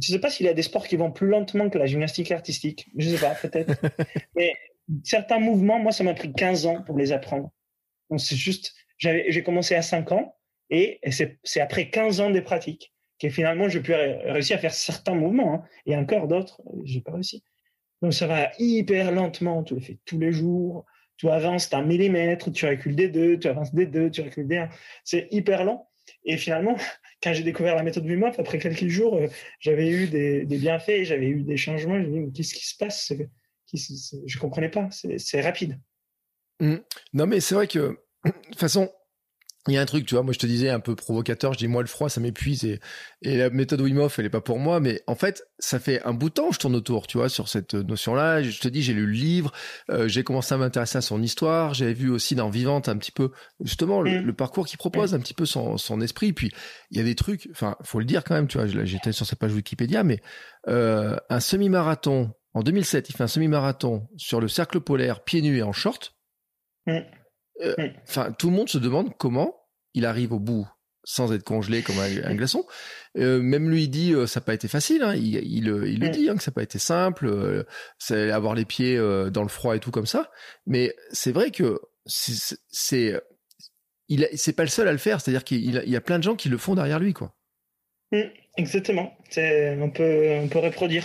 je 0.00 0.10
ne 0.10 0.16
sais 0.16 0.20
pas 0.20 0.30
s'il 0.30 0.46
y 0.46 0.48
a 0.48 0.54
des 0.54 0.62
sports 0.62 0.86
qui 0.86 0.96
vont 0.96 1.12
plus 1.12 1.28
lentement 1.28 1.68
que 1.68 1.78
la 1.78 1.86
gymnastique 1.86 2.30
artistique. 2.30 2.88
Je 2.96 3.10
ne 3.10 3.16
sais 3.16 3.20
pas, 3.20 3.34
peut-être. 3.34 3.74
Mais 4.36 4.54
certains 5.04 5.38
mouvements, 5.38 5.78
moi, 5.78 5.92
ça 5.92 6.04
m'a 6.04 6.14
pris 6.14 6.32
15 6.32 6.66
ans 6.66 6.82
pour 6.82 6.96
les 6.96 7.12
apprendre. 7.12 7.50
Donc, 8.10 8.20
c'est 8.20 8.36
juste, 8.36 8.74
j'ai 8.98 9.42
commencé 9.42 9.74
à 9.74 9.82
5 9.82 10.12
ans 10.12 10.36
et 10.70 11.00
c'est 11.10 11.60
après 11.60 11.90
15 11.90 12.20
ans 12.20 12.30
de 12.30 12.40
pratique 12.40 12.94
que 13.18 13.28
finalement, 13.28 13.68
je 13.68 13.78
pu 13.78 13.94
réussir 13.94 14.56
à 14.56 14.60
faire 14.60 14.74
certains 14.74 15.14
mouvements. 15.14 15.54
Hein. 15.54 15.64
et 15.86 15.96
encore 15.96 16.26
d'autres, 16.26 16.60
j'ai 16.84 17.00
pas 17.00 17.12
réussi. 17.12 17.44
Donc, 18.00 18.14
ça 18.14 18.26
va 18.26 18.50
hyper 18.58 19.12
lentement. 19.12 19.62
Tu 19.62 19.74
le 19.74 19.80
fais 19.80 19.98
tous 20.04 20.18
les 20.18 20.32
jours. 20.32 20.84
Tu 21.18 21.28
avances 21.28 21.70
d'un 21.70 21.82
millimètre, 21.82 22.50
tu 22.50 22.66
recules 22.66 22.96
des 22.96 23.08
deux, 23.08 23.38
tu 23.38 23.46
avances 23.46 23.72
des 23.72 23.86
deux, 23.86 24.10
tu 24.10 24.22
recules 24.22 24.48
des 24.48 24.56
un. 24.56 24.68
C'est 25.04 25.28
hyper 25.30 25.64
lent. 25.64 25.88
Et 26.24 26.36
finalement, 26.36 26.76
quand 27.22 27.32
j'ai 27.32 27.42
découvert 27.42 27.74
la 27.74 27.82
méthode 27.82 28.06
Wim 28.06 28.24
après 28.24 28.58
quelques 28.58 28.88
jours, 28.88 29.16
euh, 29.16 29.26
j'avais 29.60 29.88
eu 29.88 30.06
des, 30.08 30.44
bienfaits, 30.44 31.04
j'avais 31.04 31.26
eu 31.26 31.42
des 31.42 31.56
changements. 31.56 32.00
Je 32.00 32.08
me 32.08 32.26
dit, 32.26 32.32
qu'est-ce 32.32 32.54
qui 32.54 32.66
se 32.66 32.76
passe? 32.76 33.12
Je 33.72 34.36
ne 34.36 34.40
comprenais 34.40 34.68
pas. 34.68 34.88
C'est 34.90 35.40
rapide. 35.40 35.80
Mmh. 36.60 36.76
Non, 37.14 37.26
mais 37.26 37.40
c'est 37.40 37.54
vrai 37.54 37.66
que, 37.66 37.98
de 38.24 38.30
toute 38.30 38.58
façon, 38.58 38.90
il 39.68 39.74
y 39.74 39.78
a 39.78 39.80
un 39.80 39.86
truc, 39.86 40.06
tu 40.06 40.14
vois, 40.14 40.24
moi 40.24 40.32
je 40.32 40.40
te 40.40 40.46
disais 40.46 40.70
un 40.70 40.80
peu 40.80 40.96
provocateur, 40.96 41.52
je 41.52 41.58
dis 41.58 41.68
moi 41.68 41.82
le 41.82 41.88
froid 41.88 42.08
ça 42.08 42.20
m'épuise 42.20 42.64
et, 42.64 42.80
et 43.22 43.36
la 43.36 43.48
méthode 43.48 43.80
Wim 43.80 43.98
Hof 43.98 44.18
elle 44.18 44.26
est 44.26 44.30
pas 44.30 44.40
pour 44.40 44.58
moi, 44.58 44.80
mais 44.80 45.02
en 45.06 45.14
fait 45.14 45.44
ça 45.60 45.78
fait 45.78 46.02
un 46.02 46.12
bout 46.12 46.30
de 46.30 46.34
temps 46.34 46.48
que 46.48 46.54
je 46.54 46.58
tourne 46.58 46.74
autour, 46.74 47.06
tu 47.06 47.18
vois, 47.18 47.28
sur 47.28 47.48
cette 47.48 47.74
notion-là. 47.74 48.42
Je 48.42 48.58
te 48.58 48.66
dis 48.66 48.82
j'ai 48.82 48.92
lu 48.92 49.06
le 49.06 49.12
livre, 49.12 49.52
euh, 49.90 50.08
j'ai 50.08 50.24
commencé 50.24 50.52
à 50.52 50.58
m'intéresser 50.58 50.98
à 50.98 51.00
son 51.00 51.22
histoire, 51.22 51.74
j'avais 51.74 51.94
vu 51.94 52.10
aussi 52.10 52.34
dans 52.34 52.50
Vivante 52.50 52.88
un 52.88 52.96
petit 52.96 53.12
peu 53.12 53.30
justement 53.60 54.02
le, 54.02 54.22
mm. 54.22 54.32
parcours 54.32 54.66
qu'il 54.66 54.78
propose, 54.78 55.12
mm. 55.12 55.16
un 55.16 55.20
petit 55.20 55.34
peu 55.34 55.46
son, 55.46 55.78
son 55.78 56.00
esprit. 56.00 56.32
Puis 56.32 56.50
il 56.90 56.98
y 56.98 57.00
a 57.00 57.04
des 57.04 57.14
trucs, 57.14 57.48
enfin 57.52 57.76
faut 57.82 58.00
le 58.00 58.04
dire 58.04 58.24
quand 58.24 58.34
même, 58.34 58.48
tu 58.48 58.58
vois, 58.58 58.66
j'étais 58.66 59.12
sur 59.12 59.26
sa 59.26 59.36
page 59.36 59.52
Wikipédia, 59.52 60.02
mais 60.02 60.20
euh, 60.68 61.16
un 61.30 61.40
semi-marathon 61.40 62.32
en 62.54 62.62
2007, 62.62 63.08
il 63.08 63.12
fait 63.14 63.22
un 63.22 63.28
semi-marathon 63.28 64.08
sur 64.16 64.40
le 64.40 64.48
cercle 64.48 64.80
polaire 64.80 65.22
pieds 65.24 65.40
nus 65.40 65.58
et 65.58 65.62
en 65.62 65.72
short. 65.72 66.16
Euh, 67.60 67.74
hmm. 67.78 67.90
Enfin, 68.08 68.32
tout 68.32 68.50
le 68.50 68.56
monde 68.56 68.68
se 68.68 68.78
demande 68.78 69.16
comment 69.18 69.54
il 69.94 70.06
arrive 70.06 70.32
au 70.32 70.38
bout 70.38 70.66
sans 71.04 71.32
être 71.32 71.42
congelé 71.42 71.82
comme 71.82 71.98
un, 71.98 72.34
glaçon. 72.36 72.64
Euh, 73.18 73.42
même 73.42 73.68
lui 73.68 73.84
il 73.84 73.88
dit 73.88 74.14
euh, 74.14 74.28
ça 74.28 74.38
n'a 74.38 74.44
pas 74.44 74.54
été 74.54 74.68
facile. 74.68 75.02
Hein. 75.02 75.14
Il, 75.16 75.34
il, 75.34 75.42
il, 75.44 75.64
le 75.66 76.08
hmm. 76.08 76.10
dit 76.10 76.28
hein, 76.28 76.36
que 76.36 76.42
ça 76.42 76.52
n'a 76.52 76.54
pas 76.54 76.62
été 76.62 76.78
simple. 76.78 77.64
c'est 77.98 78.30
avoir 78.30 78.54
les 78.54 78.64
pieds 78.64 78.96
dans 78.96 79.42
le 79.42 79.48
froid 79.48 79.76
et 79.76 79.80
tout 79.80 79.90
comme 79.90 80.06
ça. 80.06 80.30
Mais 80.66 80.94
c'est 81.10 81.32
vrai 81.32 81.50
que 81.50 81.80
c'est 82.06 83.20
il 84.08 84.28
c'est 84.34 84.52
pas 84.52 84.64
le 84.64 84.68
seul 84.68 84.88
à 84.88 84.92
le 84.92 84.98
faire. 84.98 85.20
C'est-à-dire 85.20 85.44
qu'il 85.44 85.74
y 85.74 85.96
a 85.96 86.00
plein 86.00 86.18
de 86.18 86.24
gens 86.24 86.36
qui 86.36 86.48
le 86.48 86.58
font 86.58 86.74
derrière 86.74 87.00
lui, 87.00 87.12
quoi. 87.12 87.34
Hmm, 88.12 88.28
exactement. 88.56 89.16
On 89.36 89.90
peut 89.90 90.38
on 90.40 90.48
peut 90.48 90.60
reproduire. 90.60 91.04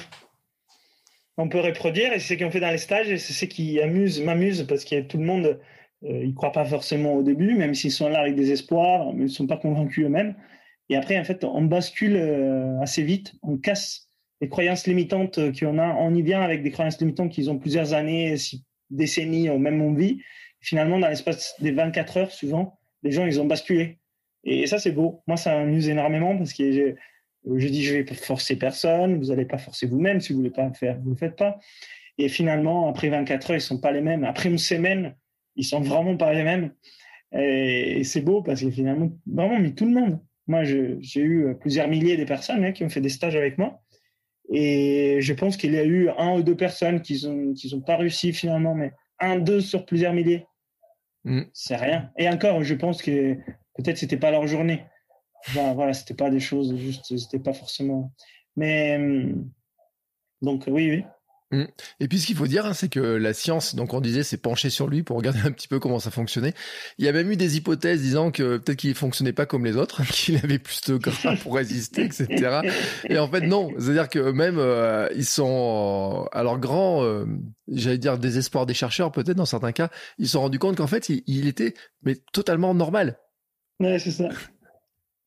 On 1.38 1.50
peut 1.50 1.60
reproduire 1.60 2.14
et 2.14 2.20
c'est 2.20 2.36
ce 2.36 2.44
qu'on 2.44 2.50
fait 2.50 2.60
dans 2.60 2.72
les 2.72 2.80
stages 2.80 3.10
et 3.10 3.18
c'est 3.20 3.34
ce 3.34 3.46
qui 3.46 3.80
amuse 3.80 4.22
m'amuse 4.22 4.66
parce 4.68 4.84
que 4.84 5.02
tout 5.02 5.18
le 5.18 5.26
monde 5.26 5.60
euh, 6.04 6.24
ils 6.24 6.30
ne 6.30 6.34
croient 6.34 6.52
pas 6.52 6.66
forcément 6.66 7.16
au 7.16 7.24
début, 7.24 7.56
même 7.56 7.74
s'ils 7.74 7.92
sont 7.92 8.10
là 8.10 8.20
avec 8.20 8.36
des 8.36 8.52
espoirs, 8.52 9.14
mais 9.14 9.22
ils 9.22 9.24
ne 9.24 9.28
sont 9.28 9.48
pas 9.48 9.58
convaincus 9.58 10.06
eux-mêmes. 10.06 10.36
Et 10.90 10.96
après, 10.96 11.20
en 11.20 11.24
fait, 11.24 11.44
on 11.44 11.64
bascule 11.64 12.16
euh, 12.16 12.80
assez 12.82 13.04
vite, 13.04 13.34
on 13.42 13.58
casse 13.58 14.08
les 14.40 14.50
croyances 14.50 14.88
limitantes 14.88 15.40
qu'on 15.60 15.80
a. 15.80 15.96
On 15.96 16.14
y 16.14 16.22
vient 16.22 16.42
avec 16.42 16.64
des 16.64 16.72
croyances 16.72 17.00
limitantes 17.00 17.32
qu'ils 17.32 17.50
ont 17.50 17.58
plusieurs 17.58 17.94
années, 17.94 18.36
décennies, 18.90 19.50
ou 19.50 19.58
même 19.58 19.82
on 19.82 19.94
vit. 19.94 20.22
Finalement, 20.60 21.00
dans 21.00 21.08
l'espace 21.08 21.56
des 21.60 21.72
24 21.72 22.18
heures, 22.18 22.32
souvent, 22.32 22.80
les 23.04 23.12
gens, 23.12 23.26
ils 23.26 23.42
ont 23.42 23.46
basculé. 23.46 24.00
Et 24.44 24.68
ça, 24.68 24.78
c'est 24.80 24.92
beau. 24.92 25.24
Moi, 25.28 25.38
ça 25.38 25.56
m'amuse 25.56 25.90
énormément 25.90 26.38
parce 26.38 26.54
que 26.54 26.96
je 27.56 27.68
dis, 27.68 27.84
je 27.84 27.96
vais 27.96 28.06
forcer 28.14 28.58
personne, 28.58 29.18
vous 29.18 29.26
n'allez 29.26 29.46
pas 29.46 29.58
forcer 29.58 29.88
vous-même, 29.88 30.22
si 30.22 30.34
vous 30.34 30.40
voulez 30.40 30.52
pas 30.52 30.68
le 30.68 30.74
faire, 30.74 30.98
vous 31.00 31.10
ne 31.10 31.10
le 31.12 31.18
faites 31.18 31.36
pas. 31.36 31.60
Et 32.18 32.30
finalement, 32.30 32.90
après 32.90 33.10
24 33.10 33.52
heures, 33.52 33.58
ils 33.58 33.62
sont 33.62 33.80
pas 33.80 33.92
les 33.92 34.02
mêmes. 34.02 34.24
Après 34.24 34.50
une 34.50 34.58
semaine, 34.58 35.16
ils 35.58 35.66
sont 35.66 35.82
vraiment 35.82 36.16
pas 36.16 36.34
les 36.34 36.44
mêmes. 36.44 36.72
Et, 37.34 38.04
c'est 38.04 38.22
beau 38.22 38.42
parce 38.42 38.62
que 38.62 38.72
finalement, 38.72 39.12
vraiment, 39.26 39.60
mais 39.60 39.74
tout 39.74 39.86
le 39.86 39.92
monde. 39.92 40.20
Moi, 40.48 40.64
j'ai 40.64 41.22
eu 41.22 41.56
plusieurs 41.60 41.90
milliers 41.90 42.16
de 42.16 42.24
personnes 42.24 42.64
hein, 42.64 42.72
qui 42.72 42.86
ont 42.86 42.90
fait 42.90 43.02
des 43.02 43.10
stages 43.10 43.36
avec 43.36 43.58
moi. 43.58 43.82
Et 44.50 45.18
je 45.20 45.34
pense 45.34 45.58
qu'il 45.58 45.74
y 45.74 45.78
a 45.78 45.84
eu 45.84 46.10
un 46.18 46.36
ou 46.36 46.44
deux 46.44 46.56
personnes 46.56 47.02
qui 47.02 47.22
n'ont 47.26 47.54
qui 47.54 47.74
ont 47.76 47.82
pas 47.82 47.98
réussi 47.98 48.32
finalement, 48.32 48.74
mais 48.74 48.94
un, 49.20 49.40
deux 49.40 49.60
sur 49.60 49.86
plusieurs 49.86 50.14
milliers. 50.14 50.46
Mm. 51.26 51.42
C'est 51.52 51.76
rien. 51.76 52.12
Et 52.18 52.30
encore, 52.30 52.64
je 52.64 52.76
pense 52.76 53.02
que 53.02 53.36
peut-être 53.76 53.98
c'était 53.98 54.18
pas 54.18 54.32
leur 54.32 54.48
journée. 54.48 54.86
Voilà, 55.50 55.74
voilà 55.74 55.94
c'était 55.94 56.14
pas 56.14 56.30
des 56.30 56.40
choses 56.40 56.76
juste, 56.78 57.18
c'était 57.18 57.44
pas 57.44 57.54
forcément. 57.54 58.14
Mais 58.56 58.96
hum, 58.96 59.52
donc 60.42 60.64
oui, 60.68 60.90
oui. 60.90 61.04
Mmh. 61.52 61.64
Et 62.02 62.10
puis 62.10 62.20
ce 62.20 62.28
qu'il 62.28 62.36
faut 62.36 62.48
dire, 62.48 62.66
hein, 62.66 62.74
c'est 62.74 62.90
que 62.90 63.00
la 63.00 63.34
science, 63.34 63.74
donc 63.74 63.94
on 63.94 64.02
disait, 64.02 64.24
s'est 64.24 64.38
penchée 64.38 64.70
sur 64.70 64.88
lui 64.88 65.04
pour 65.04 65.16
regarder 65.16 65.40
un 65.46 65.52
petit 65.52 65.70
peu 65.70 65.80
comment 65.80 66.00
ça 66.00 66.12
fonctionnait. 66.12 66.54
Il 66.98 67.06
y 67.06 67.08
a 67.08 67.14
même 67.14 67.32
eu 67.32 67.38
des 67.38 67.56
hypothèses 67.56 68.02
disant 68.02 68.32
que 68.32 68.58
peut-être 68.58 68.78
qu'il 68.78 68.94
fonctionnait 68.96 69.32
pas 69.32 69.46
comme 69.46 69.64
les 69.64 69.78
autres, 69.78 70.04
qu'il 70.12 70.38
avait 70.38 70.60
plus 70.60 70.82
de 70.82 70.98
gras 70.98 71.36
pour 71.38 71.56
résister, 71.56 72.04
etc. 72.04 72.60
Et 73.10 73.18
en 73.18 73.30
fait 73.30 73.42
non, 73.42 73.72
c'est-à-dire 73.80 74.10
que 74.10 74.32
même 74.32 74.58
euh, 74.58 75.08
ils 75.16 75.26
sont 75.26 76.26
euh, 76.26 76.38
alors 76.38 76.60
grands, 76.60 77.04
euh, 77.04 77.26
j'allais 77.70 77.98
dire 77.98 78.18
désespoir 78.18 78.66
des 78.66 78.74
chercheurs 78.74 79.12
peut-être 79.12 79.38
dans 79.38 79.46
certains 79.46 79.72
cas, 79.72 79.90
ils 80.18 80.26
se 80.26 80.34
sont 80.34 80.42
rendus 80.42 80.60
compte 80.60 80.76
qu'en 80.76 80.88
fait 80.88 81.10
il, 81.10 81.48
était 81.48 81.74
mais 82.04 82.16
totalement 82.34 82.74
normal. 82.74 83.20
Ouais, 83.80 84.00
c'est 84.00 84.12
ça. 84.12 84.30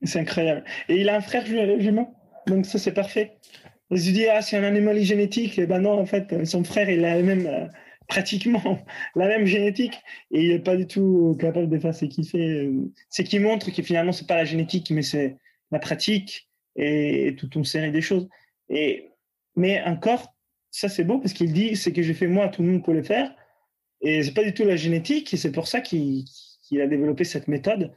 C'est 0.03 0.21
incroyable. 0.21 0.65
Et 0.89 1.01
il 1.01 1.09
a 1.09 1.17
un 1.17 1.21
frère 1.21 1.47
jumeau, 1.47 2.09
donc 2.47 2.67
ça 2.67 2.79
c'est 2.79 2.93
parfait. 2.93 3.39
On 3.91 3.97
se 3.97 4.11
dit, 4.11 4.27
ah, 4.29 4.41
c'est 4.43 4.57
un 4.57 4.65
anomalie 4.65 5.05
génétique. 5.05 5.59
Et 5.59 5.67
ben 5.67 5.81
non, 5.81 5.99
en 5.99 6.07
fait, 6.07 6.45
son 6.45 6.65
frère, 6.65 6.89
il 6.89 7.05
a 7.05 7.21
même, 7.23 7.47
euh, 7.47 7.67
pratiquement 8.11 8.85
la 9.15 9.29
même 9.29 9.47
génétique 9.47 9.95
et 10.31 10.43
il 10.43 10.49
n'est 10.51 10.59
pas 10.59 10.77
du 10.77 10.87
tout 10.87 11.37
capable 11.41 11.71
de 11.71 11.79
faire 11.79 11.95
ce 11.95 12.05
qu'il 12.05 12.27
fait. 12.27 12.69
C'est 13.09 13.25
qui 13.25 13.39
montre 13.39 13.71
que 13.71 13.83
finalement, 13.83 14.13
c'est 14.13 14.27
pas 14.27 14.37
la 14.37 14.45
génétique, 14.45 14.91
mais 14.91 15.03
c'est 15.03 15.39
la 15.71 15.79
pratique 15.79 16.51
et 16.77 17.35
toute 17.39 17.55
une 17.55 17.65
série 17.65 17.93
de 17.93 18.01
choses. 18.01 18.29
Et, 18.69 19.11
mais 19.57 19.83
encore, 19.83 20.35
ça 20.71 20.89
c'est 20.89 21.05
beau 21.05 21.19
parce 21.19 21.33
qu'il 21.33 21.53
dit, 21.53 21.77
c'est 21.77 21.93
que 21.93 22.03
j'ai 22.03 22.15
fait 22.15 22.27
moi, 22.27 22.49
tout 22.49 22.63
le 22.63 22.69
monde 22.69 22.85
peut 22.85 22.93
le 22.93 23.03
faire. 23.03 23.35
Et 24.03 24.23
c'est 24.23 24.35
pas 24.35 24.45
du 24.45 24.53
tout 24.53 24.65
la 24.65 24.77
génétique 24.77 25.33
et 25.33 25.37
c'est 25.37 25.53
pour 25.53 25.69
ça 25.69 25.81
qu'il 25.81 26.25
a 26.81 26.87
développé 26.87 27.25
cette 27.25 27.49
méthode 27.49 27.93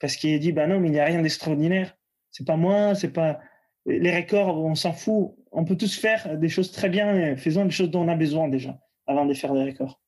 parce 0.00 0.16
qu'il 0.16 0.38
dit, 0.38 0.52
bah 0.52 0.66
non, 0.66 0.80
mais 0.80 0.88
il 0.88 0.92
n'y 0.92 1.00
a 1.00 1.04
rien 1.04 1.22
d'extraordinaire. 1.22 1.96
C'est 2.30 2.46
pas 2.46 2.56
moi, 2.56 2.94
c'est 2.94 3.12
pas, 3.12 3.40
les 3.86 4.16
records, 4.16 4.58
on 4.58 4.74
s'en 4.74 4.92
fout. 4.92 5.34
On 5.52 5.64
peut 5.64 5.76
tous 5.76 5.96
faire 5.96 6.38
des 6.38 6.48
choses 6.48 6.72
très 6.72 6.88
bien, 6.88 7.36
faisons 7.36 7.64
des 7.64 7.70
choses 7.70 7.90
dont 7.90 8.02
on 8.02 8.08
a 8.08 8.16
besoin 8.16 8.48
déjà, 8.48 8.78
avant 9.06 9.24
de 9.26 9.34
faire 9.34 9.54
des 9.54 9.64
records. 9.64 10.00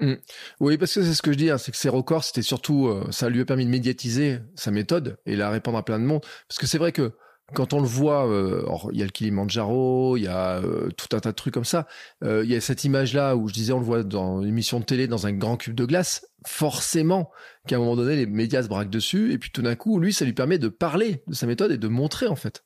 Mmh. 0.00 0.14
Oui, 0.60 0.78
parce 0.78 0.94
que 0.94 1.02
c'est 1.02 1.14
ce 1.14 1.22
que 1.22 1.32
je 1.32 1.38
dis, 1.38 1.50
hein, 1.50 1.58
c'est 1.58 1.70
que 1.70 1.76
ces 1.76 1.88
records, 1.88 2.24
c'était 2.24 2.42
surtout, 2.42 2.88
euh, 2.88 3.06
ça 3.10 3.28
lui 3.28 3.40
a 3.40 3.44
permis 3.44 3.64
de 3.64 3.70
médiatiser 3.70 4.38
sa 4.56 4.70
méthode 4.70 5.18
et 5.26 5.36
la 5.36 5.50
répandre 5.50 5.78
à 5.78 5.84
plein 5.84 5.98
de 5.98 6.04
monde. 6.04 6.22
Parce 6.48 6.58
que 6.58 6.66
c'est 6.66 6.78
vrai 6.78 6.92
que 6.92 7.12
quand 7.54 7.72
on 7.72 7.80
le 7.80 7.86
voit, 7.86 8.28
euh, 8.28 8.64
il 8.92 8.98
y 8.98 9.02
a 9.02 9.04
le 9.04 9.10
Kilimanjaro, 9.10 10.16
il 10.16 10.22
y 10.22 10.28
a 10.28 10.58
euh, 10.60 10.88
tout 10.96 11.14
un 11.14 11.20
tas 11.20 11.30
de 11.30 11.36
trucs 11.36 11.52
comme 11.52 11.64
ça. 11.64 11.86
il 12.22 12.46
y 12.46 12.56
a 12.56 12.60
cette 12.60 12.84
image-là 12.84 13.36
où 13.36 13.48
je 13.48 13.54
disais, 13.54 13.72
on 13.72 13.78
le 13.78 13.84
voit 13.84 14.02
dans 14.02 14.42
une 14.42 14.48
émission 14.48 14.80
de 14.80 14.84
télé 14.84 15.06
dans 15.06 15.26
un 15.26 15.32
grand 15.32 15.56
cube 15.56 15.74
de 15.74 15.84
glace. 15.84 16.26
Forcément, 16.46 17.30
qu'à 17.68 17.76
un 17.76 17.78
moment 17.78 17.94
donné, 17.94 18.16
les 18.16 18.26
médias 18.26 18.62
se 18.62 18.68
braquent 18.68 18.90
dessus, 18.90 19.32
et 19.32 19.38
puis 19.38 19.50
tout 19.52 19.62
d'un 19.62 19.76
coup, 19.76 20.00
lui, 20.00 20.12
ça 20.12 20.24
lui 20.24 20.32
permet 20.32 20.58
de 20.58 20.68
parler 20.68 21.22
de 21.26 21.34
sa 21.34 21.46
méthode 21.46 21.70
et 21.72 21.78
de 21.78 21.88
montrer 21.88 22.26
en 22.26 22.36
fait. 22.36 22.64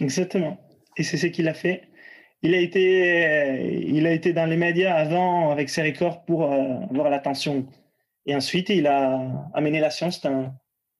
Exactement. 0.00 0.58
Et 0.96 1.02
c'est 1.02 1.16
ce 1.16 1.26
qu'il 1.26 1.48
a 1.48 1.54
fait. 1.54 1.82
Il 2.42 2.54
a 2.54 2.58
été, 2.58 3.82
il 3.88 4.06
a 4.06 4.12
été 4.12 4.32
dans 4.32 4.46
les 4.46 4.56
médias 4.56 4.94
avant 4.94 5.50
avec 5.50 5.68
ses 5.68 5.82
records 5.82 6.24
pour 6.24 6.52
euh, 6.52 6.80
avoir 6.90 7.10
l'attention. 7.10 7.66
Et 8.26 8.34
ensuite, 8.36 8.68
il 8.68 8.86
a 8.86 9.50
amené 9.54 9.80
la 9.80 9.90
science 9.90 10.24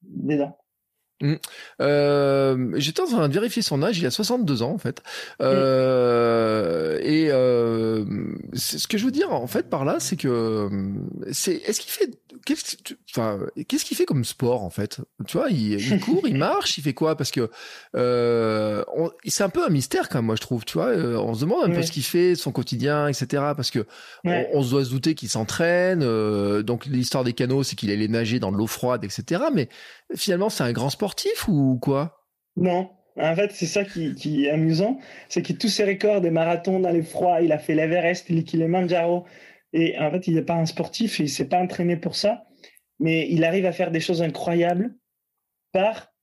dedans. 0.03 0.58
Mmh. 1.21 1.33
Euh, 1.81 2.71
J'étais 2.75 3.01
en 3.01 3.05
train 3.05 3.27
de 3.27 3.33
vérifier 3.33 3.61
son 3.61 3.83
âge, 3.83 3.99
il 3.99 4.05
a 4.05 4.11
62 4.11 4.63
ans 4.63 4.71
en 4.71 4.77
fait. 4.77 5.01
Euh, 5.41 6.97
Et 7.01 7.29
euh, 7.31 8.05
ce 8.53 8.87
que 8.87 8.97
je 8.97 9.05
veux 9.05 9.11
dire 9.11 9.31
en 9.31 9.47
fait 9.47 9.69
par 9.69 9.85
là, 9.85 9.97
c'est 9.99 10.15
que 10.15 10.69
c'est 11.31 11.55
est-ce 11.55 11.81
qu'il 11.81 11.91
fait 11.91 12.09
qu'est-ce 12.45 12.75
enfin 13.11 13.39
qu'est-ce 13.67 13.85
qu'il 13.85 13.97
fait 13.97 14.05
comme 14.05 14.23
sport 14.23 14.63
en 14.63 14.69
fait? 14.69 14.99
Tu 15.27 15.37
vois, 15.37 15.49
il, 15.49 15.73
il 15.73 15.99
court, 16.01 16.27
il 16.27 16.37
marche, 16.37 16.77
il 16.77 16.83
fait 16.83 16.93
quoi? 16.93 17.15
Parce 17.15 17.31
que 17.31 17.49
euh, 17.95 18.83
c'est 19.25 19.43
un 19.43 19.49
peu 19.49 19.65
un 19.65 19.69
mystère 19.69 20.09
quand 20.09 20.19
même, 20.19 20.25
moi 20.25 20.35
je 20.35 20.41
trouve. 20.41 20.65
Tu 20.65 20.73
vois, 20.73 20.87
euh, 20.87 21.17
on 21.17 21.33
se 21.33 21.41
demande 21.41 21.69
un 21.69 21.73
peu 21.73 21.81
ce 21.81 21.91
qu'il 21.91 22.03
fait, 22.03 22.35
son 22.35 22.51
quotidien, 22.51 23.07
etc. 23.07 23.27
Parce 23.55 23.71
que 23.71 23.85
on, 24.23 24.63
se 24.63 24.69
doit 24.69 24.85
se 24.85 24.89
douter 24.89 25.15
qu'il 25.15 25.29
s'entraîne. 25.29 26.01
Euh, 26.03 26.63
donc 26.63 26.85
l'histoire 26.85 27.23
des 27.23 27.33
canaux, 27.33 27.63
c'est 27.63 27.75
qu'il 27.75 27.91
allait 27.91 28.07
nager 28.07 28.39
dans 28.39 28.51
de 28.51 28.57
l'eau 28.57 28.67
froide, 28.67 29.03
etc. 29.03 29.43
Mais 29.53 29.69
finalement, 30.15 30.49
c'est 30.49 30.63
un 30.63 30.71
grand 30.71 30.89
ou 31.47 31.77
quoi? 31.79 32.25
Non. 32.55 32.91
En 33.17 33.35
fait, 33.35 33.51
c'est 33.51 33.65
ça 33.65 33.83
qui, 33.83 34.45
est 34.45 34.49
amusant, 34.49 34.97
c'est 35.27 35.41
que 35.41 35.51
tous 35.51 35.67
ses 35.67 35.83
records 35.83 36.21
des 36.21 36.31
marathons 36.31 36.79
dans 36.79 36.91
les 36.91 37.01
froids, 37.01 37.41
il 37.41 37.51
a 37.51 37.57
fait 37.57 37.75
l'Everest, 37.75 38.29
le 38.29 38.41
Kilimanjaro, 38.41 39.25
et 39.73 39.99
en 39.99 40.09
fait, 40.11 40.27
il 40.27 40.35
n'est 40.35 40.43
pas 40.43 40.55
un 40.55 40.65
sportif, 40.65 41.19
il 41.19 41.29
s'est 41.29 41.49
pas 41.49 41.59
entraîné 41.59 41.97
pour 41.97 42.15
ça, 42.15 42.45
mais 42.99 43.29
il 43.29 43.43
arrive 43.43 43.65
à 43.65 43.73
faire 43.73 43.91
des 43.91 43.99
choses 43.99 44.21
incroyables 44.21 44.95
par 45.73 46.13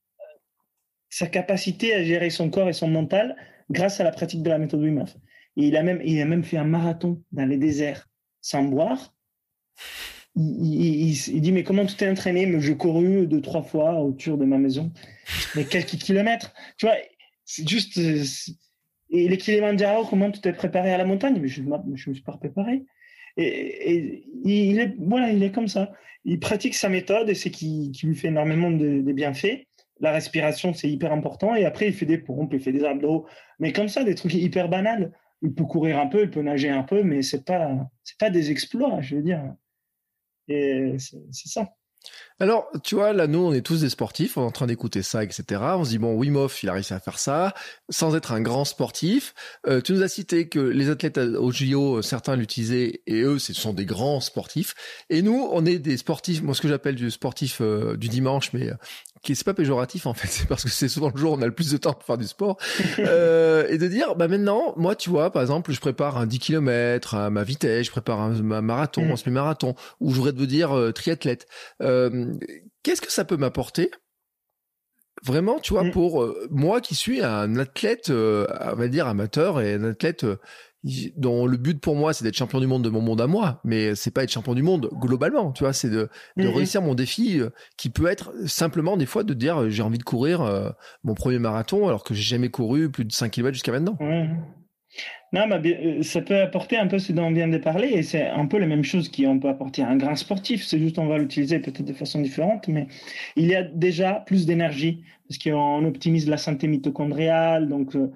sa 1.11 1.27
capacité 1.27 1.95
à 1.95 2.03
gérer 2.03 2.31
son 2.31 2.51
corps 2.51 2.69
et 2.69 2.73
son 2.73 2.89
mental 2.89 3.37
grâce 3.71 4.01
à 4.01 4.05
la 4.05 4.11
pratique 4.11 4.43
de 4.43 4.51
la 4.51 4.59
méthode 4.59 4.81
Wim 4.81 4.99
Hof. 4.99 5.17
Il 5.57 5.67
il 6.05 6.21
a 6.21 6.25
même 6.25 6.45
fait 6.45 6.59
un 6.59 6.65
marathon 6.65 7.23
dans 7.33 7.47
les 7.47 7.57
déserts 7.57 8.09
sans 8.41 8.63
boire 8.63 9.15
il, 10.37 11.41
dit 11.41 11.53
mais 11.53 11.65
comment 11.65 11.87
tu 11.87 11.97
t'es 11.97 12.09
entraîné? 12.09 12.47
Mais 12.47 12.61
j'ai 12.61 12.77
couru 12.77 13.27
deux 13.27 13.41
trois 13.41 13.63
fois 13.63 14.01
autour 14.01 14.37
de 14.37 14.45
ma 14.45 14.59
maison. 14.59 14.93
Mais 15.55 15.65
quelques 15.65 15.97
kilomètres, 15.97 16.53
tu 16.77 16.87
vois 16.87 16.97
C'est 17.45 17.69
juste 17.69 17.99
euh, 17.99 18.23
et 19.11 19.29
les 19.29 19.39
kilomètres 19.39 20.09
comment 20.11 20.31
tu 20.31 20.41
t'es 20.41 20.53
préparé 20.53 20.93
à 20.93 20.99
la 20.99 21.05
montagne? 21.05 21.39
Mais 21.41 21.49
je 21.49 21.63
ne 21.63 21.91
me 21.91 21.97
suis 21.97 22.23
pas 22.23 22.37
préparé. 22.37 22.85
Et, 23.37 24.25
il 24.45 24.79
est 24.79 24.95
voilà, 24.99 25.31
il 25.31 25.43
est 25.43 25.53
comme 25.53 25.69
ça. 25.69 25.93
Il 26.25 26.41
pratique 26.41 26.75
sa 26.75 26.89
méthode 26.89 27.29
et 27.31 27.35
c'est 27.35 27.51
qui, 27.51 27.93
qui 27.93 28.07
lui 28.07 28.17
fait 28.17 28.29
énormément 28.29 28.71
de, 28.71 29.01
bienfaits. 29.13 29.67
La 30.01 30.13
respiration, 30.13 30.75
c'est 30.75 30.91
hyper 30.91 31.13
important. 31.13 31.55
Et 31.55 31.65
après, 31.65 31.87
il 31.87 31.95
fait 31.95 32.07
des 32.07 32.19
pompes, 32.19 32.53
il 32.53 32.61
fait 32.61 32.73
des 32.73 32.85
abdos, 32.85 33.27
mais 33.59 33.73
comme 33.73 33.89
ça, 33.89 34.05
des 34.05 34.15
trucs 34.15 34.35
hyper 34.35 34.69
banals. 34.69 35.13
Il 35.43 35.55
peut 35.55 35.65
courir 35.65 35.99
un 35.99 36.07
peu, 36.07 36.25
il 36.25 36.31
peut 36.31 36.43
nager 36.43 36.71
un 36.71 36.83
peu, 36.83 37.03
mais 37.03 37.23
c'est 37.23 37.45
pas 37.45 37.91
c'est 38.05 38.19
pas 38.19 38.31
des 38.31 38.51
exploits, 38.51 39.01
je 39.01 39.17
veux 39.17 39.23
dire. 39.23 39.43
Et 40.49 40.97
c'est 40.99 41.49
ça. 41.49 41.69
Alors, 42.39 42.69
tu 42.85 42.97
vois, 42.97 43.15
là, 43.15 43.27
nous, 43.27 43.39
on 43.39 43.53
est 43.53 43.63
tous 43.63 43.81
des 43.81 43.89
sportifs, 43.89 44.37
on 44.37 44.43
est 44.43 44.47
en 44.47 44.51
train 44.51 44.67
d'écouter 44.67 45.03
ça, 45.03 45.25
etc. 45.25 45.45
On 45.77 45.85
se 45.85 45.91
dit, 45.91 45.99
bon, 45.99 46.15
Wim 46.15 46.37
Hof, 46.37 46.63
il 46.63 46.69
a 46.69 46.75
réussi 46.75 46.93
à 46.93 47.01
faire 47.01 47.19
ça, 47.19 47.55
sans 47.89 48.15
être 48.15 48.33
un 48.33 48.43
grand 48.43 48.67
sportif. 48.67 49.35
Euh, 49.67 49.81
tu 49.81 49.95
nous 49.95 50.03
as 50.03 50.09
cité 50.09 50.49
que 50.49 50.59
les 50.59 50.91
athlètes 50.91 51.17
au 51.17 51.51
JO, 51.51 52.03
certains 52.03 52.37
l'utilisaient, 52.37 53.01
et 53.07 53.23
eux, 53.23 53.39
ce 53.39 53.55
sont 53.55 53.73
des 53.73 53.87
grands 53.87 54.21
sportifs. 54.21 54.75
Et 55.09 55.23
nous, 55.23 55.49
on 55.51 55.65
est 55.65 55.79
des 55.79 55.97
sportifs, 55.97 56.43
moi, 56.43 56.55
ce 56.55 56.61
que 56.61 56.69
j'appelle 56.69 56.95
du 56.97 57.11
sportif 57.11 57.63
euh, 57.63 57.97
du 57.97 58.09
dimanche, 58.09 58.53
mais 58.53 58.71
qui 59.27 59.35
c'est 59.35 59.45
pas 59.45 59.55
péjoratif 59.55 60.07
en 60.07 60.15
fait, 60.15 60.29
c'est 60.31 60.47
parce 60.47 60.63
que 60.63 60.71
c'est 60.71 60.89
souvent 60.89 61.11
le 61.13 61.19
jour 61.19 61.33
où 61.33 61.37
on 61.37 61.43
a 61.43 61.47
le 61.47 61.53
plus 61.53 61.73
de 61.73 61.77
temps 61.77 61.93
pour 61.93 62.05
faire 62.05 62.19
du 62.19 62.27
sport, 62.27 62.57
euh, 62.99 63.67
et 63.69 63.77
de 63.79 63.87
dire 63.89 64.15
bah 64.15 64.29
maintenant, 64.29 64.73
moi 64.77 64.95
tu 64.95 65.11
vois, 65.11 65.31
par 65.31 65.43
exemple, 65.43 65.73
je 65.73 65.81
prépare 65.81 66.17
un 66.17 66.27
10 66.27 66.39
km 66.39 67.15
à 67.15 67.31
ma 67.31 67.43
vitesse, 67.43 67.87
je 67.87 67.91
prépare 67.91 68.21
un, 68.21 68.31
marathon, 68.63 69.05
mmh. 69.05 69.11
un 69.11 69.17
semi-marathon, 69.17 69.75
ou 70.01 70.11
je 70.11 70.17
voudrais 70.17 70.33
te 70.33 70.43
dire 70.43 70.77
euh, 70.77 70.93
triathlète. 70.93 71.47
Euh, 71.83 72.26
Qu'est-ce 72.83 73.03
que 73.03 73.13
ça 73.13 73.25
peut 73.25 73.37
m'apporter? 73.37 73.91
Vraiment, 75.25 75.59
tu 75.59 75.73
vois, 75.73 75.85
mmh. 75.85 75.93
pour 75.93 76.23
euh, 76.23 76.47
moi 76.51 76.81
qui 76.81 76.95
suis 76.95 77.23
un 77.23 77.57
athlète, 77.57 78.11
euh, 78.11 78.47
on 78.73 78.77
va 78.77 78.89
dire 78.89 79.07
amateur 79.07 79.61
et 79.61 79.75
un 79.75 79.85
athlète 79.85 80.27
dont 81.17 81.47
le 81.47 81.57
but 81.57 81.81
pour 81.81 81.97
moi 81.97 82.13
c'est 82.13 82.25
d'être 82.25 82.37
champion 82.37 82.61
du 82.61 82.67
monde 82.67 82.85
de 82.85 82.91
mon 82.91 83.01
monde 83.01 83.21
à 83.21 83.27
moi, 83.27 83.61
mais 83.65 83.95
c'est 83.95 84.11
pas 84.11 84.23
être 84.23 84.31
champion 84.31 84.55
du 84.55 84.63
monde 84.63 84.89
globalement, 84.93 85.53
tu 85.53 85.65
vois, 85.65 85.73
c'est 85.73 85.91
de, 85.91 86.09
de 86.37 86.45
mhm. 86.45 86.55
réussir 86.55 86.83
mon 86.83 86.95
défi 86.95 87.41
euh, 87.41 87.51
qui 87.77 87.91
peut 87.91 88.07
être 88.07 88.33
simplement 88.47 88.97
des 88.97 89.07
fois 89.07 89.25
de 89.25 89.35
dire 89.35 89.63
euh, 89.63 89.69
j'ai 89.69 89.83
envie 89.83 89.99
de 89.99 90.05
courir 90.05 90.43
euh, 90.43 90.71
mon 91.03 91.15
premier 91.15 91.39
marathon 91.39 91.89
alors 91.89 92.05
que 92.05 92.15
j'ai 92.15 92.23
jamais 92.23 92.51
couru 92.51 92.91
plus 92.91 93.05
de 93.05 93.13
5 93.13 93.31
km 93.31 93.55
jusqu'à 93.55 93.73
maintenant. 93.73 93.99
Non, 95.33 95.49
euh, 95.51 96.03
ça 96.03 96.23
peut 96.23 96.41
apporter 96.41 96.77
un 96.77 96.87
peu 96.87 96.99
ce 96.99 97.13
dont 97.13 97.25
on 97.25 97.33
vient 97.33 97.49
de 97.49 97.59
parler, 97.59 97.89
et 97.89 98.03
c'est 98.03 98.27
un 98.27 98.47
peu 98.47 98.59
la 98.59 98.67
même 98.67 98.85
chose 98.85 99.11
qu'on 99.11 99.41
peut 99.41 99.49
apporter 99.49 99.83
à 99.83 99.89
un 99.89 99.97
grand 99.97 100.15
sportif. 100.15 100.65
C'est 100.65 100.79
juste 100.79 100.99
on 100.99 101.07
va 101.07 101.19
l'utiliser 101.19 101.59
peut-être 101.59 101.83
de 101.83 101.93
façon 101.93 102.21
différente, 102.21 102.69
mais 102.69 102.87
il 103.35 103.47
y 103.47 103.55
a 103.55 103.63
déjà 103.63 104.23
plus 104.27 104.47
d'énergie 104.47 105.03
parce 105.29 105.39
qu'on 105.39 105.85
optimise 105.85 106.29
la 106.29 106.37
santé 106.37 106.69
mitochondriale. 106.69 107.69
Donc, 107.69 107.97
euh, 107.97 108.13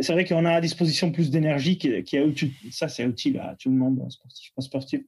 c'est 0.00 0.12
vrai 0.12 0.24
qu'on 0.24 0.44
a 0.44 0.52
à 0.52 0.60
disposition 0.60 1.10
plus 1.10 1.30
d'énergie 1.30 1.78
qui, 1.78 2.02
qui. 2.04 2.52
Ça, 2.70 2.88
c'est 2.88 3.04
utile 3.04 3.40
à 3.40 3.56
tout 3.58 3.68
le 3.68 3.76
monde, 3.76 4.00
sportif, 4.10 4.52
pas 4.54 4.62
sportif. 4.62 5.00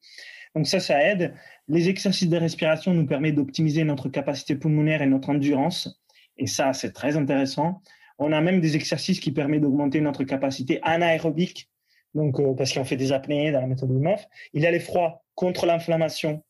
Donc 0.55 0.67
ça, 0.67 0.81
ça 0.81 1.03
aide. 1.03 1.35
Les 1.69 1.89
exercices 1.89 2.29
de 2.29 2.37
respiration 2.37 2.95
nous 2.95 3.07
permettent 3.07 3.35
d'optimiser 3.37 3.85
notre 3.85 4.09
capacité 4.09 4.55
pulmonaire 4.57 5.03
et 5.03 5.07
notre 5.07 5.31
endurance. 5.31 6.01
Et 6.37 6.47
ça, 6.47 6.73
c'est 6.73 6.93
très 6.93 7.17
intéressant. 7.17 7.81
On 8.19 8.33
a 8.33 8.41
même 8.41 8.61
des 8.61 8.77
exercices 8.77 9.21
qui 9.21 9.33
permettent 9.33 9.63
d'augmenter 9.63 10.01
notre 10.01 10.25
capacité 10.25 10.81
anaérobique, 10.83 11.69
donc 12.15 12.39
euh, 12.41 12.55
parce 12.55 12.73
qu'on 12.73 12.85
fait 12.85 12.97
des 12.97 13.13
apnées 13.13 13.51
dans 13.53 13.61
la 13.61 13.67
méthode 13.67 13.91
Wim 13.91 14.07
Hof. 14.07 14.27
Il 14.53 14.63
y 14.63 14.67
a 14.67 14.71
l'effroi 14.71 15.23
contre 15.35 15.67
l'inflammation 15.67 16.43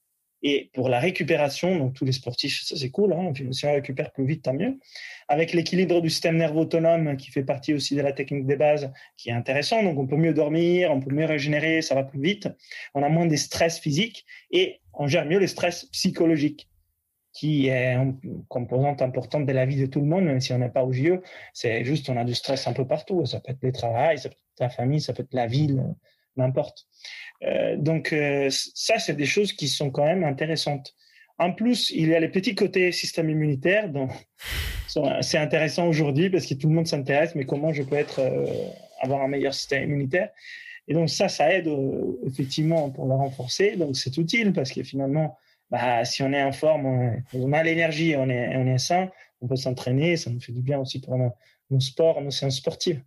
et 0.46 0.70
pour 0.74 0.90
la 0.90 1.00
récupération, 1.00 1.78
donc 1.78 1.94
tous 1.94 2.04
les 2.04 2.12
sportifs, 2.12 2.62
ça 2.64 2.76
c'est 2.76 2.90
cool, 2.90 3.14
hein, 3.14 3.32
si 3.50 3.64
on 3.64 3.72
récupère 3.72 4.12
plus 4.12 4.26
vite, 4.26 4.42
tant 4.42 4.52
mieux. 4.52 4.78
Avec 5.26 5.54
l'équilibre 5.54 6.02
du 6.02 6.10
système 6.10 6.36
nerveux 6.36 6.60
autonome, 6.60 7.16
qui 7.16 7.30
fait 7.30 7.42
partie 7.42 7.72
aussi 7.72 7.96
de 7.96 8.02
la 8.02 8.12
technique 8.12 8.44
des 8.44 8.56
bases, 8.56 8.92
qui 9.16 9.30
est 9.30 9.32
intéressant, 9.32 9.82
donc 9.82 9.98
on 9.98 10.06
peut 10.06 10.16
mieux 10.16 10.34
dormir, 10.34 10.92
on 10.92 11.00
peut 11.00 11.14
mieux 11.14 11.24
régénérer, 11.24 11.80
ça 11.80 11.94
va 11.94 12.04
plus 12.04 12.20
vite, 12.20 12.50
on 12.92 13.02
a 13.02 13.08
moins 13.08 13.24
de 13.24 13.36
stress 13.36 13.78
physique 13.78 14.26
et 14.50 14.80
on 14.92 15.06
gère 15.06 15.24
mieux 15.24 15.38
le 15.38 15.46
stress 15.46 15.86
psychologique 15.86 16.68
qui 17.35 17.66
est 17.66 17.95
une 17.95 18.16
composante 18.49 19.03
importante 19.03 19.45
de 19.45 19.53
la 19.53 19.66
vie 19.66 19.76
de 19.76 19.87
tout 19.87 20.01
le 20.01 20.07
monde, 20.07 20.24
même 20.24 20.41
si 20.41 20.53
on 20.53 20.59
n'est 20.59 20.70
pas 20.70 20.85
au 20.85 20.93
JE. 20.93 21.20
C'est 21.53 21.85
juste, 21.85 22.09
on 22.09 22.16
a 22.16 22.24
du 22.24 22.32
stress 22.32 22.66
un 22.68 22.72
peu 22.72 22.87
partout. 22.87 23.26
Ça 23.26 23.41
peut 23.41 23.53
être 23.53 23.62
le 23.62 23.72
travail, 23.72 24.18
ça 24.18 24.28
peut 24.28 24.37
être 24.37 24.61
la 24.61 24.70
famille, 24.70 25.01
ça 25.01 25.12
peut 25.12 25.24
être 25.24 25.35
la 25.35 25.49
ville, 25.49 25.82
n'importe. 26.37 26.87
Euh, 27.43 27.76
donc 27.76 28.12
euh, 28.12 28.49
ça, 28.51 29.01
c'est 29.01 29.14
des 29.14 29.26
choses 29.26 29.53
qui 29.53 29.66
sont 29.66 29.91
quand 29.91 30.05
même 30.05 30.22
intéressantes. 30.22 30.95
En 31.39 31.53
plus, 31.53 31.91
il 31.91 32.09
y 32.09 32.14
a 32.14 32.20
les 32.20 32.28
petits 32.28 32.55
côtés 32.55 32.93
système 32.93 33.28
immunitaire, 33.28 33.89
donc 33.89 34.12
c'est 35.20 35.39
intéressant 35.39 35.89
aujourd'hui 35.89 36.30
parce 36.30 36.47
que 36.47 36.55
tout 36.55 36.68
le 36.68 36.74
monde 36.74 36.87
s'intéresse, 36.87 37.35
mais 37.35 37.47
comment 37.47 37.72
je 37.72 37.82
peux 37.82 37.97
être 37.97 38.20
euh, 38.20 38.47
avoir 39.01 39.22
un 39.22 39.28
meilleur 39.28 39.53
système 39.53 39.82
immunitaire 39.82 40.30
Et 40.87 40.95
donc 40.95 41.11
ça, 41.11 41.28
ça 41.28 41.53
aide 41.53 41.68
effectivement 42.24 42.91
pour 42.91 43.07
le 43.07 43.14
renforcer. 43.14 43.74
Donc 43.74 43.97
c'est 43.97 44.16
utile 44.18 44.53
parce 44.53 44.70
que 44.70 44.85
finalement, 44.85 45.37
bah, 45.74 46.04
si 46.04 46.22
on 46.22 46.32
est 46.32 46.42
en 46.42 46.52
forme, 46.52 46.86
on, 47.32 47.52
a 47.52 47.62
l'énergie, 47.64 48.14
on 48.16 48.28
est, 48.28 48.56
on 48.56 48.64
est 48.64 48.78
sain, 48.78 49.10
on 49.40 49.48
peut 49.48 49.56
s'entraîner, 49.56 50.16
ça 50.16 50.30
nous 50.30 50.40
fait 50.40 50.52
du 50.52 50.62
bien 50.62 50.78
aussi 50.78 51.00
pour 51.00 51.18
nos, 51.18 51.32
nos 51.68 51.80
sports, 51.80 52.20
nos 52.20 52.30
séances 52.30 52.58
sportives. 52.58 53.02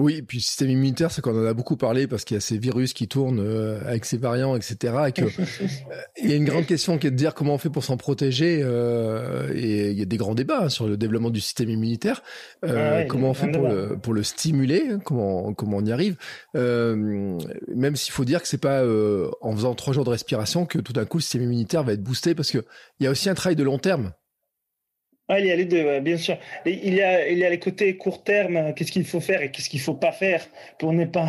Oui, 0.00 0.16
et 0.16 0.22
puis 0.22 0.38
le 0.38 0.42
système 0.42 0.70
immunitaire, 0.70 1.10
c'est 1.10 1.20
qu'on 1.20 1.38
en 1.38 1.44
a 1.44 1.52
beaucoup 1.52 1.76
parlé 1.76 2.06
parce 2.06 2.24
qu'il 2.24 2.34
y 2.34 2.38
a 2.38 2.40
ces 2.40 2.56
virus 2.56 2.94
qui 2.94 3.06
tournent 3.06 3.38
euh, 3.38 3.82
avec 3.86 4.06
ces 4.06 4.16
variants, 4.16 4.56
etc. 4.56 4.94
Et 5.08 5.12
que, 5.12 5.26
euh, 5.26 5.44
il 6.22 6.30
y 6.30 6.32
a 6.32 6.36
une 6.36 6.46
grande 6.46 6.64
question 6.64 6.96
qui 6.96 7.06
est 7.06 7.10
de 7.10 7.16
dire 7.16 7.34
comment 7.34 7.52
on 7.52 7.58
fait 7.58 7.68
pour 7.68 7.84
s'en 7.84 7.98
protéger. 7.98 8.62
Euh, 8.64 9.52
et 9.54 9.90
il 9.90 9.98
y 9.98 10.00
a 10.00 10.06
des 10.06 10.16
grands 10.16 10.34
débats 10.34 10.62
hein, 10.62 10.68
sur 10.70 10.86
le 10.86 10.96
développement 10.96 11.28
du 11.28 11.42
système 11.42 11.68
immunitaire. 11.68 12.22
Euh, 12.64 13.02
ah 13.02 13.04
comment 13.04 13.28
on 13.28 13.34
fait 13.34 13.50
pour 13.50 13.68
le, 13.68 13.98
pour 13.98 14.14
le 14.14 14.22
stimuler 14.22 14.88
hein, 14.90 15.00
Comment 15.04 15.52
comment 15.52 15.76
on 15.76 15.84
y 15.84 15.92
arrive 15.92 16.16
euh, 16.56 17.38
Même 17.68 17.94
s'il 17.94 18.12
faut 18.12 18.24
dire 18.24 18.40
que 18.40 18.48
c'est 18.48 18.56
pas 18.56 18.82
en 19.42 19.54
faisant 19.54 19.74
trois 19.74 19.92
jours 19.92 20.04
de 20.04 20.10
respiration 20.10 20.64
que 20.64 20.78
tout 20.78 20.94
d'un 20.94 21.04
coup 21.04 21.18
le 21.18 21.22
système 21.22 21.42
immunitaire 21.42 21.82
va 21.82 21.92
être 21.92 22.02
boosté 22.02 22.34
parce 22.34 22.50
que 22.50 22.64
il 23.00 23.04
y 23.04 23.06
a 23.06 23.10
aussi 23.10 23.28
un 23.28 23.34
travail 23.34 23.56
de 23.56 23.64
long 23.64 23.78
terme 23.78 24.12
ah, 25.32 25.38
il 25.38 25.46
y 25.46 25.52
a 25.52 25.54
les 25.54 25.64
deux, 25.64 26.00
bien 26.00 26.16
sûr. 26.16 26.36
il, 26.66 26.92
y 26.92 27.02
a, 27.02 27.28
il 27.28 27.38
y 27.38 27.44
a 27.44 27.50
les 27.50 27.60
côtés 27.60 27.96
court 27.96 28.24
terme, 28.24 28.56
euh, 28.56 28.72
qu'est-ce 28.72 28.90
qu'il 28.90 29.04
faut 29.04 29.20
faire 29.20 29.42
et 29.42 29.52
qu'est-ce 29.52 29.70
qu'il 29.70 29.78
faut 29.80 29.94
pas 29.94 30.10
faire 30.10 30.44
pour 30.76 30.92
ne 30.92 31.04
pas 31.04 31.28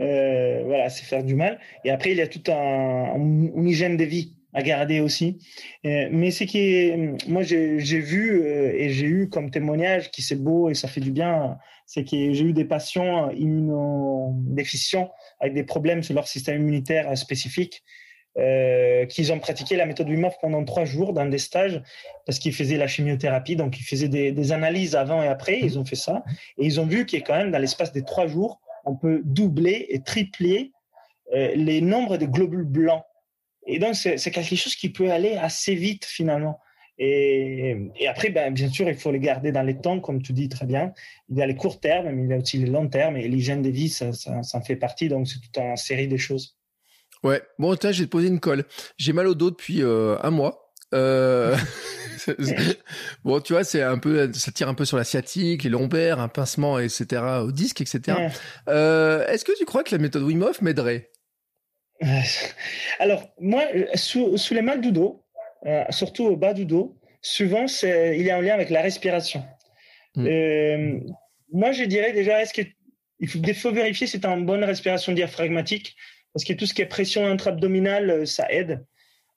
euh, 0.00 0.62
voilà, 0.64 0.88
se 0.88 1.04
faire 1.04 1.22
du 1.22 1.34
mal. 1.34 1.60
Et 1.84 1.90
après, 1.90 2.12
il 2.12 2.16
y 2.16 2.22
a 2.22 2.26
tout 2.26 2.42
un, 2.50 3.14
une 3.16 3.68
hygiène 3.68 3.98
de 3.98 4.04
vie 4.04 4.34
à 4.54 4.62
garder 4.62 5.00
aussi. 5.00 5.36
Euh, 5.84 6.08
mais 6.10 6.30
ce 6.30 6.44
qui 6.44 6.58
est, 6.58 7.28
moi, 7.28 7.42
j'ai 7.42 7.76
vu 7.98 8.46
et 8.46 8.88
j'ai 8.88 9.06
eu 9.06 9.28
comme 9.28 9.50
témoignage 9.50 10.10
qui 10.10 10.22
c'est 10.22 10.42
beau 10.42 10.70
et 10.70 10.74
ça 10.74 10.88
fait 10.88 11.02
du 11.02 11.10
bien, 11.10 11.58
c'est 11.84 12.04
que 12.04 12.32
j'ai 12.32 12.44
eu 12.44 12.54
des 12.54 12.64
patients 12.64 13.30
immunodéficients 13.30 15.10
avec 15.38 15.52
des 15.52 15.64
problèmes 15.64 16.02
sur 16.02 16.14
leur 16.14 16.28
système 16.28 16.62
immunitaire 16.62 17.14
spécifique 17.18 17.82
euh, 18.36 19.06
qu'ils 19.06 19.32
ont 19.32 19.38
pratiqué 19.38 19.76
la 19.76 19.86
méthode 19.86 20.08
Wim 20.08 20.24
Hof 20.24 20.34
pendant 20.40 20.64
trois 20.64 20.84
jours 20.84 21.12
dans 21.12 21.24
des 21.26 21.38
stages 21.38 21.80
parce 22.26 22.40
qu'ils 22.40 22.52
faisaient 22.52 22.76
la 22.76 22.88
chimiothérapie, 22.88 23.54
donc 23.54 23.78
ils 23.78 23.84
faisaient 23.84 24.08
des, 24.08 24.52
analyses 24.52 24.96
avant 24.96 25.22
et 25.22 25.28
après, 25.28 25.60
ils 25.60 25.78
ont 25.78 25.84
fait 25.84 25.94
ça 25.94 26.24
et 26.58 26.66
ils 26.66 26.80
ont 26.80 26.86
vu 26.86 27.06
qu'il 27.06 27.22
quand 27.22 27.36
même 27.36 27.52
dans 27.52 27.60
l'espace 27.60 27.92
des 27.92 28.02
trois 28.02 28.26
jours, 28.26 28.60
on 28.84 28.96
peut 28.96 29.22
doubler 29.24 29.86
et 29.88 30.02
tripler 30.02 30.72
euh, 31.32 31.52
les 31.54 31.80
nombres 31.80 32.16
de 32.16 32.26
globules 32.26 32.64
blancs. 32.64 33.04
Et 33.66 33.78
donc 33.78 33.94
c'est 33.94 34.18
quelque 34.18 34.56
chose 34.56 34.74
qui 34.74 34.90
peut 34.90 35.12
aller 35.12 35.36
assez 35.36 35.76
vite 35.76 36.04
finalement. 36.04 36.58
Et, 36.98 37.76
après, 38.08 38.30
ben, 38.30 38.52
bien 38.52 38.68
sûr, 38.68 38.88
il 38.88 38.94
faut 38.94 39.10
les 39.10 39.18
garder 39.18 39.50
dans 39.52 39.62
les 39.62 39.76
temps, 39.76 39.98
comme 40.00 40.22
tu 40.22 40.32
dis 40.32 40.48
très 40.48 40.66
bien. 40.66 40.92
Il 41.28 41.36
y 41.36 41.42
a 41.42 41.46
les 41.46 41.56
courts 41.56 41.80
termes, 41.80 42.10
mais 42.10 42.22
il 42.24 42.30
y 42.30 42.32
a 42.32 42.36
aussi 42.36 42.58
les 42.58 42.66
longs 42.66 42.88
termes. 42.88 43.16
Et 43.16 43.26
l'hygiène 43.26 43.62
de 43.62 43.70
vie, 43.70 43.88
ça, 43.88 44.12
ça, 44.12 44.44
ça 44.44 44.58
en 44.58 44.60
fait 44.60 44.76
partie. 44.76 45.08
Donc, 45.08 45.26
c'est 45.26 45.40
toute 45.40 45.58
une 45.58 45.76
série 45.76 46.06
de 46.06 46.16
choses. 46.16 46.56
Ouais. 47.24 47.42
Bon, 47.58 47.74
tiens, 47.74 47.90
j'ai 47.90 48.06
posé 48.06 48.28
une 48.28 48.38
colle. 48.38 48.64
J'ai 48.98 49.14
mal 49.14 49.26
au 49.26 49.34
dos 49.34 49.50
depuis 49.50 49.82
euh, 49.82 50.16
un 50.22 50.30
mois. 50.30 50.72
Euh... 50.92 51.56
bon, 53.24 53.40
tu 53.40 53.52
vois, 53.52 53.64
c'est 53.64 53.82
un 53.82 53.98
peu, 53.98 54.32
ça 54.32 54.52
tire 54.52 54.68
un 54.68 54.74
peu 54.74 54.84
sur 54.84 54.96
la 54.96 55.04
sciatique, 55.04 55.64
les 55.64 55.70
lombaires, 55.70 56.20
un 56.20 56.28
pincement, 56.28 56.78
etc., 56.78 57.22
au 57.42 57.52
disque, 57.52 57.82
etc. 57.82 58.28
Euh, 58.68 59.26
Est-ce 59.26 59.44
que 59.44 59.52
tu 59.58 59.66
crois 59.66 59.82
que 59.82 59.94
la 59.94 60.00
méthode 60.00 60.22
Wim 60.22 60.42
Hof 60.42 60.62
m'aiderait? 60.62 61.10
Alors, 62.98 63.28
moi, 63.38 63.62
sous, 63.94 64.38
sous 64.38 64.54
les 64.54 64.62
mal 64.62 64.80
du 64.80 64.90
dos, 64.90 65.22
surtout 65.90 66.24
au 66.24 66.36
bas 66.36 66.54
du 66.54 66.64
dos, 66.64 66.98
souvent, 67.20 67.66
c'est, 67.66 68.18
il 68.18 68.24
y 68.24 68.30
a 68.30 68.38
un 68.38 68.40
lien 68.40 68.54
avec 68.54 68.70
la 68.70 68.80
respiration. 68.80 69.44
Hmm. 70.14 71.00
Moi, 71.52 71.72
je 71.72 71.84
dirais 71.84 72.12
déjà, 72.12 72.40
est-ce 72.40 72.54
faut, 73.28 73.38
il 73.46 73.54
faut 73.54 73.72
vérifier 73.72 74.06
si 74.06 74.18
tu 74.18 74.26
as 74.26 74.30
une 74.30 74.46
bonne 74.46 74.64
respiration 74.64 75.12
diaphragmatique 75.12 75.94
parce 76.34 76.44
que 76.44 76.52
tout 76.52 76.66
ce 76.66 76.74
qui 76.74 76.82
est 76.82 76.86
pression 76.86 77.26
intra-abdominale, 77.26 78.10
euh, 78.10 78.26
ça 78.26 78.50
aide. 78.50 78.84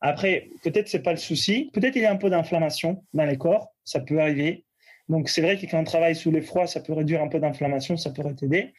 Après, 0.01 0.49
peut-être 0.63 0.89
c'est 0.89 1.01
pas 1.01 1.11
le 1.11 1.17
souci. 1.17 1.69
Peut-être 1.73 1.95
il 1.95 2.01
y 2.01 2.05
a 2.05 2.11
un 2.11 2.17
peu 2.17 2.29
d'inflammation 2.29 3.03
dans 3.13 3.25
les 3.25 3.37
corps, 3.37 3.73
ça 3.83 3.99
peut 3.99 4.19
arriver. 4.19 4.65
Donc 5.07 5.29
c'est 5.29 5.41
vrai 5.41 5.57
que 5.57 5.65
quand 5.65 5.79
on 5.79 5.83
travaille 5.83 6.15
sous 6.15 6.31
l'effroi, 6.31 6.67
ça 6.67 6.81
peut 6.81 6.93
réduire 6.93 7.21
un 7.21 7.29
peu 7.29 7.39
d'inflammation, 7.39 7.97
ça 7.97 8.09
pourrait 8.09 8.33
t'aider. 8.33 8.73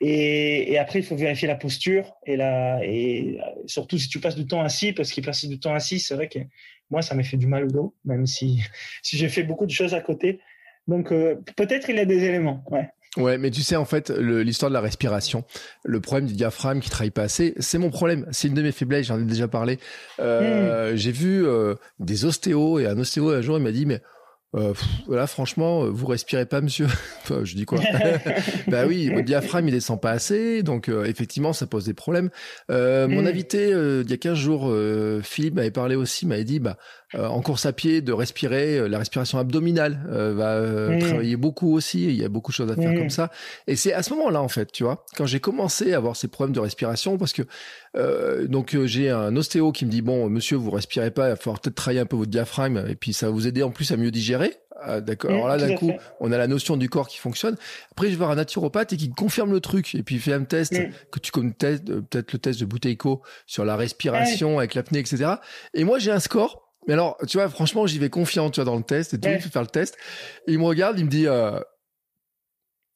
Et, 0.00 0.78
après, 0.78 1.00
il 1.00 1.04
faut 1.04 1.16
vérifier 1.16 1.48
la 1.48 1.56
posture 1.56 2.14
et, 2.24 2.36
la, 2.36 2.80
et 2.84 3.38
surtout 3.66 3.98
si 3.98 4.08
tu 4.08 4.20
passes 4.20 4.36
du 4.36 4.46
temps 4.46 4.62
assis, 4.62 4.92
parce 4.92 5.10
qu'il 5.10 5.24
passe 5.24 5.44
du 5.44 5.58
temps 5.58 5.74
assis, 5.74 5.98
c'est 5.98 6.14
vrai 6.14 6.28
que 6.28 6.38
moi, 6.90 7.02
ça 7.02 7.14
m'a 7.14 7.22
fait 7.22 7.36
du 7.36 7.46
mal 7.46 7.64
au 7.64 7.68
dos, 7.68 7.94
même 8.04 8.26
si, 8.26 8.62
si 9.02 9.18
j'ai 9.18 9.28
fait 9.28 9.42
beaucoup 9.42 9.66
de 9.66 9.72
choses 9.72 9.94
à 9.94 10.00
côté. 10.00 10.40
Donc 10.86 11.12
euh, 11.12 11.36
peut-être 11.56 11.90
il 11.90 11.96
y 11.96 12.00
a 12.00 12.04
des 12.04 12.24
éléments. 12.24 12.64
Ouais. 12.70 12.88
Ouais, 13.16 13.38
mais 13.38 13.50
tu 13.50 13.62
sais, 13.62 13.76
en 13.76 13.84
fait, 13.84 14.10
l'histoire 14.10 14.70
de 14.70 14.74
la 14.74 14.80
respiration, 14.80 15.44
le 15.84 16.00
problème 16.00 16.26
du 16.26 16.34
diaphragme 16.34 16.80
qui 16.80 16.90
travaille 16.90 17.10
pas 17.10 17.22
assez, 17.22 17.54
c'est 17.58 17.78
mon 17.78 17.90
problème. 17.90 18.26
C'est 18.30 18.48
une 18.48 18.54
de 18.54 18.62
mes 18.62 18.72
faiblesses, 18.72 19.06
j'en 19.06 19.18
ai 19.18 19.24
déjà 19.24 19.48
parlé. 19.48 19.78
Euh, 20.20 20.92
hmm. 20.92 20.96
J'ai 20.96 21.12
vu 21.12 21.46
euh, 21.46 21.74
des 21.98 22.24
ostéos 22.24 22.78
et 22.78 22.86
un 22.86 22.98
ostéo 22.98 23.30
un 23.30 23.40
jour, 23.40 23.56
il 23.56 23.64
m'a 23.64 23.72
dit, 23.72 23.86
mais 23.86 24.02
euh, 24.56 24.72
là, 25.08 25.26
franchement, 25.26 25.84
euh, 25.84 25.90
vous 25.90 26.06
respirez 26.06 26.46
pas, 26.46 26.62
monsieur. 26.62 26.86
enfin, 27.22 27.40
je 27.44 27.54
dis 27.54 27.66
quoi 27.66 27.80
Bah 28.66 28.86
oui, 28.86 29.10
votre 29.10 29.24
diaphragme 29.24 29.68
il 29.68 29.72
descend 29.72 30.00
pas 30.00 30.10
assez, 30.10 30.62
donc 30.62 30.88
euh, 30.88 31.04
effectivement, 31.04 31.52
ça 31.52 31.66
pose 31.66 31.84
des 31.84 31.94
problèmes. 31.94 32.30
Euh, 32.70 33.08
Mon 33.08 33.22
hmm. 33.22 33.26
invité 33.26 33.68
il 33.68 34.10
y 34.10 34.14
a 34.14 34.16
15 34.16 34.38
jours, 34.38 34.74
Philippe 35.22 35.54
m'avait 35.54 35.70
parlé 35.70 35.96
aussi, 35.96 36.26
m'avait 36.26 36.44
dit, 36.44 36.60
bah 36.60 36.76
en 37.14 37.40
course 37.40 37.64
à 37.64 37.72
pied, 37.72 38.02
de 38.02 38.12
respirer, 38.12 38.86
la 38.86 38.98
respiration 38.98 39.38
abdominale 39.38 39.98
va 40.08 40.60
hmm. 40.60 40.98
travailler 40.98 41.36
beaucoup 41.36 41.74
aussi. 41.74 42.04
Il 42.04 42.16
y 42.16 42.24
a 42.24 42.28
beaucoup 42.28 42.50
de 42.50 42.56
choses 42.56 42.70
à 42.70 42.74
faire 42.74 42.92
hmm. 42.92 42.98
comme 42.98 43.10
ça. 43.10 43.30
Et 43.66 43.76
c'est 43.76 43.92
à 43.92 44.02
ce 44.02 44.12
moment-là, 44.14 44.42
en 44.42 44.48
fait, 44.48 44.70
tu 44.72 44.84
vois, 44.84 45.04
quand 45.16 45.26
j'ai 45.26 45.40
commencé 45.40 45.92
à 45.92 45.96
avoir 45.96 46.16
ces 46.16 46.28
problèmes 46.28 46.54
de 46.54 46.60
respiration, 46.60 47.18
parce 47.18 47.32
que 47.32 47.42
donc 48.46 48.76
j'ai 48.84 49.10
un 49.10 49.34
ostéo 49.36 49.72
qui 49.72 49.84
me 49.84 49.90
dit, 49.90 50.02
bon, 50.02 50.28
monsieur, 50.30 50.56
vous 50.56 50.70
respirez 50.70 51.10
pas, 51.10 51.26
il 51.26 51.30
va 51.30 51.36
falloir 51.36 51.60
peut-être 51.60 51.74
travailler 51.74 52.00
un 52.00 52.06
peu 52.06 52.16
votre 52.16 52.30
diaphragme, 52.30 52.84
et 52.88 52.94
puis 52.94 53.12
ça 53.12 53.26
va 53.26 53.32
vous 53.32 53.46
aider 53.46 53.62
en 53.62 53.70
plus 53.70 53.90
à 53.92 53.96
mieux 53.96 54.10
digérer 54.10 54.37
ah, 54.80 55.00
d'accord. 55.00 55.30
Alors 55.30 55.48
là, 55.48 55.56
d'un 55.56 55.74
coup, 55.74 55.92
on 56.20 56.30
a 56.30 56.38
la 56.38 56.46
notion 56.46 56.76
du 56.76 56.88
corps 56.88 57.08
qui 57.08 57.18
fonctionne. 57.18 57.56
Après, 57.90 58.06
je 58.06 58.12
vais 58.12 58.18
voir 58.18 58.30
un 58.30 58.36
naturopathe 58.36 58.92
et 58.92 58.96
qui 58.96 59.10
confirme 59.10 59.50
le 59.50 59.60
truc. 59.60 59.94
Et 59.94 60.02
puis, 60.02 60.16
il 60.16 60.20
fait 60.20 60.32
un 60.32 60.44
test 60.44 60.74
que 61.10 61.18
tu 61.18 61.32
connais 61.32 61.52
euh, 61.64 62.00
peut-être 62.02 62.32
le 62.32 62.38
test 62.38 62.60
de 62.60 62.64
Bouteiko 62.64 63.22
sur 63.46 63.64
la 63.64 63.76
respiration 63.76 64.58
avec 64.58 64.74
l'apnée, 64.74 65.00
etc. 65.00 65.34
Et 65.74 65.84
moi, 65.84 65.98
j'ai 65.98 66.12
un 66.12 66.20
score. 66.20 66.72
Mais 66.86 66.94
alors, 66.94 67.18
tu 67.26 67.38
vois, 67.38 67.48
franchement, 67.48 67.86
j'y 67.86 67.98
vais 67.98 68.08
confiant, 68.08 68.50
tu 68.50 68.60
vois, 68.60 68.64
dans 68.64 68.76
le 68.76 68.84
test 68.84 69.14
et 69.14 69.20
tout. 69.20 69.28
Il 69.28 69.40
fait 69.40 69.50
faire 69.50 69.62
le 69.62 69.68
test. 69.68 69.96
Et 70.46 70.52
il 70.52 70.58
me 70.58 70.64
regarde, 70.64 70.98
il 70.98 71.06
me 71.06 71.10
dit, 71.10 71.26
euh, 71.26 71.60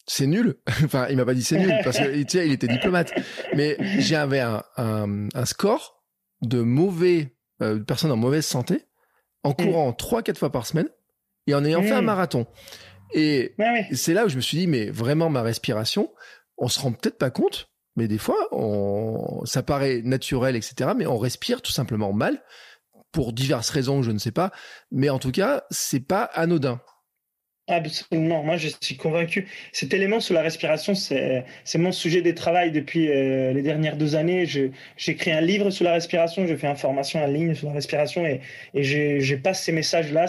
c'est 0.07 0.27
nul. 0.27 0.57
enfin, 0.85 1.09
il 1.11 1.17
m'a 1.17 1.25
pas 1.25 1.35
dit 1.35 1.43
c'est 1.43 1.59
nul 1.59 1.73
parce 1.83 1.99
que, 1.99 2.23
tu 2.23 2.29
sais, 2.29 2.47
il 2.47 2.53
était 2.53 2.69
diplomate. 2.69 3.13
Mais 3.55 3.77
j'avais 3.99 4.41
un, 4.41 4.63
un, 4.77 5.29
un, 5.35 5.45
score 5.47 6.05
de 6.43 6.61
mauvais, 6.61 7.37
euh, 7.61 7.81
personnes 7.81 8.13
en 8.13 8.17
mauvaise 8.17 8.47
santé 8.47 8.87
en 9.43 9.53
courant 9.53 9.93
trois, 9.93 10.23
quatre 10.23 10.39
fois 10.39 10.53
par 10.53 10.67
semaine 10.67 10.89
et 11.47 11.55
en 11.55 11.65
ayant 11.65 11.83
fait 11.83 11.93
un 11.93 12.03
mmh. 12.03 12.07
marathon. 12.07 12.47
Et 13.15 13.55
c'est 13.93 14.15
là 14.15 14.27
où 14.27 14.29
je 14.29 14.37
me 14.37 14.41
suis 14.41 14.59
dit, 14.59 14.67
mais 14.67 14.87
vraiment 14.87 15.29
ma 15.29 15.43
respiration, 15.43 16.11
on 16.57 16.69
se 16.69 16.81
rend 16.81 16.93
peut-être 16.93 17.19
pas 17.19 17.31
compte, 17.31 17.69
mais 17.97 18.09
des 18.09 18.19
fois, 18.19 18.39
on, 18.53 19.43
ça 19.45 19.63
paraît 19.63 20.01
naturel, 20.03 20.57
etc. 20.57 20.91
Mais 20.97 21.07
on 21.07 21.19
respire 21.19 21.61
tout 21.61 21.73
simplement 21.73 22.13
mal 22.13 22.43
pour 23.11 23.33
diverses 23.33 23.69
raisons, 23.69 24.03
je 24.03 24.11
ne 24.11 24.19
sais 24.19 24.33
pas. 24.33 24.51
Mais 24.91 25.11
en 25.11 25.19
tout 25.19 25.33
cas, 25.33 25.65
c'est 25.71 26.07
pas 26.07 26.23
anodin. 26.23 26.81
Absolument, 27.69 28.43
moi 28.43 28.57
je 28.57 28.69
suis 28.81 28.97
convaincu. 28.97 29.47
Cet 29.73 29.95
élément 29.95 30.19
sur 30.19 30.35
la 30.35 30.43
respiration, 30.43 30.95
c'est 30.97 31.45
mon 31.77 31.93
sujet 31.93 32.21
de 32.21 32.33
travail 32.33 32.73
depuis 32.73 33.09
euh, 33.09 33.53
les 33.53 33.63
dernières 33.63 33.97
deux 33.97 34.17
années. 34.17 34.47
J'ai 34.47 34.73
un 35.27 35.41
livre 35.41 35.71
sur 35.71 35.85
la 35.85 35.93
respiration, 35.93 36.45
je 36.47 36.57
fais 36.57 36.67
une 36.67 36.77
formation 36.77 37.23
en 37.23 37.29
ligne 37.29 37.55
sur 37.55 37.69
la 37.69 37.75
respiration 37.75 38.27
et, 38.27 38.41
et 38.75 38.83
je, 38.83 39.35
passe 39.37 39.63
ces 39.63 39.73
messages-là. 39.73 40.27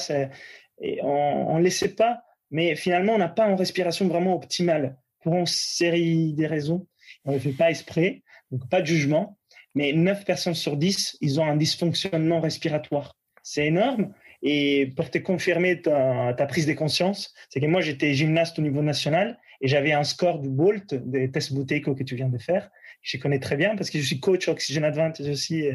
Et 0.82 1.00
on 1.04 1.58
ne 1.58 1.64
laissait 1.64 1.96
pas, 1.96 2.24
mais 2.52 2.76
finalement, 2.76 3.14
on 3.14 3.18
n'a 3.18 3.30
pas 3.30 3.48
une 3.48 3.58
respiration 3.58 4.08
vraiment 4.08 4.36
optimale 4.36 4.98
pour 5.22 5.36
une 5.36 5.46
série 5.46 6.34
de 6.34 6.46
raisons. 6.46 6.88
On 7.26 7.32
ne 7.32 7.36
le 7.38 7.42
fait 7.42 7.52
pas 7.52 7.70
exprès, 7.70 8.24
donc 8.52 8.70
pas 8.70 8.82
de 8.82 8.88
jugement. 8.88 9.38
Mais 9.76 9.94
9 9.94 10.26
personnes 10.26 10.54
sur 10.54 10.78
10, 10.78 11.18
ils 11.22 11.40
ont 11.40 11.46
un 11.46 11.56
dysfonctionnement 11.56 12.40
respiratoire. 12.40 13.18
C'est 13.42 13.66
énorme. 13.66 14.14
Et 14.44 14.94
pour 14.96 15.10
te 15.10 15.18
confirmer 15.18 15.82
ta, 15.82 16.46
prise 16.48 16.68
de 16.68 16.74
conscience, 16.74 17.34
c'est 17.50 17.60
que 17.60 17.66
moi, 17.66 17.82
j'étais 17.82 18.14
gymnaste 18.14 18.60
au 18.60 18.62
niveau 18.62 18.82
national 18.82 19.40
et 19.62 19.68
j'avais 19.68 19.94
un 19.94 20.04
score 20.04 20.40
du 20.40 20.50
BOLT, 20.50 20.96
des 21.06 21.32
tests 21.32 21.54
Bouteco 21.54 21.96
que 21.96 22.04
tu 22.04 22.16
viens 22.16 22.30
de 22.30 22.38
faire. 22.38 22.70
Je 23.04 23.18
connais 23.18 23.40
très 23.40 23.58
bien 23.58 23.76
parce 23.76 23.90
que 23.90 24.00
je 24.00 24.06
suis 24.06 24.20
coach 24.20 24.48
Oxygen 24.48 24.84
Advantage 24.84 25.30
aussi. 25.30 25.68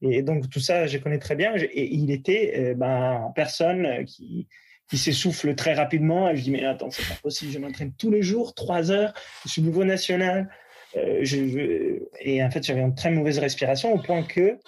Et 0.00 0.22
donc, 0.22 0.48
tout 0.48 0.60
ça, 0.60 0.86
je 0.86 0.96
connais 0.98 1.18
très 1.18 1.34
bien. 1.34 1.54
Et 1.56 1.94
il 1.94 2.10
était 2.10 2.54
euh, 2.56 2.74
ben, 2.74 3.32
personne 3.34 4.04
qui, 4.04 4.46
qui 4.88 4.96
s'essouffle 4.96 5.54
très 5.54 5.74
rapidement. 5.74 6.30
Et 6.30 6.36
je 6.36 6.42
dis, 6.42 6.50
mais 6.50 6.64
attends, 6.64 6.90
c'est 6.90 7.06
pas 7.06 7.20
possible. 7.20 7.52
Je 7.52 7.58
m'entraîne 7.58 7.92
tous 7.92 8.10
les 8.10 8.22
jours, 8.22 8.54
trois 8.54 8.90
heures. 8.90 9.12
Je 9.44 9.50
suis 9.50 9.60
au 9.60 9.64
niveau 9.64 9.84
national. 9.84 10.48
Euh, 10.96 11.18
je, 11.22 12.00
et 12.20 12.42
en 12.42 12.50
fait, 12.50 12.64
j'avais 12.64 12.80
une 12.80 12.94
très 12.94 13.10
mauvaise 13.10 13.38
respiration 13.38 13.92
au 13.92 13.98
point 13.98 14.22
que 14.22 14.58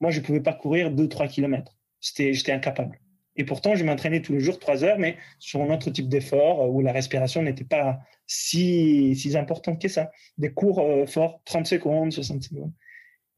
moi, 0.00 0.10
je 0.10 0.20
pouvais 0.20 0.40
pas 0.40 0.52
courir 0.52 0.90
2-3 0.90 1.28
kilomètres. 1.28 1.72
J'étais 2.00 2.52
incapable. 2.52 2.98
Et 3.36 3.44
pourtant, 3.44 3.74
je 3.74 3.84
m'entraînais 3.84 4.22
tous 4.22 4.32
les 4.32 4.40
jours 4.40 4.58
3 4.58 4.84
heures, 4.84 4.98
mais 4.98 5.16
sur 5.38 5.60
un 5.62 5.72
autre 5.72 5.90
type 5.90 6.08
d'effort 6.08 6.68
où 6.70 6.80
la 6.80 6.92
respiration 6.92 7.42
n'était 7.42 7.64
pas 7.64 7.98
si, 8.26 9.14
si 9.16 9.36
importante 9.36 9.80
que 9.80 9.88
ça. 9.88 10.10
Des 10.38 10.52
cours 10.52 10.80
euh, 10.80 11.06
forts, 11.06 11.40
30 11.44 11.66
secondes, 11.66 12.12
60 12.12 12.42
secondes. 12.42 12.72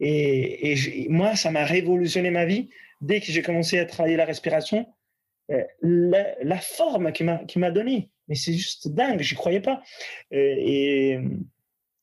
Et, 0.00 1.06
moi, 1.08 1.34
ça 1.34 1.50
m'a 1.50 1.64
révolutionné 1.64 2.30
ma 2.30 2.44
vie. 2.44 2.70
Dès 3.00 3.20
que 3.20 3.26
j'ai 3.26 3.42
commencé 3.42 3.78
à 3.78 3.84
travailler 3.84 4.16
la 4.16 4.24
respiration, 4.24 4.86
euh, 5.50 5.64
la, 5.82 6.58
forme 6.58 7.12
qui 7.12 7.24
m'a 7.24 7.70
donné, 7.70 8.10
mais 8.28 8.34
c'est 8.34 8.52
juste 8.52 8.88
dingue, 8.88 9.20
j'y 9.20 9.34
croyais 9.34 9.60
pas. 9.60 9.82
Euh, 10.32 10.54
et 10.58 11.18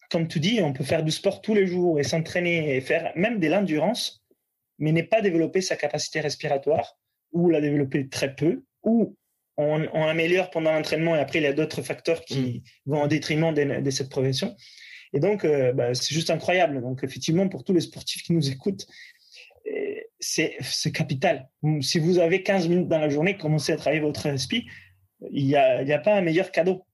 comme 0.09 0.27
tu 0.27 0.39
dis, 0.39 0.59
on 0.61 0.73
peut 0.73 0.83
faire 0.83 1.03
du 1.03 1.11
sport 1.11 1.41
tous 1.41 1.53
les 1.53 1.67
jours 1.67 1.99
et 1.99 2.03
s'entraîner 2.03 2.75
et 2.75 2.81
faire 2.81 3.11
même 3.15 3.39
de 3.39 3.47
l'endurance 3.47 4.25
mais 4.79 4.91
n'est 4.91 5.03
pas 5.03 5.21
développer 5.21 5.61
sa 5.61 5.75
capacité 5.75 6.19
respiratoire, 6.19 6.97
ou 7.35 7.49
la 7.49 7.61
développer 7.61 8.07
très 8.07 8.33
peu, 8.33 8.63
ou 8.81 9.15
on, 9.57 10.07
améliore 10.07 10.49
pendant 10.49 10.71
l'entraînement 10.71 11.15
et 11.15 11.19
après 11.19 11.39
il 11.39 11.43
y 11.43 11.47
a 11.47 11.53
d'autres 11.53 11.81
facteurs 11.81 12.21
qui 12.21 12.63
mm. 12.85 12.91
vont 12.91 13.01
en 13.03 13.07
détriment 13.07 13.53
de, 13.53 13.89
cette 13.89 14.09
progression. 14.09 14.55
Et 15.13 15.19
donc, 15.19 15.45
euh, 15.45 15.71
bah, 15.71 15.93
c'est 15.93 16.13
juste 16.13 16.29
incroyable. 16.29 16.81
Donc, 16.81 17.03
effectivement, 17.03 17.47
pour 17.47 17.63
tous 17.63 17.73
les 17.73 17.81
sportifs 17.81 18.23
qui 18.23 18.33
nous 18.33 18.49
écoutent, 18.49 18.85
euh, 19.67 19.95
c'est 20.19 20.91
capital. 20.93 21.47
Si 21.81 21.99
vous 21.99 22.19
avez 22.19 22.43
15 22.43 22.67
minutes 22.67 22.87
dans 22.87 22.99
la 22.99 23.09
journée, 23.09 23.37
commencez 23.37 23.71
à 23.71 23.77
travailler 23.77 24.01
votre 24.01 24.23
respire, 24.23 24.63
il 25.31 25.45
n'y 25.45 25.55
a, 25.55 25.77
a, 25.79 25.99
pas 25.99 26.15
un 26.15 26.21
meilleur 26.21 26.51
cadeau 26.51 26.85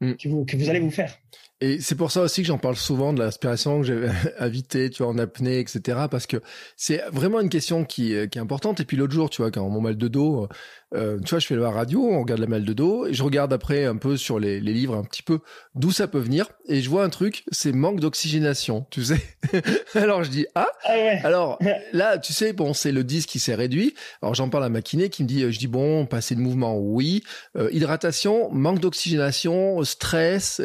mm. 0.00 0.14
que, 0.14 0.28
vous, 0.28 0.44
que 0.44 0.56
vous 0.56 0.70
allez 0.70 0.80
vous 0.80 0.90
faire. 0.90 1.18
Et 1.62 1.80
c'est 1.80 1.94
pour 1.94 2.10
ça 2.10 2.22
aussi 2.22 2.40
que 2.40 2.46
j'en 2.46 2.58
parle 2.58 2.76
souvent 2.76 3.12
de 3.12 3.22
l'aspiration 3.22 3.82
que 3.82 3.86
j'ai 3.86 4.08
invité, 4.38 4.88
tu 4.88 5.02
vois, 5.02 5.12
en 5.12 5.18
apnée, 5.18 5.58
etc. 5.60 6.06
Parce 6.10 6.26
que 6.26 6.38
c'est 6.76 7.02
vraiment 7.12 7.40
une 7.40 7.50
question 7.50 7.84
qui, 7.84 8.14
qui 8.30 8.38
est 8.38 8.40
importante. 8.40 8.80
Et 8.80 8.84
puis 8.84 8.96
l'autre 8.96 9.12
jour, 9.12 9.28
tu 9.28 9.42
vois, 9.42 9.50
quand 9.50 9.68
mon 9.68 9.80
mal 9.80 9.96
de 9.96 10.08
dos, 10.08 10.48
euh, 10.94 11.18
tu 11.20 11.30
vois, 11.30 11.38
je 11.38 11.46
fais 11.46 11.54
la 11.54 11.70
radio, 11.70 12.04
on 12.04 12.20
regarde 12.20 12.40
la 12.40 12.48
mal 12.48 12.64
de 12.64 12.72
dos, 12.72 13.06
et 13.06 13.14
je 13.14 13.22
regarde 13.22 13.52
après 13.52 13.84
un 13.84 13.96
peu 13.96 14.16
sur 14.16 14.40
les, 14.40 14.60
les 14.60 14.72
livres 14.72 14.96
un 14.96 15.04
petit 15.04 15.22
peu 15.22 15.38
d'où 15.76 15.92
ça 15.92 16.08
peut 16.08 16.18
venir, 16.18 16.48
et 16.66 16.80
je 16.80 16.90
vois 16.90 17.04
un 17.04 17.08
truc, 17.10 17.44
c'est 17.52 17.72
manque 17.72 18.00
d'oxygénation, 18.00 18.86
tu 18.90 19.04
sais. 19.04 19.20
alors 19.94 20.24
je 20.24 20.30
dis 20.30 20.46
ah, 20.56 20.66
ah 20.84 20.92
ouais. 20.92 21.20
alors 21.22 21.58
là, 21.92 22.18
tu 22.18 22.32
sais, 22.32 22.52
bon, 22.52 22.74
c'est 22.74 22.90
le 22.90 23.04
disque 23.04 23.28
qui 23.28 23.38
s'est 23.38 23.54
réduit. 23.54 23.94
Alors 24.20 24.34
j'en 24.34 24.48
parle 24.48 24.64
à 24.64 24.68
ma 24.68 24.82
kiné 24.82 25.10
qui 25.10 25.22
me 25.22 25.28
dit, 25.28 25.50
je 25.52 25.58
dis 25.58 25.68
bon, 25.68 26.06
passer 26.06 26.34
de 26.34 26.40
mouvement, 26.40 26.76
oui, 26.76 27.22
euh, 27.56 27.68
hydratation, 27.72 28.50
manque 28.50 28.80
d'oxygénation, 28.80 29.82
stress, 29.84 30.60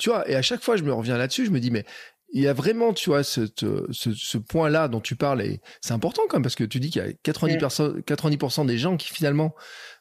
tu 0.00 0.10
vois. 0.10 0.28
Et 0.28 0.34
à 0.34 0.42
chaque 0.42 0.62
fois, 0.62 0.76
je 0.76 0.82
me 0.82 0.92
reviens 0.92 1.16
là-dessus, 1.16 1.46
je 1.46 1.50
me 1.50 1.60
dis 1.60 1.70
mais 1.70 1.84
il 2.32 2.42
y 2.42 2.48
a 2.48 2.52
vraiment, 2.52 2.92
tu 2.92 3.10
vois, 3.10 3.24
ce, 3.24 3.46
ce, 3.56 4.12
ce 4.14 4.38
point-là 4.38 4.88
dont 4.88 5.00
tu 5.00 5.16
parles, 5.16 5.42
et 5.42 5.60
c'est 5.80 5.92
important 5.92 6.22
quand 6.28 6.36
même, 6.36 6.42
parce 6.42 6.54
que 6.54 6.64
tu 6.64 6.78
dis 6.78 6.90
qu'il 6.90 7.02
y 7.02 7.04
a 7.04 7.10
90%, 7.10 8.02
90 8.02 8.66
des 8.66 8.78
gens 8.78 8.96
qui 8.96 9.12
finalement 9.12 9.54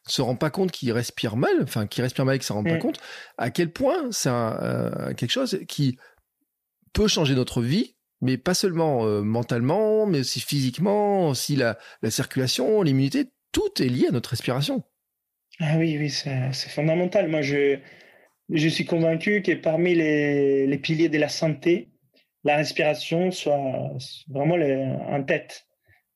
se 0.08 0.22
rendent 0.22 0.39
pas 0.39 0.52
compte 0.52 0.72
qu'ils 0.72 0.91
respirent 0.91 1.38
mal, 1.38 1.64
enfin, 1.64 1.88
qui 1.88 2.02
respirent 2.02 2.26
mal 2.26 2.36
et 2.36 2.39
qui 2.39 2.45
se 2.45 2.54
rendent 2.54 2.70
pas 2.70 2.78
compte, 2.78 3.00
à 3.38 3.50
quel 3.50 3.72
point 3.72 4.12
c'est 4.12 4.30
euh, 4.32 5.14
quelque 5.16 5.32
chose 5.32 5.60
qui 5.68 5.97
peut 6.93 7.08
changer 7.08 7.34
notre 7.34 7.62
vie, 7.62 7.95
mais 8.22 8.38
pas 8.38 8.54
seulement 8.54 9.06
euh, 9.06 9.22
mentalement, 9.22 10.06
mais 10.06 10.20
aussi 10.20 10.39
physiquement, 10.39 11.30
aussi 11.30 11.56
la, 11.56 11.80
la 12.04 12.12
circulation, 12.12 12.84
l'immunité, 12.84 13.26
tout 13.52 13.82
est 13.82 13.89
lié 13.89 14.08
à 14.08 14.12
notre 14.12 14.30
respiration. 14.30 14.84
Ah 15.60 15.78
oui, 15.78 15.97
oui, 15.97 16.10
c'est 16.10 16.70
fondamental. 16.70 17.28
Moi, 17.28 17.41
je, 17.41 17.80
je 18.50 18.68
suis 18.68 18.86
convaincu 18.86 19.41
que 19.41 19.54
parmi 19.54 19.95
les, 19.95 20.78
piliers 20.78 21.10
de 21.10 21.18
la 21.18 21.30
santé, 21.30 21.89
la 22.43 22.58
respiration 22.58 23.32
soit 23.32 23.91
vraiment 24.28 24.56
en 24.56 25.24
tête. 25.24 25.68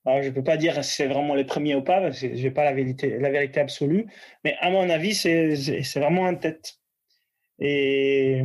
Alors, 0.05 0.21
je 0.21 0.29
ne 0.29 0.33
peux 0.33 0.43
pas 0.43 0.57
dire 0.57 0.83
si 0.83 0.95
c'est 0.95 1.07
vraiment 1.07 1.35
les 1.35 1.45
premiers 1.45 1.75
ou 1.75 1.81
pas, 1.81 2.01
parce 2.01 2.19
que 2.19 2.35
je 2.35 2.43
n'ai 2.43 2.51
pas 2.51 2.65
la 2.65 2.73
vérité, 2.73 3.59
absolue, 3.59 4.05
mais 4.43 4.55
à 4.59 4.69
mon 4.69 4.89
avis, 4.89 5.15
c'est 5.15 5.95
vraiment 5.95 6.23
en 6.23 6.35
tête. 6.35 6.79
Et, 7.59 8.41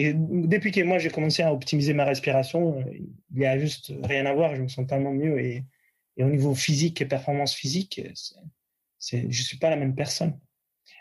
depuis 0.00 0.70
que 0.70 0.80
moi 0.82 0.98
j'ai 0.98 1.10
commencé 1.10 1.42
à 1.42 1.52
optimiser 1.52 1.92
ma 1.92 2.04
respiration, 2.04 2.84
il 2.92 3.38
n'y 3.38 3.46
a 3.46 3.58
juste 3.58 3.92
rien 4.04 4.26
à 4.26 4.32
voir, 4.32 4.54
je 4.54 4.62
me 4.62 4.68
sens 4.68 4.86
tellement 4.86 5.12
mieux. 5.12 5.40
Et 5.40 5.64
au 6.18 6.28
niveau 6.28 6.54
physique 6.54 7.00
et 7.00 7.06
performance 7.06 7.54
physique, 7.54 8.00
je 9.00 9.16
ne 9.16 9.32
suis 9.32 9.58
pas 9.58 9.70
la 9.70 9.76
même 9.76 9.94
personne. 9.94 10.38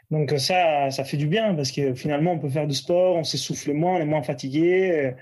Donc 0.10 0.34
ça, 0.38 0.90
ça 0.90 1.04
fait 1.04 1.18
du 1.18 1.28
bien 1.28 1.54
parce 1.54 1.72
que 1.72 1.94
finalement, 1.94 2.34
on 2.34 2.40
peut 2.40 2.50
faire 2.50 2.68
du 2.68 2.76
sport, 2.76 3.18
on 3.18 3.24
s'essouffle 3.24 3.74
moins, 3.74 3.96
on 3.96 4.00
est 4.00 4.06
moins 4.06 4.24
fatigué 4.24 5.14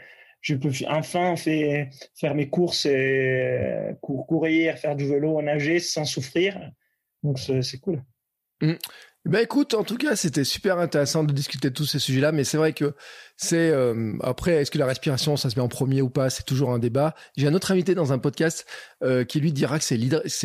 je 0.45 0.53
peux 0.53 0.69
enfin 0.87 1.35
faire, 1.35 2.35
mes 2.35 2.49
courses, 2.49 2.85
et 2.85 3.95
courir, 3.99 4.77
faire 4.77 4.95
du 4.95 5.07
vélo, 5.07 5.41
nager 5.41 5.79
sans 5.79 6.05
souffrir. 6.05 6.71
Donc 7.23 7.39
c'est 7.39 7.79
cool. 7.79 8.03
Ben 8.61 9.39
écoute, 9.41 9.73
en 9.73 9.83
tout 9.83 9.97
cas, 9.97 10.15
c'était 10.15 10.43
super 10.43 10.77
intéressant 10.77 11.23
de 11.23 11.33
discuter 11.33 11.71
de 11.71 11.73
tous 11.73 11.87
ces 11.87 11.97
sujets-là, 11.97 12.31
mais 12.31 12.43
c'est 12.43 12.57
vrai 12.57 12.73
que 12.73 12.93
c'est 13.37 13.69
euh, 13.69 14.13
après, 14.21 14.53
est-ce 14.53 14.71
que 14.71 14.77
la 14.77 14.85
respiration, 14.85 15.35
ça 15.35 15.49
se 15.49 15.55
met 15.55 15.61
en 15.61 15.67
premier 15.67 16.01
ou 16.01 16.09
pas 16.09 16.29
C'est 16.29 16.43
toujours 16.43 16.71
un 16.71 16.79
débat. 16.79 17.15
J'ai 17.35 17.47
un 17.47 17.53
autre 17.53 17.71
invité 17.71 17.93
dans 17.93 18.13
un 18.13 18.17
podcast 18.17 18.65
euh, 19.03 19.25
qui 19.25 19.41
lui 19.41 19.51
dira 19.51 19.77
que 19.77 19.83
c'est 19.83 19.97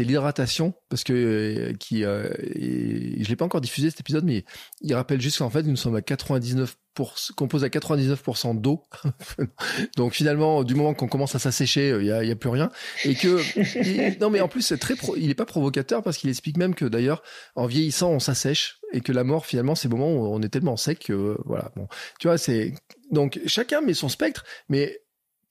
l'hydratation, 0.03 0.74
parce 0.88 1.05
que 1.05 1.12
euh, 1.12 1.72
qui, 1.74 2.05
euh, 2.05 2.28
je 2.55 3.28
l'ai 3.28 3.36
pas 3.36 3.45
encore 3.45 3.61
diffusé 3.61 3.91
cet 3.91 4.01
épisode, 4.01 4.24
mais 4.24 4.45
il 4.80 4.93
rappelle 4.95 5.20
juste 5.20 5.38
qu'en 5.38 5.51
fait, 5.51 5.62
nous 5.62 5.76
sommes 5.76 5.97
à 5.97 6.03
99 6.03 6.76
compose 7.36 7.64
à 7.64 7.68
99% 7.68 8.61
d'eau. 8.61 8.82
Donc 9.97 10.12
finalement, 10.12 10.64
du 10.64 10.74
moment 10.74 10.93
qu'on 10.93 11.09
commence 11.09 11.34
à 11.34 11.38
s'assécher, 11.38 11.97
il 11.99 12.05
y 12.05 12.12
a, 12.12 12.36
plus 12.36 12.51
rien. 12.51 12.70
Et 13.05 13.14
que 13.14 14.18
non, 14.20 14.28
mais 14.28 14.41
en 14.41 14.49
plus 14.49 14.62
c'est 14.62 14.76
très, 14.76 14.95
il 15.16 15.30
est 15.30 15.34
pas 15.34 15.47
provocateur 15.47 16.03
parce 16.03 16.18
qu'il 16.18 16.28
explique 16.28 16.59
même 16.59 16.74
que 16.74 16.84
d'ailleurs 16.84 17.22
en 17.55 17.66
vieillissant 17.66 18.11
on 18.11 18.18
s'assèche 18.18 18.80
et 18.93 19.01
que 19.01 19.12
la 19.12 19.24
mort 19.24 19.47
finalement 19.47 19.74
c'est 19.74 19.88
le 19.88 19.97
moment 19.97 20.12
où 20.12 20.26
on 20.26 20.43
est 20.43 20.49
tellement 20.49 20.76
sec 20.76 21.01
que 21.07 21.38
voilà. 21.45 21.70
Bon, 21.76 21.88
tu 22.18 22.28
vois 22.28 22.38
c'est 22.38 22.74
donc 23.11 23.41
chacun 23.47 23.80
met 23.80 23.95
son 23.95 24.09
spectre, 24.09 24.45
mais 24.68 25.01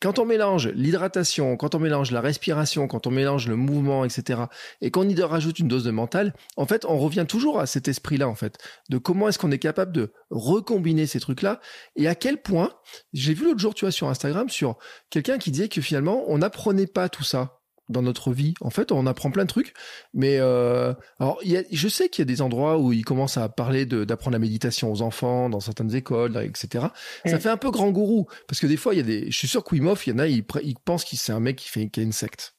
quand 0.01 0.17
on 0.17 0.25
mélange 0.25 0.67
l'hydratation, 0.69 1.57
quand 1.57 1.75
on 1.75 1.79
mélange 1.79 2.11
la 2.11 2.21
respiration, 2.21 2.87
quand 2.87 3.05
on 3.07 3.11
mélange 3.11 3.47
le 3.47 3.55
mouvement, 3.55 4.05
etc., 4.05 4.43
et 4.81 4.91
qu'on 4.91 5.07
y 5.07 5.21
rajoute 5.21 5.59
une 5.59 5.67
dose 5.67 5.83
de 5.83 5.91
mental, 5.91 6.33
en 6.55 6.65
fait, 6.65 6.85
on 6.85 6.97
revient 6.97 7.25
toujours 7.27 7.59
à 7.59 7.65
cet 7.65 7.87
esprit-là, 7.87 8.27
en 8.27 8.35
fait, 8.35 8.57
de 8.89 8.97
comment 8.97 9.27
est-ce 9.27 9.37
qu'on 9.37 9.51
est 9.51 9.59
capable 9.59 9.91
de 9.91 10.13
recombiner 10.29 11.05
ces 11.05 11.19
trucs-là, 11.19 11.59
et 11.95 12.07
à 12.07 12.15
quel 12.15 12.41
point, 12.41 12.71
j'ai 13.13 13.33
vu 13.33 13.45
l'autre 13.45 13.59
jour, 13.59 13.73
tu 13.73 13.85
vois, 13.85 13.91
sur 13.91 14.07
Instagram, 14.07 14.49
sur 14.49 14.77
quelqu'un 15.09 15.37
qui 15.37 15.51
disait 15.51 15.69
que 15.69 15.81
finalement, 15.81 16.23
on 16.27 16.37
n'apprenait 16.37 16.87
pas 16.87 17.09
tout 17.09 17.23
ça 17.23 17.58
dans 17.89 18.01
notre 18.01 18.31
vie. 18.31 18.53
En 18.61 18.69
fait, 18.69 18.91
on 18.91 19.05
apprend 19.05 19.31
plein 19.31 19.43
de 19.43 19.49
trucs, 19.49 19.73
mais 20.13 20.37
euh, 20.39 20.93
alors 21.19 21.39
y 21.43 21.57
a, 21.57 21.63
je 21.71 21.87
sais 21.87 22.09
qu'il 22.09 22.21
y 22.21 22.27
a 22.27 22.31
des 22.31 22.41
endroits 22.41 22.77
où 22.77 22.93
ils 22.93 23.03
commencent 23.03 23.37
à 23.37 23.49
parler 23.49 23.85
d'apprendre 23.85 24.33
la 24.33 24.39
méditation 24.39 24.91
aux 24.91 25.01
enfants 25.01 25.49
dans 25.49 25.59
certaines 25.59 25.95
écoles, 25.95 26.37
etc. 26.43 26.87
Ça 27.25 27.39
fait 27.39 27.49
un 27.49 27.57
peu 27.57 27.71
grand 27.71 27.91
gourou 27.91 28.27
parce 28.47 28.59
que 28.59 28.67
des 28.67 28.77
fois, 28.77 28.93
il 28.93 28.97
y 28.97 29.01
a 29.01 29.03
des, 29.03 29.31
je 29.31 29.37
suis 29.37 29.47
sûr 29.47 29.63
qu'Wimoff, 29.63 30.07
il 30.07 30.11
y 30.11 30.13
en 30.13 30.19
a, 30.19 30.27
ils, 30.27 30.43
ils 30.63 30.75
pensent 30.83 31.03
qu'il 31.03 31.19
c'est 31.19 31.33
un 31.33 31.39
mec 31.39 31.57
qui 31.57 31.69
fait 31.69 31.89
qui 31.89 31.99
a 31.99 32.03
une 32.03 32.11
secte. 32.11 32.55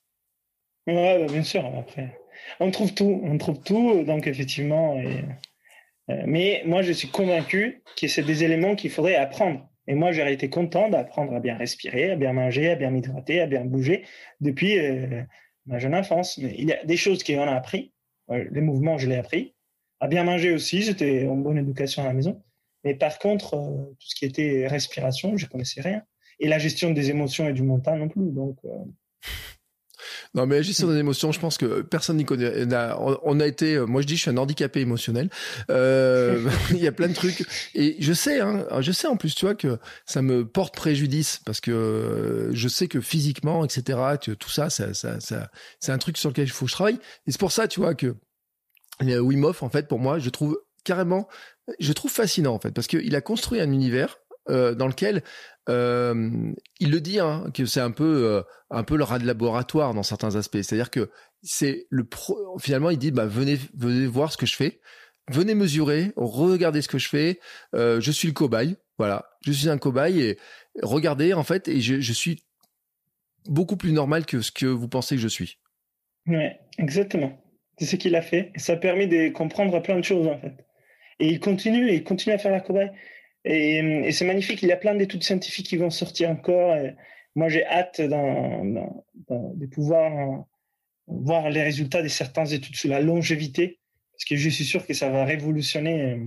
Ouais, 0.86 1.24
bah, 1.24 1.32
bien 1.32 1.42
sûr. 1.42 1.64
Après, 1.78 2.18
on 2.58 2.70
trouve 2.70 2.94
tout, 2.94 3.20
on 3.24 3.38
trouve 3.38 3.60
tout, 3.60 4.02
donc 4.04 4.26
effectivement. 4.26 4.96
Et... 4.98 5.24
Euh, 6.10 6.22
mais 6.26 6.62
moi, 6.66 6.82
je 6.82 6.92
suis 6.92 7.08
convaincu 7.08 7.82
que 7.96 8.08
c'est 8.08 8.22
des 8.22 8.44
éléments 8.44 8.74
qu'il 8.74 8.90
faudrait 8.90 9.16
apprendre. 9.16 9.68
Et 9.86 9.94
moi, 9.94 10.12
j'aurais 10.12 10.34
été 10.34 10.50
content 10.50 10.88
d'apprendre 10.88 11.34
à 11.34 11.40
bien 11.40 11.56
respirer, 11.56 12.12
à 12.12 12.16
bien 12.16 12.32
manger, 12.32 12.70
à 12.70 12.76
bien 12.76 12.90
m'hydrater, 12.90 13.40
à 13.40 13.46
bien 13.46 13.64
bouger 13.64 14.04
depuis 14.40 14.78
euh, 14.78 15.22
ma 15.66 15.78
jeune 15.78 15.94
enfance. 15.94 16.38
Mais 16.38 16.54
il 16.58 16.68
y 16.68 16.72
a 16.72 16.84
des 16.84 16.96
choses 16.96 17.22
qu'on 17.24 17.42
a 17.42 17.54
appris. 17.54 17.92
Les 18.28 18.60
mouvements, 18.60 18.98
je 18.98 19.08
l'ai 19.08 19.16
appris. 19.16 19.54
À 19.98 20.06
bien 20.06 20.24
manger 20.24 20.52
aussi, 20.52 20.82
j'étais 20.82 21.26
en 21.26 21.36
bonne 21.36 21.58
éducation 21.58 22.02
à 22.02 22.06
la 22.06 22.12
maison. 22.12 22.42
Mais 22.84 22.94
par 22.94 23.18
contre, 23.18 23.54
euh, 23.54 23.84
tout 23.98 24.06
ce 24.06 24.14
qui 24.14 24.24
était 24.24 24.66
respiration, 24.66 25.36
je 25.36 25.46
connaissais 25.46 25.80
rien. 25.80 26.02
Et 26.38 26.48
la 26.48 26.58
gestion 26.58 26.90
des 26.90 27.10
émotions 27.10 27.48
et 27.48 27.52
du 27.52 27.62
mental 27.62 27.98
non 27.98 28.08
plus. 28.08 28.30
Donc, 28.30 28.58
euh, 28.64 28.68
Non, 30.34 30.46
mais 30.46 30.62
gestion 30.62 30.88
des 30.88 30.98
émotions, 30.98 31.32
je 31.32 31.40
pense 31.40 31.58
que 31.58 31.82
personne 31.82 32.16
n'y 32.16 32.24
connaît. 32.24 32.66
On 33.22 33.40
a 33.40 33.46
été, 33.46 33.78
moi 33.80 34.02
je 34.02 34.06
dis, 34.06 34.16
je 34.16 34.22
suis 34.22 34.30
un 34.30 34.36
handicapé 34.36 34.80
émotionnel. 34.80 35.30
Euh, 35.70 36.48
il 36.70 36.78
y 36.78 36.86
a 36.86 36.92
plein 36.92 37.08
de 37.08 37.14
trucs. 37.14 37.46
Et 37.74 37.96
je 38.00 38.12
sais, 38.12 38.40
hein, 38.40 38.66
je 38.80 38.92
sais 38.92 39.06
en 39.06 39.16
plus, 39.16 39.34
tu 39.34 39.44
vois, 39.46 39.54
que 39.54 39.78
ça 40.06 40.22
me 40.22 40.46
porte 40.46 40.74
préjudice 40.74 41.40
parce 41.44 41.60
que 41.60 42.50
je 42.52 42.68
sais 42.68 42.88
que 42.88 43.00
physiquement, 43.00 43.64
etc., 43.64 43.98
tout 44.38 44.50
ça, 44.50 44.70
ça, 44.70 44.94
ça, 44.94 45.20
ça 45.20 45.50
c'est 45.78 45.92
un 45.92 45.98
truc 45.98 46.16
sur 46.16 46.30
lequel 46.30 46.46
il 46.46 46.50
faut 46.50 46.66
que 46.66 46.70
je 46.70 46.76
travaille. 46.76 46.98
Et 47.26 47.32
c'est 47.32 47.40
pour 47.40 47.52
ça, 47.52 47.68
tu 47.68 47.80
vois, 47.80 47.94
que 47.94 48.14
Wim 49.00 49.44
Hof, 49.44 49.62
en 49.62 49.70
fait, 49.70 49.88
pour 49.88 49.98
moi, 49.98 50.18
je 50.18 50.30
trouve 50.30 50.60
carrément, 50.84 51.28
je 51.78 51.92
trouve 51.92 52.10
fascinant, 52.10 52.54
en 52.54 52.58
fait, 52.58 52.70
parce 52.70 52.86
qu'il 52.86 53.14
a 53.14 53.20
construit 53.20 53.60
un 53.60 53.70
univers 53.72 54.18
euh, 54.50 54.74
dans 54.74 54.88
lequel 54.88 55.22
euh, 55.68 56.52
il 56.80 56.90
le 56.90 57.00
dit 57.00 57.20
hein, 57.20 57.44
que 57.54 57.66
c'est 57.66 57.80
un 57.80 57.92
peu 57.92 58.24
euh, 58.24 58.42
un 58.70 58.82
peu 58.82 58.96
le 58.96 59.04
rat 59.04 59.18
de 59.18 59.26
laboratoire 59.26 59.94
dans 59.94 60.02
certains 60.02 60.34
aspects. 60.34 60.60
C'est-à-dire 60.60 60.90
que 60.90 61.10
c'est 61.42 61.86
le 61.88 62.06
finalement 62.58 62.90
il 62.90 62.98
dit 62.98 63.12
bah 63.12 63.26
venez 63.26 63.58
venez 63.76 64.06
voir 64.06 64.32
ce 64.32 64.36
que 64.36 64.46
je 64.46 64.56
fais, 64.56 64.80
venez 65.30 65.54
mesurer, 65.54 66.12
regardez 66.16 66.82
ce 66.82 66.88
que 66.88 66.98
je 66.98 67.08
fais. 67.08 67.38
Je 67.74 68.10
suis 68.10 68.28
le 68.28 68.34
cobaye, 68.34 68.76
voilà, 68.98 69.26
je 69.46 69.52
suis 69.52 69.68
un 69.68 69.78
cobaye 69.78 70.20
et 70.20 70.38
regardez 70.82 71.32
en 71.32 71.44
fait 71.44 71.68
et 71.68 71.80
je, 71.80 72.12
suis 72.12 72.44
beaucoup 73.48 73.76
plus 73.76 73.92
normal 73.92 74.26
que 74.26 74.40
ce 74.40 74.50
que 74.50 74.66
vous 74.66 74.88
pensez 74.88 75.14
que 75.14 75.22
je 75.22 75.28
suis. 75.28 75.58
Ouais, 76.26 76.58
exactement. 76.78 77.40
C'est 77.78 77.86
ce 77.86 77.96
qu'il 77.96 78.14
a 78.16 78.22
fait. 78.22 78.52
Ça 78.56 78.74
a 78.74 78.76
permis 78.76 79.06
de 79.06 79.28
comprendre 79.30 79.80
plein 79.80 79.98
de 79.98 80.04
choses 80.04 80.26
en 80.26 80.38
fait. 80.38 80.66
Et 81.18 81.28
il 81.28 81.40
continue, 81.40 81.92
il 81.92 82.02
continue 82.02 82.34
à 82.34 82.38
faire 82.38 82.52
la 82.52 82.60
cobaye. 82.60 82.90
Et, 83.44 84.12
c'est 84.12 84.24
magnifique. 84.24 84.62
Il 84.62 84.68
y 84.68 84.72
a 84.72 84.76
plein 84.76 84.94
d'études 84.94 85.22
scientifiques 85.22 85.66
qui 85.66 85.76
vont 85.76 85.90
sortir 85.90 86.30
encore. 86.30 86.76
moi, 87.34 87.48
j'ai 87.48 87.64
hâte 87.66 88.00
de 88.00 89.66
pouvoir 89.66 90.44
voir 91.10 91.50
les 91.50 91.62
résultats 91.62 92.02
de 92.02 92.08
certaines 92.08 92.52
études 92.52 92.76
sur 92.76 92.88
la 92.88 93.00
longévité, 93.00 93.80
parce 94.12 94.24
que 94.24 94.36
je 94.36 94.48
suis 94.48 94.64
sûr 94.64 94.86
que 94.86 94.94
ça 94.94 95.10
va 95.10 95.24
révolutionner 95.24 96.02
euh, 96.02 96.18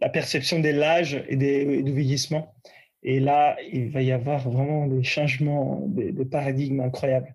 la 0.00 0.08
perception 0.08 0.60
de 0.60 0.68
l'âge 0.68 1.22
et, 1.28 1.36
du 1.36 1.92
vieillissement. 1.92 2.54
Et 3.02 3.20
là, 3.20 3.56
il 3.72 3.90
va 3.90 4.02
y 4.02 4.12
avoir 4.12 4.48
vraiment 4.48 4.86
des 4.86 5.02
changements, 5.02 5.80
des, 5.88 6.24
paradigmes 6.24 6.80
incroyables. 6.80 7.34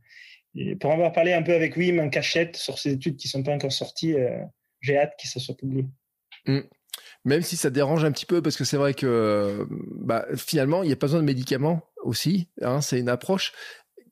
Et 0.56 0.76
pour 0.76 0.91
avoir 0.91 1.12
parlé 1.12 1.34
un 1.34 1.44
peu 1.44 1.54
avec 1.54 1.76
Wim 1.76 1.99
en 1.99 2.10
cachette 2.10 2.56
sur 2.56 2.80
ces 2.80 2.94
études 2.94 3.18
qui 3.18 3.28
ne 3.28 3.32
sont 3.32 3.44
pas 3.44 3.54
encore 3.54 3.72
sorties, 3.72 4.14
euh, 4.14 4.44
j'ai 4.82 4.98
hâte 4.98 5.14
que 5.22 5.28
ça 5.28 5.40
soit 5.40 5.58
publié. 5.58 5.86
Mm 6.45 6.62
même 7.28 7.41
si 7.41 7.58
ça 7.58 7.70
dérange 7.70 8.06
un 8.06 8.12
petit 8.12 8.26
peu 8.26 8.41
parce 8.41 8.56
que 8.56 8.64
c'est 8.64 8.78
vrai 8.78 8.94
que 8.94 9.68
bah, 9.70 10.26
finalement 10.36 10.82
il 10.82 10.88
n'y 10.88 10.94
a 10.94 10.95
pas 10.95 11.08
besoin 11.08 11.20
de 11.20 11.26
médicaments 11.26 11.84
aussi. 12.04 12.48
Hein, 12.62 12.80
c'est 12.82 12.99
une 12.99 13.10
approche 13.10 13.52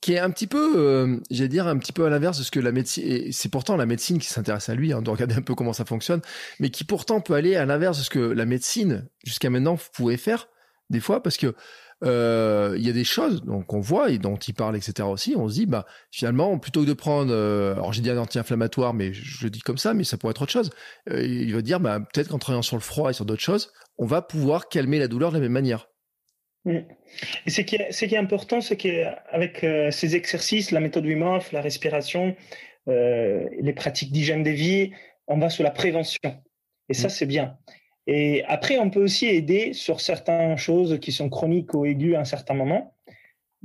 qui 0.01 0.13
est 0.13 0.19
un 0.19 0.29
petit 0.29 0.47
peu, 0.47 0.73
euh, 0.75 1.17
j'allais 1.31 1.47
dire 1.47 1.65
un 1.65 1.77
petit 1.77 1.93
peu 1.93 2.05
à 2.05 2.09
l'inverse 2.09 2.37
de 2.37 2.43
ce 2.43 2.51
que 2.51 2.59
la 2.59 2.73
médecine. 2.73 3.31
C'est 3.31 3.49
pourtant 3.49 3.77
la 3.77 3.85
médecine 3.85 4.19
qui 4.19 4.27
s'intéresse 4.27 4.67
à 4.67 4.75
lui, 4.75 4.91
hein, 4.91 5.01
de 5.01 5.09
regarder 5.09 5.33
un 5.33 5.41
peu 5.41 5.55
comment 5.55 5.73
ça 5.73 5.85
fonctionne, 5.85 6.21
mais 6.59 6.69
qui 6.69 6.83
pourtant 6.83 7.21
peut 7.21 7.33
aller 7.33 7.55
à 7.55 7.65
l'inverse 7.65 7.97
de 7.97 8.03
ce 8.03 8.09
que 8.09 8.19
la 8.19 8.45
médecine 8.45 9.07
jusqu'à 9.23 9.49
maintenant 9.49 9.77
pouvait 9.93 10.17
faire 10.17 10.49
des 10.89 10.99
fois 10.99 11.23
parce 11.23 11.37
que 11.37 11.55
euh, 12.05 12.75
il 12.77 12.85
y 12.85 12.89
a 12.89 12.93
des 12.93 13.03
choses 13.03 13.43
donc 13.43 13.73
on 13.73 13.79
voit 13.79 14.11
et 14.11 14.17
dont 14.17 14.35
il 14.35 14.53
parle 14.53 14.75
etc 14.75 15.07
aussi. 15.07 15.35
On 15.35 15.47
se 15.49 15.55
dit 15.55 15.65
bah 15.65 15.85
finalement 16.11 16.57
plutôt 16.59 16.81
que 16.81 16.87
de 16.87 16.93
prendre 16.93 17.31
euh, 17.33 17.73
alors 17.73 17.93
j'ai 17.93 18.01
dit 18.01 18.09
un 18.09 18.17
anti-inflammatoire 18.17 18.93
mais 18.93 19.13
je 19.13 19.43
le 19.43 19.49
dis 19.49 19.61
comme 19.61 19.77
ça 19.77 19.93
mais 19.93 20.03
ça 20.03 20.17
pourrait 20.17 20.31
être 20.31 20.41
autre 20.41 20.51
chose. 20.51 20.69
Euh, 21.09 21.23
il 21.23 21.53
va 21.53 21.61
dire 21.61 21.79
bah 21.79 21.99
peut-être 21.99 22.29
qu'en 22.29 22.39
travaillant 22.39 22.61
sur 22.61 22.75
le 22.75 22.81
froid 22.81 23.09
et 23.09 23.13
sur 23.13 23.25
d'autres 23.25 23.41
choses 23.41 23.71
on 23.97 24.05
va 24.05 24.21
pouvoir 24.21 24.69
calmer 24.69 24.99
la 24.99 25.07
douleur 25.07 25.31
de 25.31 25.37
la 25.37 25.41
même 25.41 25.51
manière. 25.51 25.89
Et 26.67 27.51
ce 27.51 27.61
qui 27.61 27.75
est, 27.75 27.91
ce 27.91 28.05
qui 28.05 28.15
est 28.15 28.19
important 28.19 28.61
c'est 28.61 28.77
qu'avec 28.77 29.65
ces 29.91 30.15
exercices 30.15 30.71
la 30.71 30.79
méthode 30.79 31.05
Wim 31.05 31.21
Hof 31.21 31.51
la 31.51 31.61
respiration 31.61 32.35
les 32.87 33.73
pratiques 33.75 34.11
d'hygiène 34.11 34.43
de 34.43 34.51
vie 34.51 34.91
on 35.27 35.39
va 35.39 35.49
sur 35.49 35.63
la 35.63 35.71
prévention. 35.71 36.19
Et 36.89 36.93
ça 36.93 37.07
mm. 37.07 37.11
c'est 37.11 37.25
bien 37.25 37.57
et 38.07 38.43
après, 38.45 38.77
on 38.77 38.89
peut 38.89 39.03
aussi 39.03 39.25
aider 39.27 39.73
sur 39.73 39.99
certaines 39.99 40.57
choses 40.57 40.99
qui 40.99 41.11
sont 41.11 41.29
chroniques 41.29 41.73
ou 41.73 41.85
aiguës 41.85 42.15
à 42.15 42.19
un 42.21 42.25
certain 42.25 42.53
moment. 42.53 42.95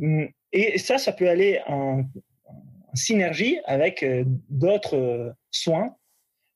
Hum, 0.00 0.28
et 0.52 0.78
ça, 0.78 0.98
ça 0.98 1.12
peut 1.12 1.28
aller 1.28 1.60
en, 1.68 2.04
synergie 2.94 3.58
avec 3.66 4.02
euh, 4.02 4.24
d'autres 4.48 4.96
euh, 4.96 5.30
soins 5.50 5.96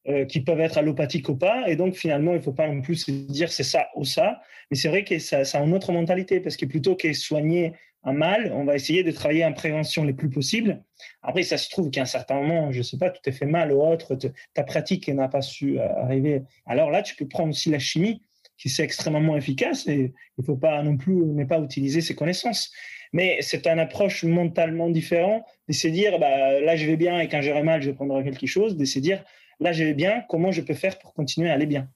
euh, 0.09 0.25
qui 0.25 0.41
peuvent 0.41 0.61
être 0.61 0.79
allopathiques 0.79 1.29
ou 1.29 1.37
pas. 1.37 1.69
Et 1.69 1.77
donc, 1.77 1.95
finalement, 1.95 2.33
il 2.33 2.39
ne 2.39 2.43
faut 2.43 2.53
pas 2.53 2.69
non 2.69 2.81
plus 2.81 2.97
se 2.97 3.11
dire 3.11 3.53
c'est 3.53 3.63
ça 3.63 3.89
ou 3.95 4.05
ça. 4.05 4.41
Mais 4.71 4.77
c'est 4.77 4.89
vrai 4.89 5.05
que 5.05 5.19
ça, 5.19 5.45
ça 5.45 5.61
a 5.61 5.65
une 5.65 5.75
autre 5.75 5.93
mentalité 5.93 6.41
parce 6.41 6.57
que 6.57 6.67
plutôt 6.67 6.97
que 6.97 7.13
soigner 7.13 7.73
un 8.05 8.13
mal, 8.13 8.53
on 8.53 8.65
va 8.65 8.75
essayer 8.75 9.03
de 9.03 9.11
travailler 9.11 9.45
en 9.45 9.53
prévention 9.53 10.05
le 10.05 10.15
plus 10.15 10.29
possible. 10.29 10.83
Après, 11.23 11.43
ça 11.43 11.57
se 11.57 11.71
trouve 11.71 11.91
qu'à 11.91 12.03
un 12.03 12.07
certain 12.07 12.37
moment, 12.37 12.71
je 12.71 12.79
ne 12.79 12.83
sais 12.83 12.99
pas, 12.99 13.11
tout 13.11 13.23
est 13.27 13.33
fait 13.33 13.47
mal 13.47 13.73
ou 13.73 13.83
autre, 13.83 14.17
ta 14.53 14.63
pratique 14.63 15.09
n'a 15.09 15.29
pas 15.29 15.43
su 15.43 15.79
euh, 15.79 15.89
arriver. 16.03 16.43
Alors 16.67 16.91
là, 16.91 17.03
tu 17.03 17.17
peux 17.17 17.27
prendre 17.27 17.51
aussi 17.51 17.71
la 17.71 17.79
chimie, 17.79 18.23
qui 18.59 18.69
c'est 18.69 18.85
extrêmement 18.85 19.37
efficace 19.37 19.87
et 19.89 20.13
il 20.39 20.41
ne 20.41 20.45
faut 20.45 20.57
pas 20.57 20.83
non 20.83 20.97
plus 20.97 21.15
ne 21.15 21.45
pas 21.45 21.59
utiliser 21.59 22.01
ses 22.01 22.15
connaissances. 22.15 22.71
Mais 23.13 23.39
c'est 23.41 23.67
une 23.67 23.79
approche 23.79 24.25
mentalement 24.25 24.91
différente 24.91 25.45
de 25.69 25.73
se 25.73 25.89
dire, 25.89 26.19
bah, 26.19 26.61
là, 26.61 26.77
je 26.77 26.87
vais 26.87 26.97
bien 26.97 27.21
et 27.21 27.29
quand 27.29 27.43
j'aurai 27.43 27.63
mal, 27.63 27.83
je 27.83 27.91
prendre 27.91 28.23
quelque 28.23 28.47
chose, 28.47 28.77
de 28.77 28.85
se 28.85 28.99
dire, 28.99 29.25
là, 29.61 29.73
je 29.73 29.85
vais 29.85 29.95
bien, 29.95 30.25
comment 30.29 30.53
je 30.53 30.61
peux 30.61 30.75
faire 30.75 30.99
pour 30.99 31.15
continuer 31.15 31.51
à 31.51 31.55
aller 31.55 31.67
bien? 31.67 31.89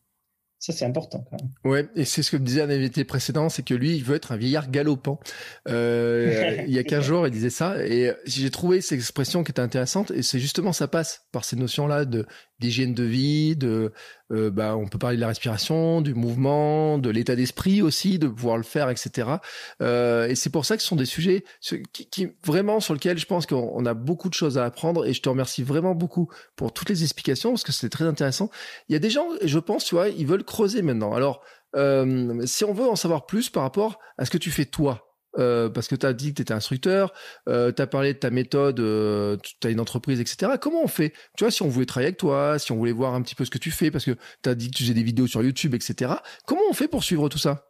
Ça, 0.58 0.72
c'est 0.72 0.84
important 0.84 1.24
quand 1.30 1.40
même. 1.40 1.50
Ouais, 1.64 1.88
et 1.94 2.04
c'est 2.04 2.22
ce 2.22 2.32
que 2.32 2.36
me 2.36 2.44
disait 2.44 2.62
un 2.62 2.70
invité 2.70 3.04
précédent, 3.04 3.48
c'est 3.48 3.62
que 3.62 3.74
lui, 3.74 3.94
il 3.94 4.02
veut 4.02 4.16
être 4.16 4.32
un 4.32 4.36
vieillard 4.36 4.70
galopant. 4.70 5.20
Euh, 5.68 6.62
il 6.66 6.74
y 6.74 6.78
a 6.78 6.84
15 6.84 7.04
jours, 7.04 7.26
il 7.26 7.30
disait 7.30 7.50
ça, 7.50 7.84
et 7.84 8.12
j'ai 8.24 8.50
trouvé 8.50 8.80
cette 8.80 8.98
expression 8.98 9.44
qui 9.44 9.52
était 9.52 9.62
intéressante, 9.62 10.10
et 10.10 10.22
c'est 10.22 10.40
justement, 10.40 10.72
ça 10.72 10.88
passe 10.88 11.26
par 11.30 11.44
ces 11.44 11.54
notions-là 11.54 12.04
de 12.04 12.26
d'hygiène 12.58 12.94
de 12.94 13.04
vie, 13.04 13.56
de 13.56 13.92
euh, 14.32 14.50
bah, 14.50 14.76
on 14.76 14.86
peut 14.88 14.98
parler 14.98 15.16
de 15.16 15.20
la 15.20 15.28
respiration, 15.28 16.00
du 16.00 16.14
mouvement, 16.14 16.98
de 16.98 17.10
l'état 17.10 17.36
d'esprit 17.36 17.82
aussi, 17.82 18.18
de 18.18 18.28
pouvoir 18.28 18.56
le 18.56 18.62
faire, 18.62 18.90
etc. 18.90 19.28
Euh, 19.80 20.28
et 20.28 20.34
c'est 20.34 20.50
pour 20.50 20.64
ça 20.64 20.76
que 20.76 20.82
ce 20.82 20.88
sont 20.88 20.96
des 20.96 21.06
sujets 21.06 21.44
qui, 21.92 22.08
qui 22.08 22.28
vraiment 22.44 22.80
sur 22.80 22.94
lesquels 22.94 23.18
je 23.18 23.26
pense 23.26 23.46
qu'on 23.46 23.86
a 23.86 23.94
beaucoup 23.94 24.28
de 24.28 24.34
choses 24.34 24.58
à 24.58 24.64
apprendre. 24.64 25.06
Et 25.06 25.14
je 25.14 25.22
te 25.22 25.28
remercie 25.28 25.62
vraiment 25.62 25.94
beaucoup 25.94 26.28
pour 26.56 26.72
toutes 26.72 26.88
les 26.88 27.02
explications 27.02 27.50
parce 27.50 27.64
que 27.64 27.72
c'était 27.72 27.90
très 27.90 28.04
intéressant. 28.04 28.50
Il 28.88 28.92
y 28.92 28.96
a 28.96 29.00
des 29.00 29.10
gens, 29.10 29.28
je 29.42 29.58
pense, 29.58 29.84
tu 29.84 29.94
vois, 29.94 30.08
ils 30.08 30.26
veulent 30.26 30.44
creuser 30.44 30.82
maintenant. 30.82 31.14
Alors, 31.14 31.42
euh, 31.76 32.46
si 32.46 32.64
on 32.64 32.72
veut 32.72 32.88
en 32.88 32.96
savoir 32.96 33.26
plus 33.26 33.50
par 33.50 33.62
rapport 33.62 33.98
à 34.16 34.24
ce 34.24 34.30
que 34.30 34.38
tu 34.38 34.50
fais 34.50 34.64
toi, 34.64 35.07
euh, 35.38 35.68
parce 35.68 35.88
que 35.88 35.94
tu 35.94 36.06
as 36.06 36.12
dit 36.12 36.30
que 36.30 36.36
tu 36.36 36.42
étais 36.42 36.54
instructeur, 36.54 37.12
euh, 37.48 37.72
tu 37.72 37.80
as 37.80 37.86
parlé 37.86 38.14
de 38.14 38.18
ta 38.18 38.30
méthode, 38.30 38.80
euh, 38.80 39.36
tu 39.42 39.66
as 39.66 39.70
une 39.70 39.80
entreprise, 39.80 40.20
etc. 40.20 40.52
Comment 40.60 40.82
on 40.82 40.88
fait? 40.88 41.12
Tu 41.36 41.44
vois, 41.44 41.50
si 41.50 41.62
on 41.62 41.68
voulait 41.68 41.86
travailler 41.86 42.08
avec 42.08 42.18
toi, 42.18 42.58
si 42.58 42.72
on 42.72 42.76
voulait 42.76 42.92
voir 42.92 43.14
un 43.14 43.22
petit 43.22 43.34
peu 43.34 43.44
ce 43.44 43.50
que 43.50 43.58
tu 43.58 43.70
fais, 43.70 43.90
parce 43.90 44.04
que 44.04 44.16
tu 44.42 44.48
as 44.48 44.54
dit 44.54 44.70
que 44.70 44.76
tu 44.76 44.82
faisais 44.82 44.94
des 44.94 45.02
vidéos 45.02 45.26
sur 45.26 45.42
YouTube, 45.42 45.74
etc. 45.74 46.12
Comment 46.46 46.62
on 46.68 46.72
fait 46.72 46.88
pour 46.88 47.04
suivre 47.04 47.28
tout 47.28 47.38
ça? 47.38 47.64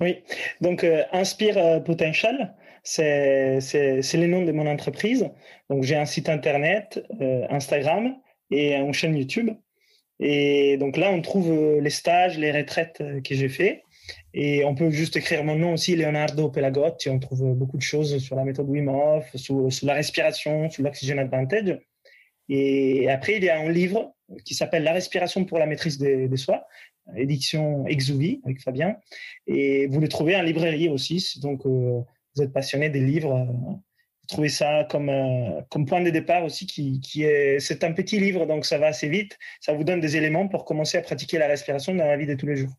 Oui, 0.00 0.22
donc 0.60 0.86
Inspire 1.12 1.82
Potential, 1.82 2.54
c'est 2.84 3.58
le 3.58 4.26
nom 4.26 4.44
de 4.44 4.52
mon 4.52 4.66
entreprise. 4.66 5.28
Donc 5.68 5.82
j'ai 5.82 5.96
un 5.96 6.06
site 6.06 6.28
internet, 6.28 7.04
Instagram 7.50 8.14
et 8.50 8.76
une 8.76 8.94
chaîne 8.94 9.16
YouTube. 9.16 9.50
Et 10.20 10.76
donc 10.78 10.96
là, 10.96 11.10
on 11.10 11.20
trouve 11.20 11.80
les 11.80 11.90
stages, 11.90 12.38
les 12.38 12.52
retraites 12.52 13.02
que 13.24 13.34
j'ai 13.34 13.48
fait. 13.48 13.82
Et 14.34 14.64
on 14.64 14.74
peut 14.74 14.90
juste 14.90 15.16
écrire 15.16 15.42
mon 15.42 15.56
nom 15.56 15.72
aussi, 15.72 15.96
Leonardo 15.96 16.50
Pelagotti. 16.50 17.08
On 17.08 17.18
trouve 17.18 17.54
beaucoup 17.54 17.76
de 17.76 17.82
choses 17.82 18.18
sur 18.18 18.36
la 18.36 18.44
méthode 18.44 18.68
Wim 18.68 18.90
sur, 19.34 19.68
la 19.82 19.94
respiration, 19.94 20.70
sur 20.70 20.82
l'oxygène 20.82 21.18
advantage. 21.18 21.78
Et 22.48 23.08
après, 23.10 23.36
il 23.36 23.44
y 23.44 23.48
a 23.48 23.60
un 23.60 23.70
livre 23.70 24.14
qui 24.44 24.54
s'appelle 24.54 24.82
La 24.82 24.92
respiration 24.92 25.44
pour 25.44 25.58
la 25.58 25.66
maîtrise 25.66 25.98
des, 25.98 26.36
soi, 26.36 26.66
édition 27.16 27.86
Exouvi 27.86 28.40
avec 28.44 28.60
Fabien. 28.60 28.96
Et 29.46 29.86
vous 29.86 30.00
le 30.00 30.08
trouvez 30.08 30.36
en 30.36 30.42
librairie 30.42 30.88
aussi. 30.88 31.40
Donc, 31.40 31.64
euh, 31.66 32.00
vous 32.34 32.42
êtes 32.42 32.52
passionné 32.52 32.90
des 32.90 33.00
livres. 33.00 33.46
Vous 33.50 33.82
trouvez 34.28 34.50
ça 34.50 34.86
comme, 34.90 35.08
euh, 35.08 35.62
comme 35.70 35.86
point 35.86 36.02
de 36.02 36.10
départ 36.10 36.44
aussi, 36.44 36.66
qui, 36.66 37.00
qui 37.00 37.22
est, 37.22 37.60
c'est 37.60 37.82
un 37.82 37.92
petit 37.92 38.20
livre, 38.20 38.46
donc 38.46 38.66
ça 38.66 38.76
va 38.76 38.88
assez 38.88 39.08
vite. 39.08 39.38
Ça 39.60 39.72
vous 39.72 39.84
donne 39.84 40.00
des 40.00 40.16
éléments 40.16 40.48
pour 40.48 40.66
commencer 40.66 40.98
à 40.98 41.02
pratiquer 41.02 41.38
la 41.38 41.46
respiration 41.46 41.94
dans 41.94 42.04
la 42.04 42.16
vie 42.16 42.26
de 42.26 42.34
tous 42.34 42.46
les 42.46 42.56
jours. 42.56 42.72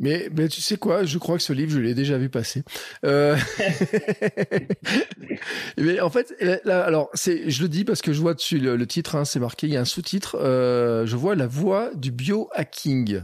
Mais, 0.00 0.28
mais, 0.34 0.48
tu 0.48 0.62
sais 0.62 0.78
quoi, 0.78 1.04
je 1.04 1.18
crois 1.18 1.36
que 1.36 1.42
ce 1.42 1.52
livre, 1.52 1.72
je 1.72 1.78
l'ai 1.78 1.94
déjà 1.94 2.16
vu 2.16 2.30
passer. 2.30 2.62
Euh... 3.04 3.36
mais 5.76 6.00
en 6.00 6.08
fait, 6.08 6.34
là, 6.64 6.82
alors, 6.82 7.10
c'est, 7.12 7.50
je 7.50 7.62
le 7.62 7.68
dis 7.68 7.84
parce 7.84 8.00
que 8.00 8.14
je 8.14 8.20
vois 8.20 8.32
dessus 8.32 8.58
le, 8.58 8.86
titre, 8.86 9.14
hein, 9.14 9.26
c'est 9.26 9.40
marqué, 9.40 9.66
il 9.66 9.74
y 9.74 9.76
a 9.76 9.80
un 9.80 9.84
sous-titre, 9.84 10.38
euh, 10.40 11.04
je 11.04 11.16
vois 11.16 11.36
la 11.36 11.46
voix 11.46 11.90
du 11.94 12.12
biohacking. 12.12 13.20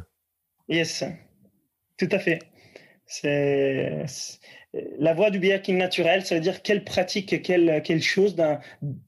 Yes, 0.68 1.02
tout 1.96 2.08
à 2.12 2.18
fait. 2.18 2.40
C'est 3.06 4.04
la 4.98 5.14
voie 5.14 5.30
du 5.30 5.38
biohacking 5.38 5.78
naturel, 5.78 6.26
ça 6.26 6.34
veut 6.34 6.42
dire 6.42 6.62
quelles 6.62 6.84
pratiques, 6.84 7.42
quelles, 7.42 7.82
quelles 7.82 8.02
choses 8.02 8.36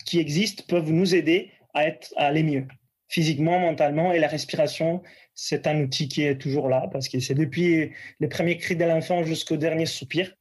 qui 0.07 0.19
existent 0.19 0.65
peuvent 0.66 0.90
nous 0.90 1.15
aider 1.15 1.51
à, 1.74 1.86
être, 1.86 2.15
à 2.16 2.27
aller 2.27 2.43
mieux, 2.43 2.66
physiquement, 3.09 3.59
mentalement, 3.59 4.12
et 4.12 4.20
la 4.20 4.28
respiration, 4.28 5.03
c'est 5.40 5.69
un 5.69 5.81
outil 5.81 6.09
qui 6.09 6.23
est 6.23 6.36
toujours 6.36 6.69
là 6.69 6.89
parce 6.90 7.09
que 7.09 7.20
c'est 7.20 7.35
depuis 7.35 7.93
les 8.19 8.27
premiers 8.27 8.59
cris 8.59 8.74
de 8.74 8.85
l'enfant 8.85 9.23
jusqu'au 9.23 9.56
dernier 9.56 9.86
soupir, 9.86 10.35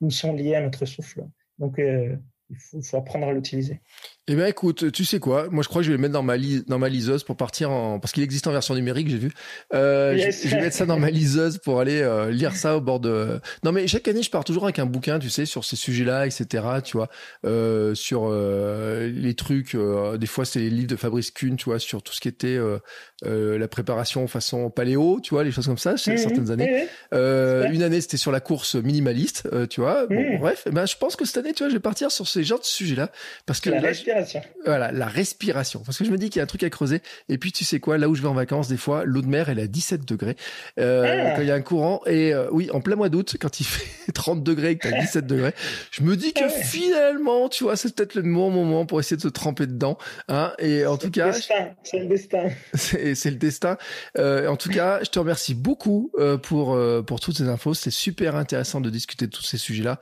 nous 0.00 0.12
sont 0.12 0.32
liés 0.32 0.54
à 0.54 0.60
notre 0.60 0.86
souffle. 0.86 1.24
Donc, 1.58 1.80
euh, 1.80 2.16
il 2.50 2.56
faut, 2.84 2.96
apprendre 2.96 3.26
à 3.26 3.32
l'utiliser. 3.32 3.80
Eh 4.26 4.36
bien, 4.36 4.46
écoute, 4.46 4.90
tu 4.90 5.04
sais 5.04 5.20
quoi? 5.20 5.48
Moi, 5.50 5.62
je 5.62 5.68
crois 5.68 5.82
que 5.82 5.84
je 5.84 5.90
vais 5.90 5.98
le 5.98 6.00
mettre 6.00 6.14
dans 6.14 6.22
ma, 6.22 6.36
dans 6.66 6.78
ma 6.78 6.88
liseuse 6.88 7.24
pour 7.24 7.36
partir 7.36 7.70
en... 7.70 7.98
Parce 8.00 8.12
qu'il 8.12 8.22
existe 8.22 8.46
en 8.46 8.52
version 8.52 8.74
numérique, 8.74 9.10
j'ai 9.10 9.18
vu. 9.18 9.30
Euh, 9.74 10.16
je, 10.16 10.48
vais 10.48 10.62
mettre 10.62 10.76
ça 10.76 10.86
dans 10.86 10.98
ma 10.98 11.10
liseuse 11.10 11.58
pour 11.58 11.78
aller 11.78 12.00
euh, 12.00 12.30
lire 12.30 12.56
ça 12.56 12.78
au 12.78 12.80
bord 12.80 13.00
de... 13.00 13.38
Non, 13.64 13.72
mais 13.72 13.86
chaque 13.86 14.08
année, 14.08 14.22
je 14.22 14.30
pars 14.30 14.44
toujours 14.44 14.64
avec 14.64 14.78
un 14.78 14.86
bouquin, 14.86 15.18
tu 15.18 15.28
sais, 15.28 15.44
sur 15.44 15.62
ces 15.66 15.76
sujets-là, 15.76 16.26
etc., 16.26 16.64
tu 16.82 16.96
vois, 16.96 17.10
euh, 17.44 17.94
sur 17.94 18.22
euh, 18.24 19.12
les 19.14 19.34
trucs... 19.34 19.74
Euh, 19.74 20.16
des 20.16 20.26
fois, 20.26 20.46
c'est 20.46 20.60
les 20.60 20.70
livres 20.70 20.88
de 20.88 20.96
Fabrice 20.96 21.30
Kuhn, 21.30 21.56
tu 21.56 21.66
vois, 21.66 21.78
sur 21.78 22.02
tout 22.02 22.14
ce 22.14 22.20
qui 22.22 22.28
était 22.28 22.58
la 23.22 23.68
préparation 23.68 24.26
façon 24.26 24.70
paléo, 24.70 25.20
tu 25.22 25.34
vois, 25.34 25.44
les 25.44 25.52
choses 25.52 25.66
comme 25.66 25.76
ça, 25.76 25.92
mmh, 25.92 26.16
certaines 26.16 26.50
années. 26.50 26.86
une 27.12 27.82
année, 27.82 28.00
c'était 28.00 28.16
sur 28.16 28.32
la 28.32 28.40
course 28.40 28.74
minimaliste, 28.74 29.50
tu 29.68 29.82
vois. 29.82 30.06
Bon, 30.06 30.14
mmh. 30.14 30.38
bref, 30.38 30.62
eh 30.64 30.70
ben, 30.70 30.86
je 30.86 30.96
pense 30.96 31.14
que 31.14 31.26
cette 31.26 31.36
année, 31.36 31.52
tu 31.52 31.62
vois, 31.62 31.68
je 31.68 31.74
vais 31.74 31.80
partir 31.80 32.10
sur 32.10 32.26
ces 32.26 32.42
genres 32.42 32.60
de 32.60 32.64
sujets-là. 32.64 33.10
Parce 33.44 33.60
que 33.60 33.68
la 34.13 34.13
respiration. 34.14 34.50
Voilà, 34.64 34.92
la 34.92 35.06
respiration. 35.06 35.82
Parce 35.84 35.98
que 35.98 36.04
je 36.04 36.10
me 36.10 36.18
dis 36.18 36.30
qu'il 36.30 36.38
y 36.38 36.40
a 36.40 36.44
un 36.44 36.46
truc 36.46 36.62
à 36.62 36.70
creuser. 36.70 37.00
Et 37.28 37.38
puis, 37.38 37.52
tu 37.52 37.64
sais 37.64 37.80
quoi, 37.80 37.98
là 37.98 38.08
où 38.08 38.14
je 38.14 38.22
vais 38.22 38.28
en 38.28 38.34
vacances, 38.34 38.68
des 38.68 38.76
fois, 38.76 39.04
l'eau 39.04 39.22
de 39.22 39.26
mer, 39.26 39.48
elle 39.48 39.58
est 39.58 39.64
à 39.64 39.66
17 39.66 40.04
degrés. 40.04 40.36
Euh, 40.78 41.04
ah. 41.06 41.36
Quand 41.36 41.42
il 41.42 41.48
y 41.48 41.50
a 41.50 41.54
un 41.54 41.60
courant. 41.60 42.00
Et 42.06 42.32
euh, 42.32 42.48
oui, 42.50 42.70
en 42.70 42.80
plein 42.80 42.96
mois 42.96 43.08
d'août, 43.08 43.36
quand 43.40 43.60
il 43.60 43.64
fait 43.66 44.12
30 44.12 44.42
degrés 44.42 44.72
et 44.72 44.78
que 44.78 44.88
tu 44.88 44.94
as 44.94 45.00
17 45.00 45.26
degrés, 45.26 45.54
je 45.90 46.02
me 46.02 46.16
dis 46.16 46.32
que 46.32 46.44
ah 46.44 46.48
finalement, 46.48 47.48
tu 47.48 47.64
vois, 47.64 47.76
c'est 47.76 47.94
peut-être 47.94 48.14
le 48.14 48.22
bon 48.22 48.50
moment 48.50 48.86
pour 48.86 49.00
essayer 49.00 49.16
de 49.16 49.22
se 49.22 49.28
tremper 49.28 49.66
dedans. 49.66 49.98
Hein. 50.28 50.52
Et 50.58 50.86
en 50.86 50.96
tout 50.96 51.10
cas. 51.10 51.32
C'est 51.32 51.98
le 51.98 52.06
destin. 52.06 52.48
C'est 52.74 53.30
le 53.30 53.36
destin. 53.36 53.76
Euh, 54.18 54.48
en 54.48 54.56
tout 54.56 54.70
cas, 54.70 55.00
je 55.02 55.10
te 55.10 55.18
remercie 55.18 55.54
beaucoup 55.54 56.12
pour, 56.42 56.78
pour 57.06 57.20
toutes 57.20 57.36
ces 57.36 57.48
infos. 57.48 57.74
C'est 57.74 57.90
super 57.90 58.36
intéressant 58.36 58.80
de 58.80 58.90
discuter 58.90 59.26
de 59.26 59.30
tous 59.30 59.42
ces 59.42 59.58
sujets-là, 59.58 60.00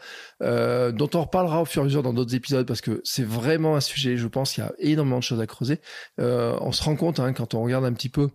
dont 0.93 1.11
on 1.15 1.23
reparlera 1.23 1.63
au 1.63 1.65
fur 1.65 1.83
et 1.83 1.85
à 1.85 1.87
mesure 1.87 2.03
dans 2.03 2.13
d'autres 2.13 2.35
épisodes 2.35 2.67
parce 2.67 2.81
que 2.81 3.01
c'est 3.05 3.25
vraiment 3.25 3.77
un 3.77 3.81
sujet, 3.81 4.02
je 4.03 4.29
pense, 4.29 4.53
qu'il 4.53 4.65
y 4.65 4.67
a 4.67 4.73
énormément 4.79 5.19
de 5.19 5.25
choses 5.25 5.41
à 5.41 5.47
creuser. 5.47 5.81
Euh, 6.21 6.57
on 6.61 6.73
se 6.73 6.83
rend 6.83 6.97
compte 6.97 7.21
hein, 7.21 7.33
quand 7.33 7.55
on 7.55 7.63
regarde 7.63 7.85
un 7.85 7.93
petit 7.93 8.09
peu 8.09 8.29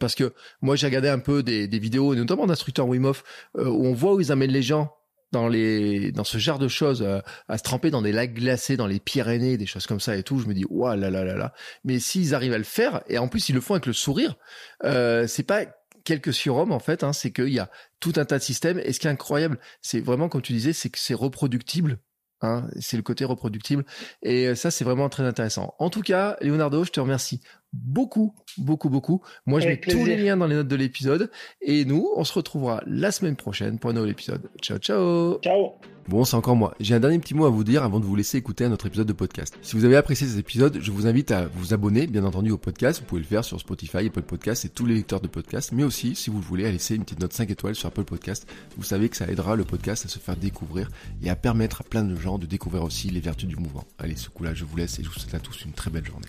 parce 0.00 0.14
que 0.14 0.34
moi 0.60 0.76
j'ai 0.76 0.86
regardé 0.86 1.08
un 1.08 1.18
peu 1.18 1.42
des, 1.42 1.66
des 1.66 1.78
vidéos, 1.78 2.14
notamment 2.14 2.46
d'instructeurs 2.46 2.86
Wim 2.86 3.06
Hof, 3.06 3.24
euh, 3.56 3.68
où 3.68 3.86
on 3.86 3.94
voit 3.94 4.14
où 4.14 4.20
ils 4.20 4.32
amènent 4.32 4.52
les 4.52 4.62
gens 4.62 4.92
dans 5.32 5.48
les 5.48 6.10
dans 6.12 6.24
ce 6.24 6.38
genre 6.38 6.58
de 6.58 6.68
choses 6.68 7.02
euh, 7.02 7.20
à 7.48 7.58
se 7.58 7.62
tremper 7.62 7.90
dans 7.90 8.02
des 8.02 8.12
lacs 8.12 8.34
glacés 8.34 8.76
dans 8.76 8.86
les 8.86 8.98
Pyrénées 8.98 9.56
des 9.58 9.66
choses 9.66 9.86
comme 9.86 10.00
ça 10.00 10.16
et 10.16 10.22
tout. 10.22 10.38
Je 10.38 10.46
me 10.46 10.54
dis 10.54 10.64
waouh 10.68 10.98
là 10.98 11.10
là 11.10 11.24
là 11.24 11.36
là. 11.36 11.52
Mais 11.84 11.98
s'ils 11.98 12.34
arrivent 12.34 12.54
à 12.54 12.58
le 12.58 12.64
faire 12.64 13.02
et 13.08 13.18
en 13.18 13.28
plus 13.28 13.48
ils 13.48 13.54
le 13.54 13.60
font 13.60 13.74
avec 13.74 13.86
le 13.86 13.92
sourire 13.92 14.36
euh, 14.84 15.26
c'est 15.26 15.42
pas 15.42 15.64
quelques 16.04 16.32
surhommes 16.32 16.72
en 16.72 16.78
fait 16.78 17.04
hein, 17.04 17.12
c'est 17.12 17.30
qu'il 17.30 17.52
y 17.52 17.58
a 17.58 17.70
tout 18.00 18.12
un 18.16 18.24
tas 18.24 18.38
de 18.38 18.42
systèmes. 18.42 18.80
Et 18.84 18.92
ce 18.92 19.00
qui 19.00 19.06
est 19.06 19.10
incroyable 19.10 19.58
c'est 19.82 20.00
vraiment 20.00 20.28
comme 20.28 20.42
tu 20.42 20.52
disais 20.52 20.72
c'est 20.72 20.90
que 20.90 20.98
c'est 20.98 21.14
reproductible 21.14 21.98
Hein, 22.40 22.68
c'est 22.78 22.96
le 22.96 23.02
côté 23.02 23.24
reproductible. 23.24 23.84
Et 24.22 24.46
euh, 24.48 24.54
ça, 24.54 24.70
c'est 24.70 24.84
vraiment 24.84 25.08
très 25.08 25.24
intéressant. 25.24 25.74
En 25.78 25.90
tout 25.90 26.02
cas, 26.02 26.36
Leonardo, 26.40 26.84
je 26.84 26.90
te 26.90 27.00
remercie 27.00 27.40
beaucoup, 27.72 28.34
beaucoup, 28.56 28.88
beaucoup. 28.88 29.22
Moi, 29.46 29.60
je 29.60 29.68
mets 29.68 29.80
tous 29.80 30.04
les 30.04 30.16
liens 30.16 30.36
dans 30.36 30.46
les 30.46 30.56
notes 30.56 30.68
de 30.68 30.76
l'épisode. 30.76 31.30
Et 31.60 31.84
nous, 31.84 32.08
on 32.16 32.24
se 32.24 32.32
retrouvera 32.32 32.82
la 32.86 33.10
semaine 33.10 33.36
prochaine 33.36 33.78
pour 33.78 33.90
un 33.90 33.92
nouvel 33.92 34.10
épisode. 34.10 34.48
Ciao, 34.62 34.78
ciao. 34.78 35.38
Ciao. 35.40 35.72
Bon, 36.08 36.24
c'est 36.24 36.36
encore 36.36 36.56
moi. 36.56 36.74
J'ai 36.80 36.94
un 36.94 37.00
dernier 37.00 37.18
petit 37.18 37.34
mot 37.34 37.44
à 37.44 37.50
vous 37.50 37.64
dire 37.64 37.82
avant 37.82 38.00
de 38.00 38.06
vous 38.06 38.16
laisser 38.16 38.38
écouter 38.38 38.64
un 38.64 38.72
autre 38.72 38.86
épisode 38.86 39.06
de 39.06 39.12
podcast. 39.12 39.58
Si 39.60 39.76
vous 39.76 39.84
avez 39.84 39.96
apprécié 39.96 40.26
cet 40.26 40.38
épisode, 40.38 40.78
je 40.80 40.90
vous 40.90 41.06
invite 41.06 41.30
à 41.32 41.48
vous 41.48 41.74
abonner, 41.74 42.06
bien 42.06 42.24
entendu, 42.24 42.50
au 42.50 42.56
podcast. 42.56 43.00
Vous 43.00 43.04
pouvez 43.04 43.20
le 43.20 43.26
faire 43.26 43.44
sur 43.44 43.60
Spotify, 43.60 44.06
Apple 44.06 44.22
Podcast 44.22 44.64
et 44.64 44.70
tous 44.70 44.86
les 44.86 44.94
lecteurs 44.94 45.20
de 45.20 45.28
podcast. 45.28 45.72
Mais 45.72 45.84
aussi, 45.84 46.14
si 46.14 46.30
vous 46.30 46.38
le 46.38 46.44
voulez, 46.44 46.64
à 46.66 46.72
laisser 46.72 46.94
une 46.94 47.04
petite 47.04 47.20
note 47.20 47.34
5 47.34 47.50
étoiles 47.50 47.74
sur 47.74 47.88
Apple 47.88 48.04
Podcast. 48.04 48.50
Vous 48.78 48.84
savez 48.84 49.10
que 49.10 49.18
ça 49.18 49.28
aidera 49.28 49.54
le 49.54 49.64
podcast 49.64 50.06
à 50.06 50.08
se 50.08 50.18
faire 50.18 50.36
découvrir 50.36 50.88
et 51.22 51.28
à 51.28 51.36
permettre 51.36 51.82
à 51.82 51.84
plein 51.84 52.04
de 52.04 52.16
gens 52.16 52.38
de 52.38 52.46
découvrir 52.46 52.84
aussi 52.84 53.10
les 53.10 53.20
vertus 53.20 53.46
du 53.46 53.56
mouvement. 53.56 53.84
Allez, 53.98 54.16
ce 54.16 54.30
coup-là, 54.30 54.54
je 54.54 54.64
vous 54.64 54.78
laisse 54.78 54.98
et 54.98 55.04
je 55.04 55.10
vous 55.10 55.18
souhaite 55.18 55.34
à 55.34 55.40
tous 55.40 55.62
une 55.66 55.72
très 55.72 55.90
belle 55.90 56.06
journée. 56.06 56.28